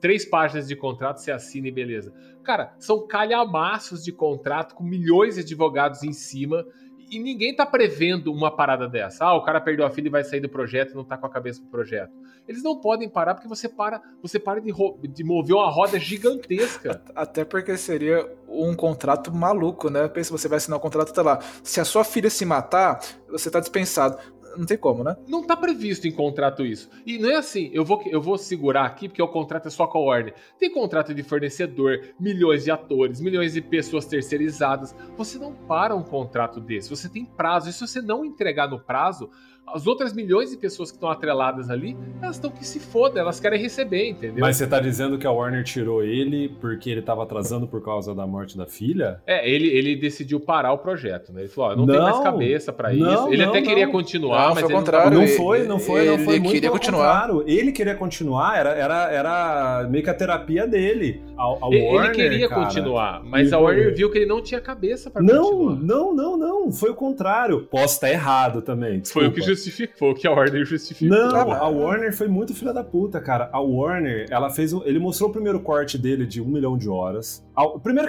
três 0.00 0.24
páginas 0.24 0.68
de 0.68 0.76
contrato, 0.76 1.18
você 1.18 1.32
assina 1.32 1.68
e 1.68 1.72
beleza. 1.72 2.12
Cara, 2.44 2.74
são 2.78 3.06
calhamaços 3.06 4.04
de 4.04 4.12
contrato 4.12 4.74
com 4.74 4.84
milhões 4.84 5.34
de 5.34 5.40
advogados 5.40 6.02
em 6.02 6.12
cima 6.12 6.64
e 7.10 7.18
ninguém 7.18 7.54
tá 7.54 7.64
prevendo 7.64 8.32
uma 8.32 8.50
parada 8.50 8.88
dessa. 8.88 9.24
Ah, 9.24 9.34
o 9.34 9.42
cara 9.42 9.60
perdeu 9.60 9.84
a 9.86 9.90
filha 9.90 10.08
e 10.08 10.10
vai 10.10 10.24
sair 10.24 10.40
do 10.40 10.48
projeto 10.48 10.92
e 10.92 10.94
não 10.94 11.04
tá 11.04 11.16
com 11.16 11.26
a 11.26 11.30
cabeça 11.30 11.60
pro 11.60 11.70
projeto. 11.70 12.12
Eles 12.46 12.62
não 12.62 12.80
podem 12.80 13.08
parar 13.08 13.34
porque 13.34 13.48
você 13.48 13.68
para, 13.68 14.00
você 14.22 14.38
para 14.38 14.60
de, 14.60 14.72
de 15.08 15.24
mover 15.24 15.54
uma 15.54 15.70
roda 15.70 15.98
gigantesca. 15.98 17.02
Até 17.14 17.44
porque 17.44 17.76
seria 17.76 18.28
um 18.48 18.74
contrato 18.74 19.34
maluco, 19.34 19.90
né? 19.90 20.08
Pensa, 20.08 20.30
você 20.30 20.48
vai 20.48 20.56
assinar 20.56 20.78
um 20.78 20.82
contrato, 20.82 21.12
tá 21.12 21.22
lá. 21.22 21.38
Se 21.62 21.80
a 21.80 21.84
sua 21.84 22.04
filha 22.04 22.30
se 22.30 22.44
matar, 22.44 23.00
você 23.28 23.50
tá 23.50 23.60
dispensado. 23.60 24.18
Não 24.58 24.66
tem 24.66 24.76
como, 24.76 25.04
né? 25.04 25.16
Não 25.28 25.46
tá 25.46 25.56
previsto 25.56 26.08
em 26.08 26.10
contrato 26.10 26.66
isso. 26.66 26.90
E 27.06 27.16
não 27.16 27.30
é 27.30 27.36
assim, 27.36 27.70
eu 27.72 27.84
vou, 27.84 28.02
eu 28.06 28.20
vou 28.20 28.36
segurar 28.36 28.86
aqui 28.86 29.08
porque 29.08 29.22
o 29.22 29.28
contrato 29.28 29.68
é 29.68 29.70
só 29.70 29.86
com 29.86 29.98
a 29.98 30.00
Warner. 30.00 30.34
Tem 30.58 30.68
contrato 30.68 31.14
de 31.14 31.22
fornecedor, 31.22 32.00
milhões 32.18 32.64
de 32.64 32.70
atores, 32.72 33.20
milhões 33.20 33.52
de 33.52 33.62
pessoas 33.62 34.04
terceirizadas. 34.04 34.96
Você 35.16 35.38
não 35.38 35.54
para 35.54 35.94
um 35.94 36.02
contrato 36.02 36.60
desse, 36.60 36.90
você 36.90 37.08
tem 37.08 37.24
prazo. 37.24 37.70
E 37.70 37.72
se 37.72 37.86
você 37.86 38.02
não 38.02 38.24
entregar 38.24 38.68
no 38.68 38.80
prazo, 38.80 39.30
as 39.74 39.86
outras 39.86 40.12
milhões 40.12 40.50
de 40.50 40.56
pessoas 40.56 40.90
que 40.90 40.96
estão 40.96 41.10
atreladas 41.10 41.70
ali, 41.70 41.96
elas 42.22 42.36
estão 42.36 42.50
que 42.50 42.66
se 42.66 42.78
foda, 42.80 43.20
elas 43.20 43.38
querem 43.40 43.60
receber, 43.60 44.08
entendeu? 44.10 44.40
Mas 44.40 44.56
você 44.56 44.66
tá 44.66 44.80
dizendo 44.80 45.18
que 45.18 45.26
a 45.26 45.30
Warner 45.30 45.64
tirou 45.64 46.02
ele 46.02 46.48
porque 46.60 46.90
ele 46.90 47.02
tava 47.02 47.22
atrasando 47.22 47.66
por 47.66 47.82
causa 47.84 48.14
da 48.14 48.26
morte 48.26 48.56
da 48.56 48.66
filha? 48.66 49.20
É, 49.26 49.48
ele, 49.48 49.68
ele 49.68 49.96
decidiu 49.96 50.40
parar 50.40 50.72
o 50.72 50.78
projeto, 50.78 51.32
né? 51.32 51.40
Ele 51.42 51.48
falou, 51.48 51.70
ó, 51.72 51.76
não, 51.76 51.86
Não. 51.86 52.02
mais 52.02 52.18
cabeça 52.20 52.72
pra 52.72 52.92
isso. 52.92 53.02
Não, 53.04 53.32
ele 53.32 53.42
não, 53.42 53.50
até 53.50 53.62
queria 53.62 53.86
não. 53.86 53.92
continuar, 53.92 54.48
Não, 54.48 54.54
mas 54.54 54.60
foi 54.60 54.62
o 54.62 54.66
ele 54.66 54.72
não 54.74 54.80
contrário. 54.80 55.10
Não 55.12 55.22
ele- 55.22 55.32
foi, 55.36 55.62
não 55.66 55.78
foi, 55.78 56.04
não 56.06 56.18
foi 56.18 56.34
ele 56.34 56.40
muito 56.40 56.54
queria 56.54 56.70
continuar. 56.70 57.20
contrário. 57.22 57.44
Ele 57.46 57.72
queria 57.72 57.94
continuar, 57.94 58.58
era, 58.58 58.70
era, 58.70 59.10
era 59.12 59.86
meio 59.90 60.02
que 60.04 60.10
a 60.10 60.14
terapia 60.14 60.66
dele. 60.66 61.22
A, 61.36 61.42
a 61.44 61.68
Ele, 61.70 61.82
Warner, 61.86 62.10
ele 62.10 62.14
queria 62.30 62.48
cara, 62.48 62.64
continuar, 62.64 63.22
mas 63.24 63.46
ele 63.46 63.54
a 63.54 63.58
Warner 63.58 63.84
foi- 63.84 63.94
viu 63.94 64.10
que 64.10 64.18
ele 64.18 64.26
não 64.26 64.42
tinha 64.42 64.60
cabeça 64.60 65.08
pra 65.10 65.22
Não, 65.22 65.42
continuar. 65.44 65.76
não, 65.80 66.14
não, 66.14 66.36
não. 66.36 66.72
Foi 66.72 66.90
o 66.90 66.94
contrário. 66.94 67.66
Posso 67.70 67.94
estar 67.94 68.10
errado 68.10 68.60
também. 68.62 69.02
Foi 69.04 69.26
o 69.26 69.32
que 69.32 69.36
desculpa. 69.40 69.57
Justificou, 69.64 70.14
que 70.14 70.26
a 70.26 70.30
Warner 70.32 70.64
justificou. 70.64 71.16
Não, 71.16 71.48
mas- 71.48 71.60
a 71.60 71.68
Warner 71.68 72.16
foi 72.16 72.28
muito 72.28 72.54
filha 72.54 72.72
da 72.72 72.82
puta, 72.84 73.20
cara. 73.20 73.48
A 73.52 73.60
Warner, 73.60 74.26
ela 74.30 74.50
fez. 74.50 74.72
um- 74.72 74.82
ele 74.84 74.98
mostrou 74.98 75.28
o 75.30 75.32
primeiro 75.32 75.60
corte 75.60 75.98
dele 75.98 76.26
de 76.26 76.40
um 76.40 76.46
milhão 76.48 76.76
de 76.76 76.88
horas. 76.88 77.44
O 77.56 77.78
primeiro 77.80 78.08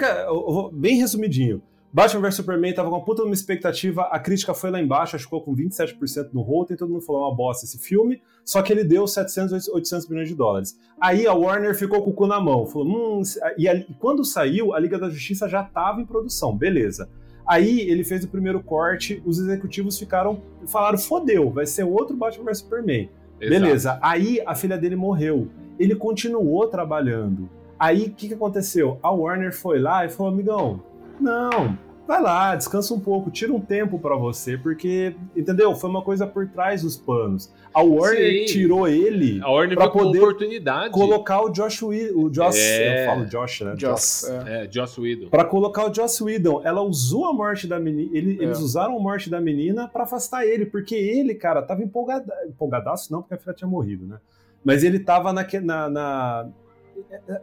Bem 0.73 0.95
resumidinho. 0.97 1.61
Batman 1.91 2.21
vs 2.21 2.35
Superman 2.35 2.71
tava 2.71 2.87
com 2.89 2.95
uma 2.97 3.03
puta 3.03 3.23
uma 3.23 3.33
expectativa, 3.33 4.03
a 4.11 4.19
crítica 4.19 4.53
foi 4.53 4.69
lá 4.69 4.79
embaixo, 4.79 5.15
acho 5.15 5.25
que 5.25 5.29
ficou 5.29 5.41
com 5.41 5.55
27% 5.55 6.29
no 6.33 6.41
Rotten, 6.41 6.77
todo 6.77 6.89
mundo 6.91 7.01
falou 7.01 7.23
"É 7.23 7.25
uma 7.29 7.35
bosta 7.35 7.65
esse 7.65 7.79
filme, 7.79 8.21
só 8.45 8.61
que 8.61 8.71
ele 8.71 8.83
deu 8.83 9.07
700, 9.07 9.67
800 9.67 10.07
milhões 10.07 10.29
de 10.29 10.35
dólares. 10.35 10.77
Aí 11.01 11.25
a 11.25 11.33
Warner 11.33 11.73
ficou 11.75 12.03
com 12.03 12.11
o 12.11 12.13
cu 12.13 12.27
na 12.27 12.39
mão, 12.39 12.67
falou, 12.67 12.87
hum, 12.87 13.23
e, 13.57 13.67
a- 13.67 13.73
e 13.73 13.85
quando 13.99 14.23
saiu, 14.23 14.71
a 14.75 14.79
Liga 14.79 14.99
da 14.99 15.09
Justiça 15.09 15.49
já 15.49 15.63
tava 15.63 15.99
em 15.99 16.05
produção, 16.05 16.55
beleza. 16.55 17.09
Aí 17.49 17.79
ele 17.79 18.03
fez 18.03 18.23
o 18.23 18.27
primeiro 18.27 18.61
corte, 18.61 19.23
os 19.25 19.39
executivos 19.39 19.97
ficaram, 19.97 20.39
falaram, 20.67 20.99
fodeu, 20.99 21.49
vai 21.49 21.65
ser 21.65 21.83
outro 21.83 22.15
Batman 22.15 22.45
vs 22.45 22.59
Superman. 22.59 23.09
Exato. 23.41 23.61
Beleza. 23.61 23.99
Aí 24.03 24.39
a 24.45 24.53
filha 24.53 24.77
dele 24.77 24.95
morreu. 24.95 25.47
Ele 25.79 25.95
continuou 25.95 26.67
trabalhando. 26.67 27.49
Aí 27.79 28.03
o 28.03 28.11
que, 28.11 28.27
que 28.27 28.33
aconteceu? 28.35 28.99
A 29.01 29.09
Warner 29.09 29.51
foi 29.51 29.79
lá 29.79 30.05
e 30.05 30.09
falou: 30.09 30.31
amigão, 30.31 30.83
não, 31.19 31.75
vai 32.09 32.21
lá, 32.21 32.55
descansa 32.55 32.91
um 32.93 32.99
pouco, 32.99 33.29
tira 33.29 33.53
um 33.53 33.59
tempo 33.59 33.99
pra 33.99 34.15
você, 34.15 34.57
porque, 34.57 35.15
entendeu? 35.35 35.75
Foi 35.75 35.89
uma 35.89 36.01
coisa 36.01 36.25
por 36.25 36.47
trás 36.47 36.81
dos 36.81 36.97
panos. 36.97 37.51
A 37.71 37.81
Warner 37.83 38.39
Sim. 38.39 38.45
tirou 38.53 38.87
ele 38.87 39.39
A 39.43 39.51
Warner 39.51 39.75
pra 39.77 39.85
viu 39.85 39.93
como 39.93 40.05
poder 40.05 40.19
oportunidade. 40.19 40.91
colocar 40.91 41.41
o 41.43 41.49
Josh 41.49 41.83
Whedon. 41.83 42.19
O 42.19 42.33
Joss, 42.33 42.57
É. 42.59 43.03
eu 43.03 43.09
falo 43.09 43.25
Josh, 43.27 43.61
né? 43.61 43.75
Joss, 43.77 44.27
é. 44.27 44.65
É, 44.65 44.71
Joss 44.71 44.99
Whedon. 44.99 45.29
Pra 45.29 45.45
colocar 45.45 45.85
o 45.89 45.93
Joss 45.93 46.23
Whedon. 46.23 46.61
Ela 46.65 46.81
usou 46.81 47.27
a 47.27 47.33
morte 47.33 47.67
da 47.67 47.79
menina. 47.79 48.09
ele- 48.17 48.39
É. 48.39 48.43
Eles 48.43 48.57
usaram 48.59 48.97
a 48.97 48.99
morte 48.99 49.29
da 49.29 49.39
menina 49.39 49.87
pra 49.87 50.03
afastar 50.03 50.47
ele, 50.47 50.65
porque 50.65 50.95
ele, 50.95 51.35
cara, 51.35 51.61
tava 51.61 51.83
empolgada, 51.83 52.33
empolgadaço, 52.47 53.11
não, 53.13 53.21
porque 53.21 53.35
a 53.35 53.37
filha 53.37 53.53
tinha 53.53 53.67
morrido, 53.69 54.07
né? 54.07 54.17
Mas 54.65 54.83
ele 54.83 54.97
tava 54.99 55.31
naque, 55.31 55.59
na, 55.59 55.87
na. 55.87 56.47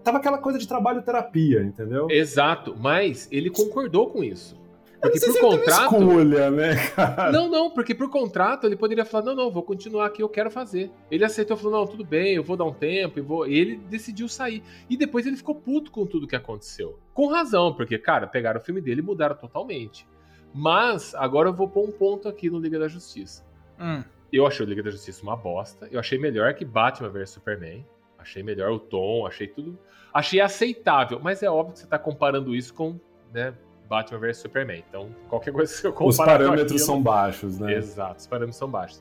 Tava 0.03 0.19
aquela 0.19 0.39
coisa 0.39 0.59
de 0.59 0.67
trabalho-terapia, 0.67 1.63
entendeu? 1.63 2.09
Exato, 2.11 2.77
mas 2.79 3.29
ele 3.31 3.51
concordou 3.51 4.11
com 4.11 4.23
isso. 4.23 4.57
Porque 5.01 5.21
por 5.21 5.33
se 5.33 5.41
contrato. 5.41 5.95
escolha, 5.95 6.51
né, 6.51 6.89
cara? 6.89 7.31
Não, 7.31 7.49
não, 7.49 7.71
porque 7.71 7.95
por 7.95 8.11
contrato 8.11 8.67
ele 8.67 8.77
poderia 8.77 9.05
falar: 9.05 9.27
não, 9.27 9.35
não, 9.35 9.51
vou 9.51 9.63
continuar 9.63 10.07
aqui, 10.07 10.23
eu 10.23 10.29
quero 10.29 10.51
fazer. 10.51 10.91
Ele 11.11 11.25
aceitou, 11.25 11.57
falou: 11.57 11.81
não, 11.81 11.87
tudo 11.87 12.05
bem, 12.05 12.35
eu 12.35 12.43
vou 12.43 12.57
dar 12.57 12.65
um 12.65 12.73
tempo, 12.73 13.19
e 13.19 13.23
vou. 13.23 13.47
E 13.47 13.59
ele 13.59 13.77
decidiu 13.77 14.29
sair. 14.29 14.63
E 14.89 14.97
depois 14.97 15.27
ele 15.27 15.37
ficou 15.37 15.55
puto 15.55 15.91
com 15.91 16.07
tudo 16.07 16.27
que 16.27 16.37
aconteceu. 16.37 16.99
Com 17.13 17.29
razão, 17.29 17.75
porque, 17.75 17.99
cara, 17.99 18.27
pegaram 18.27 18.61
o 18.61 18.63
filme 18.63 18.81
dele 18.81 19.01
e 19.01 19.05
mudaram 19.05 19.37
totalmente. 19.37 20.07
Mas, 20.53 21.15
agora 21.15 21.51
eu 21.51 21.53
vou 21.53 21.69
pôr 21.69 21.87
um 21.87 21.93
ponto 21.93 22.29
aqui 22.29 22.49
no 22.49 22.59
Liga 22.59 22.79
da 22.79 22.89
Justiça. 22.89 23.45
Hum. 23.79 24.03
Eu 24.33 24.47
achei 24.47 24.65
o 24.65 24.69
Liga 24.69 24.83
da 24.83 24.91
Justiça 24.91 25.23
uma 25.23 25.37
bosta. 25.37 25.87
Eu 25.91 26.01
achei 26.01 26.19
melhor 26.19 26.55
que 26.55 26.65
Batman 26.65 27.11
vs 27.11 27.31
Superman. 27.31 27.85
Achei 28.27 28.43
melhor 28.43 28.73
o 28.73 28.79
tom, 28.81 29.25
achei 29.25 29.47
tudo. 29.47 29.79
Achei 30.13 30.41
aceitável. 30.41 31.21
Mas 31.23 31.43
é 31.45 31.49
óbvio 31.49 31.75
que 31.75 31.79
você 31.79 31.87
tá 31.87 31.97
comparando 31.99 32.57
isso 32.57 32.75
com 32.75 32.99
né, 33.33 33.55
Batman 33.89 34.19
vs 34.19 34.39
Superman. 34.39 34.83
Então, 34.89 35.15
qualquer 35.29 35.53
coisa 35.53 35.73
que 35.73 35.79
você 35.81 35.89
comparar 35.93 36.09
Os 36.09 36.17
parâmetros 36.17 36.73
aquilo- 36.73 36.79
são 36.87 37.01
baixos, 37.01 37.59
né? 37.61 37.75
Exato, 37.75 38.19
os 38.19 38.27
parâmetros 38.27 38.57
são 38.59 38.69
baixos. 38.69 39.01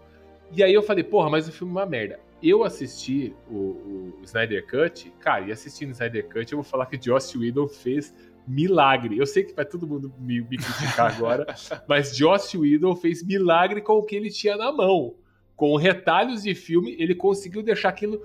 E 0.51 0.63
aí 0.63 0.71
eu 0.73 0.83
falei, 0.83 1.03
porra, 1.03 1.27
mas 1.29 1.47
o 1.47 1.51
filme 1.51 1.73
é 1.73 1.75
uma 1.77 1.85
merda. 1.87 2.19
Eu 2.43 2.63
assisti 2.63 3.33
o, 3.49 3.55
o 3.55 4.19
Snyder 4.23 4.67
Cut, 4.67 5.11
cara, 5.19 5.45
e 5.47 5.51
assistindo 5.51 5.89
o 5.89 5.91
Snyder 5.93 6.29
Cut, 6.29 6.51
eu 6.51 6.57
vou 6.57 6.63
falar 6.63 6.85
que 6.85 7.03
Joss 7.03 7.35
Whedon 7.35 7.67
fez 7.67 8.13
milagre. 8.47 9.17
Eu 9.17 9.25
sei 9.25 9.43
que 9.43 9.53
vai 9.55 9.65
todo 9.65 9.87
mundo 9.87 10.13
me, 10.19 10.41
me 10.41 10.57
criticar 10.57 11.15
agora, 11.15 11.47
mas 11.89 12.15
Joss 12.15 12.55
Whedon 12.55 12.95
fez 12.95 13.23
milagre 13.25 13.81
com 13.81 13.93
o 13.93 14.03
que 14.03 14.15
ele 14.15 14.29
tinha 14.29 14.55
na 14.55 14.71
mão. 14.71 15.15
Com 15.55 15.75
retalhos 15.77 16.43
de 16.43 16.53
filme, 16.53 16.95
ele 16.99 17.15
conseguiu 17.15 17.63
deixar 17.63 17.89
aquilo 17.89 18.21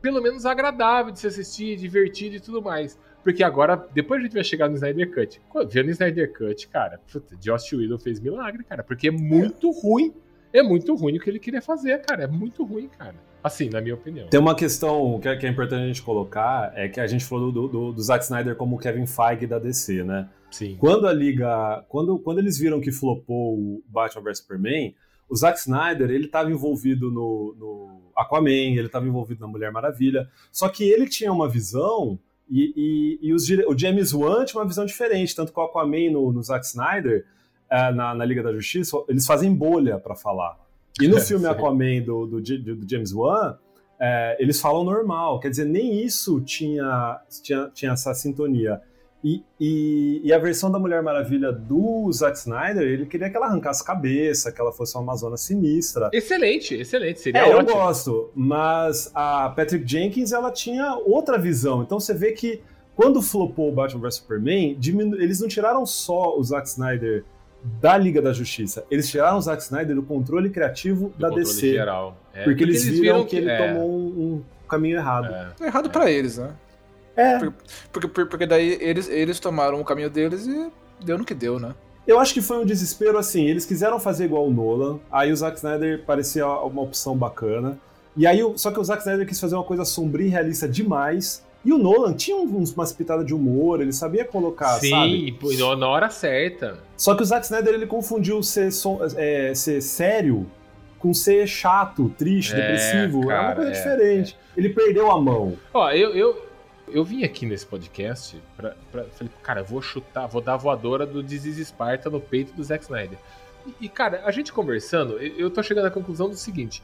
pelo 0.00 0.22
menos 0.22 0.46
agradável 0.46 1.12
de 1.12 1.18
se 1.18 1.26
assistir, 1.26 1.76
divertido 1.76 2.36
e 2.36 2.40
tudo 2.40 2.62
mais. 2.62 2.98
Porque 3.22 3.42
agora, 3.42 3.76
depois 3.92 4.20
a 4.20 4.24
gente 4.24 4.34
vai 4.34 4.44
chegar 4.44 4.68
no 4.68 4.74
Snyder 4.76 5.12
Cut. 5.12 5.40
Vendo 5.68 5.88
o 5.88 5.90
Snyder 5.90 6.32
Cut, 6.32 6.68
cara, 6.68 7.00
puta, 7.12 7.36
Joss 7.40 7.74
Whedon 7.74 7.98
fez 7.98 8.20
milagre, 8.20 8.64
cara. 8.64 8.82
Porque 8.82 9.08
é 9.08 9.10
muito 9.10 9.70
ruim. 9.70 10.14
É 10.52 10.62
muito 10.62 10.94
ruim 10.94 11.18
o 11.18 11.20
que 11.20 11.28
ele 11.28 11.38
queria 11.38 11.60
fazer, 11.60 12.00
cara. 12.02 12.24
É 12.24 12.26
muito 12.26 12.64
ruim, 12.64 12.88
cara. 12.88 13.16
Assim, 13.42 13.68
na 13.68 13.80
minha 13.80 13.94
opinião. 13.94 14.28
Tem 14.28 14.40
uma 14.40 14.54
questão 14.54 15.18
que 15.20 15.28
é, 15.28 15.36
que 15.36 15.46
é 15.46 15.48
importante 15.48 15.82
a 15.82 15.86
gente 15.86 16.02
colocar, 16.02 16.72
é 16.74 16.88
que 16.88 17.00
a 17.00 17.06
gente 17.06 17.24
falou 17.24 17.52
do, 17.52 17.68
do, 17.68 17.92
do 17.92 18.02
Zack 18.02 18.24
Snyder 18.24 18.56
como 18.56 18.76
o 18.76 18.78
Kevin 18.78 19.06
Feige 19.06 19.46
da 19.46 19.58
DC, 19.58 20.02
né? 20.04 20.28
Sim. 20.50 20.76
Quando 20.78 21.06
a 21.06 21.12
liga, 21.12 21.84
quando, 21.88 22.18
quando 22.18 22.38
eles 22.38 22.58
viram 22.58 22.80
que 22.80 22.90
flopou 22.90 23.54
o 23.54 23.82
Batman 23.86 24.22
vs 24.22 24.38
Superman, 24.38 24.94
o 25.28 25.36
Zack 25.36 25.58
Snyder 25.58 26.10
ele 26.10 26.26
estava 26.26 26.50
envolvido 26.50 27.10
no, 27.10 27.54
no 27.58 28.12
Aquaman, 28.16 28.76
ele 28.76 28.86
estava 28.86 29.06
envolvido 29.06 29.40
na 29.40 29.46
Mulher 29.46 29.70
Maravilha, 29.70 30.28
só 30.50 30.68
que 30.68 30.84
ele 30.84 31.08
tinha 31.08 31.32
uma 31.32 31.48
visão 31.48 32.18
e, 32.48 32.72
e, 33.22 33.28
e 33.28 33.34
os 33.34 33.48
o 33.48 33.76
James 33.76 34.12
Wan 34.12 34.44
tinha 34.44 34.60
uma 34.60 34.66
visão 34.66 34.86
diferente, 34.86 35.34
tanto 35.34 35.52
que 35.52 35.60
o 35.60 35.62
Aquaman 35.62 36.10
no, 36.10 36.32
no 36.32 36.42
Zack 36.42 36.64
Snyder 36.64 37.26
eh, 37.70 37.92
na, 37.92 38.14
na 38.14 38.24
Liga 38.24 38.42
da 38.42 38.52
Justiça 38.52 38.96
eles 39.08 39.26
fazem 39.26 39.54
bolha 39.54 39.98
para 39.98 40.14
falar. 40.14 40.58
E 41.00 41.06
no 41.06 41.20
filme 41.20 41.44
Sim. 41.44 41.50
Aquaman 41.50 42.02
do, 42.02 42.26
do, 42.26 42.40
do 42.40 42.88
James 42.90 43.12
Wan 43.12 43.56
é, 44.00 44.36
eles 44.38 44.60
falam 44.60 44.84
normal, 44.84 45.40
quer 45.40 45.50
dizer, 45.50 45.64
nem 45.64 46.00
isso 46.04 46.40
tinha, 46.40 47.20
tinha, 47.42 47.68
tinha 47.74 47.92
essa 47.92 48.14
sintonia. 48.14 48.80
E, 49.28 49.42
e, 49.60 50.20
e 50.24 50.32
a 50.32 50.38
versão 50.38 50.70
da 50.70 50.78
Mulher 50.78 51.02
Maravilha 51.02 51.52
do 51.52 52.10
Zack 52.12 52.38
Snyder, 52.38 52.82
ele 52.82 53.04
queria 53.04 53.28
que 53.28 53.36
ela 53.36 53.46
arrancasse 53.46 53.84
cabeça, 53.84 54.50
que 54.50 54.58
ela 54.60 54.72
fosse 54.72 54.94
uma 54.96 55.02
Amazona 55.02 55.36
sinistra. 55.36 56.08
Excelente, 56.14 56.74
excelente. 56.74 57.20
Seria 57.20 57.40
É, 57.42 57.52
eu 57.52 57.58
ótimo. 57.58 57.74
gosto, 57.76 58.30
mas 58.34 59.10
a 59.14 59.50
Patrick 59.50 59.86
Jenkins, 59.86 60.32
ela 60.32 60.50
tinha 60.50 60.94
outra 61.04 61.36
visão. 61.36 61.82
Então 61.82 62.00
você 62.00 62.14
vê 62.14 62.32
que 62.32 62.62
quando 62.96 63.20
flopou 63.20 63.68
o 63.68 63.72
Batman 63.72 64.00
vs 64.02 64.14
Superman, 64.14 64.74
diminu- 64.78 65.20
eles 65.20 65.40
não 65.40 65.48
tiraram 65.48 65.84
só 65.84 66.38
o 66.38 66.42
Zack 66.42 66.66
Snyder 66.68 67.24
da 67.80 67.96
Liga 67.98 68.22
da 68.22 68.32
Justiça, 68.32 68.84
eles 68.90 69.08
tiraram 69.10 69.36
o 69.36 69.40
Zack 69.40 69.60
Snyder 69.62 69.94
do 69.96 70.02
controle 70.02 70.48
criativo 70.48 71.08
Do 71.10 71.18
da 71.18 71.28
controle 71.28 71.44
DC. 71.44 71.72
geral. 71.72 72.16
É, 72.32 72.44
Porque, 72.44 72.62
eles 72.62 72.84
viram 72.86 73.24
que, 73.26 73.36
ele 73.36 73.50
é, 73.50 73.58
tomou 73.58 73.90
um, 73.90 74.06
um 74.06 74.42
caminho 74.68 74.96
errado. 74.96 75.26
é. 75.34 75.48
É 75.60 75.66
errado 75.66 75.90
pra 75.90 76.08
eles, 76.10 76.38
né? 76.38 76.50
É, 77.20 77.38
Porque, 77.38 77.52
porque, 78.08 78.24
porque 78.24 78.46
daí 78.46 78.78
eles, 78.80 79.08
eles 79.08 79.40
tomaram 79.40 79.80
o 79.80 79.84
caminho 79.84 80.08
deles 80.08 80.46
e 80.46 80.70
deu 81.04 81.18
no 81.18 81.24
que 81.24 81.34
deu, 81.34 81.58
né? 81.58 81.74
eu 82.06 82.18
acho 82.18 82.32
que 82.32 82.40
foi 82.40 82.56
um 82.58 82.64
desespero 82.64 83.18
assim. 83.18 83.44
Eles 83.46 83.66
quiseram 83.66 84.00
fazer 84.00 84.24
igual 84.24 84.46
o 84.46 84.50
Nolan, 84.50 84.98
aí 85.12 85.30
o 85.30 85.36
Zack 85.36 85.56
Snyder 85.58 86.04
parecia 86.06 86.46
uma 86.46 86.80
opção 86.82 87.14
bacana. 87.16 87.78
E 88.16 88.26
aí, 88.26 88.40
só 88.56 88.70
que 88.70 88.80
o 88.80 88.84
Zack 88.84 89.02
Snyder 89.02 89.26
quis 89.26 89.38
fazer 89.38 89.56
uma 89.56 89.64
coisa 89.64 89.84
sombria 89.84 90.26
e 90.26 90.30
realista 90.30 90.66
demais. 90.68 91.44
E 91.64 91.72
o 91.72 91.76
Nolan 91.76 92.14
tinha 92.14 92.36
uns, 92.36 92.72
umas 92.72 92.92
pitadas 92.92 93.26
de 93.26 93.34
humor, 93.34 93.80
ele 93.82 93.92
sabia 93.92 94.24
colocar, 94.24 94.78
Sim, 94.78 94.88
sabe? 94.90 95.32
pô, 95.38 95.52
na- 95.52 95.76
na 95.76 95.88
hora 95.88 96.08
certa. 96.08 96.78
Só 96.96 97.14
que 97.14 97.22
o 97.22 97.26
Zack 97.26 97.44
Snyder 97.44 97.74
ele 97.74 97.86
confundiu 97.86 98.42
ser, 98.42 98.70
som- 98.72 99.00
é, 99.16 99.52
ser 99.54 99.82
sério 99.82 100.46
com 100.98 101.12
ser 101.12 101.46
chato, 101.46 102.08
triste, 102.16 102.54
É, 102.54 102.56
depressivo. 102.56 103.22
é 103.24 103.26
uma 103.26 103.26
cara, 103.26 103.54
coisa 103.56 103.70
é, 103.70 103.74
diferente. 103.74 104.36
Ele 104.56 104.70
perdeu 104.70 105.10
a 105.10 105.20
mão. 105.20 105.58
Ó, 105.74 105.90
eu, 105.90 106.14
eu, 106.14 106.47
eu 106.92 107.04
vim 107.04 107.24
aqui 107.24 107.46
nesse 107.46 107.66
podcast 107.66 108.36
pra, 108.56 108.76
pra. 108.90 109.04
Falei, 109.04 109.32
cara, 109.42 109.62
vou 109.62 109.80
chutar, 109.80 110.26
vou 110.26 110.40
dar 110.40 110.54
a 110.54 110.56
voadora 110.56 111.06
do 111.06 111.22
Disease 111.22 111.64
Sparta 111.64 112.10
no 112.10 112.20
peito 112.20 112.52
do 112.54 112.62
Zack 112.64 112.84
Snyder. 112.84 113.18
E, 113.66 113.86
e, 113.86 113.88
cara, 113.88 114.22
a 114.24 114.30
gente 114.30 114.52
conversando, 114.52 115.18
eu, 115.18 115.50
tô 115.50 115.62
chegando 115.62 115.86
à 115.86 115.90
conclusão 115.90 116.28
do 116.28 116.36
seguinte: 116.36 116.82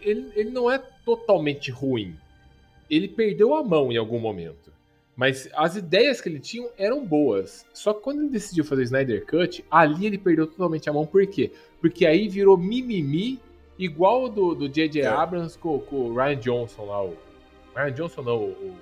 ele, 0.00 0.32
ele 0.34 0.50
não 0.50 0.70
é 0.70 0.78
totalmente 1.04 1.70
ruim. 1.70 2.16
Ele 2.90 3.08
perdeu 3.08 3.54
a 3.54 3.62
mão 3.62 3.90
em 3.90 3.96
algum 3.96 4.18
momento. 4.18 4.72
Mas 5.14 5.48
as 5.54 5.76
ideias 5.76 6.20
que 6.20 6.28
ele 6.28 6.40
tinha 6.40 6.68
eram 6.78 7.04
boas. 7.04 7.66
Só 7.72 7.92
que 7.92 8.02
quando 8.02 8.20
ele 8.20 8.30
decidiu 8.30 8.64
fazer 8.64 8.82
o 8.82 8.84
Snyder 8.84 9.26
Cut, 9.26 9.64
ali 9.70 10.06
ele 10.06 10.18
perdeu 10.18 10.46
totalmente 10.46 10.88
a 10.88 10.92
mão. 10.92 11.06
Por 11.06 11.26
quê? 11.26 11.52
Porque 11.80 12.06
aí 12.06 12.28
virou 12.28 12.56
mimimi, 12.56 13.38
igual 13.78 14.24
o 14.24 14.28
do 14.28 14.54
do 14.54 14.68
J.J. 14.68 15.02
É. 15.02 15.06
Abrams 15.06 15.58
com, 15.58 15.78
com 15.80 15.96
o 16.10 16.14
Ryan 16.14 16.36
Johnson 16.36 16.84
lá. 16.86 17.04
O, 17.04 17.16
Ryan 17.74 17.92
Johnson 17.92 18.22
não, 18.22 18.36
o- 18.36 18.76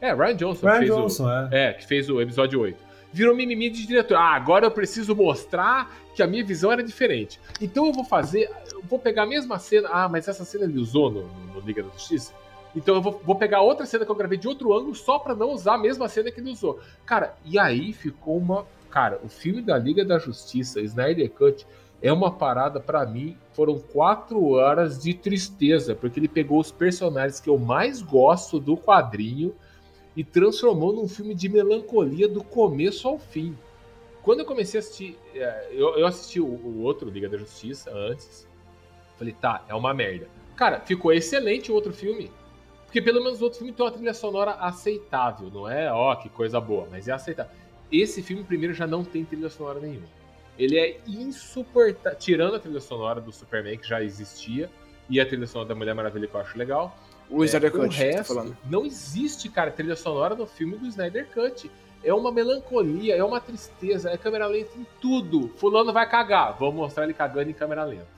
É, 0.00 0.12
Ryan 0.12 0.36
Johnson 0.36 0.66
Ryan 0.66 0.78
fez 0.78 0.90
o, 0.90 0.94
Johnson, 0.96 1.30
é. 1.30 1.48
é, 1.52 1.72
que 1.72 1.86
fez 1.86 2.08
o 2.10 2.20
episódio 2.20 2.60
8. 2.60 2.86
Virou 3.12 3.34
mimimi 3.34 3.70
de 3.70 3.86
diretor. 3.86 4.16
Ah, 4.16 4.34
agora 4.34 4.66
eu 4.66 4.70
preciso 4.70 5.14
mostrar 5.14 5.90
que 6.14 6.22
a 6.22 6.26
minha 6.26 6.44
visão 6.44 6.70
era 6.70 6.82
diferente. 6.82 7.40
Então 7.60 7.86
eu 7.86 7.92
vou 7.92 8.04
fazer. 8.04 8.50
Eu 8.72 8.82
vou 8.82 8.98
pegar 8.98 9.22
a 9.22 9.26
mesma 9.26 9.58
cena. 9.58 9.88
Ah, 9.90 10.08
mas 10.08 10.28
essa 10.28 10.44
cena 10.44 10.64
ele 10.64 10.78
usou 10.78 11.10
no, 11.10 11.22
no- 11.54 11.60
Liga 11.60 11.82
da 11.82 11.88
Justiça? 11.90 12.32
Então 12.74 12.94
eu 12.94 13.00
vou, 13.00 13.20
vou 13.24 13.34
pegar 13.36 13.62
outra 13.62 13.86
cena 13.86 14.04
que 14.04 14.10
eu 14.10 14.14
gravei 14.14 14.36
de 14.36 14.46
outro 14.46 14.76
ângulo 14.76 14.94
só 14.94 15.18
pra 15.18 15.34
não 15.34 15.50
usar 15.52 15.74
a 15.74 15.78
mesma 15.78 16.08
cena 16.08 16.30
que 16.30 16.40
ele 16.40 16.50
usou. 16.50 16.78
Cara, 17.06 17.34
e 17.44 17.58
aí 17.58 17.92
ficou 17.94 18.36
uma. 18.36 18.66
Cara, 18.90 19.18
o 19.24 19.28
filme 19.28 19.62
da 19.62 19.78
Liga 19.78 20.04
da 20.04 20.18
Justiça, 20.18 20.80
Snyder 20.82 21.30
Cut, 21.30 21.66
é 22.02 22.12
uma 22.12 22.30
parada 22.30 22.78
pra 22.80 23.06
mim. 23.06 23.36
Foram 23.54 23.78
quatro 23.78 24.44
horas 24.50 25.02
de 25.02 25.14
tristeza, 25.14 25.94
porque 25.94 26.20
ele 26.20 26.28
pegou 26.28 26.60
os 26.60 26.70
personagens 26.70 27.40
que 27.40 27.48
eu 27.48 27.56
mais 27.58 28.02
gosto 28.02 28.60
do 28.60 28.76
quadrinho 28.76 29.54
e 30.16 30.24
transformou 30.24 30.92
num 30.92 31.06
filme 31.06 31.34
de 31.34 31.48
melancolia 31.48 32.26
do 32.26 32.42
começo 32.42 33.06
ao 33.06 33.18
fim. 33.18 33.56
Quando 34.22 34.40
eu 34.40 34.46
comecei 34.46 34.78
a 34.78 34.82
assistir, 34.82 35.16
é, 35.34 35.68
eu, 35.72 36.06
assisti 36.06 36.40
o, 36.40 36.46
o 36.46 36.82
outro 36.82 37.08
Liga 37.10 37.28
da 37.28 37.36
Justiça 37.36 37.92
antes, 37.92 38.48
falei, 39.18 39.34
tá, 39.34 39.64
é 39.68 39.74
uma 39.74 39.92
merda. 39.92 40.26
Cara, 40.56 40.80
ficou 40.80 41.12
excelente 41.12 41.70
o 41.70 41.74
outro 41.74 41.92
filme. 41.92 42.30
Porque 42.86 43.02
pelo 43.02 43.22
menos 43.22 43.40
o 43.40 43.44
outro 43.44 43.58
filme 43.58 43.72
tem 43.72 43.84
uma 43.84 43.92
trilha 43.92 44.14
sonora 44.14 44.52
aceitável, 44.52 45.50
não 45.52 45.68
é, 45.68 45.92
ó, 45.92 46.14
que 46.16 46.28
coisa 46.28 46.60
boa, 46.60 46.88
mas 46.90 47.08
é 47.08 47.12
aceitável. 47.12 47.52
Esse 47.92 48.22
filme, 48.22 48.42
primeiro, 48.42 48.74
já 48.74 48.86
não 48.86 49.04
tem 49.04 49.24
trilha 49.24 49.50
sonora 49.50 49.78
nenhuma. 49.78 50.06
Ele 50.58 50.78
é 50.78 50.98
insuportável, 51.06 52.18
tirando 52.18 52.56
a 52.56 52.58
trilha 52.58 52.80
sonora 52.80 53.20
do 53.20 53.30
Superman, 53.30 53.76
que 53.76 53.86
já 53.86 54.02
existia, 54.02 54.70
e 55.10 55.20
a 55.20 55.26
trilha 55.26 55.46
sonora 55.46 55.68
da 55.68 55.74
Mulher 55.74 55.94
Maravilha, 55.94 56.26
que 56.26 56.34
eu 56.34 56.40
acho 56.40 56.56
legal. 56.56 56.96
O 57.30 57.44
Snyder 57.44 57.72
É, 57.72 57.76
o 57.76 57.80
Cut, 57.80 57.96
tá 57.96 58.02
resto, 58.02 58.34
falando. 58.34 58.56
não 58.68 58.84
existe, 58.84 59.48
cara, 59.48 59.70
trilha 59.70 59.96
sonora 59.96 60.34
no 60.34 60.46
filme 60.46 60.76
do 60.76 60.86
Snyder 60.86 61.28
Cut. 61.32 61.70
É 62.04 62.14
uma 62.14 62.30
melancolia, 62.30 63.16
é 63.16 63.24
uma 63.24 63.40
tristeza, 63.40 64.10
é 64.10 64.16
câmera 64.16 64.46
lenta 64.46 64.78
em 64.78 64.86
tudo. 65.00 65.48
Fulano 65.56 65.92
vai 65.92 66.08
cagar, 66.08 66.56
vamos 66.56 66.76
mostrar 66.76 67.04
ele 67.04 67.14
cagando 67.14 67.50
em 67.50 67.54
câmera 67.54 67.84
lenta. 67.84 68.16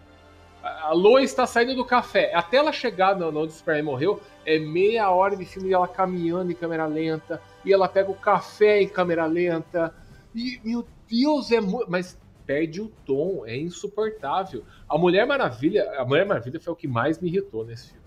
A 0.62 0.92
Lois 0.92 1.30
está 1.30 1.46
saindo 1.46 1.74
do 1.74 1.84
café. 1.84 2.34
Até 2.34 2.58
ela 2.58 2.72
chegar 2.72 3.16
no 3.16 3.28
onde 3.28 3.52
o 3.52 3.56
Superman 3.56 3.84
morreu, 3.84 4.20
é 4.44 4.58
meia 4.58 5.08
hora 5.10 5.36
de 5.36 5.44
filme 5.44 5.70
dela 5.70 5.88
caminhando 5.88 6.50
em 6.50 6.54
câmera 6.54 6.84
lenta. 6.84 7.40
E 7.64 7.72
ela 7.72 7.88
pega 7.88 8.10
o 8.10 8.14
café 8.14 8.82
em 8.82 8.88
câmera 8.88 9.24
lenta. 9.24 9.94
E, 10.34 10.60
meu 10.62 10.86
Deus, 11.08 11.50
é 11.52 11.60
muito. 11.60 11.90
Mas 11.90 12.18
perde 12.44 12.80
o 12.80 12.88
tom, 13.06 13.44
é 13.46 13.56
insuportável. 13.56 14.64
A 14.88 14.98
Mulher 14.98 15.26
Maravilha, 15.26 15.88
a 15.98 16.04
Mulher 16.04 16.26
Maravilha 16.26 16.60
foi 16.60 16.72
o 16.72 16.76
que 16.76 16.88
mais 16.88 17.20
me 17.20 17.28
irritou 17.28 17.64
nesse 17.64 17.88
filme. 17.90 17.97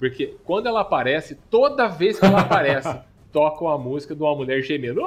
Porque 0.00 0.34
quando 0.44 0.66
ela 0.66 0.80
aparece, 0.80 1.36
toda 1.48 1.86
vez 1.86 2.18
que 2.18 2.24
ela 2.26 2.40
aparece, 2.40 2.92
tocam 3.32 3.68
a 3.68 3.78
música 3.78 4.14
de 4.16 4.22
uma 4.22 4.34
mulher 4.34 4.60
gemendo. 4.62 5.02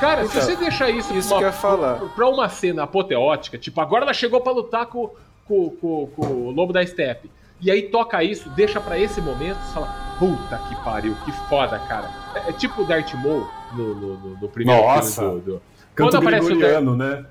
Cara, 0.00 0.24
se 0.26 0.30
Então, 0.38 0.42
você 0.48 0.56
deixar 0.56 0.88
isso, 0.88 1.12
isso 1.14 1.28
pra 1.28 1.36
uma, 1.38 1.46
ia 1.46 1.52
falar. 1.52 1.98
pra 2.14 2.28
uma 2.28 2.48
cena 2.48 2.84
apoteótica, 2.84 3.58
tipo, 3.58 3.78
agora 3.82 4.04
ela 4.04 4.14
chegou 4.14 4.40
pra 4.40 4.50
lutar 4.52 4.86
com, 4.86 5.10
com, 5.46 5.70
com, 5.70 6.06
com 6.16 6.26
o 6.26 6.50
Lobo 6.50 6.72
da 6.72 6.84
Steppe. 6.86 7.30
E 7.60 7.70
aí 7.70 7.82
toca 7.82 8.24
isso, 8.24 8.48
deixa 8.50 8.80
pra 8.80 8.98
esse 8.98 9.20
momento, 9.20 9.58
você 9.58 9.74
fala, 9.74 9.94
puta 10.18 10.56
que 10.68 10.74
pariu, 10.82 11.14
que 11.26 11.32
foda, 11.50 11.78
cara. 11.80 12.08
É, 12.34 12.48
é 12.48 12.52
tipo 12.52 12.80
o 12.80 12.84
Darth 12.86 13.12
Maul 13.14 13.46
no, 13.74 13.94
no, 13.94 14.16
no- 14.16 14.36
no 14.40 14.48
primeiro 14.48 14.80
Nossa. 14.82 15.20
filme 15.20 15.40
do... 15.42 15.52
do... 15.56 15.62
Canto 15.94 16.12
Quando 16.12 16.16
aparece 16.28 16.52
o 16.52 16.58
Darth- 16.58 16.96
né? 16.96 17.24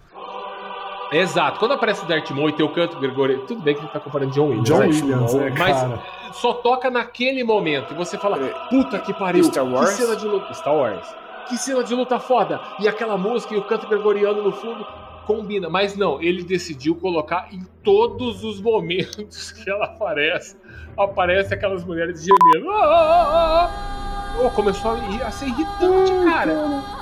Exato, 1.12 1.60
quando 1.60 1.74
aparece 1.74 2.03
o 2.03 2.07
Darth 2.07 2.30
Maul 2.32 2.49
e 2.49 2.53
tem 2.53 2.66
o 2.66 2.70
canto 2.70 2.99
gregoriano, 2.99 3.43
tudo 3.45 3.62
bem 3.62 3.74
que 3.74 3.82
ele 3.82 3.89
tá 3.89 3.99
comparando 3.99 4.32
John 4.32 4.47
Williams, 4.47 4.70
John 4.70 4.80
né? 4.80 4.88
Williams, 4.88 5.34
é, 5.36 5.49
mas 5.51 5.82
cara. 5.82 6.03
só 6.34 6.53
toca 6.53 6.89
naquele 6.89 7.43
momento 7.43 7.93
e 7.93 7.97
você 7.97 8.18
fala, 8.18 8.38
puta 8.70 8.99
que 8.99 9.14
pariu, 9.14 9.43
Star 9.43 9.66
Wars? 9.66 9.89
que 9.89 9.95
cena 10.03 10.16
de 10.16 10.28
luta, 10.28 10.53
Star 10.53 10.76
Wars, 10.76 11.16
que 11.47 11.57
cena 11.57 11.84
de 11.84 11.95
luta 11.95 12.20
foda, 12.20 12.62
e 12.80 12.88
aquela 12.88 13.18
música 13.18 13.55
e 13.55 13.57
o 13.57 13.64
canto 13.64 13.88
gregoriano 13.88 14.43
no 14.43 14.51
fundo 14.51 14.86
combina, 15.26 15.70
mas 15.70 15.95
não, 15.95 16.22
ele 16.22 16.43
decidiu 16.43 16.95
colocar 16.95 17.49
em 17.51 17.64
todos 17.84 18.43
os 18.43 18.60
momentos 18.60 19.51
que 19.64 19.70
ela 19.70 19.86
aparece, 19.86 20.57
aparece 20.97 21.53
aquelas 21.53 21.84
mulheres 21.84 22.24
gemendo, 22.24 22.70
ah, 22.72 22.84
ah, 22.84 23.70
ah. 23.70 24.09
Oh, 24.38 24.50
começou 24.52 24.92
a, 24.92 24.98
ir- 25.10 25.22
a 25.24 25.32
ser 25.32 25.48
irritante, 25.48 26.12
cara. 26.24 26.56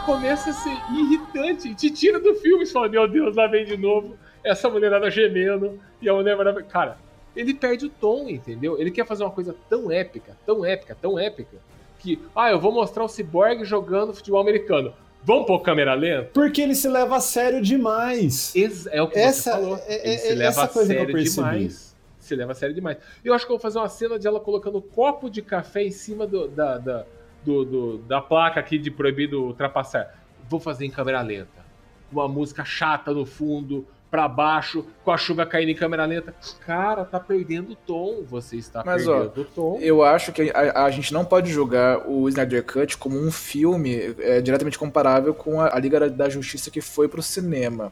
Começa 0.05 0.49
a 0.49 0.53
ser 0.53 0.75
irritante. 0.91 1.73
Te 1.75 1.89
tira 1.91 2.19
do 2.19 2.33
filme 2.35 2.63
e 2.63 2.67
fala: 2.67 2.89
Meu 2.89 3.07
Deus, 3.07 3.35
lá 3.35 3.47
vem 3.47 3.65
de 3.65 3.77
novo. 3.77 4.17
Essa 4.43 4.69
mulherada 4.69 5.09
gemendo. 5.11 5.79
E 6.01 6.09
a 6.09 6.13
mulher. 6.13 6.35
Cara, 6.67 6.97
ele 7.35 7.53
perde 7.53 7.85
o 7.85 7.89
tom, 7.89 8.27
entendeu? 8.27 8.79
Ele 8.79 8.89
quer 8.89 9.05
fazer 9.05 9.23
uma 9.23 9.31
coisa 9.31 9.55
tão 9.69 9.91
épica, 9.91 10.35
tão 10.45 10.65
épica, 10.65 10.97
tão 10.99 11.19
épica. 11.19 11.57
Que, 11.99 12.19
ah, 12.35 12.49
eu 12.51 12.59
vou 12.59 12.71
mostrar 12.71 13.03
o 13.03 13.07
Cyborg 13.07 13.63
jogando 13.65 14.13
futebol 14.13 14.39
americano. 14.41 14.93
Vamos 15.23 15.45
pôr 15.45 15.59
câmera 15.61 15.93
lenta? 15.93 16.29
Porque 16.33 16.61
ele 16.61 16.73
se 16.75 16.87
leva 16.87 17.17
a 17.17 17.19
sério 17.19 17.61
demais. 17.61 18.55
Ex- 18.55 18.87
é 18.87 19.01
o 19.01 19.07
que 19.09 19.17
Essa- 19.19 19.51
você 19.51 19.61
falou. 19.61 19.77
é- 19.87 20.13
é- 20.13 20.17
se 20.17 20.27
é 20.29 20.35
leva 20.35 20.49
essa 20.49 20.63
a 20.63 20.67
coisa 20.67 20.87
que 20.87 20.93
eu 20.95 20.99
sério 21.01 21.13
percebi. 21.15 21.47
demais. 21.49 21.87
se 22.19 22.35
leva 22.35 22.51
a 22.51 22.55
sério 22.55 22.75
demais. 22.75 22.97
Eu 23.23 23.33
acho 23.33 23.45
que 23.45 23.51
eu 23.51 23.55
vou 23.55 23.61
fazer 23.61 23.79
uma 23.79 23.87
cena 23.89 24.19
de 24.19 24.27
ela 24.27 24.39
colocando 24.39 24.77
um 24.79 24.81
copo 24.81 25.29
de 25.29 25.41
café 25.41 25.83
em 25.83 25.91
cima 25.91 26.27
do- 26.27 26.47
da, 26.49 26.77
da, 26.77 27.05
do- 27.47 27.65
do- 27.65 27.97
da 27.99 28.19
placa 28.19 28.59
aqui 28.59 28.77
de 28.77 28.91
proibido 28.91 29.41
ultrapassar. 29.43 30.13
Vou 30.49 30.59
fazer 30.59 30.85
em 30.85 30.91
câmera 30.91 31.21
lenta. 31.21 31.65
Uma 32.11 32.27
música 32.27 32.63
chata 32.65 33.11
no 33.13 33.25
fundo, 33.25 33.85
pra 34.11 34.27
baixo, 34.27 34.85
com 35.03 35.11
a 35.11 35.17
chuva 35.17 35.45
caindo 35.45 35.69
em 35.69 35.75
câmera 35.75 36.05
lenta. 36.05 36.33
Cara, 36.65 37.03
tá 37.05 37.19
perdendo 37.19 37.71
o 37.73 37.75
tom. 37.75 38.23
Você 38.29 38.57
está 38.57 38.83
Mas, 38.85 39.07
ó, 39.07 39.21
perdendo 39.21 39.41
o 39.41 39.45
tom. 39.45 39.77
Eu 39.81 40.03
acho 40.03 40.31
que 40.33 40.49
a, 40.53 40.85
a 40.85 40.89
gente 40.91 41.13
não 41.13 41.23
pode 41.25 41.49
julgar 41.51 42.07
o 42.07 42.27
Snyder 42.29 42.63
Cut 42.65 42.97
como 42.97 43.17
um 43.17 43.31
filme 43.31 44.15
é, 44.19 44.39
diretamente 44.41 44.77
comparável 44.79 45.33
com 45.33 45.59
a, 45.61 45.73
a 45.75 45.79
Liga 45.79 46.09
da- 46.09 46.29
Justiça 46.29 46.69
que 46.71 46.81
foi 46.81 47.07
pro 47.07 47.21
cinema. 47.21 47.91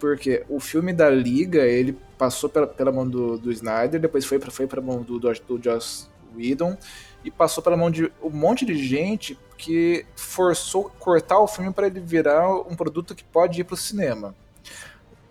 Porque 0.00 0.44
o 0.48 0.58
filme 0.58 0.92
da 0.92 1.08
Liga, 1.08 1.64
ele 1.64 1.96
passou 2.18 2.50
pela, 2.50 2.66
pela 2.66 2.90
mão 2.90 3.08
do, 3.08 3.38
do 3.38 3.52
Snyder, 3.52 4.00
depois 4.00 4.24
foi 4.24 4.38
pra, 4.40 4.50
foi 4.50 4.66
pra 4.66 4.80
mão 4.80 5.00
do, 5.02 5.16
do, 5.20 5.32
do 5.46 5.62
Joss 5.62 6.08
Whedon, 6.36 6.76
e 7.24 7.30
passou 7.30 7.62
pela 7.62 7.76
mão 7.76 7.90
de 7.90 8.10
um 8.22 8.30
monte 8.30 8.64
de 8.64 8.76
gente 8.76 9.38
que 9.56 10.04
forçou 10.16 10.90
cortar 10.98 11.38
o 11.38 11.46
filme 11.46 11.72
para 11.72 11.86
ele 11.86 12.00
virar 12.00 12.50
um 12.52 12.74
produto 12.74 13.14
que 13.14 13.22
pode 13.22 13.60
ir 13.60 13.64
pro 13.64 13.76
cinema. 13.76 14.34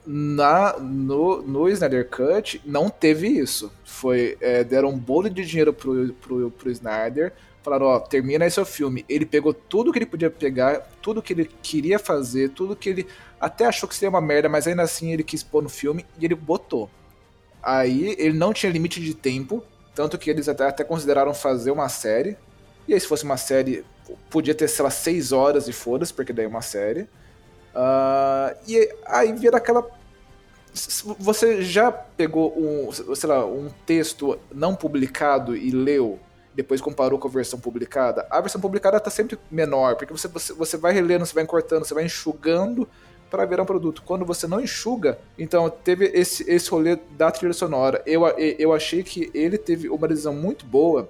Na, 0.05 0.77
no, 0.79 1.41
no 1.41 1.69
Snyder 1.69 2.09
Cut 2.09 2.61
não 2.65 2.89
teve 2.89 3.27
isso. 3.27 3.71
Foi, 3.83 4.37
é, 4.41 4.63
deram 4.63 4.89
um 4.89 4.97
bolo 4.97 5.29
de 5.29 5.45
dinheiro 5.45 5.73
pro, 5.73 6.13
pro, 6.13 6.49
pro 6.49 6.71
Snyder, 6.71 7.33
falaram, 7.61 7.87
ó, 7.87 7.99
termina 7.99 8.45
aí 8.45 8.51
seu 8.51 8.65
filme. 8.65 9.05
Ele 9.07 9.25
pegou 9.25 9.53
tudo 9.53 9.91
que 9.91 9.99
ele 9.99 10.05
podia 10.05 10.31
pegar, 10.31 10.79
tudo 11.01 11.21
que 11.21 11.33
ele 11.33 11.49
queria 11.61 11.99
fazer, 11.99 12.49
tudo 12.49 12.75
que 12.75 12.89
ele 12.89 13.07
até 13.39 13.65
achou 13.65 13.87
que 13.87 13.95
seria 13.95 14.09
uma 14.09 14.21
merda, 14.21 14.47
mas 14.47 14.67
ainda 14.67 14.81
assim 14.81 15.11
ele 15.11 15.23
quis 15.23 15.43
pôr 15.43 15.61
no 15.61 15.69
filme 15.69 16.05
e 16.19 16.25
ele 16.25 16.35
botou. 16.35 16.89
Aí 17.61 18.15
ele 18.17 18.37
não 18.37 18.53
tinha 18.53 18.71
limite 18.71 18.99
de 18.99 19.13
tempo, 19.13 19.63
tanto 20.01 20.17
que 20.17 20.31
eles 20.31 20.49
até, 20.49 20.65
até 20.65 20.83
consideraram 20.83 21.31
fazer 21.31 21.69
uma 21.69 21.87
série. 21.87 22.35
E 22.87 22.93
aí 22.95 22.99
se 22.99 23.05
fosse 23.05 23.23
uma 23.23 23.37
série, 23.37 23.85
podia 24.31 24.55
ter, 24.55 24.67
sei 24.67 24.83
lá, 24.83 24.89
seis 24.89 25.31
horas 25.31 25.67
e 25.67 25.71
foda-se, 25.71 26.11
porque 26.11 26.33
daí 26.33 26.45
é 26.45 26.47
uma 26.47 26.63
série. 26.63 27.07
Ah, 27.75 28.55
e 28.67 28.91
aí 29.05 29.31
vira 29.33 29.57
aquela. 29.57 29.87
Você 31.19 31.61
já 31.61 31.91
pegou 31.91 32.51
um, 32.57 32.91
sei 32.91 33.29
lá, 33.29 33.45
um 33.45 33.69
texto 33.85 34.39
não 34.51 34.73
publicado 34.73 35.55
e 35.55 35.69
leu, 35.69 36.17
depois 36.51 36.81
comparou 36.81 37.19
com 37.19 37.27
a 37.27 37.31
versão 37.31 37.59
publicada? 37.59 38.25
A 38.31 38.41
versão 38.41 38.59
publicada 38.59 38.99
tá 38.99 39.11
sempre 39.11 39.37
menor, 39.51 39.97
porque 39.97 40.13
você, 40.13 40.27
você, 40.27 40.51
você 40.51 40.77
vai 40.77 40.93
relendo, 40.93 41.27
você 41.27 41.35
vai 41.35 41.45
cortando, 41.45 41.85
você 41.85 41.93
vai 41.93 42.05
enxugando 42.05 42.89
para 43.31 43.45
virar 43.45 43.63
um 43.63 43.65
produto. 43.65 44.03
Quando 44.05 44.25
você 44.25 44.45
não 44.45 44.59
enxuga, 44.59 45.17
então 45.39 45.69
teve 45.69 46.05
esse, 46.13 46.47
esse 46.51 46.69
rolê 46.69 46.97
da 47.17 47.31
trilha 47.31 47.53
sonora. 47.53 48.03
Eu, 48.05 48.23
eu 48.27 48.73
achei 48.73 49.01
que 49.01 49.31
ele 49.33 49.57
teve 49.57 49.87
uma 49.89 50.05
decisão 50.07 50.35
muito 50.35 50.65
boa, 50.65 51.09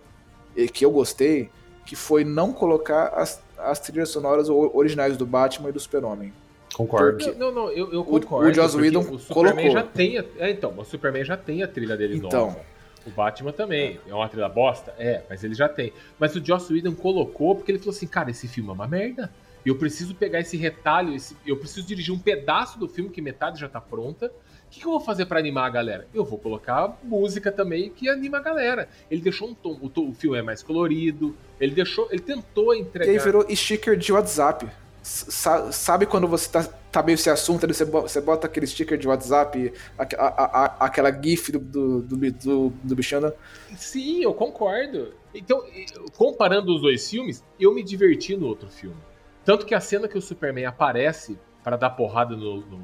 e 0.55 0.67
que 0.69 0.85
eu 0.85 0.91
gostei, 0.91 1.49
que 1.85 1.95
foi 1.95 2.23
não 2.23 2.53
colocar 2.53 3.07
as, 3.07 3.41
as 3.57 3.79
trilhas 3.79 4.09
sonoras 4.09 4.47
o- 4.49 4.71
originais 4.73 5.17
do 5.17 5.25
Batman 5.25 5.69
e 5.69 5.71
do 5.71 5.79
Super-Homem. 5.79 6.31
Concordo. 6.75 7.17
Porque- 7.17 7.37
Não, 7.39 7.51
não, 7.51 7.69
eu, 7.71 7.91
eu 7.91 8.01
O- 8.01 8.05
concordo. 8.05 8.49
o 8.49 8.53
Joss 8.53 8.73
porque 8.75 8.87
Whedon 8.87 8.99
o 9.15 9.17
Superman 9.19 9.53
colocou. 9.65 9.71
já 9.71 9.83
tem. 9.83 10.17
a- 10.19 10.25
É, 10.37 10.51
então, 10.51 10.73
o 10.77 10.85
Superman 10.85 11.25
já 11.25 11.35
tem 11.35 11.63
a 11.63 11.67
trilha 11.67 11.97
dele 11.97 12.17
Então. 12.17 12.29
nova. 12.47 12.59
O 13.05 13.09
Batman 13.09 13.51
também. 13.51 13.99
É 14.07 14.13
uma 14.13 14.29
trilha 14.29 14.47
bosta? 14.47 14.93
É, 14.99 15.23
mas 15.27 15.43
ele 15.43 15.55
já 15.55 15.67
tem. 15.67 15.91
Mas 16.19 16.35
o 16.35 16.45
Joss 16.45 16.71
Whedon 16.71 16.93
colocou 16.93 17.55
porque 17.55 17.71
ele 17.71 17.79
falou 17.79 17.95
assim: 17.95 18.05
cara, 18.05 18.29
esse 18.29 18.47
filme 18.47 18.69
é 18.69 18.73
uma 18.73 18.87
merda. 18.87 19.31
Eu 19.65 19.75
preciso 19.77 20.15
pegar 20.15 20.39
esse 20.39 20.57
retalho, 20.57 21.13
esse- 21.15 21.35
eu 21.45 21.55
preciso 21.57 21.85
dirigir 21.85 22.13
um 22.13 22.19
pedaço 22.19 22.79
do 22.79 22.87
filme 22.87 23.09
que 23.09 23.21
metade 23.21 23.59
já 23.59 23.69
tá 23.69 23.79
pronta. 23.79 24.27
O 24.27 24.69
que, 24.71 24.79
que 24.79 24.85
eu 24.87 24.91
vou 24.91 24.99
fazer 25.01 25.25
pra 25.25 25.37
animar 25.37 25.65
a 25.65 25.69
galera? 25.69 26.07
Eu 26.13 26.23
vou 26.23 26.39
colocar 26.39 26.97
música 27.03 27.51
também 27.51 27.89
que 27.89 28.09
anima 28.09 28.37
a 28.37 28.41
galera. 28.41 28.87
Ele 29.09 29.21
deixou 29.21 29.49
um 29.49 29.53
tom, 29.53 29.77
o, 29.81 29.89
tom- 29.89 30.09
o 30.09 30.13
filme 30.13 30.37
é 30.37 30.41
mais 30.41 30.63
colorido. 30.63 31.35
Ele 31.59 31.75
deixou, 31.75 32.07
ele 32.09 32.21
tentou 32.21 32.73
E 32.73 32.79
entregar. 32.79 33.11
aí 33.11 33.19
virou 33.19 33.45
sticker 33.55 33.97
de 33.97 34.11
WhatsApp. 34.13 34.67
Sa- 35.03 35.71
sabe 35.71 36.05
quando 36.05 36.27
você 36.27 36.49
tá, 36.49 36.63
tá 36.91 37.03
meio 37.03 37.15
esse 37.15 37.29
assunto, 37.29 37.65
você 37.67 37.83
você 37.83 38.21
bota 38.21 38.45
aquele 38.47 38.65
sticker 38.67 38.97
de 38.97 39.07
WhatsApp, 39.07 39.73
a- 39.97 40.03
a- 40.03 40.63
a- 40.65 40.85
aquela 40.85 41.11
gif 41.11 41.51
do, 41.51 41.59
do, 41.59 42.01
do, 42.03 42.31
do, 42.31 42.69
do 42.83 42.95
bichano? 42.95 43.33
Sim, 43.75 44.23
eu 44.23 44.33
concordo. 44.33 45.13
Então, 45.33 45.65
e- 45.67 45.85
comparando 46.15 46.73
os 46.75 46.81
dois 46.81 47.09
filmes, 47.09 47.43
eu 47.59 47.73
me 47.73 47.83
diverti 47.83 48.37
no 48.37 48.45
outro 48.47 48.69
filme. 48.69 48.95
Tanto 49.43 49.65
que 49.65 49.73
a 49.73 49.79
cena 49.79 50.07
que 50.07 50.17
o 50.17 50.21
Superman 50.21 50.65
aparece 50.65 51.37
para 51.63 51.75
dar 51.77 51.91
porrada 51.91 52.35
no, 52.35 52.57
no 52.61 52.81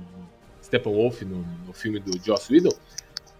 Steppenwolf, 0.64 1.22
no, 1.24 1.45
no 1.66 1.74
filme 1.74 1.99
do 1.99 2.18
Joss 2.24 2.51
Whedon, 2.51 2.74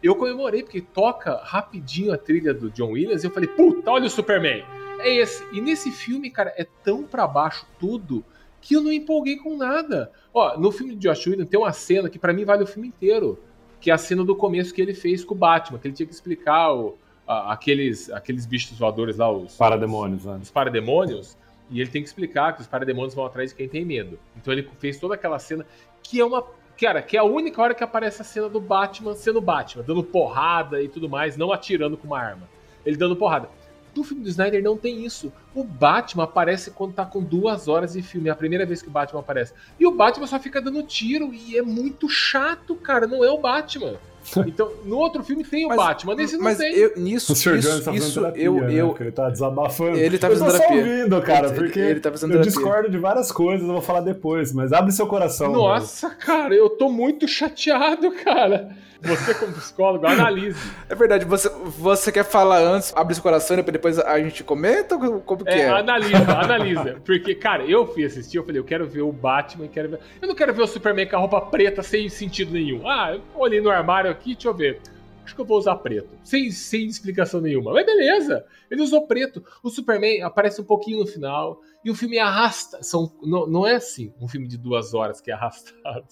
eu 0.01 0.15
comemorei, 0.15 0.63
porque 0.63 0.82
toca 0.82 1.36
rapidinho 1.43 2.13
a 2.13 2.18
trilha 2.18 2.53
do 2.53 2.70
John 2.70 2.91
Williams 2.91 3.24
e 3.24 3.28
eu 3.28 3.32
falei, 3.32 3.49
puta, 3.49 3.89
olha 3.91 4.05
o 4.05 4.09
Superman. 4.09 4.63
É 4.99 5.15
esse. 5.15 5.43
E 5.51 5.59
nesse 5.61 5.91
filme, 5.91 6.30
cara, 6.30 6.53
é 6.55 6.65
tão 6.84 7.03
pra 7.03 7.28
baixo 7.28 7.65
tudo 7.80 8.24
que 8.61 8.76
eu 8.76 8.82
não 8.82 8.91
empolguei 8.91 9.38
com 9.38 9.55
nada. 9.57 10.11
Ó, 10.34 10.57
no 10.57 10.72
filme 10.72 10.95
de 10.95 11.07
Josh 11.07 11.26
Whedon 11.28 11.45
tem 11.45 11.59
uma 11.59 11.74
cena 11.74 12.09
que 12.09 12.20
pra 12.20 12.34
mim 12.34 12.45
vale 12.45 12.63
o 12.63 12.68
filme 12.68 12.88
inteiro, 12.88 13.39
que 13.80 13.89
é 13.91 13.93
a 13.93 13.97
cena 13.97 14.24
do 14.24 14.36
começo 14.36 14.74
que 14.74 14.82
ele 14.82 14.93
fez 14.93 15.24
com 15.24 15.34
o 15.34 15.38
Batman, 15.38 15.78
que 15.80 15.88
ele 15.88 15.95
tinha 15.95 16.07
que 16.07 16.13
explicar 16.13 16.74
o, 16.74 16.97
a- 17.28 17.53
aqueles, 17.53 18.09
aqueles 18.11 18.45
bichos 18.45 18.78
voadores 18.78 19.18
lá, 19.18 19.32
os 19.32 19.55
Parademônios, 19.55 20.26
né? 20.26 20.39
os 20.41 20.49
parademônios, 20.51 21.38
e 21.70 21.82
ele 21.82 21.89
tem 21.89 22.01
que 22.01 22.07
explicar 22.07 22.53
que 22.53 22.61
os 22.61 22.68
parademônios 22.68 23.13
vão 23.13 23.26
atrás 23.26 23.49
de 23.49 23.55
quem 23.55 23.68
tem 23.68 23.84
medo. 23.84 24.18
Então 24.36 24.53
ele 24.53 24.68
fez 24.80 24.99
toda 24.99 25.15
aquela 25.15 25.39
cena 25.39 25.65
que 26.01 26.20
é 26.20 26.26
uma. 26.26 26.43
Cara, 26.80 27.01
que 27.01 27.18
é 27.18 27.20
a 27.20 27.24
única 27.24 27.61
hora 27.61 27.74
que 27.74 27.84
aparece 27.84 28.22
a 28.22 28.26
cena 28.26 28.47
do 28.47 28.61
Batman 28.61 29.15
sendo 29.15 29.41
Batman, 29.41 29.84
dando 29.84 30.03
porrada 30.03 30.82
e 30.82 30.88
tudo 30.88 31.09
mais, 31.09 31.36
não 31.36 31.51
atirando 31.51 31.97
com 31.97 32.05
uma 32.05 32.20
arma. 32.20 32.47
Ele 32.86 32.95
dando 32.95 33.15
porrada. 33.15 33.49
No 33.95 34.03
filme 34.03 34.22
do 34.22 34.30
Snyder 34.30 34.61
não 34.61 34.78
tem 34.78 35.03
isso. 35.03 35.34
O 35.55 35.63
Batman 35.63 36.26
aparece 36.26 36.70
quando 36.70 36.93
tá 36.93 37.03
com 37.03 37.22
duas 37.22 37.68
horas 37.68 37.93
de 37.93 38.03
filme. 38.03 38.30
É 38.30 38.32
a 38.32 38.36
primeira 38.36 38.63
vez 38.63 38.80
que 38.80 38.89
o 38.89 38.91
Batman 38.91 39.22
aparece. 39.22 39.53
E 39.80 39.88
o 39.88 39.91
Batman 39.91 40.28
só 40.28 40.39
fica 40.39 40.61
dando 40.61 40.84
tiro 40.84 41.34
e 41.34 41.57
é 41.57 41.63
muito 41.63 42.07
chato, 42.07 42.76
cara. 42.76 43.07
Não 43.07 43.26
é 43.26 43.32
o 43.32 43.39
Batman. 43.39 43.97
Então, 44.45 44.71
no 44.86 44.97
outro 44.97 45.23
filme 45.23 45.43
tem 45.43 45.65
o 45.65 45.69
Mas- 45.69 45.78
Batman, 45.78 46.15
nesse 46.15 46.36
não 46.38 46.43
Mas 46.43 46.57
tem. 46.57 46.73
eu, 46.75 46.93
nisso, 46.97 47.34
O 47.34 47.36
Sr. 47.36 47.49
Jones 47.57 47.65
isso, 47.65 47.78
tá 47.80 47.91
fazendo 47.91 48.01
isso 48.07 48.19
terapia, 48.19 48.43
eu, 48.43 48.53
né? 48.55 48.73
eu, 48.73 48.95
ele 48.99 49.11
tá 49.11 49.30
desabafando. 49.30 49.97
Ele 49.97 50.17
tá 50.17 50.28
eu 50.28 50.32
tô 50.32 50.38
fazendo 50.45 50.51
só 50.51 50.67
terapia. 50.67 50.93
ouvindo, 50.93 51.21
cara, 51.21 51.47
Ele- 51.47 51.55
porque 51.55 51.80
ele 51.80 51.99
tá 51.99 52.11
fazendo 52.11 52.30
eu 52.32 52.41
terapia. 52.41 52.51
discordo 52.51 52.89
de 52.89 52.97
várias 52.97 53.32
coisas, 53.32 53.65
eu 53.67 53.73
vou 53.73 53.82
falar 53.82 54.01
depois, 54.01 54.51
mas 54.53 54.73
abre 54.73 54.91
seu 54.91 55.07
coração. 55.07 55.51
Nossa, 55.51 56.09
cara, 56.09 56.53
eu 56.55 56.69
tô 56.69 56.89
muito 56.89 57.28
chateado, 57.28 58.11
cara. 58.23 58.69
Você, 58.99 59.32
como 59.36 59.53
psicólogo, 59.53 60.07
analise. 60.07 60.57
É 60.89 60.95
verdade, 60.95 61.23
você, 61.23 61.47
você 61.78 62.11
quer 62.11 62.23
falar 62.25 62.57
antes, 62.63 62.91
abre 62.95 63.13
seu 63.13 63.21
coração 63.21 63.55
e 63.55 63.61
depois 63.61 63.99
a 63.99 64.19
gente 64.19 64.43
comenta 64.43 64.95
ou 64.95 65.19
como 65.21 65.45
que 65.45 65.51
É, 65.51 65.59
é? 65.65 65.69
analisa, 65.69 66.17
analisa. 66.36 66.97
Porque, 67.05 67.36
cara, 67.36 67.63
eu 67.63 67.86
fui 67.86 68.03
assistir, 68.05 68.38
eu 68.38 68.43
falei, 68.43 68.59
eu 68.59 68.63
quero 68.65 68.88
ver 68.88 69.01
o 69.03 69.11
Batman, 69.11 69.65
eu 69.65 69.69
quero 69.69 69.89
ver. 69.89 69.99
Eu 70.19 70.28
não 70.28 70.34
quero 70.34 70.51
ver 70.51 70.63
o 70.63 70.67
Superman 70.67 71.07
com 71.07 71.15
a 71.15 71.19
roupa 71.19 71.39
preta 71.41 71.84
sem 71.84 72.09
sentido 72.09 72.51
nenhum. 72.51 72.89
Ah, 72.89 73.11
eu 73.13 73.21
olhei 73.36 73.61
no 73.61 73.69
armário 73.69 74.09
aqui, 74.18 74.34
deixa 74.34 74.49
eu 74.49 74.53
ver. 74.53 74.82
Acho 75.24 75.36
que 75.36 75.41
eu 75.41 75.45
vou 75.45 75.57
usar 75.57 75.76
preto. 75.76 76.07
Sem, 76.24 76.49
sem 76.51 76.86
explicação 76.86 77.41
nenhuma. 77.41 77.74
Mas 77.74 77.86
beleza. 77.86 78.45
Ele 78.72 78.82
usou 78.82 79.05
preto. 79.07 79.43
O 79.61 79.70
Superman 79.70 80.22
aparece 80.22 80.61
um 80.61 80.63
pouquinho 80.63 80.99
no 80.99 81.05
final. 81.05 81.59
E 81.84 81.91
o 81.91 81.95
filme 81.95 82.18
arrasta. 82.18 82.82
São, 82.82 83.11
não, 83.22 83.45
não 83.45 83.68
é 83.68 83.76
assim, 83.76 84.13
um 84.22 84.28
filme 84.28 84.47
de 84.47 84.57
duas 84.57 84.93
horas 84.93 85.20
que 85.20 85.30
é 85.30 85.34
arrastado. 85.36 86.07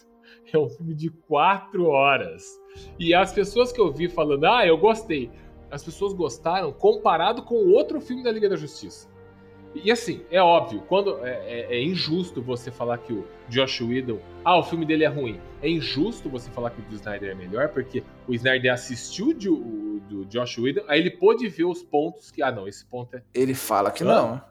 É 0.51 0.57
um 0.57 0.67
filme 0.67 0.93
de 0.93 1.09
quatro 1.09 1.85
horas. 1.85 2.43
E 2.99 3.13
as 3.13 3.31
pessoas 3.31 3.71
que 3.71 3.79
eu 3.79 3.91
vi 3.91 4.09
falando, 4.09 4.45
ah, 4.45 4.67
eu 4.67 4.77
gostei. 4.77 5.31
As 5.71 5.81
pessoas 5.81 6.13
gostaram 6.13 6.73
comparado 6.73 7.41
com 7.43 7.55
outro 7.71 8.01
filme 8.01 8.21
da 8.21 8.31
Liga 8.31 8.49
da 8.49 8.57
Justiça. 8.57 9.07
E 9.83 9.91
assim, 9.91 10.21
é 10.31 10.41
óbvio, 10.41 10.81
quando 10.87 11.23
é, 11.25 11.31
é- 11.45 11.75
é 11.77 11.83
injusto 11.83 12.41
você 12.41 12.71
falar 12.71 12.97
que 12.99 13.11
o 13.13 13.25
Josh 13.49 13.81
Whedon, 13.81 14.19
ah, 14.43 14.57
o 14.57 14.63
filme 14.63 14.85
dele 14.85 15.03
é 15.03 15.07
ruim. 15.07 15.39
É 15.61 15.69
injusto 15.69 16.29
você 16.29 16.49
falar 16.51 16.69
que 16.71 16.79
o 16.81 16.83
do 16.85 16.95
Snyder 16.95 17.29
é 17.31 17.35
melhor, 17.35 17.69
porque 17.69 18.03
o 18.27 18.33
Snyder 18.33 18.73
assistiu 18.73 19.33
de- 19.33 19.49
o 19.49 20.01
do 20.09 20.25
Josh 20.25 20.57
Whedon, 20.57 20.83
aí 20.87 20.99
ele 20.99 21.11
pôde 21.11 21.47
ver 21.49 21.65
os 21.65 21.83
pontos 21.83 22.31
que, 22.31 22.41
ah, 22.41 22.51
não, 22.51 22.67
esse 22.67 22.85
ponto 22.85 23.15
é. 23.15 23.21
Ele 23.33 23.53
fala 23.53 23.91
que 23.91 24.03
não. 24.03 24.41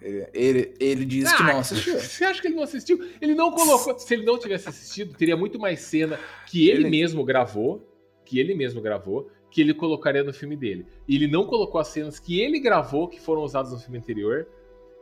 Ele, 0.00 0.26
ele, 0.34 0.74
ele 0.80 1.04
diz 1.06 1.32
que 1.32 1.42
Ah, 1.42 1.46
não 1.46 1.58
assistiu. 1.60 1.94
Você 2.00 2.24
acha 2.24 2.40
que 2.40 2.48
ele 2.48 2.56
não 2.56 2.62
assistiu? 2.64 2.98
Ele 3.20 3.34
não 3.34 3.50
colocou. 3.52 3.98
Se 3.98 4.12
ele 4.14 4.24
não 4.24 4.38
tivesse 4.38 4.68
assistido, 4.68 5.16
teria 5.16 5.36
muito 5.36 5.58
mais 5.58 5.80
cena 5.80 6.18
que 6.46 6.68
ele, 6.68 6.82
Ele- 6.82 6.90
mesmo 6.90 7.24
gravou, 7.24 7.90
que 8.24 8.38
ele 8.38 8.54
mesmo 8.54 8.80
gravou, 8.82 9.30
que 9.54 9.60
ele 9.60 9.72
colocaria 9.72 10.24
no 10.24 10.32
filme 10.32 10.56
dele. 10.56 10.84
E 11.06 11.14
ele 11.14 11.28
não 11.28 11.46
colocou 11.46 11.80
as 11.80 11.86
cenas 11.86 12.18
que 12.18 12.40
ele 12.40 12.58
gravou, 12.58 13.06
que 13.06 13.20
foram 13.20 13.42
usadas 13.42 13.70
no 13.70 13.78
filme 13.78 13.98
anterior, 13.98 14.48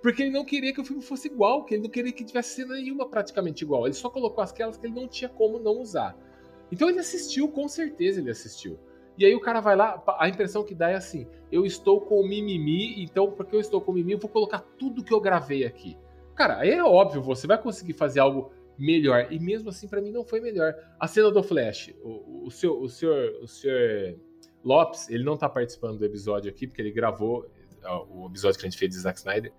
porque 0.03 0.25
ele 0.25 0.31
não 0.31 0.45
queria 0.45 0.75
que 0.75 0.81
o 0.83 0.85
filme 0.85 1.01
fosse 1.01 1.27
igual, 1.27 1.65
que 1.65 1.75
ele 1.75 1.85
não 1.85 1.89
queria 1.89 2.13
que 2.13 2.23
tivesse 2.23 2.57
cena 2.57 2.75
nenhuma 2.75 3.09
praticamente 3.09 3.65
igual. 3.65 3.87
Ele 3.87 3.95
só 3.95 4.11
colocou 4.11 4.45
aquelas 4.45 4.77
que 4.77 4.87
ele 4.87 4.95
não 4.95 5.09
tinha 5.09 5.31
como 5.31 5.59
não 5.59 5.81
usar. 5.81 6.15
Então 6.71 6.91
ele 6.91 6.99
assistiu, 6.99 7.49
com 7.49 7.67
certeza 7.67 8.21
ele 8.21 8.29
assistiu. 8.29 8.79
E 9.17 9.25
aí 9.25 9.35
o 9.35 9.41
cara 9.41 9.61
vai 9.61 9.75
lá, 9.75 10.05
a 10.19 10.29
impressão 10.29 10.63
que 10.63 10.75
dá 10.75 10.91
é 10.91 10.97
assim: 10.97 11.27
eu 11.51 11.65
estou 11.65 12.03
com 12.03 12.21
o 12.21 12.29
mimimi, 12.29 13.03
então 13.03 13.31
porque 13.31 13.57
eu 13.57 13.61
estou 13.61 13.81
com 13.81 13.91
o 13.91 13.95
mimimi, 13.95 14.13
eu 14.13 14.19
vou 14.19 14.29
colocar 14.29 14.59
tudo 14.79 15.03
que 15.03 15.15
eu 15.15 15.21
gravei 15.21 15.65
aqui. 15.65 15.97
Cara, 16.35 16.59
aí 16.59 16.73
é 16.73 16.85
óbvio, 16.85 17.23
você 17.23 17.47
vai 17.47 17.57
conseguir 17.57 17.95
fazer 17.95 18.21
algo 18.21 18.53
melhor. 18.79 19.29
E 19.31 19.39
mesmo 19.39 19.71
assim, 19.71 19.89
pra 19.89 20.03
mim, 20.03 20.11
não 20.11 20.27
foi 20.27 20.43
melhor. 20.43 20.75
A 21.01 21.09
cena 21.09 21.31
do 21.31 21.43
Flash, 21.43 21.95
o, 22.03 22.43
o 22.45 22.47
o 22.47 22.51
senhor, 22.51 22.83
o 23.41 23.49
senhor 23.49 24.19
Lopes, 24.65 25.09
ele 25.09 25.25
não 25.25 25.37
tá 25.37 25.49
participando 25.49 25.99
do 25.99 26.05
episódio 26.05 26.51
aqui, 26.51 26.67
porque 26.67 26.81
ele 26.83 26.91
gravou 26.93 27.47
o 28.11 28.27
episódio 28.29 28.59
que 28.61 28.67
a 28.67 28.71
gente 28.71 28.79
fez 28.79 28.91
de 28.93 28.99
Zack 28.99 29.19
Snyder, 29.19 29.53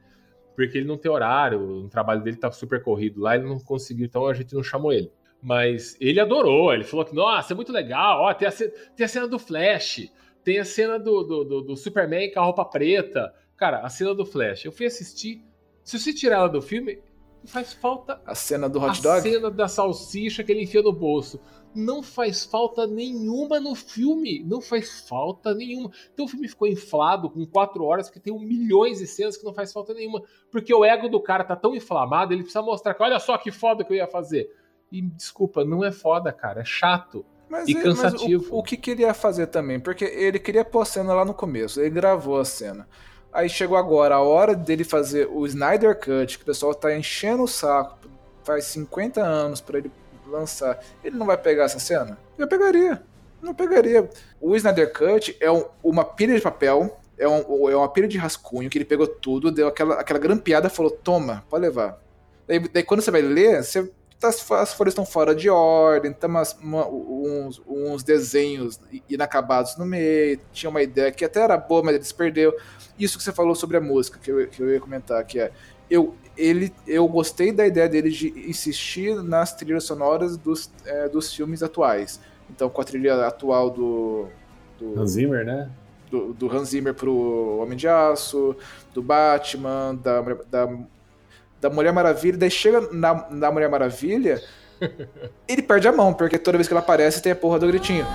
porque 0.55 0.77
ele 0.77 0.87
não 0.87 0.97
tem 0.97 1.11
horário, 1.11 1.59
o 1.59 1.89
trabalho 1.89 2.21
dele 2.21 2.37
tá 2.37 2.51
super 2.51 2.81
corrido 2.81 3.19
lá, 3.19 3.35
ele 3.35 3.45
não 3.45 3.59
conseguiu, 3.59 4.05
então 4.05 4.25
a 4.27 4.33
gente 4.33 4.53
não 4.53 4.63
chamou 4.63 4.93
ele. 4.93 5.11
Mas 5.41 5.97
ele 5.99 6.19
adorou, 6.21 6.73
ele 6.73 6.83
falou 6.85 7.03
que, 7.03 7.13
nossa, 7.13 7.53
é 7.53 7.55
muito 7.55 7.71
legal, 7.71 8.21
ó, 8.21 8.33
tem 8.33 8.47
a, 8.47 8.51
tem 8.51 9.03
a 9.05 9.07
cena 9.07 9.27
do 9.27 9.37
Flash, 9.37 10.09
tem 10.43 10.59
a 10.59 10.63
cena 10.65 10.97
do, 10.97 11.23
do, 11.23 11.43
do- 11.43 11.61
do 11.61 11.75
Superman 11.75 12.31
com 12.31 12.39
a 12.39 12.43
roupa 12.43 12.63
preta. 12.63 13.33
Cara, 13.57 13.79
a 13.79 13.89
cena 13.89 14.13
do 14.15 14.25
Flash, 14.25 14.63
eu 14.65 14.71
fui 14.71 14.85
assistir, 14.85 15.43
se 15.83 15.99
você 15.99 16.13
tirar 16.13 16.37
ela 16.37 16.47
do 16.49 16.61
filme, 16.61 16.99
faz 17.45 17.73
falta 17.73 18.21
A 18.25 18.33
cena 18.35 18.69
do 18.69 18.79
a 18.79 18.87
hot 18.87 19.01
dog? 19.01 19.21
cena 19.21 19.51
da 19.51 19.67
salsicha 19.67 20.43
que 20.43 20.51
ele 20.51 20.63
enfia 20.63 20.81
no 20.81 20.93
bolso. 20.93 21.39
Não 21.75 22.03
faz 22.03 22.45
falta 22.45 22.85
nenhuma 22.85 23.59
no 23.59 23.73
filme. 23.75 24.43
Não 24.45 24.61
faz 24.61 25.01
falta 25.07 25.53
nenhuma. 25.55 25.89
Então 26.13 26.25
o 26.25 26.27
filme 26.27 26.47
ficou 26.47 26.67
inflado 26.67 27.29
com 27.29 27.45
quatro 27.45 27.83
horas, 27.83 28.07
porque 28.07 28.19
tem 28.19 28.31
um 28.31 28.39
milhões 28.39 28.99
de 28.99 29.07
cenas 29.07 29.35
que 29.35 29.43
não 29.43 29.53
faz 29.53 29.73
falta 29.73 29.93
nenhuma. 29.93 30.21
Porque 30.51 30.73
o 30.73 30.85
ego 30.85 31.09
do 31.09 31.19
cara 31.19 31.43
tá 31.43 31.55
tão 31.55 31.75
inflamado, 31.75 32.31
ele 32.33 32.43
precisa 32.43 32.61
mostrar 32.61 32.93
que 32.93 33.01
olha 33.01 33.19
só 33.19 33.37
que 33.37 33.51
foda 33.51 33.83
que 33.83 33.91
eu 33.91 33.97
ia 33.97 34.07
fazer. 34.07 34.49
E 34.91 35.01
desculpa, 35.01 35.65
não 35.65 35.83
é 35.83 35.91
foda, 35.91 36.31
cara. 36.31 36.61
É 36.61 36.65
chato. 36.65 37.25
Mas, 37.49 37.67
E 37.67 37.71
ele- 37.71 37.81
cansativo. 37.83 38.43
mas 38.43 38.51
o, 38.51 38.57
o 38.59 38.63
que 38.63 38.77
queria 38.77 39.13
fazer 39.13 39.47
também? 39.47 39.79
Porque 39.79 40.05
ele 40.05 40.37
queria 40.39 40.63
pôr 40.63 40.81
a 40.81 40.85
cena 40.85 41.13
lá 41.13 41.25
no 41.25 41.33
começo, 41.33 41.79
ele 41.81 41.89
gravou 41.89 42.39
a 42.39 42.45
cena. 42.45 42.87
Aí 43.33 43.49
chegou 43.49 43.75
agora 43.77 44.15
a 44.15 44.19
hora 44.21 44.53
dele 44.55 44.83
fazer 44.83 45.27
o 45.31 45.45
Snyder 45.47 45.95
Cut, 45.99 46.37
que 46.37 46.43
o 46.43 46.45
pessoal 46.45 46.73
tá 46.75 46.95
enchendo 46.95 47.43
o 47.43 47.47
saco, 47.47 47.97
faz 48.43 48.65
50 48.65 49.21
anos 49.21 49.59
pra 49.59 49.79
ele 49.79 49.91
lançar. 50.27 50.79
Ele 51.03 51.17
não 51.17 51.25
vai 51.25 51.37
pegar 51.37 51.63
essa 51.63 51.79
cena? 51.79 52.17
Eu 52.37 52.47
pegaria. 52.47 53.01
Não 53.41 53.53
pegaria. 53.53 54.07
O 54.39 54.55
Snyder 54.55 54.93
Cut 54.93 55.35
é 55.39 55.51
um- 55.51 55.65
uma 55.83 56.05
pilha 56.05 56.35
de 56.35 56.41
papel, 56.41 56.97
é, 57.17 57.27
um- 57.27 57.69
é 57.69 57.75
uma 57.75 57.89
pilha 57.89 58.07
de 58.07 58.17
rascunho 58.17 58.69
que 58.69 58.77
ele 58.77 58.85
pegou 58.85 59.07
tudo, 59.07 59.51
deu 59.51 59.67
aquela, 59.67 59.95
aquela 59.95 60.19
grampeada 60.19 60.67
e 60.67 60.69
falou: 60.69 60.91
toma, 60.91 61.43
pode 61.49 61.63
levar. 61.63 61.99
Daí, 62.47 62.59
daí 62.59 62.83
quando 62.83 63.01
você 63.01 63.11
vai 63.11 63.21
ler, 63.21 63.63
você 63.63 63.89
tá- 64.31 64.61
as 64.61 64.73
folhas 64.73 64.91
estão 64.93 65.05
fora 65.05 65.33
de 65.35 65.49
ordem, 65.49 66.11
tem 66.13 66.29
umas- 66.29 66.53
uma- 66.61 66.87
uns, 66.87 67.61
uns 67.67 68.03
desenhos 68.03 68.79
inacabados 69.09 69.77
no 69.77 69.85
meio, 69.85 70.39
tinha 70.51 70.69
uma 70.69 70.81
ideia 70.81 71.11
que 71.11 71.23
até 71.25 71.41
era 71.41 71.57
boa, 71.57 71.83
mas 71.83 71.95
ele 71.95 72.03
se 72.03 72.13
perdeu. 72.13 72.53
Isso 72.97 73.17
que 73.17 73.23
você 73.23 73.31
falou 73.31 73.55
sobre 73.55 73.77
a 73.77 73.81
música, 73.81 74.19
que 74.19 74.31
eu, 74.31 74.47
que 74.47 74.61
eu 74.61 74.69
ia 74.69 74.79
comentar, 74.79 75.23
que 75.25 75.39
é. 75.39 75.51
Eu, 75.89 76.15
ele, 76.37 76.73
eu 76.87 77.07
gostei 77.07 77.51
da 77.51 77.65
ideia 77.67 77.87
dele 77.87 78.09
de 78.09 78.29
insistir 78.49 79.15
nas 79.21 79.53
trilhas 79.53 79.83
sonoras 79.83 80.37
dos, 80.37 80.71
é, 80.85 81.07
dos 81.09 81.33
filmes 81.33 81.61
atuais. 81.61 82.19
Então, 82.49 82.69
com 82.69 82.81
a 82.81 82.83
trilha 82.83 83.25
atual 83.27 83.69
do. 83.69 84.27
do 84.79 84.99
Hans 84.99 85.11
Zimmer, 85.11 85.45
né? 85.45 85.69
do, 86.09 86.31
do 86.31 86.47
Hans 86.55 86.69
Zimmer 86.69 86.93
pro 86.93 87.57
Homem 87.59 87.75
de 87.75 87.87
Aço, 87.87 88.55
do 88.93 89.01
Batman, 89.01 89.95
da, 89.95 90.21
da, 90.49 90.69
da 91.63 91.69
Mulher 91.69 91.91
Maravilha, 91.93 92.37
daí 92.37 92.51
chega 92.51 92.81
na, 92.91 93.25
na 93.31 93.51
Mulher 93.51 93.69
Maravilha, 93.69 94.41
ele 95.47 95.61
perde 95.61 95.87
a 95.87 95.91
mão, 95.91 96.13
porque 96.13 96.37
toda 96.37 96.57
vez 96.57 96.67
que 96.67 96.73
ela 96.73 96.81
aparece 96.81 97.21
tem 97.21 97.31
a 97.31 97.35
porra 97.35 97.57
do 97.59 97.67
gritinho. 97.67 98.05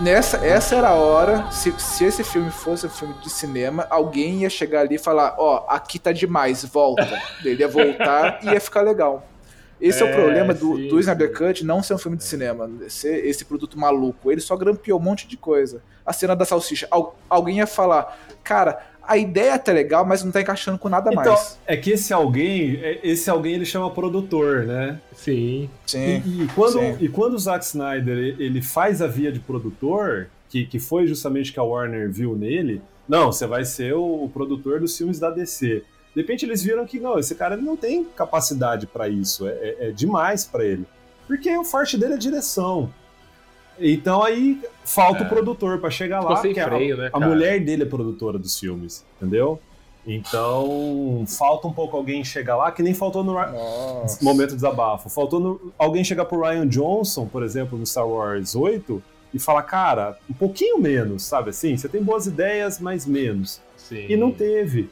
Nessa, 0.00 0.46
essa 0.46 0.76
era 0.76 0.90
a 0.90 0.94
hora, 0.94 1.50
se, 1.50 1.72
se 1.78 2.04
esse 2.04 2.22
filme 2.22 2.50
fosse 2.50 2.86
um 2.86 2.90
filme 2.90 3.14
de 3.14 3.28
cinema, 3.30 3.86
alguém 3.90 4.42
ia 4.42 4.50
chegar 4.50 4.82
ali 4.82 4.94
e 4.94 4.98
falar, 4.98 5.34
ó, 5.38 5.66
aqui 5.68 5.98
tá 5.98 6.12
demais, 6.12 6.64
volta. 6.64 7.20
Ele 7.44 7.60
ia 7.62 7.66
voltar 7.68 8.38
e 8.44 8.50
ia 8.50 8.60
ficar 8.60 8.82
legal. 8.82 9.26
Esse 9.80 10.02
é, 10.04 10.06
É, 10.06 10.10
o 10.12 10.14
problema 10.14 10.54
do, 10.54 10.76
sim, 10.76 10.88
do 10.88 11.00
Snyder. 11.00 11.32
Cut 11.36 11.64
não 11.64 11.82
ser 11.82 11.94
um 11.94 11.98
filme 11.98 12.16
de 12.16 12.24
cinema, 12.24 12.70
ser 12.88 13.24
esse 13.26 13.44
produto 13.44 13.76
maluco. 13.78 14.30
Ele 14.30 14.40
só 14.40 14.56
grampeou 14.56 15.00
um 15.00 15.02
monte 15.02 15.26
de 15.26 15.36
coisa. 15.36 15.82
A 16.06 16.12
cena 16.12 16.36
da 16.36 16.44
salsicha, 16.44 16.86
al- 16.90 17.16
alguém 17.28 17.58
ia 17.58 17.66
falar, 17.66 18.16
cara, 18.44 18.78
a 19.08 19.16
ideia 19.16 19.58
tá 19.58 19.72
legal, 19.72 20.04
mas 20.04 20.22
não 20.22 20.30
tá 20.30 20.40
encaixando 20.40 20.78
com 20.78 20.88
nada 20.88 21.10
Então, 21.10 21.24
mais. 21.32 21.58
é 21.66 21.76
que 21.76 21.90
esse 21.90 22.12
alguém, 22.12 22.76
é- 22.82 23.00
esse 23.02 23.28
alguém 23.30 23.54
ele 23.54 23.64
chama 23.64 23.90
produtor, 23.90 24.64
né? 24.64 25.00
Sim. 25.16 25.68
Sim. 25.86 26.22
E, 26.24 26.42
e 26.44 26.48
quando, 26.54 26.78
sim. 26.78 26.96
e 27.00 27.08
quando 27.08 27.34
o 27.34 27.38
Zack 27.38 27.64
Snyder 27.64 28.36
ele 28.38 28.60
faz 28.62 29.00
a 29.02 29.06
via 29.06 29.32
de 29.32 29.40
produtor, 29.40 30.28
que, 30.48 30.64
que 30.66 30.78
foi 30.78 31.06
justamente 31.06 31.52
que 31.52 31.58
a 31.58 31.62
Warner 31.62 32.10
viu 32.10 32.36
nele, 32.36 32.80
não, 33.08 33.32
você 33.32 33.46
vai 33.46 33.64
ser 33.64 33.94
o, 33.94 34.24
o 34.24 34.28
produtor 34.28 34.80
dos 34.80 34.96
filmes 34.96 35.18
da 35.18 35.30
DC. 35.30 35.82
De 36.14 36.20
repente 36.22 36.44
eles 36.44 36.62
viram 36.62 36.84
que 36.86 36.98
não, 37.00 37.18
esse 37.18 37.34
cara 37.34 37.56
não 37.56 37.76
tem 37.76 38.04
capacidade 38.04 38.86
pra 38.86 39.08
isso, 39.08 39.46
é, 39.48 39.52
é- 39.52 39.76
é 39.88 39.90
demais 39.90 40.44
pra 40.44 40.64
ele. 40.64 40.84
Porque 41.26 41.54
o 41.56 41.64
forte 41.64 41.96
dele 41.98 42.14
é 42.14 42.16
direção. 42.18 42.92
Então 43.80 44.22
aí 44.22 44.60
falta 44.84 45.22
É. 45.22 45.26
o 45.26 45.28
produtor 45.28 45.78
pra 45.78 45.90
chegar 45.90 46.20
Ficou 46.20 46.34
lá, 46.34 46.42
sem 46.42 46.52
que 46.54 46.60
a- 46.60 46.66
freio, 46.66 46.96
né, 46.96 47.10
a 47.12 47.20
mulher 47.20 47.60
dele 47.64 47.82
é 47.82 47.86
produtora 47.86 48.38
dos 48.38 48.58
filmes, 48.58 49.04
entendeu? 49.16 49.60
Então 50.06 51.24
falta 51.26 51.66
um 51.68 51.72
pouco 51.72 51.96
alguém 51.96 52.24
chegar 52.24 52.56
lá, 52.56 52.72
que 52.72 52.82
nem 52.82 52.94
faltou 52.94 53.22
no, 53.22 53.34
Nossa. 53.34 54.24
momento 54.24 54.50
de 54.50 54.54
desabafo. 54.56 55.08
Faltou 55.08 55.38
no- 55.40 55.72
alguém 55.78 56.02
chegar 56.02 56.24
pro 56.24 56.40
Ryan 56.40 56.66
Johnson, 56.66 57.26
por 57.26 57.42
exemplo, 57.42 57.78
no 57.78 57.86
Star 57.86 58.08
Wars 58.08 58.54
8, 58.54 59.02
e 59.32 59.38
falar, 59.38 59.62
cara, 59.62 60.18
um 60.28 60.32
pouquinho 60.34 60.78
menos, 60.78 61.22
sabe 61.24 61.50
assim? 61.50 61.76
Você 61.76 61.88
tem 61.88 62.02
boas 62.02 62.26
ideias, 62.26 62.78
mas 62.80 63.04
menos. 63.06 63.60
Sim. 63.76 64.06
E 64.08 64.16
não 64.16 64.30
teve. 64.32 64.88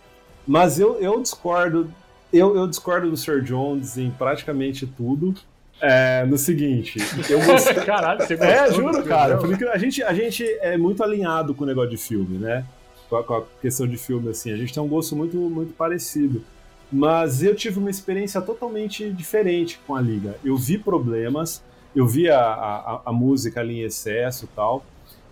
Mas 0.46 0.78
eu, 0.78 0.96
eu 1.00 1.20
discordo. 1.20 1.90
Eu, 2.32 2.54
eu 2.56 2.66
discordo 2.66 3.08
do 3.10 3.16
Sir 3.16 3.40
Jones 3.42 3.96
em 3.96 4.10
praticamente 4.10 4.86
tudo. 4.86 5.34
É, 5.80 6.24
no 6.24 6.38
seguinte, 6.38 6.98
eu 7.28 7.44
gostei. 7.44 7.74
Caralho, 7.84 8.20
você 8.20 8.36
gostou 8.36 8.54
É, 8.54 8.72
juro, 8.72 9.02
cara. 9.04 9.36
Porque 9.36 9.64
a 9.64 9.76
gente, 9.76 10.02
a 10.02 10.14
gente 10.14 10.44
é 10.60 10.76
muito 10.76 11.02
alinhado 11.02 11.54
com 11.54 11.64
o 11.64 11.66
negócio 11.66 11.90
de 11.90 11.96
filme, 11.96 12.38
né? 12.38 12.64
Com 13.08 13.16
a, 13.16 13.24
com 13.24 13.34
a 13.34 13.42
questão 13.60 13.86
de 13.86 13.96
filme, 13.96 14.30
assim. 14.30 14.52
A 14.52 14.56
gente 14.56 14.72
tem 14.72 14.82
um 14.82 14.88
gosto 14.88 15.14
muito, 15.14 15.36
muito 15.36 15.74
parecido. 15.74 16.42
Mas 16.90 17.42
eu 17.42 17.54
tive 17.54 17.78
uma 17.78 17.90
experiência 17.90 18.40
totalmente 18.40 19.10
diferente 19.10 19.78
com 19.86 19.94
a 19.94 20.00
Liga. 20.00 20.36
Eu 20.44 20.56
vi 20.56 20.78
problemas, 20.78 21.62
eu 21.94 22.06
vi 22.06 22.30
a, 22.30 22.40
a, 22.40 23.02
a 23.06 23.12
música 23.12 23.60
ali 23.60 23.80
em 23.80 23.84
excesso 23.84 24.44
e 24.44 24.48
tal. 24.54 24.84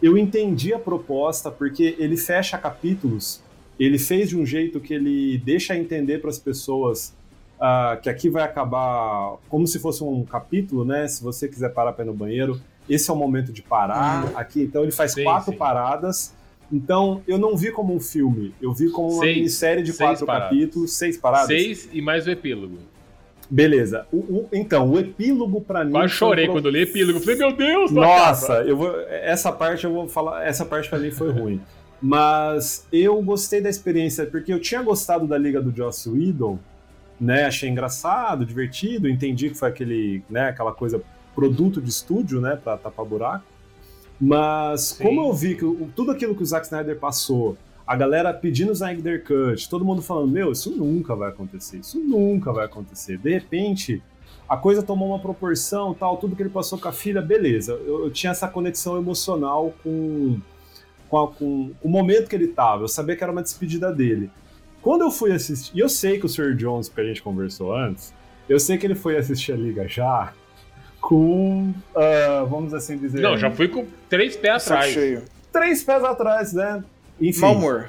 Eu 0.02 0.18
entendi 0.18 0.74
a 0.74 0.78
proposta, 0.78 1.50
porque 1.50 1.96
ele 1.98 2.16
fecha 2.16 2.58
capítulos, 2.58 3.40
ele 3.78 3.98
fez 3.98 4.28
de 4.28 4.36
um 4.36 4.44
jeito 4.44 4.80
que 4.80 4.92
ele 4.92 5.38
deixa 5.38 5.76
entender 5.76 6.20
para 6.20 6.30
as 6.30 6.38
pessoas 6.38 7.14
ah, 7.60 7.98
que 8.02 8.08
aqui 8.10 8.28
vai 8.28 8.42
acabar 8.42 9.36
como 9.48 9.66
se 9.66 9.78
fosse 9.78 10.02
um 10.04 10.24
capítulo, 10.24 10.84
né? 10.84 11.06
Se 11.08 11.22
você 11.22 11.48
quiser 11.48 11.70
parar 11.72 11.92
para 11.92 12.04
ir 12.04 12.08
no 12.08 12.14
banheiro, 12.14 12.60
esse 12.88 13.10
é 13.10 13.12
o 13.12 13.16
momento 13.16 13.52
de 13.52 13.62
parar. 13.62 14.32
Aqui, 14.34 14.62
então 14.62 14.82
ele 14.82 14.92
faz 14.92 15.12
Sim, 15.12 15.24
quatro 15.24 15.52
sim. 15.52 15.58
paradas. 15.58 16.34
Então 16.72 17.22
eu 17.28 17.38
não 17.38 17.56
vi 17.56 17.70
como 17.70 17.94
um 17.94 18.00
filme, 18.00 18.54
eu 18.60 18.72
vi 18.72 18.90
como 18.90 19.12
uma 19.14 19.24
minissérie 19.24 19.82
de 19.82 19.92
quatro 19.92 20.26
paradas. 20.26 20.48
capítulos, 20.48 20.92
seis 20.92 21.16
paradas. 21.16 21.46
Seis 21.48 21.88
e 21.92 22.00
mais 22.02 22.26
o 22.26 22.30
epílogo. 22.30 22.78
Beleza. 23.50 24.06
O- 24.10 24.16
o- 24.16 24.48
então 24.52 24.90
o 24.90 24.98
epílogo 24.98 25.60
para 25.60 25.84
mim. 25.84 25.92
Quase 25.92 26.06
um 26.06 26.08
chorei 26.16 26.46
pro- 26.46 26.54
quando 26.54 26.66
eu 26.66 26.72
li 26.72 26.80
epílogo. 26.82 27.20
Falei, 27.20 27.36
meu 27.36 27.54
Deus, 27.54 27.90
nossa, 27.92 28.54
eu 28.62 28.76
vou, 28.76 28.98
essa 29.08 29.52
parte 29.52 29.84
eu 29.84 29.92
vou 29.92 30.08
falar. 30.08 30.44
Essa 30.46 30.64
parte 30.64 30.88
pra 30.88 30.98
mim 30.98 31.10
foi 31.10 31.30
ruim. 31.30 31.60
Mas 32.00 32.86
eu 32.92 33.20
gostei 33.22 33.60
da 33.60 33.68
experiência, 33.70 34.26
porque 34.26 34.52
eu 34.52 34.60
tinha 34.60 34.82
gostado 34.82 35.26
da 35.26 35.38
Liga 35.38 35.60
do 35.60 35.74
Joss 35.74 36.08
Whedon, 36.08 36.58
né? 37.20 37.44
Achei 37.44 37.68
engraçado, 37.68 38.44
divertido, 38.44 39.08
entendi 39.08 39.48
que 39.50 39.54
foi 39.56 39.68
aquele, 39.68 40.22
né, 40.28 40.48
aquela 40.48 40.72
coisa 40.72 41.02
produto 41.34 41.80
de 41.80 41.90
estúdio, 41.90 42.40
né, 42.40 42.56
pra 42.62 42.76
tapar 42.76 43.04
buraco. 43.04 43.44
Mas 44.20 44.80
Sim. 44.82 45.04
como 45.04 45.20
eu 45.22 45.32
vi 45.32 45.56
que 45.56 45.64
tudo 45.94 46.10
aquilo 46.12 46.34
que 46.34 46.42
o 46.42 46.46
Zack 46.46 46.66
Snyder 46.66 46.98
passou, 46.98 47.56
a 47.86 47.96
galera 47.96 48.32
pedindo 48.32 48.70
o 48.70 48.72
Snyder 48.72 49.24
Cut, 49.24 49.68
todo 49.68 49.84
mundo 49.84 50.00
falando, 50.00 50.30
meu, 50.30 50.52
isso 50.52 50.70
nunca 50.70 51.14
vai 51.14 51.28
acontecer, 51.30 51.78
isso 51.78 51.98
nunca 51.98 52.52
vai 52.52 52.64
acontecer. 52.66 53.18
De 53.18 53.30
repente, 53.30 54.00
a 54.48 54.56
coisa 54.56 54.82
tomou 54.82 55.08
uma 55.08 55.18
proporção, 55.18 55.92
tal, 55.92 56.16
tudo 56.16 56.36
que 56.36 56.42
ele 56.42 56.50
passou 56.50 56.78
com 56.78 56.88
a 56.88 56.92
filha, 56.92 57.20
beleza. 57.20 57.72
Eu, 57.72 58.04
eu 58.04 58.10
tinha 58.10 58.30
essa 58.30 58.46
conexão 58.48 58.96
emocional 58.96 59.74
com, 59.82 60.38
com, 61.08 61.18
a- 61.18 61.28
com 61.28 61.72
o 61.82 61.88
momento 61.88 62.28
que 62.28 62.36
ele 62.36 62.48
tava. 62.48 62.84
Eu 62.84 62.88
sabia 62.88 63.16
que 63.16 63.22
era 63.22 63.32
uma 63.32 63.42
despedida 63.42 63.92
dele. 63.92 64.30
Quando 64.84 65.00
eu 65.00 65.10
fui 65.10 65.32
assistir, 65.32 65.74
e 65.74 65.80
eu 65.80 65.88
sei 65.88 66.18
que 66.18 66.26
o 66.26 66.28
Sr. 66.28 66.54
Jones, 66.54 66.90
que 66.90 67.00
a 67.00 67.04
gente 67.04 67.22
conversou 67.22 67.74
antes, 67.74 68.12
eu 68.46 68.60
sei 68.60 68.76
que 68.76 68.86
ele 68.86 68.94
foi 68.94 69.16
assistir 69.16 69.52
a 69.52 69.56
Liga 69.56 69.88
já 69.88 70.34
com, 71.00 71.72
ah, 71.96 72.44
vamos 72.46 72.74
assim 72.74 72.98
dizer, 72.98 73.22
Não, 73.22 73.34
já 73.36 73.50
fui 73.50 73.66
com 73.66 73.86
três 74.10 74.36
pés 74.36 74.66
atrás. 74.66 74.92
cheio. 74.92 75.22
três 75.50 75.82
pés 75.82 76.04
atrás, 76.04 76.52
né? 76.52 76.84
Enfim. 77.18 77.40
Mau 77.40 77.54
humor. 77.54 77.88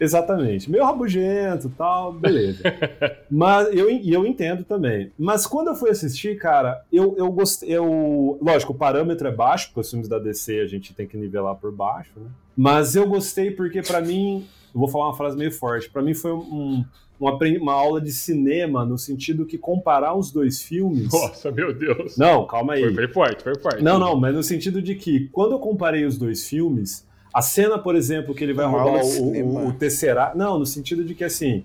Exatamente. 0.00 0.68
Meio 0.68 0.84
rabugento 0.84 1.68
e 1.68 1.70
tal, 1.70 2.12
beleza. 2.12 2.62
Mas 3.30 3.68
eu, 3.72 3.88
e 3.88 4.12
eu 4.12 4.26
entendo 4.26 4.64
também. 4.64 5.12
Mas 5.16 5.46
quando 5.46 5.68
eu 5.68 5.76
fui 5.76 5.88
assistir, 5.90 6.36
cara, 6.36 6.82
eu, 6.92 7.14
eu 7.16 7.30
gostei. 7.30 7.70
Eu, 7.70 8.36
lógico, 8.42 8.72
o 8.72 8.76
parâmetro 8.76 9.28
é 9.28 9.30
baixo, 9.30 9.68
porque 9.68 9.80
os 9.80 9.88
filmes 9.90 10.08
da 10.08 10.18
DC 10.18 10.58
a 10.58 10.66
gente 10.66 10.92
tem 10.92 11.06
que 11.06 11.16
nivelar 11.16 11.54
por 11.54 11.70
baixo, 11.70 12.10
né? 12.16 12.26
Mas 12.56 12.96
eu 12.96 13.06
gostei 13.06 13.52
porque, 13.52 13.82
pra 13.82 14.00
mim, 14.00 14.44
eu 14.74 14.80
vou 14.80 14.88
falar 14.88 15.06
uma 15.06 15.16
frase 15.16 15.36
meio 15.36 15.52
forte, 15.52 15.88
pra 15.88 16.02
mim 16.02 16.14
foi 16.14 16.32
um, 16.32 16.84
uma, 17.20 17.38
uma 17.60 17.72
aula 17.72 18.00
de 18.00 18.10
cinema, 18.12 18.84
no 18.84 18.98
sentido 18.98 19.46
que 19.46 19.56
comparar 19.56 20.14
os 20.16 20.32
dois 20.32 20.60
filmes. 20.60 21.12
Nossa, 21.12 21.52
meu 21.52 21.72
Deus. 21.72 22.16
Não, 22.16 22.44
calma 22.46 22.74
aí. 22.74 22.82
Foi, 22.82 22.94
foi 22.94 23.08
forte, 23.08 23.42
foi 23.44 23.58
forte. 23.58 23.82
Não, 23.82 23.98
não, 23.98 24.16
mas 24.16 24.34
no 24.34 24.42
sentido 24.42 24.82
de 24.82 24.94
que 24.96 25.28
quando 25.32 25.52
eu 25.52 25.58
comparei 25.58 26.04
os 26.04 26.18
dois 26.18 26.48
filmes, 26.48 27.06
A 27.34 27.42
cena, 27.42 27.76
por 27.76 27.96
exemplo, 27.96 28.32
que 28.32 28.44
ele 28.44 28.52
vai 28.52 28.64
Uma 28.64 28.80
roubar 28.80 29.04
o, 29.04 29.32
o, 29.42 29.68
o 29.68 29.72
Tesseract. 29.72 30.38
Não, 30.38 30.56
no 30.56 30.64
sentido 30.64 31.02
de 31.02 31.16
que 31.16 31.24
assim. 31.24 31.64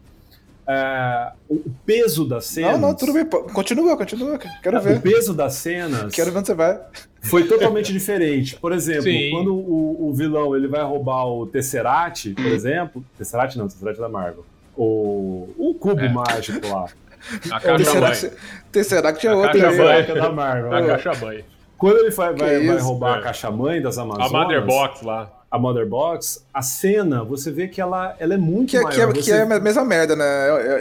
É, 0.70 1.32
o 1.50 1.56
o 1.56 1.72
peso 1.86 2.28
das 2.28 2.46
cenas. 2.46 2.74
Não, 2.74 2.90
não, 2.90 2.96
tudo 2.96 3.12
bem. 3.14 3.26
Continua, 3.26 3.98
continua. 3.98 4.38
Quero 4.38 4.78
O 4.78 4.82
ver. 4.82 5.02
peso 5.02 5.34
das 5.34 5.56
cenas 5.56 6.14
Quero 6.14 6.32
ver 6.32 6.38
onde 6.38 6.48
você 6.48 6.54
vai. 6.54 6.80
foi 7.22 7.48
totalmente 7.48 7.92
diferente. 7.92 8.56
Por 8.56 8.72
exemplo, 8.72 9.04
Sim. 9.04 9.32
quando 9.32 9.54
o, 9.56 10.10
o 10.10 10.14
vilão 10.14 10.56
ele 10.56 10.68
vai 10.68 10.84
roubar 10.84 11.26
o 11.26 11.48
Tesseract, 11.48 12.36
por 12.36 12.46
exemplo. 12.46 13.04
Tesseract 13.18 13.58
não, 13.58 13.68
Tesseract 13.68 14.00
é 14.00 14.04
da 14.04 14.10
Marvel. 14.10 14.46
O, 14.78 15.50
o 15.58 15.74
cubo 15.74 16.02
É. 16.02 16.10
mágico 16.10 16.68
lá. 16.68 16.86
A 17.52 17.60
caixa 17.60 17.78
Tesseract, 17.78 18.26
mãe. 18.28 18.36
Tesseract 18.72 19.28
é 19.28 19.30
A 19.30 19.36
outro 19.36 19.52
caixa. 19.60 19.68
Tesseract 19.70 20.12
é 20.12 20.16
da 20.16 20.32
Marvel. 20.32 20.74
A 20.74 20.86
caixa 20.86 21.26
mãe. 21.26 21.46
Quando 21.78 21.98
ele 21.98 22.12
vai, 22.12 22.34
vai, 22.36 22.68
vai 22.68 22.78
roubar 22.78 23.16
é. 23.16 23.20
a 23.20 23.22
caixa 23.24 23.50
mãe 23.52 23.82
das 23.82 23.98
A 23.98 24.04
Amazonas, 24.04 24.32
Mother 24.32 24.66
Box 24.66 25.04
lá. 25.04 25.32
A 25.52 25.58
Mother 25.58 25.88
Box, 25.88 26.46
a 26.54 26.62
cena, 26.62 27.24
você 27.24 27.50
vê 27.52 27.68
que 27.68 27.82
ela, 27.82 28.16
ela 28.20 28.34
é 28.36 28.38
muito 28.38 28.70
Que, 28.72 28.78
é- 28.78 28.82
maior. 28.82 28.94
que, 28.96 29.02
é, 29.02 29.06
Você- 29.08 29.22
que 29.22 29.32
é 29.32 29.42
a 29.42 29.60
mesma 29.60 29.84
merda, 29.84 30.16
né? 30.16 30.26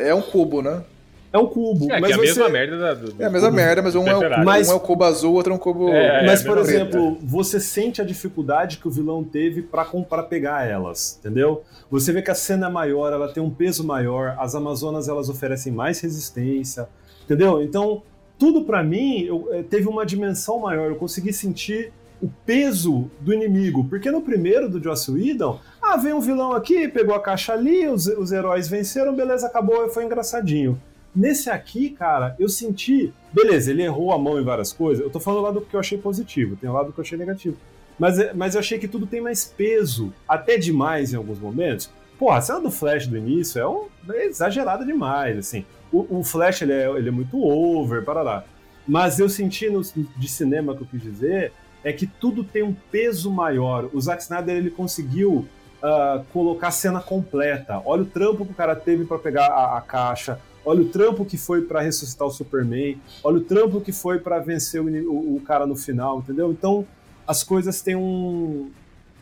É, 0.05 0.09
é 0.11 0.15
um 0.15 0.23
cubo, 0.23 0.61
né? 0.63 0.83
é 1.31 1.37
um 1.39 1.47
cubo. 1.47 1.93
É, 1.93 2.01
mas 2.01 2.07
que 2.07 2.13
é 2.13 2.15
a 2.15 2.19
você... 2.19 2.27
mesma 2.27 2.49
merda 2.49 2.79
da, 2.79 2.95
do, 2.95 3.13
do 3.13 3.23
É 3.23 3.27
a 3.27 3.31
mesma 3.31 3.49
cubo 3.49 3.57
merda, 3.61 3.83
mas 3.83 3.95
um 3.95 3.99
é, 4.01 4.03
o, 4.03 4.19
Tesseract. 4.19 4.41
um 4.41 4.45
Mas- 4.45 4.69
é 4.71 4.75
o 4.75 4.81
cubo 4.81 5.05
azul, 5.05 5.35
outro 5.35 5.53
é 5.53 5.57
um 5.57 5.59
cubo. 5.59 5.89
É, 5.91 6.25
Mas, 6.25 6.43
por 6.43 6.57
exemplo, 6.59 7.19
você 7.23 7.61
sente 7.61 8.01
a 8.01 8.05
dificuldade 8.05 8.79
que 8.79 8.89
o 8.89 8.91
vilão 8.91 9.23
teve 9.23 9.61
pra 9.63 9.85
para 9.85 10.23
pegar 10.23 10.67
elas, 10.67 11.19
entendeu? 11.21 11.63
Você 11.91 12.13
vê 12.13 12.23
que 12.23 12.31
a 12.31 12.35
cena 12.35 12.67
é 12.67 12.71
maior, 12.71 13.13
ela 13.13 13.29
tem 13.29 13.43
um 13.43 13.51
peso 13.51 13.87
maior, 13.87 14.37
as 14.39 14.55
Amazonas 14.55 15.07
elas 15.09 15.29
oferecem 15.29 15.71
mais 15.73 16.01
resistência, 16.01 16.89
entendeu? 17.25 17.63
Então, 17.63 18.03
tudo 18.39 18.65
pra 18.65 18.83
mim 18.83 19.23
eu, 19.25 19.49
eh, 19.53 19.63
teve 19.69 19.87
uma 19.89 20.07
dimensão 20.07 20.59
maior, 20.61 20.89
eu 20.91 20.97
consegui 20.97 21.33
sentir 21.33 21.93
o 22.21 22.29
peso 22.45 23.11
do 23.21 23.33
inimigo, 23.33 23.85
porque 23.85 24.11
no 24.11 24.21
primeiro 24.21 24.69
do 24.69 24.83
Joss 24.83 25.11
Whedon, 25.11 25.61
ah, 25.81 25.97
veio 25.97 26.17
um 26.17 26.21
vilão 26.21 26.53
aqui, 26.53 26.89
pegou 26.89 27.15
a 27.15 27.21
caixa 27.21 27.53
ali, 27.53 27.87
os, 27.87 28.07
os 28.07 28.33
heróis 28.33 28.69
venceram, 28.69 29.15
beleza, 29.15 29.47
acabou, 29.47 29.89
foi 29.89 30.05
engraçadinho. 30.05 30.81
Nesse 31.15 31.49
aqui, 31.51 31.91
cara, 31.91 32.37
eu 32.39 32.49
senti. 32.49 33.13
Beleza, 33.33 33.71
ele 33.71 33.83
errou 33.83 34.13
a 34.13 34.19
mão 34.19 34.39
em 34.39 34.45
várias 34.45 34.73
coisas. 34.73 35.03
Eu 35.03 35.11
tô 35.11 35.19
falando 35.19 35.43
lá 35.43 35.51
do 35.51 35.61
que 35.61 35.75
eu 35.75 35.81
achei 35.81 35.99
positivo, 35.99 36.57
tem 36.57 36.69
o 36.69 36.73
lado 36.73 36.93
que 36.93 37.01
eu 37.01 37.03
achei 37.03 37.19
negativo. 37.19 37.57
Mas, 37.99 38.19
é- 38.19 38.33
mas 38.33 38.55
eu 38.55 38.61
achei 38.61 38.79
que 38.79 38.87
tudo 38.87 39.07
tem 39.07 39.21
mais 39.21 39.45
peso, 39.45 40.13
até 40.29 40.57
demais 40.57 41.13
em 41.13 41.17
alguns 41.17 41.39
momentos. 41.39 41.91
Porra, 42.19 42.39
a 42.39 42.41
cena 42.41 42.61
do 42.61 42.71
Flash 42.71 43.07
do 43.07 43.17
início 43.17 43.61
é, 43.61 43.67
um, 43.67 43.87
é 44.13 44.27
exagerada 44.27 44.85
demais, 44.85 45.39
assim. 45.39 45.65
O, 45.93 46.19
o 46.19 46.25
Flash, 46.25 46.63
ele 46.63 46.73
é, 46.73 46.89
ele 46.91 47.09
é 47.09 47.13
muito 47.13 47.41
over, 47.43 48.05
parará. 48.05 48.45
Mas 48.87 49.19
eu 49.19 49.29
senti 49.29 49.69
no, 49.71 49.83
de 49.83 50.29
cinema 50.29 50.75
que 50.75 50.83
eu 50.83 50.87
quis 50.87 51.03
dizer 51.03 51.53
é 51.89 51.93
que 51.93 52.07
tudo 52.07 52.45
tem 52.45 52.63
um 52.63 52.75
peso 52.93 53.31
maior. 53.31 53.89
O 53.93 54.01
Zack 54.01 54.23
Snyder, 54.23 54.57
ele 54.57 54.71
conseguiu 54.71 55.47
ah, 55.83 56.23
colocar 56.33 56.69
a 56.69 56.71
cena 56.73 57.01
completa. 57.01 57.81
Olha 57.85 58.03
o 58.03 58.07
trampo 58.07 58.45
que 58.45 58.53
o 58.53 58.55
cara 58.55 58.75
teve 58.77 59.05
para 59.05 59.19
pegar 59.19 59.47
a, 59.47 59.79
a 59.79 59.81
caixa. 59.81 60.39
Olha 60.65 60.83
o 60.83 60.89
trampo 60.89 61.25
que 61.25 61.39
foi 61.39 61.63
para 61.63 61.81
ressuscitar 61.81 62.27
o 62.27 62.31
Superman. 62.31 63.01
Olha 63.25 63.39
o 63.39 63.41
trampo 63.41 63.81
que 63.81 63.93
foi 63.93 64.19
para 64.19 64.39
vencer 64.39 64.81
o, 64.83 64.87
o- 65.11 65.37
o 65.37 65.41
cara 65.41 65.67
no 65.67 65.77
final, 65.77 66.19
entendeu? 66.19 66.51
Então 66.51 66.87
as 67.27 67.43
coisas 67.43 67.81
têm 67.81 67.97
um- 67.97 68.71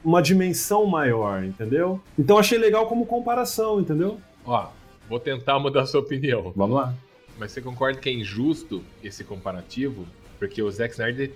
uma 0.04 0.20
dimensão 0.22 0.86
maior, 0.86 1.44
entendeu? 1.44 2.00
Então 2.18 2.38
achei 2.38 2.58
legal 2.58 2.86
como 2.86 3.06
comparação, 3.06 3.80
entendeu? 3.80 4.18
Ó, 4.44 4.68
vou 5.08 5.18
tentar 5.20 5.58
mudar 5.58 5.82
a 5.82 5.86
sua 5.86 6.00
opinião. 6.00 6.52
Vamos 6.56 6.76
lá. 6.76 6.94
Mas 7.38 7.52
você 7.52 7.60
concorda 7.60 7.98
que 8.00 8.08
é 8.08 8.12
injusto 8.12 8.82
esse 9.04 9.22
comparativo? 9.22 10.06
Porque 10.38 10.62
o 10.62 10.70
Zack 10.70 10.92
Snyder 10.94 11.30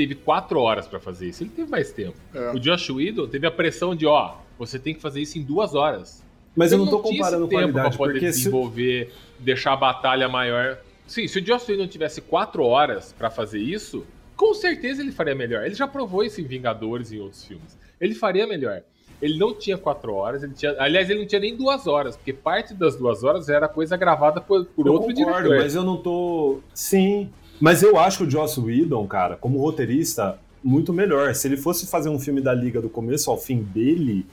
teve 0.00 0.14
quatro 0.14 0.58
horas 0.58 0.86
pra 0.86 0.98
fazer 0.98 1.28
isso. 1.28 1.42
Ele 1.42 1.50
teve 1.50 1.70
mais 1.70 1.92
tempo. 1.92 2.16
É. 2.32 2.52
O 2.52 2.58
Josh 2.58 2.88
Whedon 2.88 3.28
teve 3.28 3.46
a 3.46 3.50
pressão 3.50 3.94
de, 3.94 4.06
ó, 4.06 4.36
você 4.58 4.78
tem 4.78 4.94
que 4.94 5.00
fazer 5.00 5.20
isso 5.20 5.38
em 5.38 5.42
duas 5.42 5.74
horas. 5.74 6.24
Mas 6.56 6.72
eu 6.72 6.78
não 6.78 6.86
tô 6.86 7.02
esse 7.02 7.18
comparando 7.18 7.46
tempo 7.46 7.60
qualidade, 7.60 7.88
pra 7.90 7.98
poder 7.98 8.12
porque 8.14 8.32
se, 8.32 8.38
desenvolver, 8.38 9.12
deixar 9.38 9.74
a 9.74 9.76
batalha 9.76 10.26
maior. 10.26 10.78
Sim, 11.06 11.28
se 11.28 11.38
o 11.38 11.46
Joss 11.46 11.70
Whedon 11.70 11.86
tivesse 11.86 12.22
quatro 12.22 12.64
horas 12.64 13.12
pra 13.12 13.28
fazer 13.28 13.58
isso, 13.58 14.06
com 14.34 14.54
certeza 14.54 15.02
ele 15.02 15.12
faria 15.12 15.34
melhor. 15.34 15.66
Ele 15.66 15.74
já 15.74 15.86
provou 15.86 16.24
isso 16.24 16.40
em 16.40 16.44
Vingadores 16.44 17.12
e 17.12 17.16
em 17.16 17.20
outros 17.20 17.44
filmes. 17.44 17.78
Ele 18.00 18.14
faria 18.14 18.46
melhor. 18.46 18.80
Ele 19.20 19.36
não 19.38 19.52
tinha 19.52 19.76
quatro 19.76 20.14
horas, 20.14 20.42
ele 20.42 20.54
tinha. 20.54 20.74
Aliás, 20.78 21.10
ele 21.10 21.18
não 21.18 21.26
tinha 21.26 21.42
nem 21.42 21.54
duas 21.54 21.86
horas, 21.86 22.16
porque 22.16 22.32
parte 22.32 22.72
das 22.72 22.96
duas 22.96 23.22
horas 23.22 23.50
era 23.50 23.68
coisa 23.68 23.98
gravada 23.98 24.40
por, 24.40 24.64
por 24.64 24.86
eu 24.86 24.94
outro 24.94 25.14
concordo, 25.14 25.42
diretor. 25.42 25.62
mas 25.62 25.74
eu 25.74 25.82
não 25.82 25.98
tô. 25.98 26.60
Sim. 26.72 27.30
Mas 27.60 27.82
eu 27.82 27.98
acho 27.98 28.18
que 28.18 28.24
o 28.24 28.30
Joss 28.30 28.58
Whedon, 28.60 29.06
cara, 29.06 29.36
como 29.36 29.58
roteirista, 29.60 30.38
muito 30.64 30.92
melhor. 30.92 31.34
Se 31.34 31.46
ele 31.48 31.56
fosse 31.56 31.86
fazer 31.86 32.08
um 32.08 32.18
filme 32.18 32.40
da 32.40 32.54
Liga 32.54 32.80
do 32.80 32.88
começo 32.88 33.30
ao 33.30 33.36
fim 33.38 33.58
dele, 33.62 34.24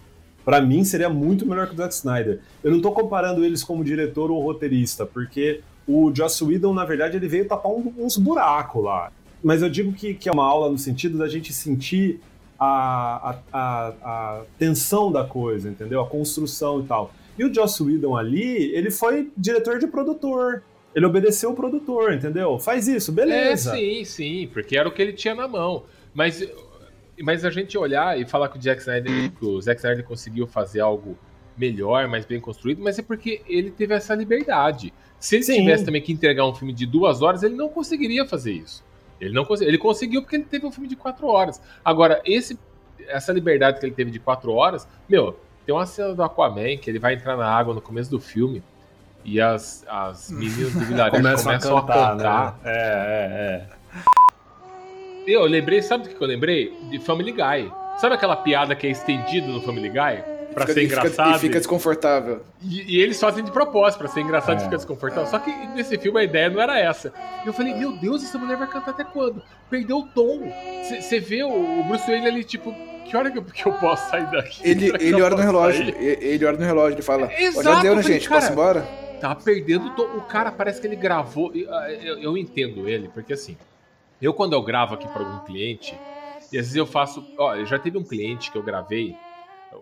pra 0.45 0.61
mim 0.61 0.83
seria 0.83 1.09
muito 1.09 1.45
melhor 1.45 1.67
que 1.67 1.73
o 1.73 1.77
Zack 1.77 1.93
Snyder. 1.93 2.39
Eu 2.63 2.71
não 2.71 2.79
tô 2.81 2.91
comparando 2.91 3.43
eles 3.43 3.63
como 3.63 3.83
diretor 3.83 4.31
ou 4.31 4.41
roteirista, 4.41 5.05
porque 5.05 5.61
o 5.85 6.11
Joss 6.15 6.43
Whedon, 6.43 6.73
na 6.73 6.85
verdade, 6.85 7.17
ele 7.17 7.27
veio 7.27 7.45
tapar 7.47 7.71
um- 7.71 7.93
uns 7.97 8.17
buracos 8.17 8.83
lá. 8.83 9.11
Mas 9.43 9.61
eu 9.61 9.69
digo 9.69 9.91
que, 9.93 10.13
que 10.13 10.27
é 10.29 10.31
uma 10.31 10.45
aula 10.45 10.69
no 10.69 10.77
sentido 10.77 11.17
da 11.17 11.27
gente 11.27 11.51
sentir 11.53 12.19
a, 12.59 13.29
a, 13.29 13.35
a, 13.53 13.87
a 14.03 14.41
tensão 14.57 15.11
da 15.11 15.23
coisa, 15.23 15.69
entendeu? 15.69 16.01
A 16.01 16.07
construção 16.07 16.79
e 16.81 16.83
tal. 16.85 17.11
E 17.37 17.43
o 17.45 17.53
Joss 17.53 17.83
Whedon 17.83 18.15
ali, 18.17 18.71
ele 18.73 18.89
foi 18.89 19.29
diretor 19.37 19.77
de 19.79 19.85
produtor. 19.85 20.63
Ele 20.97 21.05
obedeceu 21.05 21.51
o 21.51 21.53
produtor, 21.53 22.11
entendeu? 22.11 22.57
Faz 22.57 22.87
isso, 22.87 23.11
beleza. 23.11 23.77
É, 23.77 23.77
sim, 23.77 24.03
sim, 24.03 24.49
porque 24.51 24.75
era 24.75 24.89
o 24.89 24.91
que 24.91 24.99
ele 24.99 25.13
tinha 25.13 25.35
na 25.35 25.47
mão. 25.47 25.83
Mas, 26.11 26.43
mas 27.21 27.45
a 27.45 27.51
gente 27.51 27.77
olhar 27.77 28.19
e 28.19 28.25
falar 28.25 28.49
que 28.49 28.57
o 28.57 28.61
Zack 28.63 28.81
Snyder, 28.81 29.31
que 29.31 29.45
o 29.45 29.61
Zack 29.61 29.79
Snyder 29.79 30.03
conseguiu 30.03 30.47
fazer 30.47 30.79
algo 30.79 31.15
melhor, 31.55 32.07
mais 32.07 32.25
bem 32.25 32.39
construído, 32.39 32.81
mas 32.81 32.97
é 32.97 33.03
porque 33.03 33.43
ele 33.47 33.69
teve 33.69 33.93
essa 33.93 34.15
liberdade. 34.15 34.91
Se 35.19 35.35
ele 35.35 35.43
Sim. 35.43 35.59
tivesse 35.59 35.85
também 35.85 36.01
que 36.01 36.11
entregar 36.11 36.47
um 36.47 36.55
filme 36.55 36.73
de 36.73 36.87
duas 36.87 37.21
horas, 37.21 37.43
ele 37.43 37.53
não 37.53 37.69
conseguiria 37.69 38.25
fazer 38.25 38.53
isso. 38.53 38.83
Ele 39.21 39.35
não 39.35 39.45
conseguiu, 39.45 39.69
ele 39.69 39.77
conseguiu 39.77 40.21
porque 40.23 40.35
ele 40.37 40.45
teve 40.45 40.65
um 40.65 40.71
filme 40.71 40.89
de 40.89 40.95
quatro 40.95 41.27
horas. 41.27 41.61
Agora, 41.85 42.23
esse, 42.25 42.57
essa 43.07 43.31
liberdade 43.31 43.79
que 43.79 43.85
ele 43.85 43.93
teve 43.93 44.09
de 44.09 44.17
quatro 44.17 44.51
horas, 44.51 44.87
meu, 45.07 45.37
tem 45.63 45.75
uma 45.75 45.85
cena 45.85 46.15
do 46.15 46.23
Aquaman 46.23 46.75
que 46.77 46.89
ele 46.89 46.97
vai 46.97 47.13
entrar 47.13 47.37
na 47.37 47.45
água 47.45 47.75
no 47.75 47.81
começo 47.81 48.09
do 48.09 48.19
filme 48.19 48.63
e 49.27 49.39
as, 49.41 49.85
as 49.89 50.31
meninas 50.31 50.73
do 50.73 50.79
vilarejo 50.85 51.17
Começam, 51.21 51.43
começam, 51.45 51.77
a 51.77 51.81
cantar, 51.81 51.93
a 52.05 52.09
cantar. 52.11 52.45
né? 52.63 52.71
É, 52.71 52.71
é, 52.71 53.63
é. 53.73 53.77
Eu 55.27 55.43
lembrei, 55.43 55.81
sabe 55.81 56.07
do 56.07 56.15
que 56.15 56.21
eu 56.23 56.27
lembrei? 56.27 56.73
De 56.89 56.99
Family 56.99 57.31
Guy. 57.33 57.71
Sabe 57.99 58.15
aquela 58.15 58.35
piada 58.37 58.75
que 58.75 58.87
é 58.87 58.91
estendida 58.91 59.45
no 59.47 59.61
Family 59.61 59.89
Guy? 59.89 60.23
Pra 60.53 60.65
Fica- 60.65 60.73
ser 60.73 60.83
e 60.83 60.89
fica- 60.89 60.99
engraçado. 61.01 61.35
E 61.35 61.39
fica 61.39 61.57
desconfortável. 61.59 62.41
E, 62.63 62.95
e 62.95 63.01
eles 63.01 63.19
fazem 63.19 63.43
de 63.43 63.51
propósito, 63.51 63.99
pra 63.99 64.07
ser 64.07 64.21
engraçado 64.21 64.57
e 64.57 64.61
É. 64.61 64.63
ficar 64.63 64.77
desconfortável. 64.77 65.27
Só 65.29 65.37
que 65.37 65.51
nesse 65.75 65.97
filme 65.97 66.19
a 66.19 66.23
ideia 66.23 66.49
não 66.49 66.61
era 66.61 66.79
essa. 66.79 67.11
E 67.43 67.47
eu 67.47 67.53
falei, 67.53 67.73
meu 67.75 67.91
Deus, 67.91 68.23
essa 68.23 68.37
mulher 68.37 68.57
vai 68.57 68.67
cantar 68.67 68.91
até 68.91 69.03
quando? 69.03 69.43
Perdeu 69.69 69.97
o 69.97 70.03
tom. 70.07 70.51
Você 70.99 71.19
vê 71.19 71.43
o, 71.43 71.81
o 71.81 71.83
Bruce 71.83 72.09
Wayne 72.09 72.25
ali, 72.27 72.43
tipo, 72.43 72.73
que 73.05 73.15
hora 73.15 73.29
que 73.29 73.37
eu, 73.37 73.43
que 73.43 73.65
eu 73.67 73.73
posso 73.73 74.09
sair 74.09 74.25
daqui? 74.31 74.61
Ele, 74.67 74.87
ele 74.99 75.21
olha 75.21 75.35
no 75.35 75.41
relógio. 75.43 75.85
sair? 75.93 75.95
e- 76.01 76.25
Ele 76.25 76.45
olha 76.45 76.57
no 76.57 76.65
relógio, 76.65 76.95
ele 76.95 77.01
fala: 77.03 77.25
É, 77.31 77.35
"Ó, 77.35 77.39
exato, 77.49 77.63
Já 77.63 77.81
deu, 77.81 77.95
né, 77.95 78.01
gente? 78.03 78.27
Posso 78.29 78.39
ir 78.39 78.41
cara, 78.41 78.53
embora? 78.53 78.87
Tá 79.19 79.35
perdendo 79.35 79.87
o 79.87 79.89
tom. 79.95 80.03
O 80.17 80.21
cara 80.21 80.51
parece 80.51 80.79
que 80.79 80.87
ele 80.87 80.95
gravou. 80.95 81.51
ah, 81.69 81.91
Eu, 81.91 82.19
eu 82.19 82.37
entendo 82.37 82.87
ele, 82.87 83.07
porque 83.09 83.33
assim, 83.33 83.57
eu 84.21 84.33
quando 84.33 84.53
eu 84.53 84.61
gravo 84.61 84.95
aqui 84.95 85.07
para 85.07 85.23
algum 85.23 85.45
cliente, 85.45 85.97
e 86.51 86.57
às 86.57 86.65
vezes 86.65 86.75
eu 86.75 86.85
faço. 86.85 87.25
Ó, 87.37 87.63
já 87.65 87.79
teve 87.79 87.97
um 87.97 88.03
cliente 88.03 88.51
que 88.51 88.57
eu 88.57 88.63
gravei 88.63 89.15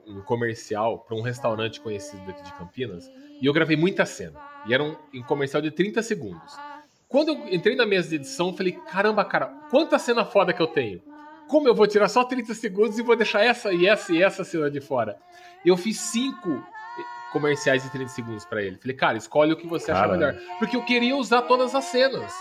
um 0.07 0.22
comercial 0.22 0.99
para 0.99 1.16
um 1.16 1.22
restaurante 1.22 1.80
conhecido 1.80 2.26
daqui 2.26 2.44
de 2.44 2.53
Campinas, 2.53 3.10
e 3.41 3.45
eu 3.45 3.53
gravei 3.53 3.78
muita 3.78 4.06
cena. 4.06 4.40
E 4.66 4.74
era 4.74 4.84
um, 4.84 4.95
um 5.14 5.22
comercial 5.24 5.62
de 5.62 5.72
30 5.72 6.02
segundos. 6.02 6.56
Quando 7.07 7.30
eu 7.30 7.53
entrei 7.53 7.76
na 7.76 7.86
mesa 7.86 8.10
de 8.10 8.16
edição, 8.16 8.48
eu 8.49 8.53
falei: 8.53 8.74
caramba, 8.74 9.24
cara, 9.26 9.48
quanta 9.70 9.99
cena 9.99 10.26
foda 10.26 10.53
que 10.53 10.62
eu 10.62 10.68
tenho. 10.68 11.02
Como 11.48 11.68
eu 11.68 11.76
vou 11.76 11.86
tirar 11.86 12.07
só 12.10 12.24
30 12.24 12.56
segundos 12.56 12.98
e 12.98 13.03
vou 13.03 13.16
deixar 13.16 13.44
essa 13.44 13.72
e 13.72 13.86
essa 13.88 14.12
e 14.12 14.24
essa 14.24 14.44
cena 14.44 14.70
de 14.72 14.82
fora? 14.82 15.16
Eu 15.64 15.78
fiz 15.78 15.99
cinco 15.99 16.64
comerciais 17.40 17.84
de 17.84 17.90
30 17.90 18.07
segundos 18.10 18.45
pra 18.45 18.62
ele. 18.64 18.78
Falei, 18.78 18.95
cara, 18.95 19.18
escolhe 19.18 19.52
o 19.52 19.57
que 19.57 19.68
você 19.68 19.91
achar 19.91 20.07
Caralho. 20.07 20.20
melhor. 20.38 20.57
Porque 20.57 20.78
eu 20.78 20.86
queria 20.86 21.18
usar 21.18 21.41
todas 21.41 21.76
as 21.76 21.84
cenas. 21.86 22.32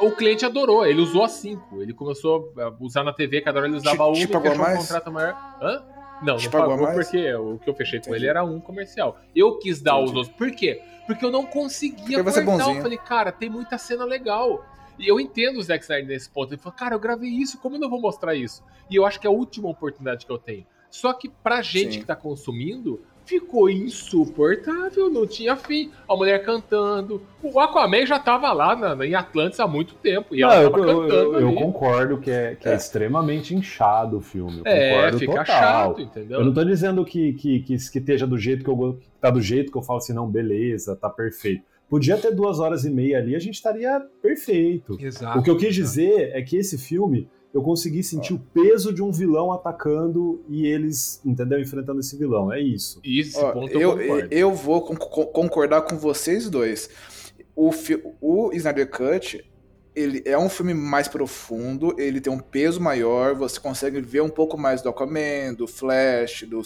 O 0.00 0.12
cliente 0.12 0.46
adorou, 0.46 0.86
ele 0.86 1.00
usou 1.00 1.24
as 1.24 1.32
cinco. 1.32 1.82
Ele 1.82 1.92
começou 1.92 2.52
a 2.56 2.72
usar 2.80 3.02
na 3.02 3.12
TV, 3.12 3.40
cada 3.40 3.58
hora 3.58 3.66
ele 3.68 3.76
usava 3.76 3.96
Te- 3.96 4.02
uma 4.02 4.12
te 4.14 4.22
e 4.22 4.26
fechou 4.28 4.52
um 4.52 4.58
mais? 4.58 4.78
contrato 4.78 5.10
maior. 5.12 5.36
Hã? 5.60 5.82
Não, 6.22 6.36
Te 6.36 6.44
não 6.44 6.50
pagou 6.52 6.68
pagou, 6.70 6.86
mais? 6.86 6.94
porque 7.08 7.34
o 7.34 7.58
que 7.58 7.68
eu 7.68 7.74
fechei 7.74 7.98
com 7.98 8.06
Entendi. 8.10 8.18
ele 8.24 8.26
era 8.28 8.44
um 8.44 8.60
comercial. 8.60 9.18
Eu 9.34 9.58
quis 9.58 9.82
dar 9.82 9.96
os 9.98 10.10
Entendi. 10.12 10.18
outros. 10.18 10.36
Por 10.36 10.50
quê? 10.52 10.80
Porque 11.06 11.24
eu 11.24 11.32
não 11.32 11.44
conseguia 11.44 12.20
é 12.20 12.22
cortar. 12.22 12.74
Eu 12.74 12.80
falei, 12.80 12.98
cara, 12.98 13.32
tem 13.32 13.50
muita 13.50 13.76
cena 13.76 14.04
legal. 14.04 14.64
E 14.98 15.08
eu 15.08 15.18
entendo 15.18 15.58
o 15.58 15.62
Zack 15.62 15.82
Snyder 15.82 16.06
nesse 16.06 16.30
ponto. 16.30 16.54
Ele 16.54 16.60
falou, 16.60 16.78
cara, 16.78 16.94
eu 16.94 17.00
gravei 17.00 17.28
isso, 17.28 17.58
como 17.58 17.74
eu 17.76 17.80
não 17.80 17.90
vou 17.90 18.00
mostrar 18.00 18.34
isso? 18.36 18.62
E 18.88 18.94
eu 18.94 19.04
acho 19.04 19.18
que 19.18 19.26
é 19.26 19.30
a 19.30 19.32
última 19.32 19.68
oportunidade 19.68 20.24
que 20.24 20.30
eu 20.30 20.38
tenho. 20.38 20.64
Só 20.90 21.12
que 21.12 21.28
pra 21.28 21.60
gente 21.62 21.94
Sim. 21.94 22.00
que 22.00 22.06
tá 22.06 22.14
consumindo, 22.14 23.02
ficou 23.24 23.68
insuportável, 23.70 25.10
não 25.10 25.26
tinha 25.26 25.56
fim. 25.56 25.90
A 26.08 26.14
mulher 26.16 26.44
cantando. 26.44 27.22
O 27.42 27.58
Aquaman 27.58 28.06
já 28.06 28.18
tava 28.18 28.52
lá 28.52 28.76
na, 28.76 29.06
em 29.06 29.14
Atlantis 29.14 29.58
há 29.60 29.66
muito 29.66 29.94
tempo. 29.94 30.34
E 30.34 30.40
Não, 30.40 30.50
ela 30.50 30.62
eu, 30.62 30.66
eu- 30.66 30.72
cantando. 30.72 31.12
eu- 31.14 31.40
eu 31.40 31.48
ali. 31.48 31.56
concordo 31.56 32.18
que 32.18 32.30
é, 32.30 32.54
que 32.54 32.68
é 32.68 32.74
extremamente 32.74 33.54
inchado 33.54 34.18
o 34.18 34.20
filme. 34.20 34.58
Eu 34.58 34.62
É, 34.66 34.94
concordo 34.94 35.18
fica 35.18 35.32
total. 35.32 35.44
chato, 35.46 36.00
entendeu? 36.02 36.38
Eu 36.40 36.44
não 36.44 36.52
tô 36.52 36.64
dizendo 36.64 37.04
que, 37.04 37.32
que, 37.34 37.60
que, 37.60 37.76
que 37.76 37.98
esteja 37.98 38.26
do 38.26 38.38
jeito 38.38 38.64
que 38.64 38.70
eu 38.70 38.98
tá 39.20 39.30
do 39.30 39.40
jeito 39.40 39.70
que 39.72 39.78
eu 39.78 39.82
falo 39.82 39.98
assim, 39.98 40.12
não, 40.12 40.28
beleza, 40.28 40.96
tá 40.96 41.08
perfeito. 41.08 41.62
Podia 41.88 42.16
ter 42.16 42.34
duas 42.34 42.58
horas 42.58 42.84
e 42.84 42.90
meia 42.90 43.18
ali, 43.18 43.36
a 43.36 43.38
gente 43.38 43.54
estaria 43.54 44.00
perfeito. 44.22 44.96
Exato. 45.00 45.38
O 45.38 45.42
que 45.42 45.50
eu 45.50 45.56
quis 45.56 45.74
dizer 45.74 46.30
é 46.34 46.40
que 46.42 46.56
esse 46.56 46.78
filme 46.78 47.28
eu 47.54 47.62
consegui 47.62 48.02
sentir 48.02 48.32
o 48.32 48.38
peso 48.38 48.92
de 48.92 49.02
um 49.02 49.12
vilão 49.12 49.52
atacando 49.52 50.40
e 50.48 50.66
eles, 50.66 51.20
entendeu? 51.24 51.60
Enfrentando 51.60 52.00
esse 52.00 52.16
vilão. 52.16 52.52
É 52.52 52.60
isso. 52.60 52.98
Isso, 53.04 53.38
Ó, 53.38 53.52
ponto 53.52 53.72
eu, 53.72 53.80
eu 53.80 53.98
concordo. 53.98 54.28
eu 54.30 54.54
vou 54.54 54.80
con- 54.82 54.96
con- 54.96 55.26
concordar 55.26 55.82
com 55.82 55.96
vocês 55.98 56.48
dois. 56.48 56.88
O, 57.54 57.70
fi- 57.70 58.02
o 58.20 58.50
Snyder 58.54 58.88
Cut, 58.90 59.44
ele 59.94 60.22
é 60.24 60.38
um 60.38 60.48
filme 60.48 60.72
mais 60.72 61.06
profundo, 61.06 61.94
ele 61.98 62.20
tem 62.20 62.32
um 62.32 62.38
peso 62.38 62.80
maior, 62.80 63.34
você 63.34 63.60
consegue 63.60 64.00
ver 64.00 64.22
um 64.22 64.28
pouco 64.28 64.56
mais 64.56 64.80
do 64.80 64.88
Aquaman, 64.88 65.54
do 65.56 65.66
Flash, 65.66 66.44
do 66.48 66.62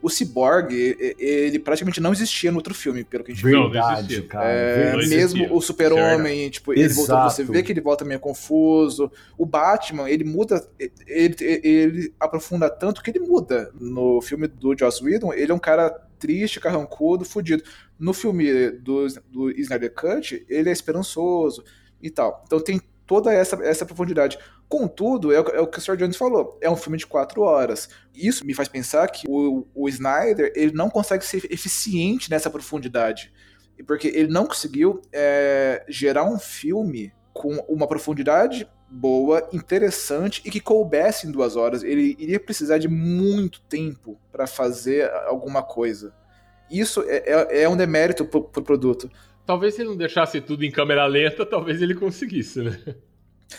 o 0.00 0.08
Cyborg, 0.08 0.72
ele 1.18 1.58
praticamente 1.58 2.00
não 2.00 2.12
existia 2.12 2.50
no 2.50 2.56
outro 2.56 2.74
filme, 2.74 3.04
pelo 3.04 3.22
que 3.22 3.32
a 3.32 3.34
gente 3.34 3.44
viu. 3.44 3.58
Não 3.58 3.70
Verdade, 3.70 4.00
existia. 4.14 4.28
cara. 4.28 4.48
É, 4.48 4.76
Não 4.92 4.98
verdade. 4.98 4.98
existia. 5.14 5.18
mesmo 5.18 5.54
o 5.54 5.58
Isso 5.58 5.64
é 5.64 5.66
Super-Homem, 5.66 6.50
tipo, 6.50 6.72
ele 6.72 6.82
Exato. 6.84 7.34
você 7.34 7.44
vê 7.44 7.62
que 7.62 7.72
ele 7.72 7.80
volta 7.80 8.04
meio 8.04 8.20
confuso. 8.20 9.10
O 9.36 9.44
Batman, 9.44 10.08
ele 10.08 10.24
muda, 10.24 10.66
ele, 11.06 11.36
ele 11.62 12.14
aprofunda 12.18 12.70
tanto 12.70 13.02
que 13.02 13.10
ele 13.10 13.20
muda. 13.20 13.70
No 13.78 14.20
filme 14.22 14.46
do 14.46 14.76
Joss 14.78 15.02
Whedon, 15.04 15.32
ele 15.34 15.52
é 15.52 15.54
um 15.54 15.58
cara 15.58 15.90
triste, 16.18 16.60
carrancudo, 16.60 17.24
fudido. 17.24 17.62
No 17.98 18.14
filme 18.14 18.70
do, 18.70 19.06
do 19.30 19.50
Snyder 19.50 19.92
Cut, 19.92 20.44
ele 20.48 20.68
é 20.70 20.72
esperançoso 20.72 21.62
e 22.02 22.10
tal. 22.10 22.42
Então 22.46 22.60
tem 22.60 22.80
toda 23.06 23.32
essa, 23.32 23.56
essa 23.64 23.84
profundidade. 23.84 24.38
Contudo, 24.68 25.32
é 25.32 25.40
o, 25.40 25.48
é 25.48 25.60
o 25.60 25.66
que 25.66 25.78
o 25.78 25.80
Sr. 25.80 25.96
Jones 25.96 26.16
falou, 26.16 26.56
é 26.60 26.70
um 26.70 26.76
filme 26.76 26.96
de 26.96 27.06
quatro 27.06 27.42
horas. 27.42 27.88
Isso 28.14 28.46
me 28.46 28.54
faz 28.54 28.68
pensar 28.68 29.08
que 29.08 29.26
o, 29.28 29.66
o 29.74 29.88
Snyder 29.88 30.52
ele 30.54 30.72
não 30.72 30.88
consegue 30.88 31.24
ser 31.24 31.44
eficiente 31.50 32.30
nessa 32.30 32.48
profundidade. 32.48 33.32
Porque 33.86 34.08
ele 34.08 34.28
não 34.28 34.46
conseguiu 34.46 35.00
é, 35.12 35.84
gerar 35.88 36.24
um 36.24 36.38
filme 36.38 37.12
com 37.32 37.54
uma 37.68 37.88
profundidade 37.88 38.68
boa, 38.88 39.48
interessante 39.52 40.42
e 40.44 40.50
que 40.50 40.60
coubesse 40.60 41.26
em 41.26 41.30
duas 41.30 41.56
horas. 41.56 41.82
Ele 41.82 42.16
iria 42.18 42.38
precisar 42.38 42.78
de 42.78 42.88
muito 42.88 43.60
tempo 43.62 44.20
para 44.30 44.46
fazer 44.46 45.10
alguma 45.26 45.62
coisa. 45.62 46.14
Isso 46.70 47.02
é, 47.08 47.24
é- 47.26 47.62
é 47.62 47.68
um 47.68 47.76
demérito 47.76 48.24
pro, 48.24 48.44
pro 48.44 48.62
produto. 48.62 49.10
Talvez 49.46 49.74
se 49.74 49.82
ele 49.82 49.90
não 49.90 49.96
deixasse 49.96 50.40
tudo 50.40 50.64
em 50.64 50.70
câmera 50.70 51.06
lenta, 51.06 51.44
talvez 51.44 51.82
ele 51.82 51.94
conseguisse, 51.94 52.62
né? 52.62 52.78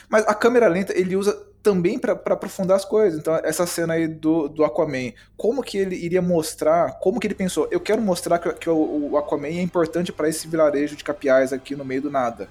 Mas 0.09 0.25
a 0.25 0.33
câmera 0.33 0.67
lenta 0.67 0.97
ele 0.97 1.15
usa 1.15 1.33
também 1.61 1.99
para 1.99 2.13
aprofundar 2.13 2.77
as 2.77 2.85
coisas. 2.85 3.19
Então, 3.19 3.35
essa 3.43 3.65
cena 3.65 3.93
aí 3.93 4.07
do, 4.07 4.47
do 4.47 4.63
Aquaman, 4.63 5.11
como 5.37 5.61
que 5.61 5.77
ele 5.77 5.95
iria 5.95 6.21
mostrar, 6.21 6.99
como 6.99 7.19
que 7.19 7.27
ele 7.27 7.35
pensou, 7.35 7.67
eu 7.71 7.79
quero 7.79 8.01
mostrar 8.01 8.39
que, 8.39 8.51
que 8.53 8.69
o, 8.69 9.11
o 9.11 9.17
Aquaman 9.17 9.47
é 9.47 9.61
importante 9.61 10.11
para 10.11 10.27
esse 10.29 10.47
vilarejo 10.47 10.95
de 10.95 11.03
capiais 11.03 11.53
aqui 11.53 11.75
no 11.75 11.85
meio 11.85 12.01
do 12.01 12.11
nada. 12.11 12.49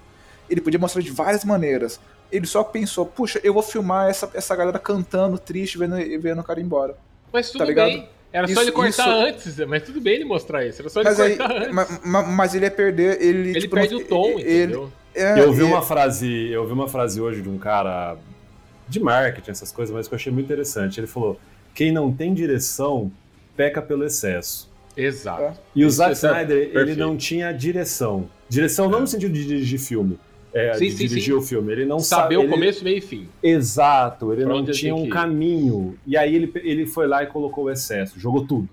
Ele 0.49 0.61
podia 0.61 0.79
mostrar 0.79 1.01
de 1.01 1.11
várias 1.11 1.43
maneiras. 1.43 1.99
Ele 2.31 2.47
só 2.47 2.63
pensou, 2.63 3.05
puxa, 3.05 3.39
eu 3.43 3.53
vou 3.53 3.63
filmar 3.63 4.09
essa, 4.09 4.29
essa 4.33 4.55
galera 4.55 4.79
cantando, 4.79 5.37
triste, 5.37 5.77
vendo, 5.77 5.95
vendo 6.19 6.39
o 6.39 6.43
cara 6.43 6.59
ir 6.59 6.63
embora. 6.63 6.95
Mas 7.31 7.49
tudo 7.51 7.65
Tá 7.65 7.73
bem. 7.73 8.09
Era 8.33 8.47
só 8.47 8.53
Isso- 8.53 8.61
ele 8.61 8.71
cortar 8.71 8.89
isso- 8.89 9.27
antes, 9.49 9.57
mas 9.67 9.83
tudo 9.83 9.99
bem 9.99 10.15
ele 10.15 10.25
mostrar 10.25 10.65
isso. 10.65 10.81
Era 10.81 10.89
só 10.89 11.01
ele 11.01 11.09
Mas, 11.09 11.19
aí, 11.19 11.35
cortar 11.37 11.57
antes. 11.57 11.71
ma- 11.73 11.87
ma- 12.05 12.23
mas 12.23 12.55
ele 12.55 12.65
ia 12.65 12.71
perder. 12.71 13.21
Ele, 13.21 13.49
ele 13.49 13.59
tipo, 13.61 13.75
perde 13.75 13.93
não- 13.93 14.01
o 14.01 14.05
tom, 14.05 14.39
ele, 14.39 14.63
entendeu? 14.63 14.91
é, 15.13 15.39
Eu 15.41 15.47
ouvi 15.47 15.61
é- 15.61 15.65
uma 15.65 15.81
frase, 15.81 16.49
eu 16.49 16.61
ouvi 16.61 16.71
uma 16.73 16.87
frase 16.87 17.19
hoje 17.19 17.41
de 17.41 17.49
um 17.49 17.57
cara 17.57 18.15
de 18.87 18.99
marketing, 19.01 19.51
essas 19.51 19.71
coisas, 19.71 19.93
mas 19.93 20.07
que 20.07 20.13
eu 20.13 20.15
achei 20.17 20.31
muito 20.31 20.45
interessante. 20.45 20.99
Ele 20.99 21.07
falou: 21.07 21.39
quem 21.75 21.91
não 21.91 22.11
tem 22.11 22.33
direção 22.33 23.11
peca 23.57 23.81
pelo 23.81 24.05
excesso. 24.05 24.69
Exato. 24.95 25.57
E 25.75 25.83
o 25.85 25.89
Zack 25.89 26.11
é 26.11 26.13
Snyder, 26.13 26.57
ele 26.57 26.67
perfeito. 26.71 26.99
não 26.99 27.15
tinha 27.17 27.51
direção. 27.53 28.29
Direção 28.49 28.89
não 28.89 29.01
no 29.01 29.07
sentido 29.07 29.33
de 29.33 29.45
dirigir 29.45 29.79
filme. 29.79 30.17
É, 30.53 30.73
Sim, 30.73 30.85
de 30.85 30.91
sim, 30.91 30.97
dirigir 31.07 31.33
sim. 31.33 31.39
o 31.39 31.41
filme. 31.41 31.71
Ele 31.71 31.85
não 31.85 31.99
Saber 31.99 32.35
sabe. 32.35 32.37
o 32.37 32.41
ele- 32.41 32.51
começo, 32.51 32.83
meio 32.83 32.97
e 32.97 33.01
fim. 33.01 33.27
Exato, 33.41 34.33
ele 34.33 34.43
Pra 34.43 34.53
não 34.53 34.65
tinha 34.65 34.93
um 34.93 35.07
caminho. 35.07 35.95
E 36.05 36.17
aí 36.17 36.35
ele, 36.35 36.51
ele 36.55 36.85
foi 36.85 37.07
lá 37.07 37.23
e 37.23 37.27
colocou 37.27 37.65
o 37.65 37.69
excesso, 37.69 38.19
jogou 38.19 38.45
tudo. 38.45 38.67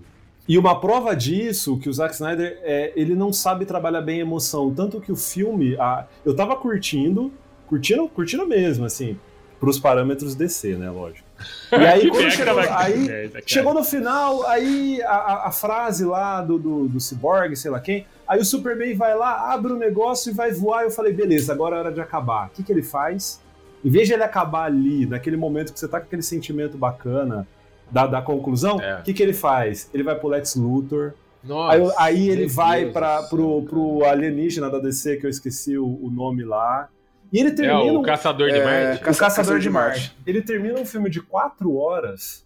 E 0.47 0.57
uma 0.57 0.79
prova 0.79 1.15
disso, 1.15 1.77
que 1.77 1.87
o 1.87 1.93
Zack 1.93 2.13
Snyder, 2.15 2.59
é, 2.63 2.91
ele 2.95 3.15
não 3.15 3.31
sabe 3.31 3.65
trabalhar 3.65 4.01
bem 4.01 4.17
a 4.17 4.21
emoção. 4.21 4.73
Tanto 4.73 4.99
que 4.99 5.11
o 5.11 5.15
filme, 5.15 5.75
a- 5.77 6.05
eu 6.25 6.35
tava 6.35 6.55
curtindo, 6.55 7.31
curtindo, 7.67 8.09
curtindo 8.09 8.47
mesmo, 8.47 8.83
assim, 8.83 9.15
pros 9.59 9.79
parâmetros 9.79 10.33
DC, 10.35 10.75
né, 10.75 10.89
lógico. 10.89 11.28
E 11.71 11.75
aí, 11.75 12.09
quando 12.11 12.31
chegou, 12.31 12.59
aí, 12.59 13.31
chegou 13.45 13.73
no 13.73 13.83
final, 13.83 14.45
aí 14.47 15.01
a, 15.03 15.09
a- 15.15 15.47
a 15.47 15.51
frase 15.51 16.03
lá 16.05 16.41
do, 16.41 16.57
do, 16.57 16.87
do 16.87 16.99
Cyborg, 16.99 17.55
sei 17.55 17.69
lá 17.71 17.79
quem, 17.79 18.05
aí 18.27 18.39
o 18.39 18.45
Superman 18.45 18.95
vai 18.95 19.15
lá, 19.15 19.53
abre 19.53 19.71
o 19.73 19.77
negócio 19.77 20.31
e 20.31 20.33
vai 20.33 20.51
voar. 20.51 20.83
Eu 20.83 20.91
falei, 20.91 21.13
beleza, 21.13 21.51
agora 21.53 21.75
é 21.75 21.79
hora 21.79 21.91
de 21.91 22.01
acabar. 22.01 22.47
O 22.47 22.49
que, 22.51 22.63
que 22.63 22.71
ele 22.71 22.83
faz? 22.83 23.39
Em 23.83 23.89
vez 23.89 24.07
de 24.07 24.13
ele 24.13 24.23
acabar 24.23 24.63
ali, 24.65 25.05
naquele 25.05 25.37
momento 25.37 25.71
que 25.71 25.79
você 25.79 25.87
tá 25.87 25.99
com 25.99 26.05
aquele 26.05 26.21
sentimento 26.23 26.77
bacana 26.77 27.47
da, 27.89 28.05
da 28.05 28.21
conclusão, 28.21 28.79
É. 28.81 28.99
o 28.99 29.03
que, 29.03 29.13
que 29.13 29.23
ele 29.23 29.33
faz? 29.33 29.89
Ele 29.93 30.03
vai 30.03 30.15
pro 30.15 30.27
Lex 30.27 30.55
Luthor, 30.55 31.13
Nossa, 31.43 31.75
aí, 31.75 31.91
aí 31.97 32.29
ele 32.29 32.45
vai 32.47 32.91
céu, 32.91 33.23
pro, 33.29 33.61
pro 33.63 34.03
alienígena 34.05 34.69
da 34.69 34.79
DC, 34.79 35.17
que 35.17 35.25
eu 35.25 35.29
esqueci 35.29 35.77
o, 35.77 35.85
o 35.85 36.09
nome 36.11 36.43
lá. 36.43 36.89
E 37.31 37.39
ele 37.39 37.49
É 37.49 37.53
termina. 37.53 37.83
o 37.93 37.99
um- 37.99 38.01
Caçador 38.01 38.49
de 38.49 38.55
É, 38.57 38.63
Marte. 38.63 38.99
Caça- 39.03 39.17
o 39.17 39.19
Caçador 39.19 39.19
Caçador 39.35 39.59
de 39.59 39.69
Marte. 39.69 39.99
Marte. 39.99 40.17
Ele 40.25 40.41
termina 40.41 40.79
um 40.79 40.85
filme 40.85 41.09
de 41.09 41.21
quatro 41.21 41.75
horas. 41.75 42.45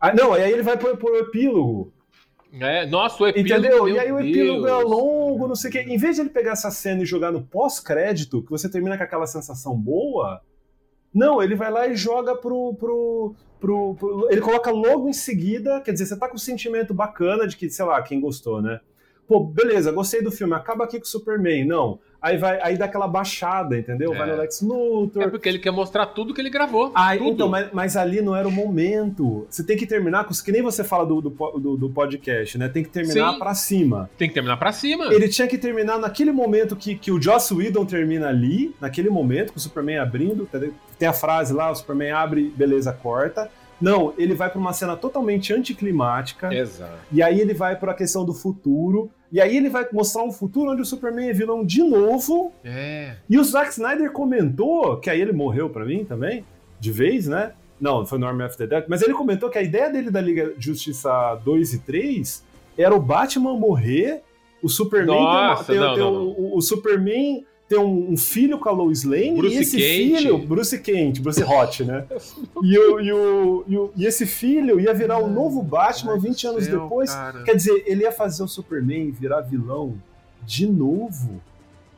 Ah, 0.00 0.14
não, 0.14 0.36
e 0.36 0.42
aí 0.42 0.52
ele 0.52 0.62
vai 0.62 0.76
pro, 0.76 0.96
pro 0.96 1.16
epílogo. 1.16 1.92
É, 2.60 2.86
nossa, 2.86 3.22
o 3.22 3.26
epílogo. 3.28 3.48
Entendeu? 3.52 3.88
E 3.88 3.98
aí 3.98 4.10
o 4.10 4.18
epílogo 4.18 4.66
é 4.66 4.70
Deus. 4.78 4.90
longo, 4.90 5.46
não 5.46 5.54
sei 5.54 5.70
o 5.70 5.72
quê. 5.72 5.80
Em 5.82 5.96
vez 5.96 6.16
de 6.16 6.22
ele 6.22 6.30
pegar 6.30 6.52
essa 6.52 6.70
cena 6.70 7.02
e 7.02 7.06
jogar 7.06 7.30
no 7.30 7.42
pós-crédito, 7.42 8.42
que 8.42 8.50
você 8.50 8.68
termina 8.68 8.96
com 8.96 9.04
aquela 9.04 9.26
sensação 9.26 9.76
boa, 9.76 10.40
não, 11.14 11.42
ele 11.42 11.54
vai 11.54 11.70
lá 11.70 11.86
e 11.86 11.94
joga 11.96 12.34
pro. 12.36 12.74
pro, 12.74 13.34
pro, 13.60 13.94
pro- 13.94 14.28
ele 14.30 14.40
coloca 14.40 14.70
logo 14.70 15.08
em 15.08 15.12
seguida, 15.12 15.80
quer 15.80 15.92
dizer, 15.92 16.06
você 16.06 16.16
tá 16.18 16.28
com 16.28 16.36
um 16.36 16.38
sentimento 16.38 16.94
bacana 16.94 17.46
de 17.46 17.56
que, 17.56 17.68
sei 17.68 17.84
lá, 17.84 18.00
quem 18.02 18.20
gostou, 18.20 18.62
né? 18.62 18.80
Pô, 19.28 19.40
beleza, 19.44 19.92
gostei 19.92 20.22
do 20.22 20.32
filme, 20.32 20.54
acaba 20.54 20.84
aqui 20.84 20.98
com 20.98 21.04
o 21.04 21.08
Superman. 21.08 21.64
Não. 21.66 22.00
Aí 22.22 22.36
vai, 22.36 22.60
aí 22.62 22.76
dá 22.76 22.84
aquela 22.84 23.08
baixada, 23.08 23.78
entendeu? 23.78 24.14
É. 24.14 24.18
Vai 24.18 24.30
no 24.30 24.36
Lex 24.36 24.60
Luthor. 24.60 25.22
É 25.22 25.28
porque 25.28 25.48
ele 25.48 25.58
quer 25.58 25.70
mostrar 25.70 26.06
tudo 26.06 26.34
que 26.34 26.40
ele 26.40 26.50
gravou. 26.50 26.92
Ah, 26.94 27.16
tudo. 27.16 27.30
então, 27.30 27.48
mas, 27.48 27.68
mas 27.72 27.96
ali 27.96 28.20
não 28.20 28.36
era 28.36 28.46
o 28.46 28.50
momento. 28.50 29.46
Você 29.48 29.64
tem 29.64 29.76
que 29.76 29.86
terminar 29.86 30.24
com 30.24 30.34
que 30.34 30.52
nem 30.52 30.62
você 30.62 30.82
fala 30.84 31.06
do, 31.06 31.20
do, 31.20 31.30
do- 31.30 31.76
do 31.76 31.90
podcast, 31.90 32.58
né? 32.58 32.68
Tem 32.68 32.82
que 32.82 32.90
terminar 32.90 33.38
pra 33.38 33.54
cima. 33.54 34.10
Tem 34.18 34.28
que 34.28 34.34
terminar 34.34 34.56
pra 34.56 34.72
cima. 34.72 35.06
Ele 35.12 35.28
tinha 35.28 35.46
que 35.48 35.56
terminar 35.58 35.98
naquele 35.98 36.32
momento 36.32 36.76
que, 36.76 36.94
que 36.94 37.10
o 37.10 37.20
Joss 37.20 37.52
Whedon 37.54 37.84
termina 37.86 38.28
ali, 38.28 38.74
naquele 38.80 39.08
momento, 39.10 39.52
com 39.52 39.58
o 39.58 39.60
Superman 39.62 39.98
abrindo. 39.98 40.42
entendeu? 40.44 40.74
Tem 40.98 41.08
a 41.08 41.12
frase 41.12 41.52
lá, 41.54 41.70
o 41.70 41.74
Superman 41.74 42.12
abre, 42.12 42.52
beleza, 42.56 42.92
corta. 42.92 43.50
Não, 43.80 44.12
ele 44.18 44.34
vai 44.34 44.50
pra 44.50 44.58
uma 44.58 44.72
cena 44.72 44.96
totalmente 44.96 45.52
anticlimática. 45.52 46.52
Exato. 46.54 46.92
E 47.12 47.22
aí 47.22 47.40
ele 47.40 47.54
vai 47.54 47.76
pra 47.76 47.94
questão 47.94 48.24
do 48.24 48.34
futuro. 48.34 49.10
E 49.32 49.40
aí 49.40 49.56
ele 49.56 49.68
vai 49.70 49.86
mostrar 49.92 50.22
um 50.24 50.32
futuro 50.32 50.72
onde 50.72 50.82
o 50.82 50.84
Superman 50.84 51.28
é 51.30 51.32
vilão 51.32 51.64
de 51.64 51.82
novo. 51.82 52.52
É. 52.64 53.14
E 53.28 53.38
o 53.38 53.44
Zack 53.44 53.70
Snyder 53.70 54.10
comentou, 54.12 54.96
que 54.98 55.08
aí 55.08 55.20
ele 55.20 55.32
morreu 55.32 55.70
pra 55.70 55.84
mim 55.84 56.04
também, 56.04 56.44
de 56.80 56.90
vez, 56.90 57.26
né? 57.28 57.52
Não, 57.80 58.04
foi 58.04 58.18
no 58.18 58.26
Army 58.26 58.42
of 58.42 58.56
the 58.58 58.66
Dead, 58.66 58.84
mas 58.88 59.00
ele 59.02 59.14
comentou 59.14 59.48
que 59.48 59.56
a 59.56 59.62
ideia 59.62 59.88
dele 59.88 60.10
da 60.10 60.20
Liga 60.20 60.52
de 60.56 60.66
Justiça 60.66 61.34
2 61.44 61.72
e 61.74 61.78
3 61.78 62.44
era 62.76 62.94
o 62.94 63.00
Batman 63.00 63.54
morrer, 63.54 64.20
o 64.62 64.68
Superman 64.68 65.16
Nossa, 65.18 65.72
ter, 65.72 65.78
uma- 65.78 65.96
não, 65.96 66.12
não, 66.12 66.22
o- 66.24 66.54
o, 66.54 66.58
o 66.58 66.60
Superman 66.60 67.46
ter 67.70 67.78
um, 67.78 68.10
um 68.10 68.16
filho 68.16 68.58
com 68.58 68.68
a 68.68 68.72
Lois 68.72 69.04
Lane 69.04 69.36
Bruce 69.36 69.54
e 69.54 69.58
esse 69.60 69.76
Kent. 69.76 70.18
filho, 70.18 70.38
Bruce 70.38 70.78
Kent, 70.80 71.20
Bruce 71.20 71.42
Hot, 71.44 71.84
né? 71.84 72.04
E, 72.64 72.76
o, 72.78 73.00
e, 73.00 73.12
o, 73.12 73.64
e, 73.68 73.76
o- 73.78 73.92
e 73.96 74.04
esse 74.04 74.26
filho 74.26 74.80
ia 74.80 74.92
virar 74.92 75.18
o 75.18 75.28
novo 75.28 75.62
Batman 75.62 76.18
20 76.18 76.46
anos 76.48 76.64
céu, 76.64 76.80
depois. 76.82 77.14
cara. 77.14 77.44
Quer 77.44 77.54
dizer, 77.54 77.84
ele 77.86 78.02
ia 78.02 78.10
fazer 78.12 78.42
o 78.42 78.48
Superman 78.48 79.12
virar 79.12 79.40
vilão 79.42 79.94
de 80.42 80.66
novo. 80.66 81.40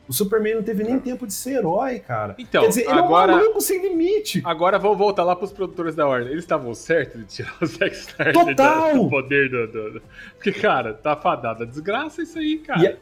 O 0.07 0.13
Superman 0.13 0.55
não 0.55 0.63
teve 0.63 0.83
nem 0.83 0.99
tempo 0.99 1.25
de 1.25 1.33
ser 1.33 1.55
herói, 1.55 1.97
cara. 1.97 2.35
Então, 2.37 2.61
Quer 2.61 2.67
dizer, 2.67 2.81
ele 2.81 2.91
agora- 2.91 3.31
é 3.31 3.35
um 3.35 3.39
maluco 3.39 3.61
sem 3.61 3.81
limite. 3.81 4.41
Agora 4.45 4.77
vamos 4.77 4.97
voltar 4.97 5.23
lá 5.23 5.35
pros 5.35 5.51
produtores 5.51 5.95
da 5.95 6.05
Warner. 6.07 6.29
Eles 6.31 6.43
estavam 6.43 6.73
certos 6.75 7.21
de 7.21 7.25
tirar 7.27 7.55
o 7.61 7.65
Zack 7.65 7.95
Snyder 7.95 8.33
Total! 8.33 8.93
do 8.95 9.09
poder 9.09 9.49
do, 9.49 9.65
do- 9.67 9.91
do- 9.93 10.01
Porque, 10.35 10.51
cara, 10.51 10.93
tá 10.93 11.15
fadada. 11.15 11.65
Desgraça 11.65 12.21
isso 12.21 12.37
aí, 12.37 12.57
cara. 12.59 12.99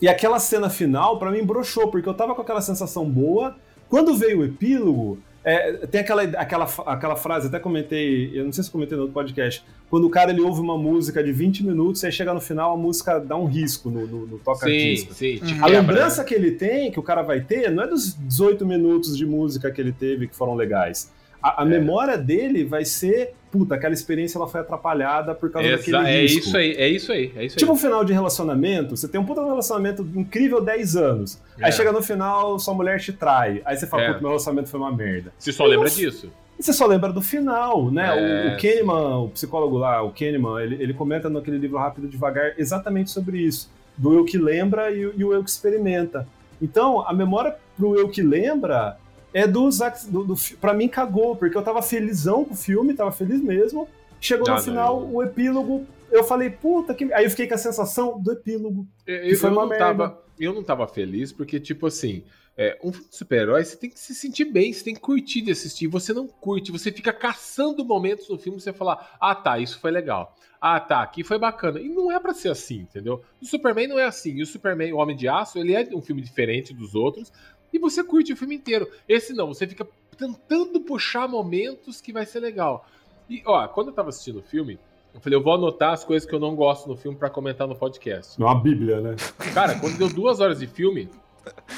E, 0.00 0.08
aquela 0.08 0.38
cena 0.38 0.70
final, 0.70 1.18
pra 1.18 1.30
mim, 1.30 1.44
broxou, 1.44 1.88
porque 1.88 2.08
eu 2.08 2.14
tava 2.14 2.34
com 2.34 2.42
aquela 2.42 2.60
sensação 2.60 3.08
boa. 3.08 3.56
Quando 3.88 4.14
veio 4.14 4.40
o 4.40 4.44
epílogo, 4.44 5.18
É, 5.42 5.86
tem 5.86 6.02
aquela, 6.02 6.22
aquela, 6.22 6.68
aquela 6.84 7.16
frase, 7.16 7.46
até 7.46 7.58
comentei, 7.58 8.30
eu 8.38 8.44
não 8.44 8.52
sei 8.52 8.62
se 8.62 8.70
comentei 8.70 8.94
no 8.94 9.04
outro 9.04 9.14
podcast, 9.14 9.64
quando 9.88 10.06
o 10.06 10.10
cara 10.10 10.30
ele 10.32 10.42
ouve 10.42 10.60
uma 10.60 10.76
música 10.76 11.24
de 11.24 11.32
20 11.32 11.64
minutos, 11.64 12.04
aí 12.04 12.12
chega 12.12 12.34
no 12.34 12.42
final, 12.42 12.74
a 12.74 12.76
música 12.76 13.18
dá 13.18 13.36
um 13.36 13.46
risco 13.46 13.88
no, 13.88 14.06
no, 14.06 14.26
no 14.26 14.36
Sim, 14.36 14.44
toca-disco. 14.44 15.14
sim. 15.14 15.38
te 15.38 15.52
A 15.54 15.64
quebra, 15.64 15.66
lembrança 15.68 16.20
né? 16.20 16.28
que 16.28 16.34
ele 16.34 16.50
tem, 16.50 16.90
que 16.92 17.00
o 17.00 17.02
cara 17.02 17.22
vai 17.22 17.40
ter, 17.40 17.70
não 17.70 17.82
é 17.84 17.86
dos 17.86 18.14
18 18.14 18.66
minutos 18.66 19.16
de 19.16 19.24
música 19.24 19.70
que 19.70 19.80
ele 19.80 19.92
teve 19.92 20.28
que 20.28 20.36
foram 20.36 20.54
legais. 20.54 21.10
A, 21.42 21.62
a 21.62 21.66
É. 21.66 21.68
memória 21.68 22.18
dele 22.18 22.64
vai 22.64 22.84
ser, 22.84 23.34
puta, 23.50 23.74
aquela 23.74 23.94
experiência 23.94 24.36
ela 24.38 24.46
foi 24.46 24.60
atrapalhada 24.60 25.34
por 25.34 25.50
causa 25.50 25.68
daquele 25.70 25.96
Exa- 25.96 26.08
é 26.08 26.20
risco. 26.22 26.38
isso 26.40 26.56
aí, 26.56 26.72
é 26.72 26.88
isso 26.88 27.12
aí, 27.12 27.32
é 27.36 27.44
isso 27.46 27.56
Tipo 27.56 27.72
um 27.72 27.74
aí. 27.74 27.80
final 27.80 28.04
de 28.04 28.12
relacionamento, 28.12 28.96
você 28.96 29.08
tem 29.08 29.20
um 29.20 29.24
puta 29.24 29.42
relacionamento 29.44 30.06
incrível 30.14 30.60
10 30.62 30.96
anos. 30.96 31.40
É. 31.58 31.66
Aí 31.66 31.72
chega 31.72 31.92
no 31.92 32.02
final, 32.02 32.58
sua 32.58 32.74
mulher 32.74 33.00
te 33.00 33.12
trai. 33.12 33.62
Aí 33.64 33.76
você 33.76 33.86
fala, 33.86 34.02
É. 34.02 34.06
puta, 34.08 34.20
meu 34.20 34.28
relacionamento 34.30 34.68
foi 34.68 34.78
uma 34.80 34.92
merda. 34.94 35.32
Você 35.38 35.52
só 35.52 35.64
lembra 35.64 35.88
disso. 35.88 36.30
E 36.58 36.62
você 36.62 36.74
só 36.74 36.84
lembra 36.86 37.10
do 37.10 37.22
final, 37.22 37.90
né? 37.90 38.06
É, 38.08 38.12
o, 38.12 38.54
o 38.54 38.60
Kahneman, 38.60 39.16
o 39.24 39.28
psicólogo 39.30 39.78
lá, 39.78 40.02
o 40.02 40.10
Kahneman, 40.10 40.62
ele, 40.62 40.74
ele 40.82 40.92
comenta 40.92 41.30
naquele 41.30 41.56
livro 41.56 41.78
Rápido 41.78 42.06
e 42.06 42.10
Devagar 42.10 42.52
exatamente 42.58 43.10
sobre 43.10 43.38
isso. 43.38 43.70
Do 43.96 44.12
eu 44.12 44.26
que 44.26 44.36
lembra 44.36 44.90
e, 44.90 45.00
e 45.16 45.24
o 45.24 45.32
eu 45.32 45.42
que 45.42 45.48
experimenta. 45.48 46.28
Então, 46.60 47.00
a 47.08 47.14
memória 47.14 47.56
pro 47.78 47.98
eu 47.98 48.10
que 48.10 48.20
lembra 48.20 48.98
é 49.32 49.46
do 49.46 49.70
Zack. 49.70 50.06
Do, 50.08 50.24
do, 50.24 50.34
pra 50.60 50.72
mim, 50.74 50.88
cagou, 50.88 51.36
porque 51.36 51.56
eu 51.56 51.62
tava 51.62 51.82
felizão 51.82 52.44
com 52.44 52.54
o 52.54 52.56
filme, 52.56 52.94
tava 52.94 53.12
feliz 53.12 53.40
mesmo. 53.40 53.88
Chegou 54.20 54.46
Ah, 54.48 54.50
no 54.52 54.56
não, 54.56 54.64
final, 54.64 55.00
eu- 55.00 55.14
o 55.16 55.22
epílogo. 55.22 55.86
Eu 56.10 56.24
falei, 56.24 56.50
puta 56.50 56.92
que. 56.94 57.12
Aí 57.12 57.24
eu 57.24 57.30
fiquei 57.30 57.46
com 57.46 57.54
a 57.54 57.58
sensação 57.58 58.20
do 58.20 58.32
epílogo. 58.32 58.86
Eu, 59.06 59.36
foi 59.36 59.48
eu 59.48 59.52
uma 59.52 59.62
não 59.62 59.68
merda. 59.68 59.84
tava, 59.86 60.22
eu 60.38 60.52
não 60.52 60.62
tava 60.62 60.86
feliz 60.88 61.32
porque, 61.32 61.60
tipo 61.60 61.86
assim, 61.86 62.24
é, 62.56 62.76
um 62.82 62.92
super-herói, 62.92 63.64
você 63.64 63.76
tem 63.76 63.88
que 63.88 63.98
se 63.98 64.14
sentir 64.14 64.44
bem, 64.46 64.72
você 64.72 64.82
tem 64.84 64.94
que 64.94 65.00
curtir 65.00 65.40
de 65.40 65.52
assistir. 65.52 65.86
Você 65.86 66.12
não 66.12 66.26
curte, 66.26 66.72
você 66.72 66.90
fica 66.90 67.12
caçando 67.12 67.84
momentos 67.84 68.28
no 68.28 68.36
filme 68.38 68.60
você 68.60 68.72
falar, 68.72 69.16
ah 69.20 69.34
tá, 69.36 69.58
isso 69.58 69.78
foi 69.78 69.90
legal. 69.92 70.34
Ah 70.60 70.78
tá, 70.80 71.00
aqui 71.00 71.22
foi 71.24 71.38
bacana. 71.38 71.80
E 71.80 71.88
não 71.88 72.10
é 72.12 72.18
pra 72.20 72.34
ser 72.34 72.50
assim, 72.50 72.80
entendeu? 72.80 73.22
O 73.40 73.46
Superman 73.46 73.86
não 73.86 73.98
é 73.98 74.04
assim. 74.04 74.32
E 74.34 74.42
o 74.42 74.46
Superman, 74.46 74.92
o 74.92 74.96
Homem 74.98 75.16
de 75.16 75.26
Aço, 75.28 75.58
ele 75.58 75.72
é 75.74 75.88
um 75.94 76.02
filme 76.02 76.20
diferente 76.20 76.74
dos 76.74 76.94
outros. 76.94 77.32
E 77.72 77.78
você 77.78 78.02
curte 78.04 78.32
o 78.32 78.36
filme 78.36 78.54
inteiro. 78.56 78.88
Esse 79.08 79.32
não, 79.32 79.46
você 79.48 79.66
fica 79.66 79.86
tentando 80.16 80.80
puxar 80.80 81.28
momentos 81.28 82.00
que 82.00 82.12
vai 82.12 82.26
ser 82.26 82.40
legal. 82.40 82.86
E, 83.28 83.42
ó, 83.46 83.66
quando 83.68 83.88
eu 83.88 83.94
tava 83.94 84.08
assistindo 84.08 84.40
o 84.40 84.42
filme, 84.42 84.78
eu 85.14 85.20
falei, 85.20 85.38
eu 85.38 85.42
vou 85.42 85.54
anotar 85.54 85.92
as 85.92 86.04
coisas 86.04 86.28
que 86.28 86.34
eu 86.34 86.40
não 86.40 86.54
gosto 86.54 86.88
no 86.88 86.96
filme 86.96 87.16
pra 87.16 87.30
comentar 87.30 87.66
no 87.66 87.74
podcast. 87.76 88.40
É 88.40 88.44
uma 88.44 88.54
bíblia, 88.60 89.00
né? 89.00 89.16
Cara, 89.54 89.78
quando 89.78 89.96
deu 89.98 90.08
duas 90.08 90.40
horas 90.40 90.58
de 90.58 90.66
filme, 90.66 91.08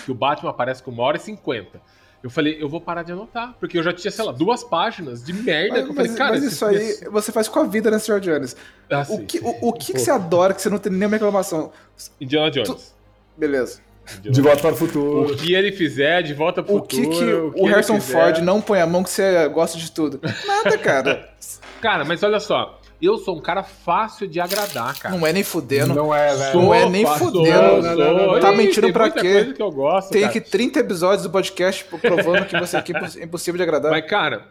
que 0.04 0.10
o 0.10 0.14
Batman 0.14 0.50
aparece 0.50 0.82
com 0.82 0.90
uma 0.90 1.02
hora 1.02 1.16
e 1.16 1.20
cinquenta. 1.20 1.80
Eu 2.22 2.30
falei, 2.30 2.56
eu 2.62 2.68
vou 2.68 2.80
parar 2.80 3.02
de 3.02 3.10
anotar, 3.10 3.54
porque 3.58 3.76
eu 3.76 3.82
já 3.82 3.92
tinha, 3.92 4.10
sei 4.10 4.24
lá, 4.24 4.30
duas 4.32 4.62
páginas 4.62 5.24
de 5.24 5.32
merda 5.32 5.74
Mas, 5.76 5.84
que 5.84 5.90
eu 5.90 5.94
falei, 5.94 6.10
mas- 6.10 6.18
cara, 6.18 6.30
mas 6.34 6.44
isso 6.44 6.64
aí 6.64 6.76
esse- 6.76 7.08
você 7.08 7.32
faz 7.32 7.48
com 7.48 7.58
a 7.58 7.64
vida, 7.64 7.90
né, 7.90 7.98
Sr. 7.98 8.20
Jones? 8.20 8.56
Ah, 8.88 9.00
O 9.00 9.04
sim, 9.04 9.26
que, 9.26 9.38
sim. 9.38 9.44
o, 9.44 9.68
o 9.68 9.72
que, 9.72 9.92
que 9.92 9.98
você 9.98 10.10
adora 10.10 10.54
que 10.54 10.62
você 10.62 10.70
não 10.70 10.78
tem 10.78 10.92
nenhuma 10.92 11.16
reclamação? 11.16 11.72
Indiana 12.20 12.48
Jones. 12.50 12.94
Beleza. 13.36 13.80
Indiana 14.18 14.34
De 14.34 14.40
volta 14.40 14.60
para 14.62 14.72
o 14.72 14.76
futuro. 14.76 15.32
O 15.32 15.36
que 15.36 15.54
ele 15.54 15.72
fizer, 15.72 16.22
de 16.22 16.34
volta 16.34 16.62
pro 16.62 16.76
O 16.76 16.82
que, 16.82 16.96
futuro. 17.04 17.52
que 17.52 17.60
o, 17.60 17.64
ele 17.64 17.70
Harrison 17.72 18.00
fizer. 18.00 18.12
Ford 18.12 18.38
não 18.38 18.60
põe 18.60 18.80
a 18.80 18.86
mão 18.86 19.02
que 19.02 19.10
você 19.10 19.48
gosta 19.48 19.78
de 19.78 19.90
tudo? 19.90 20.20
Nada, 20.46 20.76
cara. 20.78 21.28
Cara, 21.80 22.04
mas 22.04 22.22
olha 22.22 22.38
só, 22.38 22.78
eu 23.00 23.18
sou 23.18 23.36
um 23.36 23.40
cara 23.40 23.64
fácil 23.64 24.28
de 24.28 24.38
agradar, 24.38 24.96
cara. 25.00 25.16
Não 25.16 25.26
é 25.26 25.32
nem 25.32 25.42
fudendo. 25.42 25.92
Não 25.92 26.14
é, 26.14 26.32
velho. 26.32 26.60
Não 26.62 26.72
é 26.72 26.88
nem 26.88 27.04
Sou, 27.04 27.16
fudendo. 27.16 27.82
sou, 27.82 27.96
sou. 27.96 28.40
Tá 28.40 28.52
Ih, 28.52 28.56
mentindo 28.56 28.92
pra 28.92 29.10
quê? 29.10 29.20
coisa 29.20 29.52
que 29.54 29.62
eu 29.62 29.72
gosto, 29.72 30.10
Tem 30.10 30.20
cara. 30.20 30.30
aqui 30.30 30.40
30 30.40 30.78
episódios 30.78 31.24
do 31.24 31.30
podcast 31.30 31.84
provando 32.00 32.46
que 32.46 32.56
você 32.56 32.76
aqui 32.76 32.92
é 33.18 33.24
impossível 33.24 33.56
de 33.56 33.64
agradar. 33.64 33.90
Mas, 33.90 34.08
cara, 34.08 34.46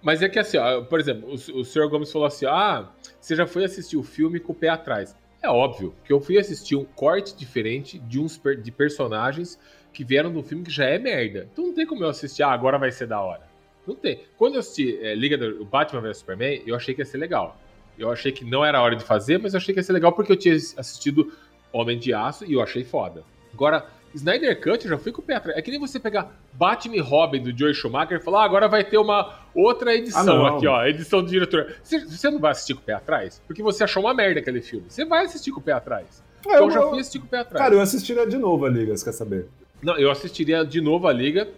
mas 0.00 0.22
é 0.22 0.28
que 0.28 0.38
assim, 0.38 0.56
ó, 0.56 0.82
por 0.82 1.00
exemplo, 1.00 1.28
o, 1.28 1.60
o 1.60 1.64
Sr. 1.64 1.88
Gomes 1.88 2.12
falou 2.12 2.28
assim: 2.28 2.46
ah, 2.46 2.86
você 3.20 3.34
já 3.34 3.44
foi 3.44 3.64
assistir 3.64 3.96
o 3.96 4.04
filme 4.04 4.38
com 4.38 4.52
o 4.52 4.54
pé 4.54 4.68
atrás. 4.68 5.16
É 5.48 5.50
óbvio 5.50 5.94
que 6.04 6.12
eu 6.12 6.20
fui 6.20 6.36
assistir 6.36 6.76
um 6.76 6.84
corte 6.84 7.34
diferente 7.34 7.98
de 7.98 8.20
uns 8.20 8.36
per- 8.36 8.60
de 8.60 8.70
personagens 8.70 9.58
que 9.94 10.04
vieram 10.04 10.28
um 10.30 10.42
filme 10.42 10.62
que 10.62 10.70
já 10.70 10.84
é 10.84 10.98
merda. 10.98 11.48
Então 11.50 11.68
não 11.68 11.72
tem 11.74 11.86
como 11.86 12.04
eu 12.04 12.08
assistir, 12.10 12.42
ah, 12.42 12.50
agora 12.50 12.76
vai 12.76 12.92
ser 12.92 13.06
da 13.06 13.18
hora. 13.18 13.40
Não 13.86 13.94
tem. 13.94 14.20
Quando 14.36 14.56
eu 14.56 14.60
assisti 14.60 14.98
é, 15.00 15.14
Liga 15.14 15.38
do 15.38 15.64
Batman 15.64 16.02
vs 16.02 16.18
Superman, 16.18 16.62
eu 16.66 16.76
achei 16.76 16.94
que 16.94 17.00
ia 17.00 17.06
ser 17.06 17.16
legal. 17.16 17.58
Eu 17.98 18.12
achei 18.12 18.30
que 18.30 18.44
não 18.44 18.62
era 18.62 18.76
a 18.76 18.82
hora 18.82 18.94
de 18.94 19.02
fazer, 19.02 19.38
mas 19.38 19.54
eu 19.54 19.56
achei 19.56 19.72
que 19.72 19.80
ia 19.80 19.84
ser 19.84 19.94
legal 19.94 20.12
porque 20.12 20.30
eu 20.30 20.36
tinha 20.36 20.54
assistido 20.54 21.32
Homem 21.72 21.98
de 21.98 22.12
Aço 22.12 22.44
e 22.44 22.52
eu 22.52 22.60
achei 22.60 22.84
foda. 22.84 23.24
Agora, 23.50 23.86
Snyder 24.14 24.60
Cut 24.60 24.84
eu 24.84 24.90
já 24.90 24.98
fui 24.98 25.12
com 25.12 25.20
o 25.20 25.24
pé 25.24 25.34
atrás. 25.36 25.58
É 25.58 25.62
que 25.62 25.70
nem 25.70 25.78
você 25.78 25.98
pegar 26.00 26.32
Batman 26.52 26.96
e 26.96 27.00
Robin 27.00 27.42
do 27.42 27.56
Joey 27.56 27.74
Schumacher 27.74 28.18
e 28.18 28.22
falar, 28.22 28.42
ah, 28.42 28.44
agora 28.44 28.68
vai 28.68 28.84
ter 28.84 28.98
uma 28.98 29.34
outra 29.54 29.94
edição 29.94 30.46
Ah, 30.46 30.56
aqui, 30.56 30.66
ó, 30.66 30.84
edição 30.86 31.22
do 31.22 31.28
diretor. 31.30 31.74
Você, 31.82 32.04
você 32.04 32.30
não 32.30 32.38
vai 32.38 32.52
assistir 32.52 32.74
com 32.74 32.80
o 32.80 32.84
pé 32.84 32.94
atrás? 32.94 33.40
Porque 33.46 33.62
você 33.62 33.84
achou 33.84 34.02
uma 34.02 34.14
merda 34.14 34.40
aquele 34.40 34.60
filme. 34.62 34.86
Você 34.88 35.04
vai 35.04 35.24
assistir 35.24 35.50
com 35.52 35.60
o 35.60 35.62
pé 35.62 35.72
atrás. 35.72 36.22
É, 36.46 36.50
Então 36.54 36.64
eu- 36.66 36.70
já 36.70 36.82
fui 36.82 37.00
assistir 37.00 37.18
com 37.18 37.26
o 37.26 37.28
pé 37.28 37.38
atrás. 37.40 37.62
Cara, 37.62 37.74
eu 37.74 37.80
assistiria 37.80 38.26
de 38.26 38.38
novo 38.38 38.64
a 38.64 38.68
Liga, 38.68 38.96
você 38.96 39.04
quer 39.04 39.12
saber? 39.12 39.48
Não, 39.82 39.96
eu 39.96 40.10
assistiria 40.10 40.64
de 40.64 40.80
novo 40.80 41.06
a 41.06 41.12
Liga 41.12 41.48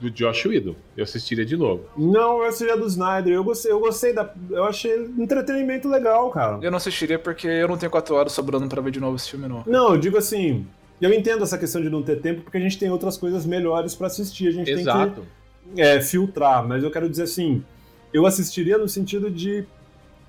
do 0.00 0.10
Josh 0.10 0.46
Whedon. 0.46 0.74
Eu 0.96 1.04
assistiria 1.04 1.44
de 1.44 1.56
novo. 1.56 1.84
Não, 1.96 2.38
eu 2.38 2.44
assistiria 2.44 2.76
do 2.76 2.86
Snyder. 2.86 3.32
Eu 3.34 3.44
gostei, 3.44 3.70
eu 3.70 3.78
gostei 3.78 4.12
da. 4.12 4.28
Eu 4.50 4.64
achei 4.64 4.92
entretenimento 5.16 5.88
legal, 5.88 6.28
cara. 6.30 6.58
Eu 6.60 6.70
não 6.70 6.76
assistiria 6.78 7.18
porque 7.18 7.46
eu 7.46 7.68
não 7.68 7.76
tenho 7.78 7.90
4 7.92 8.14
horas 8.14 8.32
sobrando 8.32 8.66
pra 8.68 8.82
ver 8.82 8.90
de 8.90 8.98
novo 9.00 9.14
esse 9.16 9.30
filme, 9.30 9.46
não. 9.46 9.62
Não, 9.66 9.90
eu 9.92 9.96
digo 9.98 10.18
assim. 10.18 10.66
Eu 11.02 11.12
entendo 11.12 11.42
essa 11.42 11.58
questão 11.58 11.82
de 11.82 11.90
não 11.90 12.00
ter 12.00 12.20
tempo, 12.20 12.42
porque 12.42 12.56
a 12.56 12.60
gente 12.60 12.78
tem 12.78 12.88
outras 12.88 13.16
coisas 13.16 13.44
melhores 13.44 13.92
pra 13.92 14.06
assistir. 14.06 14.46
A 14.46 14.52
gente 14.52 14.70
Exato. 14.70 15.20
tem 15.20 15.74
que 15.74 15.80
é, 15.80 16.00
filtrar. 16.00 16.64
Mas 16.66 16.84
eu 16.84 16.92
quero 16.92 17.10
dizer 17.10 17.24
assim, 17.24 17.64
eu 18.12 18.24
assistiria 18.24 18.78
no 18.78 18.88
sentido 18.88 19.28
de. 19.28 19.64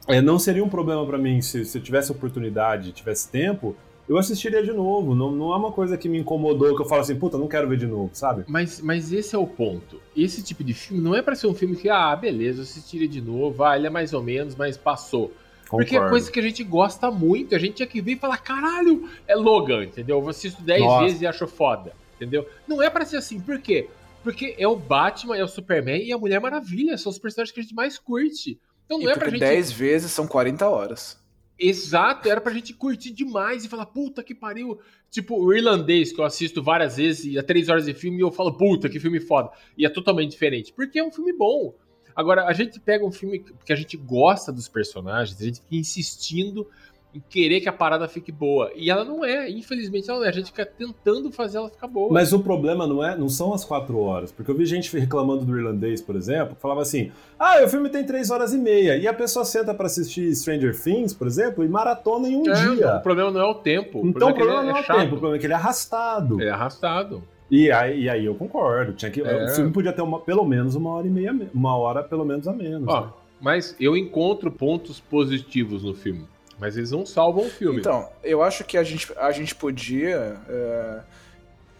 é, 0.08 0.20
não 0.20 0.40
seria 0.40 0.64
um 0.64 0.70
problema 0.70 1.06
pra 1.06 1.20
mim 1.20 1.41
se, 1.44 1.64
se 1.64 1.78
eu 1.78 1.82
tivesse 1.82 2.12
oportunidade, 2.12 2.91
tivesse 2.91 3.30
tempo, 3.30 3.76
eu 4.10 4.18
assistiria 4.18 4.64
de 4.64 4.74
novo. 4.74 5.14
Não, 5.14 5.32
não 5.32 5.54
é 5.54 5.58
uma 5.58 5.72
coisa 5.72 5.95
que 5.95 6.10
me 6.10 6.18
incomodou, 6.18 6.76
que 6.76 6.82
eu 6.82 6.88
falo 6.88 7.02
assim, 7.02 7.16
puta, 7.16 7.38
não 7.38 7.48
quero 7.48 7.70
ver 7.70 7.78
de 7.78 7.86
novo, 7.86 8.10
sabe? 8.14 8.44
Mas, 8.48 8.82
mas 8.82 9.14
esse 9.14 9.36
é 9.36 9.38
o 9.38 9.45
ponto. 9.45 10.02
Esse 10.18 10.41
tipo 10.41 10.64
de 10.64 10.74
filme 10.74 11.04
não 11.04 11.16
é 11.16 11.22
pra 11.22 11.36
ser 11.36 11.45
um 11.45 11.54
filme 11.54 11.76
que, 11.76 11.88
ah, 11.88 12.16
beleza, 12.16 12.60
eu 12.60 12.64
assistiria 12.64 13.08
de 13.08 13.22
novo, 13.22 13.64
ah, 13.64 13.78
ele 13.78 13.86
é 13.86 13.91
mais 13.91 14.12
ou 14.12 14.24
menos, 14.24 14.56
mas 14.56 14.76
passou. 14.76 15.32
Porque 15.78 15.95
é 15.95 16.00
Concordo. 16.00 16.10
coisa 16.12 16.32
que 16.32 16.40
a 16.40 16.44
gente 16.44 16.64
gosta 16.64 17.10
muito, 17.10 17.56
a 17.56 17.60
gente 17.60 17.74
tinha 17.76 17.88
que 17.88 18.00
ver 18.02 18.12
e 18.14 18.16
falar, 18.16 18.38
caralho, 18.38 19.10
é 19.28 19.36
Logan, 19.36 19.86
entendeu? 19.86 20.20
Eu 20.20 20.30
assisto 20.30 20.62
10 20.62 20.82
Nossa. 20.82 21.04
vezes 21.06 21.22
e 21.22 21.28
acho 21.28 21.48
foda, 21.48 21.94
entendeu? 22.16 22.48
Não 22.68 22.82
é 22.82 22.90
pra 22.90 23.04
ser 23.06 23.18
assim, 23.18 23.40
por 23.40 23.60
quê? 23.60 23.90
Porque 24.24 24.56
é 24.58 24.68
o 24.68 24.76
Batman, 24.76 25.36
é 25.36 25.44
o 25.44 25.48
Superman 25.48 26.02
e 26.04 26.14
a 26.14 26.18
Mulher 26.18 26.40
Maravilha, 26.40 26.98
são 26.98 27.10
os 27.12 27.18
personagens 27.20 27.52
que 27.54 27.60
a 27.60 27.64
gente 27.64 27.76
mais 27.76 27.98
curte. 27.98 28.60
Então 28.86 29.00
não 29.00 29.08
E 29.08 29.12
é 29.12 29.16
pra 29.16 29.30
gente. 29.30 29.40
10 29.40 29.72
vezes 29.72 30.12
são 30.12 30.28
40 30.28 30.70
horas. 30.70 31.22
Exato, 31.58 32.28
era 32.30 32.41
pra 32.41 32.52
gente 32.54 32.74
curtir 32.74 33.12
demais 33.12 33.64
e 33.64 33.70
falar, 33.70 33.86
puta 33.86 34.24
que 34.24 34.34
pariu. 34.34 34.80
Tipo, 35.10 35.38
o 35.40 35.54
irlandês, 35.54 36.12
que 36.12 36.20
eu 36.20 36.26
assisto 36.26 36.64
várias 36.64 36.98
vezes 36.98 37.26
e 37.26 37.38
há 37.38 37.44
três 37.44 37.70
horas 37.70 37.86
de 37.86 37.94
filme 37.94 38.18
e 38.18 38.22
eu 38.22 38.32
falo, 38.32 38.52
puta, 38.54 38.90
que 38.90 39.00
filme 39.00 39.20
foda. 39.20 39.50
E 39.78 39.86
é 39.86 39.90
totalmente 39.90 40.32
diferente, 40.32 40.74
porque 40.74 41.00
é 41.00 41.04
um 41.04 41.12
filme 41.12 41.32
bom. 41.34 41.74
Agora, 42.15 42.45
a 42.45 42.53
gente 42.53 42.80
pega 42.80 43.06
um 43.06 43.11
filme 43.11 43.44
que 43.65 43.73
a 43.73 43.76
gente 43.76 43.98
gosta 43.98 44.52
dos 44.52 44.68
personagens, 44.68 45.40
a 45.40 45.45
gente 45.45 45.61
fica 45.61 45.76
insistindo 45.76 46.68
em 47.15 47.22
querer 47.30 47.61
que 47.61 47.69
a 47.69 47.72
parada 47.73 48.07
fique 48.07 48.31
boa. 48.31 48.72
E 48.76 48.90
ela 48.90 49.06
não 49.06 49.23
é, 49.23 49.48
infelizmente 49.48 50.10
ela 50.10 50.18
não 50.18 50.26
é. 50.26 50.30
A 50.30 50.31
gente 50.31 50.48
fica 50.48 50.65
tentando 50.65 51.31
fazer 51.31 51.57
ela 51.60 51.69
ficar 51.69 51.85
boa. 51.85 52.11
Mas 52.11 52.34
o 52.34 52.40
problema 52.40 52.88
não 52.88 53.06
é, 53.06 53.15
não 53.15 53.30
são 53.30 53.53
as 53.53 53.64
quatro 53.64 53.99
horas, 53.99 54.31
porque 54.31 54.49
eu 54.49 54.56
vi 54.56 54.65
gente 54.65 54.98
reclamando 54.98 55.45
do 55.45 55.56
irlandês, 55.56 56.02
por 56.02 56.15
exemplo, 56.15 56.56
que 56.56 56.61
falava 56.61 56.81
assim: 56.81 57.11
ah, 57.38 57.64
o 57.64 57.68
filme 57.69 57.88
tem 57.90 58.03
três 58.03 58.31
horas 58.31 58.52
e 58.52 58.57
meia, 58.57 58.98
e 58.98 59.07
a 59.07 59.14
pessoa 59.14 59.45
senta 59.45 59.76
pra 59.76 59.85
assistir 59.85 60.35
Stranger 60.35 60.76
Things, 60.76 61.14
por 61.14 61.27
exemplo, 61.27 61.64
e 61.64 61.68
maratona 61.68 62.27
em 62.27 62.35
um 62.35 62.49
É, 62.49 62.53
dia. 62.53 62.95
O 62.95 63.02
problema 63.03 63.30
não 63.30 63.41
é 63.41 63.45
o 63.45 63.56
tempo. 63.56 64.02
Então 64.07 64.30
o 64.30 64.31
é 64.31 64.34
que 64.34 64.40
problema 64.40 64.61
ele 64.64 64.72
não 64.72 64.77
é 64.77 64.81
o 64.81 64.84
chato. 64.84 64.98
tempo, 64.98 65.15
o 65.15 65.19
problema 65.19 65.35
é 65.35 65.40
que 65.40 65.45
ele 65.45 65.53
é 65.53 65.56
arrastado. 65.56 66.41
Ele 66.41 66.49
é 66.49 66.53
arrastado. 66.53 67.23
E, 67.56 67.72
aí, 67.72 68.02
e 68.04 68.10
aí 68.10 68.26
eu 68.26 68.34
concordo. 68.34 68.94
Tinha 68.94 69.12
que, 69.12 69.22
É. 69.22 69.46
O 69.46 69.50
filme 69.50 69.72
podia 69.72 69.94
ter 69.94 70.02
uma- 70.02 70.20
pelo 70.20 70.44
menos 70.44 70.74
uma 70.74 70.90
hora 70.90 71.06
e 71.06 71.10
meia, 71.12 71.32
me- 71.32 71.48
uma 71.54 71.78
hora 71.78 72.02
pelo 72.02 72.26
menos 72.26 72.48
a 72.48 72.52
menos. 72.54 72.88
Ó, 72.88 73.02
né? 73.02 73.08
mas 73.40 73.76
eu 73.80 73.96
encontro 73.96 74.50
pontos 74.52 75.00
positivos 75.00 75.84
no 75.84 75.94
filme. 75.94 76.26
Mas 76.60 76.78
eles 76.78 76.90
não 76.92 77.06
salvam 77.06 77.46
o 77.46 77.50
filme. 77.50 77.80
Então, 77.80 78.10
eu 78.24 78.42
acho 78.42 78.64
que 78.64 78.76
a 78.78 78.84
gente, 78.84 79.12
a 79.18 79.32
gente 79.32 79.54
podia, 79.54 80.36
é, 80.50 81.00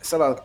sei 0.02 0.18
lá, 0.20 0.36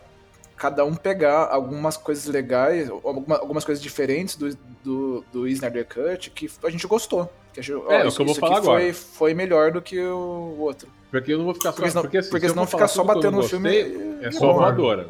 cada 0.56 0.82
um 0.84 0.94
pegar 0.94 1.48
algumas 1.50 1.96
coisas 1.98 2.24
legais, 2.26 2.88
alguma- 2.88 3.36
algumas 3.38 3.64
coisas 3.66 3.82
diferentes 3.82 4.34
do, 4.34 4.56
do, 4.82 5.24
do 5.32 5.48
Snyder 5.48 5.86
Cut 5.86 6.30
que 6.30 6.48
a 6.64 6.70
gente 6.70 6.86
gostou. 6.86 7.30
Que 7.52 7.60
a 7.60 7.62
gente, 7.62 7.74
ó, 7.76 7.90
É, 7.92 8.04
o 8.04 8.08
isso- 8.08 8.16
que 8.16 8.22
eu 8.22 8.26
vou 8.26 8.34
falar 8.34 8.56
aqui 8.58 8.64
foi, 8.66 8.76
agora. 8.76 8.94
foi 8.94 9.34
melhor 9.34 9.72
do 9.72 9.82
que 9.82 9.98
o 10.00 10.56
outro. 10.58 10.88
Porque 11.10 11.32
eu 11.32 11.38
não 11.38 11.44
vou 11.46 11.54
ficar 11.54 11.70
só. 11.72 11.76
Porque 11.76 11.90
senão, 11.90 12.02
porque, 12.02 12.18
assim, 12.18 12.30
porque 12.30 12.48
senão 12.48 12.66
falar 12.66 12.88
só 12.88 13.02
batendo 13.04 13.36
no 13.38 13.42
filme. 13.42 14.18
É 14.22 14.30
só 14.30 14.52
voadora. 14.52 15.08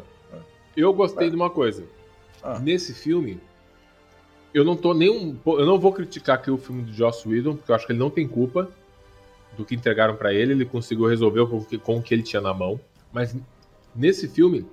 Eu 0.79 0.93
gostei 0.93 1.29
de 1.29 1.35
uma 1.35 1.49
coisa. 1.49 1.83
Ah. 2.41 2.57
Nesse 2.59 2.93
filme, 2.93 3.39
eu 4.53 4.63
não 4.63 4.75
tô 4.75 4.93
nem 4.93 5.09
um. 5.09 5.37
Eu 5.45 5.65
não 5.65 5.77
vou 5.79 5.91
criticar 5.91 6.35
aqui 6.37 6.49
o 6.49 6.57
filme 6.57 6.83
do 6.83 6.93
Joss 6.93 7.27
Whedon, 7.27 7.55
porque 7.55 7.71
eu 7.71 7.75
acho 7.75 7.85
que 7.85 7.91
ele 7.91 7.99
não 7.99 8.09
tem 8.09 8.27
culpa 8.27 8.69
do 9.57 9.65
que 9.65 9.75
entregaram 9.75 10.15
pra 10.15 10.33
ele. 10.33 10.53
Ele 10.53 10.65
conseguiu 10.65 11.05
resolver 11.07 11.45
com 11.47 11.57
o 11.57 11.65
que, 11.65 11.77
com 11.77 11.97
o 11.97 12.01
que 12.01 12.13
ele 12.13 12.23
tinha 12.23 12.41
na 12.41 12.53
mão. 12.53 12.79
Mas 13.11 13.35
nesse 13.95 14.27
filme, 14.27 14.65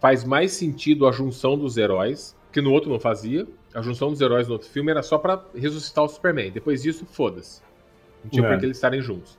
faz 0.00 0.24
mais 0.24 0.52
sentido 0.52 1.06
a 1.06 1.12
junção 1.12 1.56
dos 1.56 1.76
heróis 1.76 2.36
que 2.50 2.60
no 2.60 2.72
outro 2.72 2.90
não 2.90 2.98
fazia. 2.98 3.46
A 3.74 3.80
junção 3.80 4.10
dos 4.10 4.20
heróis 4.20 4.46
no 4.48 4.54
outro 4.54 4.68
filme 4.68 4.90
era 4.90 5.02
só 5.02 5.16
pra 5.16 5.42
ressuscitar 5.54 6.04
o 6.04 6.08
Superman. 6.08 6.50
Depois 6.50 6.82
disso, 6.82 7.06
foda-se. 7.06 7.62
Não 8.22 8.30
tinha 8.30 8.44
É. 8.46 8.50
por 8.50 8.58
que 8.58 8.66
eles 8.66 8.76
estarem 8.76 9.00
juntos. 9.00 9.38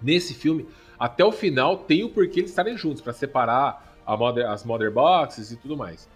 Nesse 0.00 0.34
filme, 0.34 0.66
até 0.98 1.24
o 1.24 1.32
final, 1.32 1.78
tem 1.78 2.04
o 2.04 2.08
porquê 2.10 2.40
eles 2.40 2.50
estarem 2.50 2.76
juntos, 2.76 3.02
pra 3.02 3.12
separar 3.12 3.85
mother- 4.14 4.46
as 4.50 4.62
Mother 4.62 4.90
Boxes 4.90 5.50
e 5.50 5.56
tudo 5.56 5.74
mais. 5.74 6.06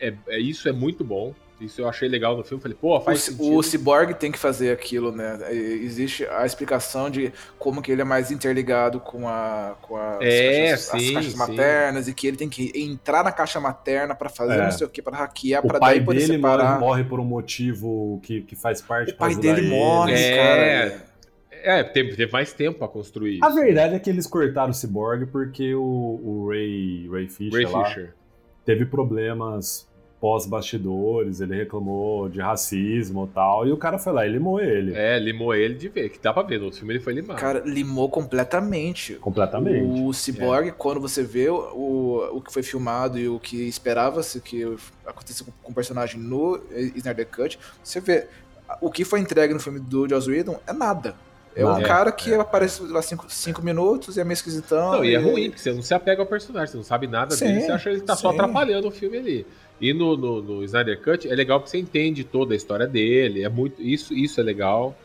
É, 0.00 0.14
é- 0.28 0.40
isso 0.40 0.66
é 0.66 0.72
muito 0.72 1.04
bom. 1.04 1.34
Isso 1.60 1.78
eu 1.82 1.86
achei 1.86 2.08
legal 2.08 2.34
no 2.38 2.42
filme. 2.42 2.62
Falei, 2.62 2.74
pô, 2.80 2.96
O, 2.96 3.00
faz 3.02 3.20
ci- 3.20 3.32
sentido. 3.32 3.54
o 3.54 3.62
Cyborg 3.62 4.14
tem 4.14 4.32
que 4.32 4.38
fazer 4.38 4.72
aquilo, 4.72 5.12
né? 5.12 5.38
E- 5.52 5.82
Existe 5.84 6.24
a 6.24 6.46
explicação 6.46 7.10
de 7.10 7.30
como 7.58 7.82
que 7.82 7.92
ele 7.92 8.00
é 8.00 8.04
mais 8.04 8.30
interligado 8.30 8.98
com, 8.98 9.28
a, 9.28 9.74
com 9.82 9.94
as, 9.94 10.22
É, 10.22 10.68
caixas, 10.70 10.94
as 10.94 11.10
caixas 11.10 11.32
sim. 11.32 11.36
maternas 11.38 12.08
e 12.08 12.14
que 12.14 12.26
ele 12.26 12.38
tem 12.38 12.48
que 12.48 12.72
entrar 12.74 13.22
na 13.22 13.30
caixa 13.30 13.60
materna 13.60 14.14
pra 14.14 14.30
fazer 14.30 14.54
É. 14.54 14.64
não 14.64 14.70
sei 14.70 14.86
o 14.86 14.88
que, 14.90 15.02
pra 15.02 15.14
hackear, 15.18 15.62
O 15.62 15.68
pra 15.68 15.78
pai 15.78 15.96
daí 15.96 16.04
poder 16.06 16.20
dele 16.20 16.32
separar. 16.36 16.64
morre, 16.64 16.80
morre 16.80 17.04
por 17.04 17.20
um 17.20 17.24
motivo 17.26 18.18
que, 18.22 18.40
que 18.40 18.56
faz 18.56 18.80
parte 18.80 19.12
O 19.12 19.16
pai 19.16 19.34
dele 19.34 19.60
ele. 19.60 19.68
morre, 19.68 20.14
É. 20.14 20.36
cara. 20.88 21.09
É, 21.62 21.82
teve, 21.82 22.16
teve 22.16 22.32
mais 22.32 22.52
tempo 22.52 22.78
pra 22.78 22.88
construir 22.88 23.36
isso. 23.36 23.44
A 23.44 23.50
verdade 23.50 23.94
é 23.94 23.98
que 23.98 24.10
eles 24.10 24.26
cortaram 24.26 24.70
o 24.70 24.74
Cyborg 24.74 25.26
porque 25.26 25.74
o, 25.74 25.82
o 25.82 26.48
Ray, 26.50 27.08
Ray 27.10 27.28
Fisher 27.28 27.52
Ray 27.52 27.72
lá 27.72 27.84
Fisher. 27.86 28.14
teve 28.64 28.86
problemas 28.86 29.88
pós-bastidores, 30.20 31.40
ele 31.40 31.56
reclamou 31.56 32.28
de 32.28 32.40
racismo 32.40 33.24
e 33.24 33.34
tal, 33.34 33.66
e 33.66 33.72
o 33.72 33.76
cara 33.76 33.98
foi 33.98 34.12
lá 34.12 34.26
e 34.26 34.30
limou 34.30 34.60
ele. 34.60 34.94
É, 34.94 35.18
limou 35.18 35.54
ele 35.54 35.74
de 35.74 35.88
ver, 35.88 36.10
que 36.10 36.18
dá 36.18 36.30
pra 36.30 36.42
ver. 36.42 36.58
No 36.58 36.66
outro 36.66 36.78
filme 36.78 36.92
ele 36.92 37.00
foi 37.02 37.14
limado. 37.14 37.40
Cara, 37.40 37.62
limou 37.64 38.08
completamente. 38.10 39.14
Completamente. 39.14 39.82
O 39.82 40.12
Cyborg, 40.12 40.72
quando 40.72 41.00
você 41.00 41.22
vê 41.22 41.48
o, 41.48 42.28
o 42.32 42.40
que 42.42 42.52
foi 42.52 42.62
filmado 42.62 43.18
e 43.18 43.28
o 43.28 43.40
que 43.40 43.66
esperava-se 43.66 44.40
que 44.42 44.62
acontecesse 45.06 45.42
com, 45.42 45.52
com 45.62 45.72
o 45.72 45.74
personagem 45.74 46.20
no 46.20 46.60
Snyder 46.96 47.26
Cut, 47.26 47.58
você 47.82 47.98
vê 47.98 48.26
o 48.80 48.90
que 48.90 49.04
foi 49.04 49.20
entregue 49.20 49.54
no 49.54 49.60
filme 49.60 49.80
do 49.80 50.06
Joss 50.06 50.30
Whedon 50.30 50.60
é 50.66 50.72
nada. 50.72 51.14
É 51.54 51.64
um 51.64 51.70
Nada. 51.70 51.84
cara 51.84 52.12
que 52.12 52.32
aparece 52.32 52.82
lá 52.84 53.02
cinco, 53.02 53.26
cinco 53.28 53.62
minutos 53.62 54.16
e 54.16 54.20
é 54.20 54.24
meio 54.24 54.34
esquisitão. 54.34 54.92
Não, 54.92 55.04
e 55.04 55.14
é 55.14 55.18
ruim, 55.18 55.50
porque 55.50 55.60
você 55.60 55.72
não 55.72 55.82
se 55.82 55.92
apega 55.92 56.22
ao 56.22 56.26
personagem, 56.26 56.68
você 56.68 56.76
não 56.76 56.84
sabe 56.84 57.08
nada 57.08 57.34
Sim, 57.34 57.46
dele, 57.46 57.60
você 57.62 57.72
acha 57.72 57.90
que 57.90 57.96
ele 57.96 58.02
tá 58.02 58.14
só 58.14 58.30
sim. 58.30 58.36
atrapalhando 58.36 58.86
o 58.86 58.90
filme 58.90 59.18
ali. 59.18 59.46
E 59.80 59.92
no, 59.92 60.16
no, 60.16 60.42
no 60.42 60.64
Snyder 60.64 61.00
Cut 61.00 61.28
é 61.28 61.34
legal 61.34 61.58
porque 61.58 61.70
você 61.70 61.78
entende 61.78 62.22
toda 62.22 62.54
a 62.54 62.56
história 62.56 62.86
dele, 62.86 63.42
é 63.42 63.48
muito. 63.48 63.82
Isso, 63.82 64.14
isso 64.14 64.40
é 64.40 64.44
legal. 64.44 64.96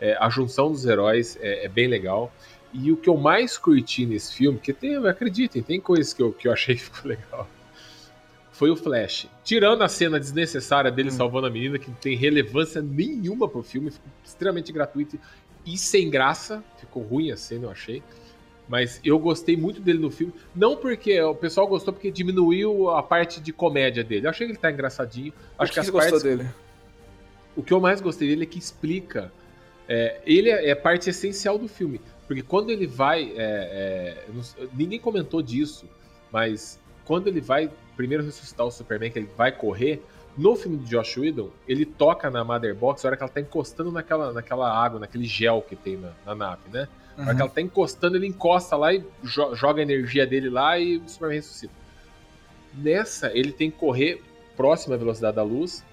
É, 0.00 0.16
a 0.20 0.28
junção 0.28 0.70
dos 0.70 0.84
heróis 0.84 1.38
é, 1.40 1.64
é 1.64 1.68
bem 1.68 1.86
legal. 1.86 2.32
E 2.72 2.90
o 2.90 2.96
que 2.96 3.08
eu 3.08 3.16
mais 3.16 3.56
curti 3.56 4.04
nesse 4.04 4.34
filme, 4.34 4.58
que 4.58 4.72
tem, 4.72 4.96
acreditem, 5.06 5.62
tem 5.62 5.80
coisas 5.80 6.12
que 6.12 6.20
eu, 6.20 6.32
que 6.32 6.48
eu 6.48 6.52
achei 6.52 6.74
que 6.74 6.82
ficou 6.82 7.08
legal. 7.08 7.48
Foi 8.50 8.70
o 8.70 8.76
Flash. 8.76 9.28
Tirando 9.42 9.82
a 9.82 9.88
cena 9.88 10.18
desnecessária 10.18 10.90
dele 10.90 11.10
salvando 11.10 11.46
a 11.46 11.50
menina, 11.50 11.78
que 11.78 11.88
não 11.88 11.96
tem 11.96 12.16
relevância 12.16 12.82
nenhuma 12.82 13.48
pro 13.48 13.62
filme, 13.62 13.90
ficou 13.90 14.08
extremamente 14.24 14.72
gratuito 14.72 15.18
e 15.66 15.76
sem 15.78 16.10
graça. 16.10 16.62
Ficou 16.78 17.02
ruim 17.02 17.30
a 17.30 17.36
cena, 17.36 17.64
eu 17.66 17.70
achei. 17.70 18.02
Mas 18.68 18.98
eu 19.04 19.18
gostei 19.18 19.56
muito 19.56 19.80
dele 19.80 19.98
no 19.98 20.10
filme. 20.10 20.32
Não 20.54 20.76
porque 20.76 21.20
o 21.20 21.34
pessoal 21.34 21.66
gostou, 21.66 21.92
porque 21.92 22.10
diminuiu 22.10 22.90
a 22.90 23.02
parte 23.02 23.40
de 23.40 23.52
comédia 23.52 24.02
dele. 24.02 24.26
Eu 24.26 24.30
achei 24.30 24.46
que 24.46 24.52
ele 24.52 24.58
tá 24.58 24.70
engraçadinho. 24.70 25.32
O 25.58 25.62
Acho 25.62 25.72
que 25.72 25.74
que 25.74 25.80
as 25.80 25.86
você 25.86 25.92
gostou 25.92 26.20
partes. 26.20 26.22
dele? 26.22 26.48
O 27.56 27.62
que 27.62 27.72
eu 27.72 27.80
mais 27.80 28.00
gostei 28.00 28.28
dele 28.28 28.44
é 28.44 28.46
que 28.46 28.58
explica. 28.58 29.32
é, 29.88 30.20
ele 30.24 30.48
é, 30.50 30.70
é 30.70 30.74
parte 30.74 31.10
essencial 31.10 31.58
do 31.58 31.68
filme. 31.68 32.00
Porque 32.26 32.42
quando 32.42 32.70
ele 32.70 32.86
vai. 32.86 33.32
é, 33.36 34.24
é, 34.26 34.26
não 34.32 34.42
ninguém 34.72 34.98
comentou 34.98 35.42
disso, 35.42 35.88
mas 36.32 36.80
quando 37.04 37.26
ele 37.28 37.40
vai 37.40 37.70
primeiro 37.96 38.24
ressuscitar 38.24 38.66
o 38.66 38.70
Superman, 38.70 39.10
que 39.10 39.18
ele 39.18 39.30
vai 39.36 39.52
correr, 39.52 40.02
no 40.36 40.56
filme 40.56 40.76
do 40.78 40.84
Josh 40.84 41.16
Whedon, 41.16 41.50
ele 41.68 41.84
toca 41.86 42.30
na 42.30 42.42
Mother 42.44 42.74
Box, 42.74 43.04
a 43.04 43.08
hora 43.08 43.16
que 43.16 43.22
ela 43.22 43.30
tá 43.32 43.40
encostando 43.40 43.92
naquela, 43.92 44.32
naquela 44.32 44.70
água, 44.72 44.98
naquele 45.00 45.24
gel 45.24 45.62
que 45.62 45.76
tem 45.76 45.96
na, 45.96 46.10
na 46.26 46.34
nave, 46.34 46.62
né? 46.72 46.88
A 47.16 47.22
hora 47.22 47.34
que 47.36 47.40
ela 47.42 47.50
tá 47.50 47.60
encostando, 47.60 48.16
ele 48.16 48.26
encosta 48.26 48.76
lá 48.76 48.92
e 48.92 49.04
jo- 49.22 49.54
joga 49.54 49.80
a 49.80 49.82
energia 49.82 50.26
dele 50.26 50.50
lá 50.50 50.76
e 50.78 50.96
o 50.96 51.08
Superman 51.08 51.36
ressuscita. 51.38 51.72
Nessa, 52.76 53.30
ele 53.32 53.52
tem 53.52 53.70
que 53.70 53.78
correr 53.78 54.20
próximo 54.56 54.94
à 54.94 54.96
velocidade 54.96 55.36
da 55.36 55.42
luz 55.42 55.84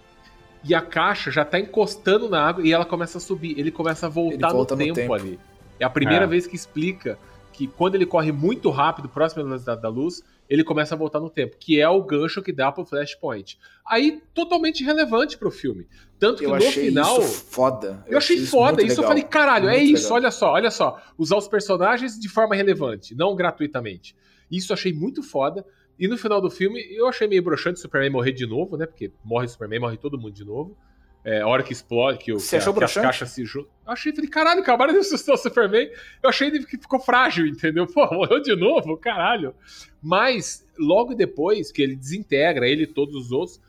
e 0.63 0.73
a 0.73 0.81
caixa 0.81 1.29
já 1.29 1.45
tá 1.45 1.59
encostando 1.59 2.27
na 2.27 2.43
água 2.43 2.65
e 2.65 2.71
ela 2.73 2.85
começa 2.85 3.19
a 3.19 3.21
subir. 3.21 3.57
Ele 3.59 3.69
começa 3.71 4.07
a 4.07 4.09
voltar 4.09 4.51
volta 4.51 4.75
no, 4.75 4.79
no 4.79 4.85
tempo, 4.85 4.95
tempo. 4.95 5.13
ali. 5.13 5.39
É 5.79 5.85
a 5.85 5.89
primeira 5.89 6.25
É. 6.25 6.27
vez 6.27 6.47
que 6.47 6.55
explica 6.55 7.19
que 7.53 7.67
quando 7.67 7.95
ele 7.95 8.05
corre 8.05 8.31
muito 8.31 8.69
rápido, 8.71 9.07
próximo 9.07 9.41
à 9.43 9.45
velocidade 9.45 9.81
da 9.81 9.89
luz, 9.89 10.23
ele 10.51 10.65
começa 10.65 10.93
a 10.93 10.97
voltar 10.97 11.21
no 11.21 11.29
tempo, 11.29 11.55
que 11.57 11.79
é 11.79 11.87
o 11.87 12.03
gancho 12.03 12.41
que 12.41 12.51
dá 12.51 12.69
pro 12.69 12.83
Flashpoint. 12.83 13.57
Aí, 13.87 14.21
totalmente 14.33 14.83
relevante 14.83 15.37
pro 15.37 15.49
filme. 15.49 15.87
Tanto 16.19 16.39
que 16.39 16.45
Eu 16.45 16.49
no 16.49 16.55
achei 16.57 16.87
final. 16.87 17.21
isso 17.21 17.45
foda. 17.45 18.03
Eu 18.05 18.17
achei 18.17 18.35
isso 18.35 18.51
foda 18.51 18.83
isso. 18.83 18.99
Eu 18.99 19.07
falei, 19.07 19.23
caralho, 19.23 19.69
é 19.69 19.77
Muito 19.77 19.93
isso, 19.93 20.03
legal. 20.03 20.15
olha 20.17 20.31
só, 20.31 20.51
olha 20.51 20.69
só. 20.69 21.01
Usar 21.17 21.37
os 21.37 21.47
personagens 21.47 22.19
de 22.19 22.27
forma 22.27 22.53
relevante, 22.53 23.15
não 23.15 23.33
gratuitamente. 23.33 24.13
Isso 24.51 24.73
eu 24.73 24.75
achei 24.75 24.91
muito 24.91 25.23
foda. 25.23 25.65
E 25.97 26.05
no 26.05 26.17
final 26.17 26.41
do 26.41 26.49
filme, 26.51 26.81
eu 26.93 27.07
achei 27.07 27.29
meio 27.29 27.41
broxante 27.41 27.79
o 27.79 27.81
Superman 27.81 28.09
morrer 28.09 28.33
de 28.33 28.45
novo, 28.45 28.75
né? 28.75 28.85
Porque 28.85 29.09
morre 29.23 29.45
o 29.45 29.49
Superman, 29.49 29.79
morre 29.79 29.95
todo 29.95 30.19
mundo 30.19 30.33
de 30.33 30.43
novo. 30.43 30.77
É, 31.23 31.41
a 31.41 31.47
hora 31.47 31.61
que 31.61 31.71
explode, 31.71 32.17
que, 32.17 32.33
o, 32.33 32.39
Você 32.39 32.49
que, 32.49 32.55
a- 32.55 32.59
achou 32.59 32.73
que 32.73 32.83
as 32.83 32.93
caixas 32.93 33.29
se 33.29 33.45
juntam. 33.45 33.69
Eu 33.85 33.93
achei, 33.93 34.11
falei, 34.13 34.29
caralho, 34.29 34.61
acabaram 34.61 34.91
de 34.93 34.99
ressuscitar 34.99 35.35
o 35.35 35.37
Superman. 35.37 35.87
Eu 36.23 36.29
achei 36.29 36.49
que 36.51 36.77
ficou 36.77 36.99
frágil, 36.99 37.45
entendeu? 37.45 37.85
Pô, 37.85 38.05
morreu 38.13 38.41
de 38.41 38.55
novo, 38.55 38.97
caralho. 38.97 39.53
Mas, 40.01 40.67
logo 40.79 41.13
depois 41.13 41.71
que 41.71 41.81
ele 41.81 41.95
desintegra, 41.95 42.67
ele 42.67 42.83
e 42.83 42.87
todos 42.87 43.15
os 43.15 43.31
outros, 43.31 43.61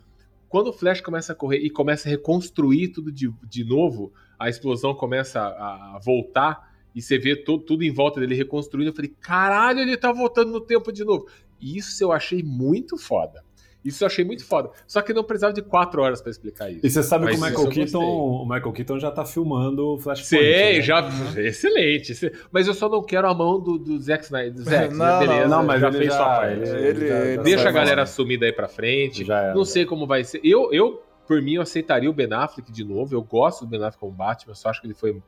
quando 0.49 0.69
o 0.69 0.73
Flash 0.73 1.01
começa 1.01 1.33
a 1.33 1.37
correr 1.37 1.59
e 1.59 1.69
começa 1.71 2.09
a 2.09 2.11
reconstruir 2.11 2.89
tudo 2.89 3.13
de, 3.13 3.31
de 3.49 3.65
novo, 3.65 4.13
a 4.39 4.49
explosão 4.49 4.95
começa 4.95 5.41
a, 5.41 5.97
a 5.97 6.01
voltar 6.03 6.73
e 6.95 7.01
você 7.01 7.19
vê 7.19 7.37
tudo, 7.37 7.65
tudo 7.65 7.85
em 7.85 7.93
volta 7.93 8.21
dele 8.21 8.35
reconstruindo. 8.35 8.91
Eu 8.91 8.95
falei, 8.95 9.15
caralho, 9.21 9.81
ele 9.81 9.97
tá 9.97 10.11
voltando 10.13 10.53
no 10.53 10.61
tempo 10.61 10.93
de 10.93 11.05
novo. 11.05 11.27
Isso 11.61 12.03
eu 12.03 12.13
achei 12.13 12.43
muito 12.43 12.97
foda. 12.99 13.43
Isso 13.85 14.05
eu 14.05 14.07
achei 14.07 14.25
muito 14.25 14.45
foda. 14.47 14.71
Só 14.87 15.03
que 15.03 15.13
não 15.13 15.25
precisava 15.25 15.53
de 15.53 15.61
quatro 15.63 16.01
horas 16.03 16.21
pra 16.23 16.31
explicar 16.31 16.71
isso. 16.71 16.87
E 16.87 16.91
você 16.91 17.03
sabe 17.03 17.25
Mas 17.25 17.35
que 17.35 17.41
o 17.41 17.45
Michael 17.49 17.69
Keaton, 17.71 18.05
o 18.05 18.45
Michael 18.45 18.73
Keaton 18.73 18.99
já 19.01 19.11
tá 19.11 19.25
filmando 19.25 19.95
o 19.95 19.99
Flashpoint. 19.99 20.29
Sei, 20.45 20.77
né? 20.77 20.81
já. 20.83 21.09
Excelente. 21.37 22.13
Exce- 22.13 22.33
Mas 22.51 22.67
eu 22.69 22.75
só 22.75 22.89
não 22.89 23.03
quero 23.03 23.29
a 23.29 23.35
mão 23.35 23.59
do, 23.61 23.79
do 23.79 23.99
Zack 24.01 24.25
Snyder. 24.25 24.53
Do 24.55 24.63
Zack, 24.63 24.95
Não, 24.95 25.19
beleza. 25.19 25.49
Não, 25.49 25.65
mas 25.65 25.81
já 25.81 25.89
ele 25.89 25.99
fez 25.99 26.11
já, 26.13 26.17
sua 26.17 26.27
parte. 26.27 26.53
ele- 26.55 26.63
Ele- 26.87 27.09
já- 27.09 27.19
ele 27.19 27.37
já 27.37 27.43
Deixa 27.43 27.69
a 27.69 27.73
galera 27.73 28.01
lá. 28.03 28.07
sumir 28.07 28.39
daí 28.39 28.53
pra 28.53 28.69
frente. 28.69 29.25
Já 29.25 29.39
era. 29.41 29.55
Não 29.55 29.65
sei 29.65 29.85
como 29.85 30.07
vai 30.07 30.23
ser. 30.23 30.41
Eu, 30.45 30.73
eu, 30.73 31.03
por 31.27 31.43
mim, 31.43 31.55
eu 31.55 31.63
aceitaria 31.63 32.09
o 32.09 32.13
Ben 32.13 32.33
Affleck 32.33 32.71
de 32.71 32.85
novo. 32.85 33.15
Eu 33.15 33.23
gosto 33.23 33.65
do 33.65 33.69
Ben 33.71 33.79
Affleck 33.81 33.99
como 33.99 34.13
Batman. 34.13 34.53
Eu 34.53 34.57
só 34.57 34.69
acho 34.71 34.81
que 34.81 34.87
ele 34.87 34.95
foi 34.95 35.21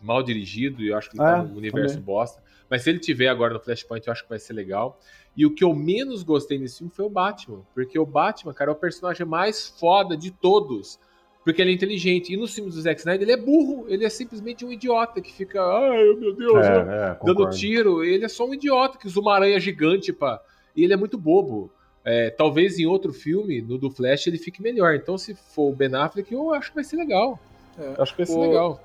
mal 0.00 0.22
dirigido 0.22 0.82
e 0.82 0.88
eu 0.90 0.96
acho 0.96 1.10
que 1.10 1.16
ele 1.16 1.24
tá 1.24 1.38
É, 1.38 1.42
num 1.42 1.56
universo 1.56 1.94
também. 1.94 2.04
bosta. 2.04 2.40
Mas 2.68 2.82
se 2.82 2.90
ele 2.90 2.98
tiver 2.98 3.28
agora 3.28 3.54
no 3.54 3.60
Flashpoint, 3.60 4.06
eu 4.06 4.12
acho 4.12 4.22
que 4.24 4.28
vai 4.28 4.38
ser 4.38 4.52
legal. 4.52 4.98
E 5.36 5.44
o 5.46 5.54
que 5.54 5.62
eu 5.62 5.74
menos 5.74 6.22
gostei 6.22 6.58
nesse 6.58 6.78
filme 6.78 6.92
foi 6.94 7.04
o 7.04 7.10
Batman. 7.10 7.62
Porque 7.74 7.98
o 7.98 8.06
Batman, 8.06 8.52
cara, 8.54 8.70
é 8.70 8.72
o 8.72 8.76
personagem 8.76 9.26
mais 9.26 9.68
foda 9.68 10.16
de 10.16 10.30
todos. 10.30 10.98
Porque 11.44 11.62
ele 11.62 11.70
é 11.70 11.74
inteligente. 11.74 12.32
E 12.32 12.36
nos 12.36 12.52
filmes 12.54 12.74
do 12.74 12.80
Zack 12.80 12.98
Snyder, 13.00 13.22
ele 13.22 13.32
é 13.32 13.36
burro. 13.36 13.84
Ele 13.88 14.04
é 14.04 14.08
simplesmente 14.08 14.64
um 14.64 14.72
idiota 14.72 15.20
que 15.20 15.32
fica. 15.32 15.62
Ai, 15.62 16.12
meu 16.14 16.34
Deus, 16.34 16.66
É, 16.66 16.76
eu- 16.76 16.90
é, 16.90 17.18
dando 17.24 17.50
tiro. 17.50 18.02
Ele 18.02 18.24
é 18.24 18.28
só 18.28 18.44
um 18.46 18.52
idiota 18.54 18.98
que 18.98 19.06
usa 19.06 19.20
uma 19.20 19.34
aranha 19.34 19.60
gigante, 19.60 20.12
pá. 20.12 20.40
E 20.74 20.82
ele 20.82 20.92
é 20.92 20.96
muito 20.96 21.16
bobo. 21.16 21.70
É, 22.04 22.30
talvez 22.30 22.78
em 22.78 22.86
outro 22.86 23.12
filme, 23.12 23.60
no 23.60 23.78
do 23.78 23.90
Flash, 23.90 24.26
ele 24.26 24.38
fique 24.38 24.60
melhor. 24.62 24.94
Então, 24.94 25.16
se 25.18 25.34
for 25.34 25.70
o 25.70 25.74
Ben 25.74 25.94
Affleck, 25.94 26.32
eu 26.32 26.52
acho 26.54 26.70
que 26.70 26.74
vai 26.76 26.84
ser 26.84 26.96
legal. 26.96 27.38
É. 27.78 27.94
Eu 27.96 28.02
acho 28.02 28.12
que 28.12 28.18
vai 28.18 28.26
ser 28.26 28.38
O- 28.38 28.40
legal. 28.42 28.80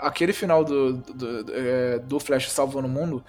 Aquele 0.00 0.32
final 0.32 0.64
do, 0.64 0.94
do, 0.94 1.44
do, 1.44 1.52
é, 1.54 1.98
do 1.98 2.18
Flash 2.20 2.50
salvando 2.50 2.86
o 2.88 2.90
mundo, 2.90 3.24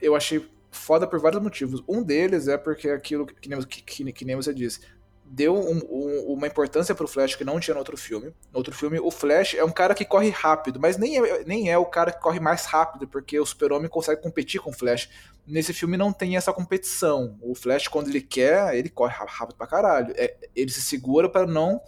eu, 0.00 0.14
achei 0.16 0.48
foda 0.70 1.06
por 1.06 1.20
vários 1.20 1.42
motivos. 1.42 1.82
Um 1.88 2.02
deles 2.02 2.48
é 2.48 2.56
porque 2.56 2.88
aquilo 2.90 3.26
que 3.26 3.34
que, 3.66 3.82
que- 3.82 4.12
que 4.12 4.24
nem 4.24 4.36
você 4.36 4.54
disse, 4.54 4.80
deu 5.24 5.54
um- 5.54 5.80
um- 5.88 6.32
uma 6.32 6.46
importância 6.46 6.94
pro 6.94 7.06
Flash 7.06 7.36
que 7.36 7.44
não 7.44 7.60
tinha 7.60 7.74
no 7.74 7.78
outro 7.80 7.96
filme. 7.96 8.28
No 8.52 8.58
outro 8.58 8.74
filme, 8.74 8.98
o 8.98 9.10
Flash 9.10 9.54
é 9.54 9.64
um 9.64 9.70
cara 9.70 9.94
que 9.94 10.04
corre 10.04 10.30
rápido, 10.30 10.80
mas 10.80 10.96
nem 10.96 11.18
é, 11.18 11.44
nem 11.44 11.70
é 11.70 11.78
o 11.78 11.86
cara 11.86 12.10
que 12.12 12.20
corre 12.20 12.40
mais 12.40 12.64
rápido, 12.64 13.06
porque 13.06 13.38
o 13.38 13.46
Super-Homem 13.46 13.88
consegue 13.88 14.22
competir 14.22 14.60
com 14.60 14.70
o 14.70 14.72
Flash. 14.72 15.08
Nesse 15.46 15.72
filme 15.72 15.96
não 15.96 16.12
tem 16.12 16.36
essa 16.36 16.52
competição. 16.52 17.36
O 17.40 17.54
Flash, 17.54 17.88
quando 17.88 18.08
ele 18.08 18.20
quer, 18.20 18.74
ele 18.76 18.88
corre 18.88 19.14
rápido 19.14 19.56
pra 19.56 19.66
caralho. 19.66 20.12
É, 20.16 20.36
ele 20.54 20.70
se 20.70 20.82
segura 20.82 21.28
pra 21.28 21.46
não 21.46 21.80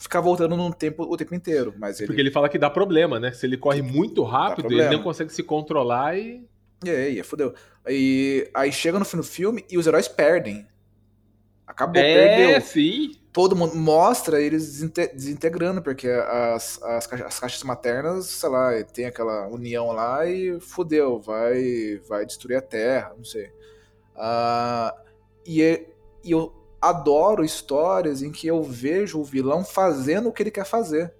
ficar 0.00 0.20
voltando 0.20 0.56
no 0.56 0.72
tempo 0.72 1.02
o 1.04 1.16
tempo 1.16 1.34
inteiro. 1.34 1.74
Mas 1.78 1.98
ele 2.00 2.06
Porque 2.08 2.20
ele 2.20 2.30
fala 2.30 2.48
que 2.48 2.58
dá 2.58 2.68
problema, 2.70 3.18
né? 3.20 3.32
Se 3.32 3.46
ele 3.46 3.56
corre 3.56 3.82
muito 3.82 4.22
rápido, 4.22 4.72
ele 4.72 4.88
não 4.96 5.02
consegue 5.02 5.32
se 5.32 5.42
controlar 5.42 6.16
e. 6.18 6.44
E 6.84 6.90
aí, 6.90 7.22
fodeu. 7.24 7.54
E 7.88 8.48
aí 8.54 8.70
chega 8.70 8.98
no 8.98 9.04
fim 9.04 9.16
do 9.16 9.22
filme 9.24 9.64
e 9.70 9.76
os 9.76 9.86
heróis 9.86 10.06
perdem. 10.06 10.66
Acabou, 11.66 12.00
É, 12.02 12.14
perdeu. 12.48 12.60
sim. 12.60 13.12
Todo 13.32 13.54
mundo 13.54 13.74
mostra 13.76 14.40
eles 14.40 14.64
desinte- 14.66 15.12
desintegrando, 15.14 15.82
porque 15.82 16.08
as, 16.08 16.82
as, 16.82 17.06
ca- 17.06 17.26
as 17.26 17.38
caixas 17.38 17.62
maternas, 17.62 18.26
sei 18.26 18.48
lá, 18.48 18.82
tem 18.84 19.04
aquela 19.06 19.46
união 19.48 19.92
lá 19.92 20.26
e 20.26 20.58
fodeu, 20.60 21.20
vai, 21.20 22.00
vai 22.08 22.24
destruir 22.24 22.56
a 22.56 22.62
Terra, 22.62 23.12
não 23.16 23.24
sei. 23.24 23.50
Ah, 24.16 24.94
e, 25.46 25.86
e 26.24 26.34
o, 26.34 26.52
adoro 26.80 27.44
histórias 27.44 28.22
em 28.22 28.30
que 28.30 28.46
eu 28.46 28.62
vejo 28.62 29.20
o 29.20 29.24
vilão 29.24 29.64
fazendo 29.64 30.28
o 30.28 30.32
que 30.32 30.42
ele 30.42 30.50
quer 30.50 30.64
fazer. 30.64 31.12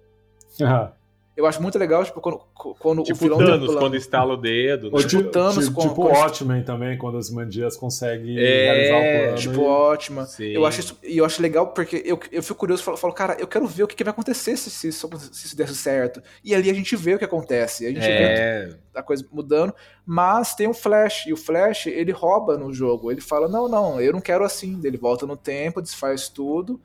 Eu 1.39 1.45
acho 1.45 1.61
muito 1.61 1.79
legal, 1.79 2.03
tipo, 2.03 2.19
quando, 2.19 2.37
quando 2.53 3.01
Tipo 3.03 3.17
o 3.17 3.21
vilão 3.21 3.37
Thanos, 3.37 3.53
tem 3.53 3.61
um 3.61 3.65
plano. 3.67 3.79
quando 3.79 3.95
estala 3.95 4.33
o 4.33 4.37
dedo. 4.37 4.87
Ou 4.87 4.91
né? 4.91 5.07
Tipo 5.07 5.17
tipo, 5.21 5.29
Thanos 5.31 5.65
tipo, 5.67 5.73
com- 5.81 5.87
tipo 5.87 6.01
Watchmen 6.03 6.63
também, 6.63 6.97
quando 6.97 7.17
as 7.17 7.29
mandias 7.29 7.77
conseguem 7.77 8.37
É, 8.37 8.63
realizar 8.63 8.97
o 8.97 9.01
plano. 9.01 9.35
Tipo, 9.37 9.61
e- 9.61 9.63
ótima. 9.65 10.25
Sim. 10.25 10.47
Eu 10.47 10.65
acho 10.65 10.81
isso, 10.81 10.97
e 11.01 11.17
eu 11.17 11.23
acho 11.23 11.41
legal 11.41 11.67
porque 11.67 12.03
eu, 12.05 12.19
eu 12.29 12.43
fico 12.43 12.55
curioso, 12.59 12.83
falo, 12.83 12.97
falo, 12.97 13.13
cara, 13.13 13.37
eu 13.39 13.47
quero 13.47 13.65
ver 13.65 13.83
o 13.83 13.87
que, 13.87 13.95
que 13.95 14.03
vai 14.03 14.11
acontecer 14.11 14.57
se, 14.57 14.69
se, 14.69 14.89
isso, 14.89 15.09
se 15.31 15.45
isso 15.47 15.55
der 15.55 15.69
certo. 15.69 16.21
E 16.43 16.53
ali 16.53 16.69
a 16.69 16.73
gente 16.73 16.93
vê 16.97 17.15
o 17.15 17.17
que 17.17 17.23
acontece. 17.25 17.85
A 17.85 17.89
gente 17.89 18.01
vê 18.01 18.07
É, 18.11 18.69
a 18.93 19.01
coisa 19.01 19.25
mudando, 19.31 19.73
mas 20.05 20.53
tem 20.55 20.67
o 20.67 20.73
Flash, 20.73 21.25
e 21.27 21.31
o 21.31 21.37
Flash, 21.37 21.87
ele 21.87 22.11
rouba 22.11 22.57
no 22.57 22.73
jogo. 22.73 23.09
Ele 23.11 23.21
fala, 23.21 23.47
não, 23.47 23.69
não, 23.69 24.01
eu 24.01 24.11
não 24.11 24.19
quero 24.19 24.43
assim. 24.43 24.77
Ele 24.83 24.97
volta 24.97 25.25
no 25.25 25.37
tempo, 25.37 25.81
desfaz 25.81 26.27
tudo, 26.27 26.81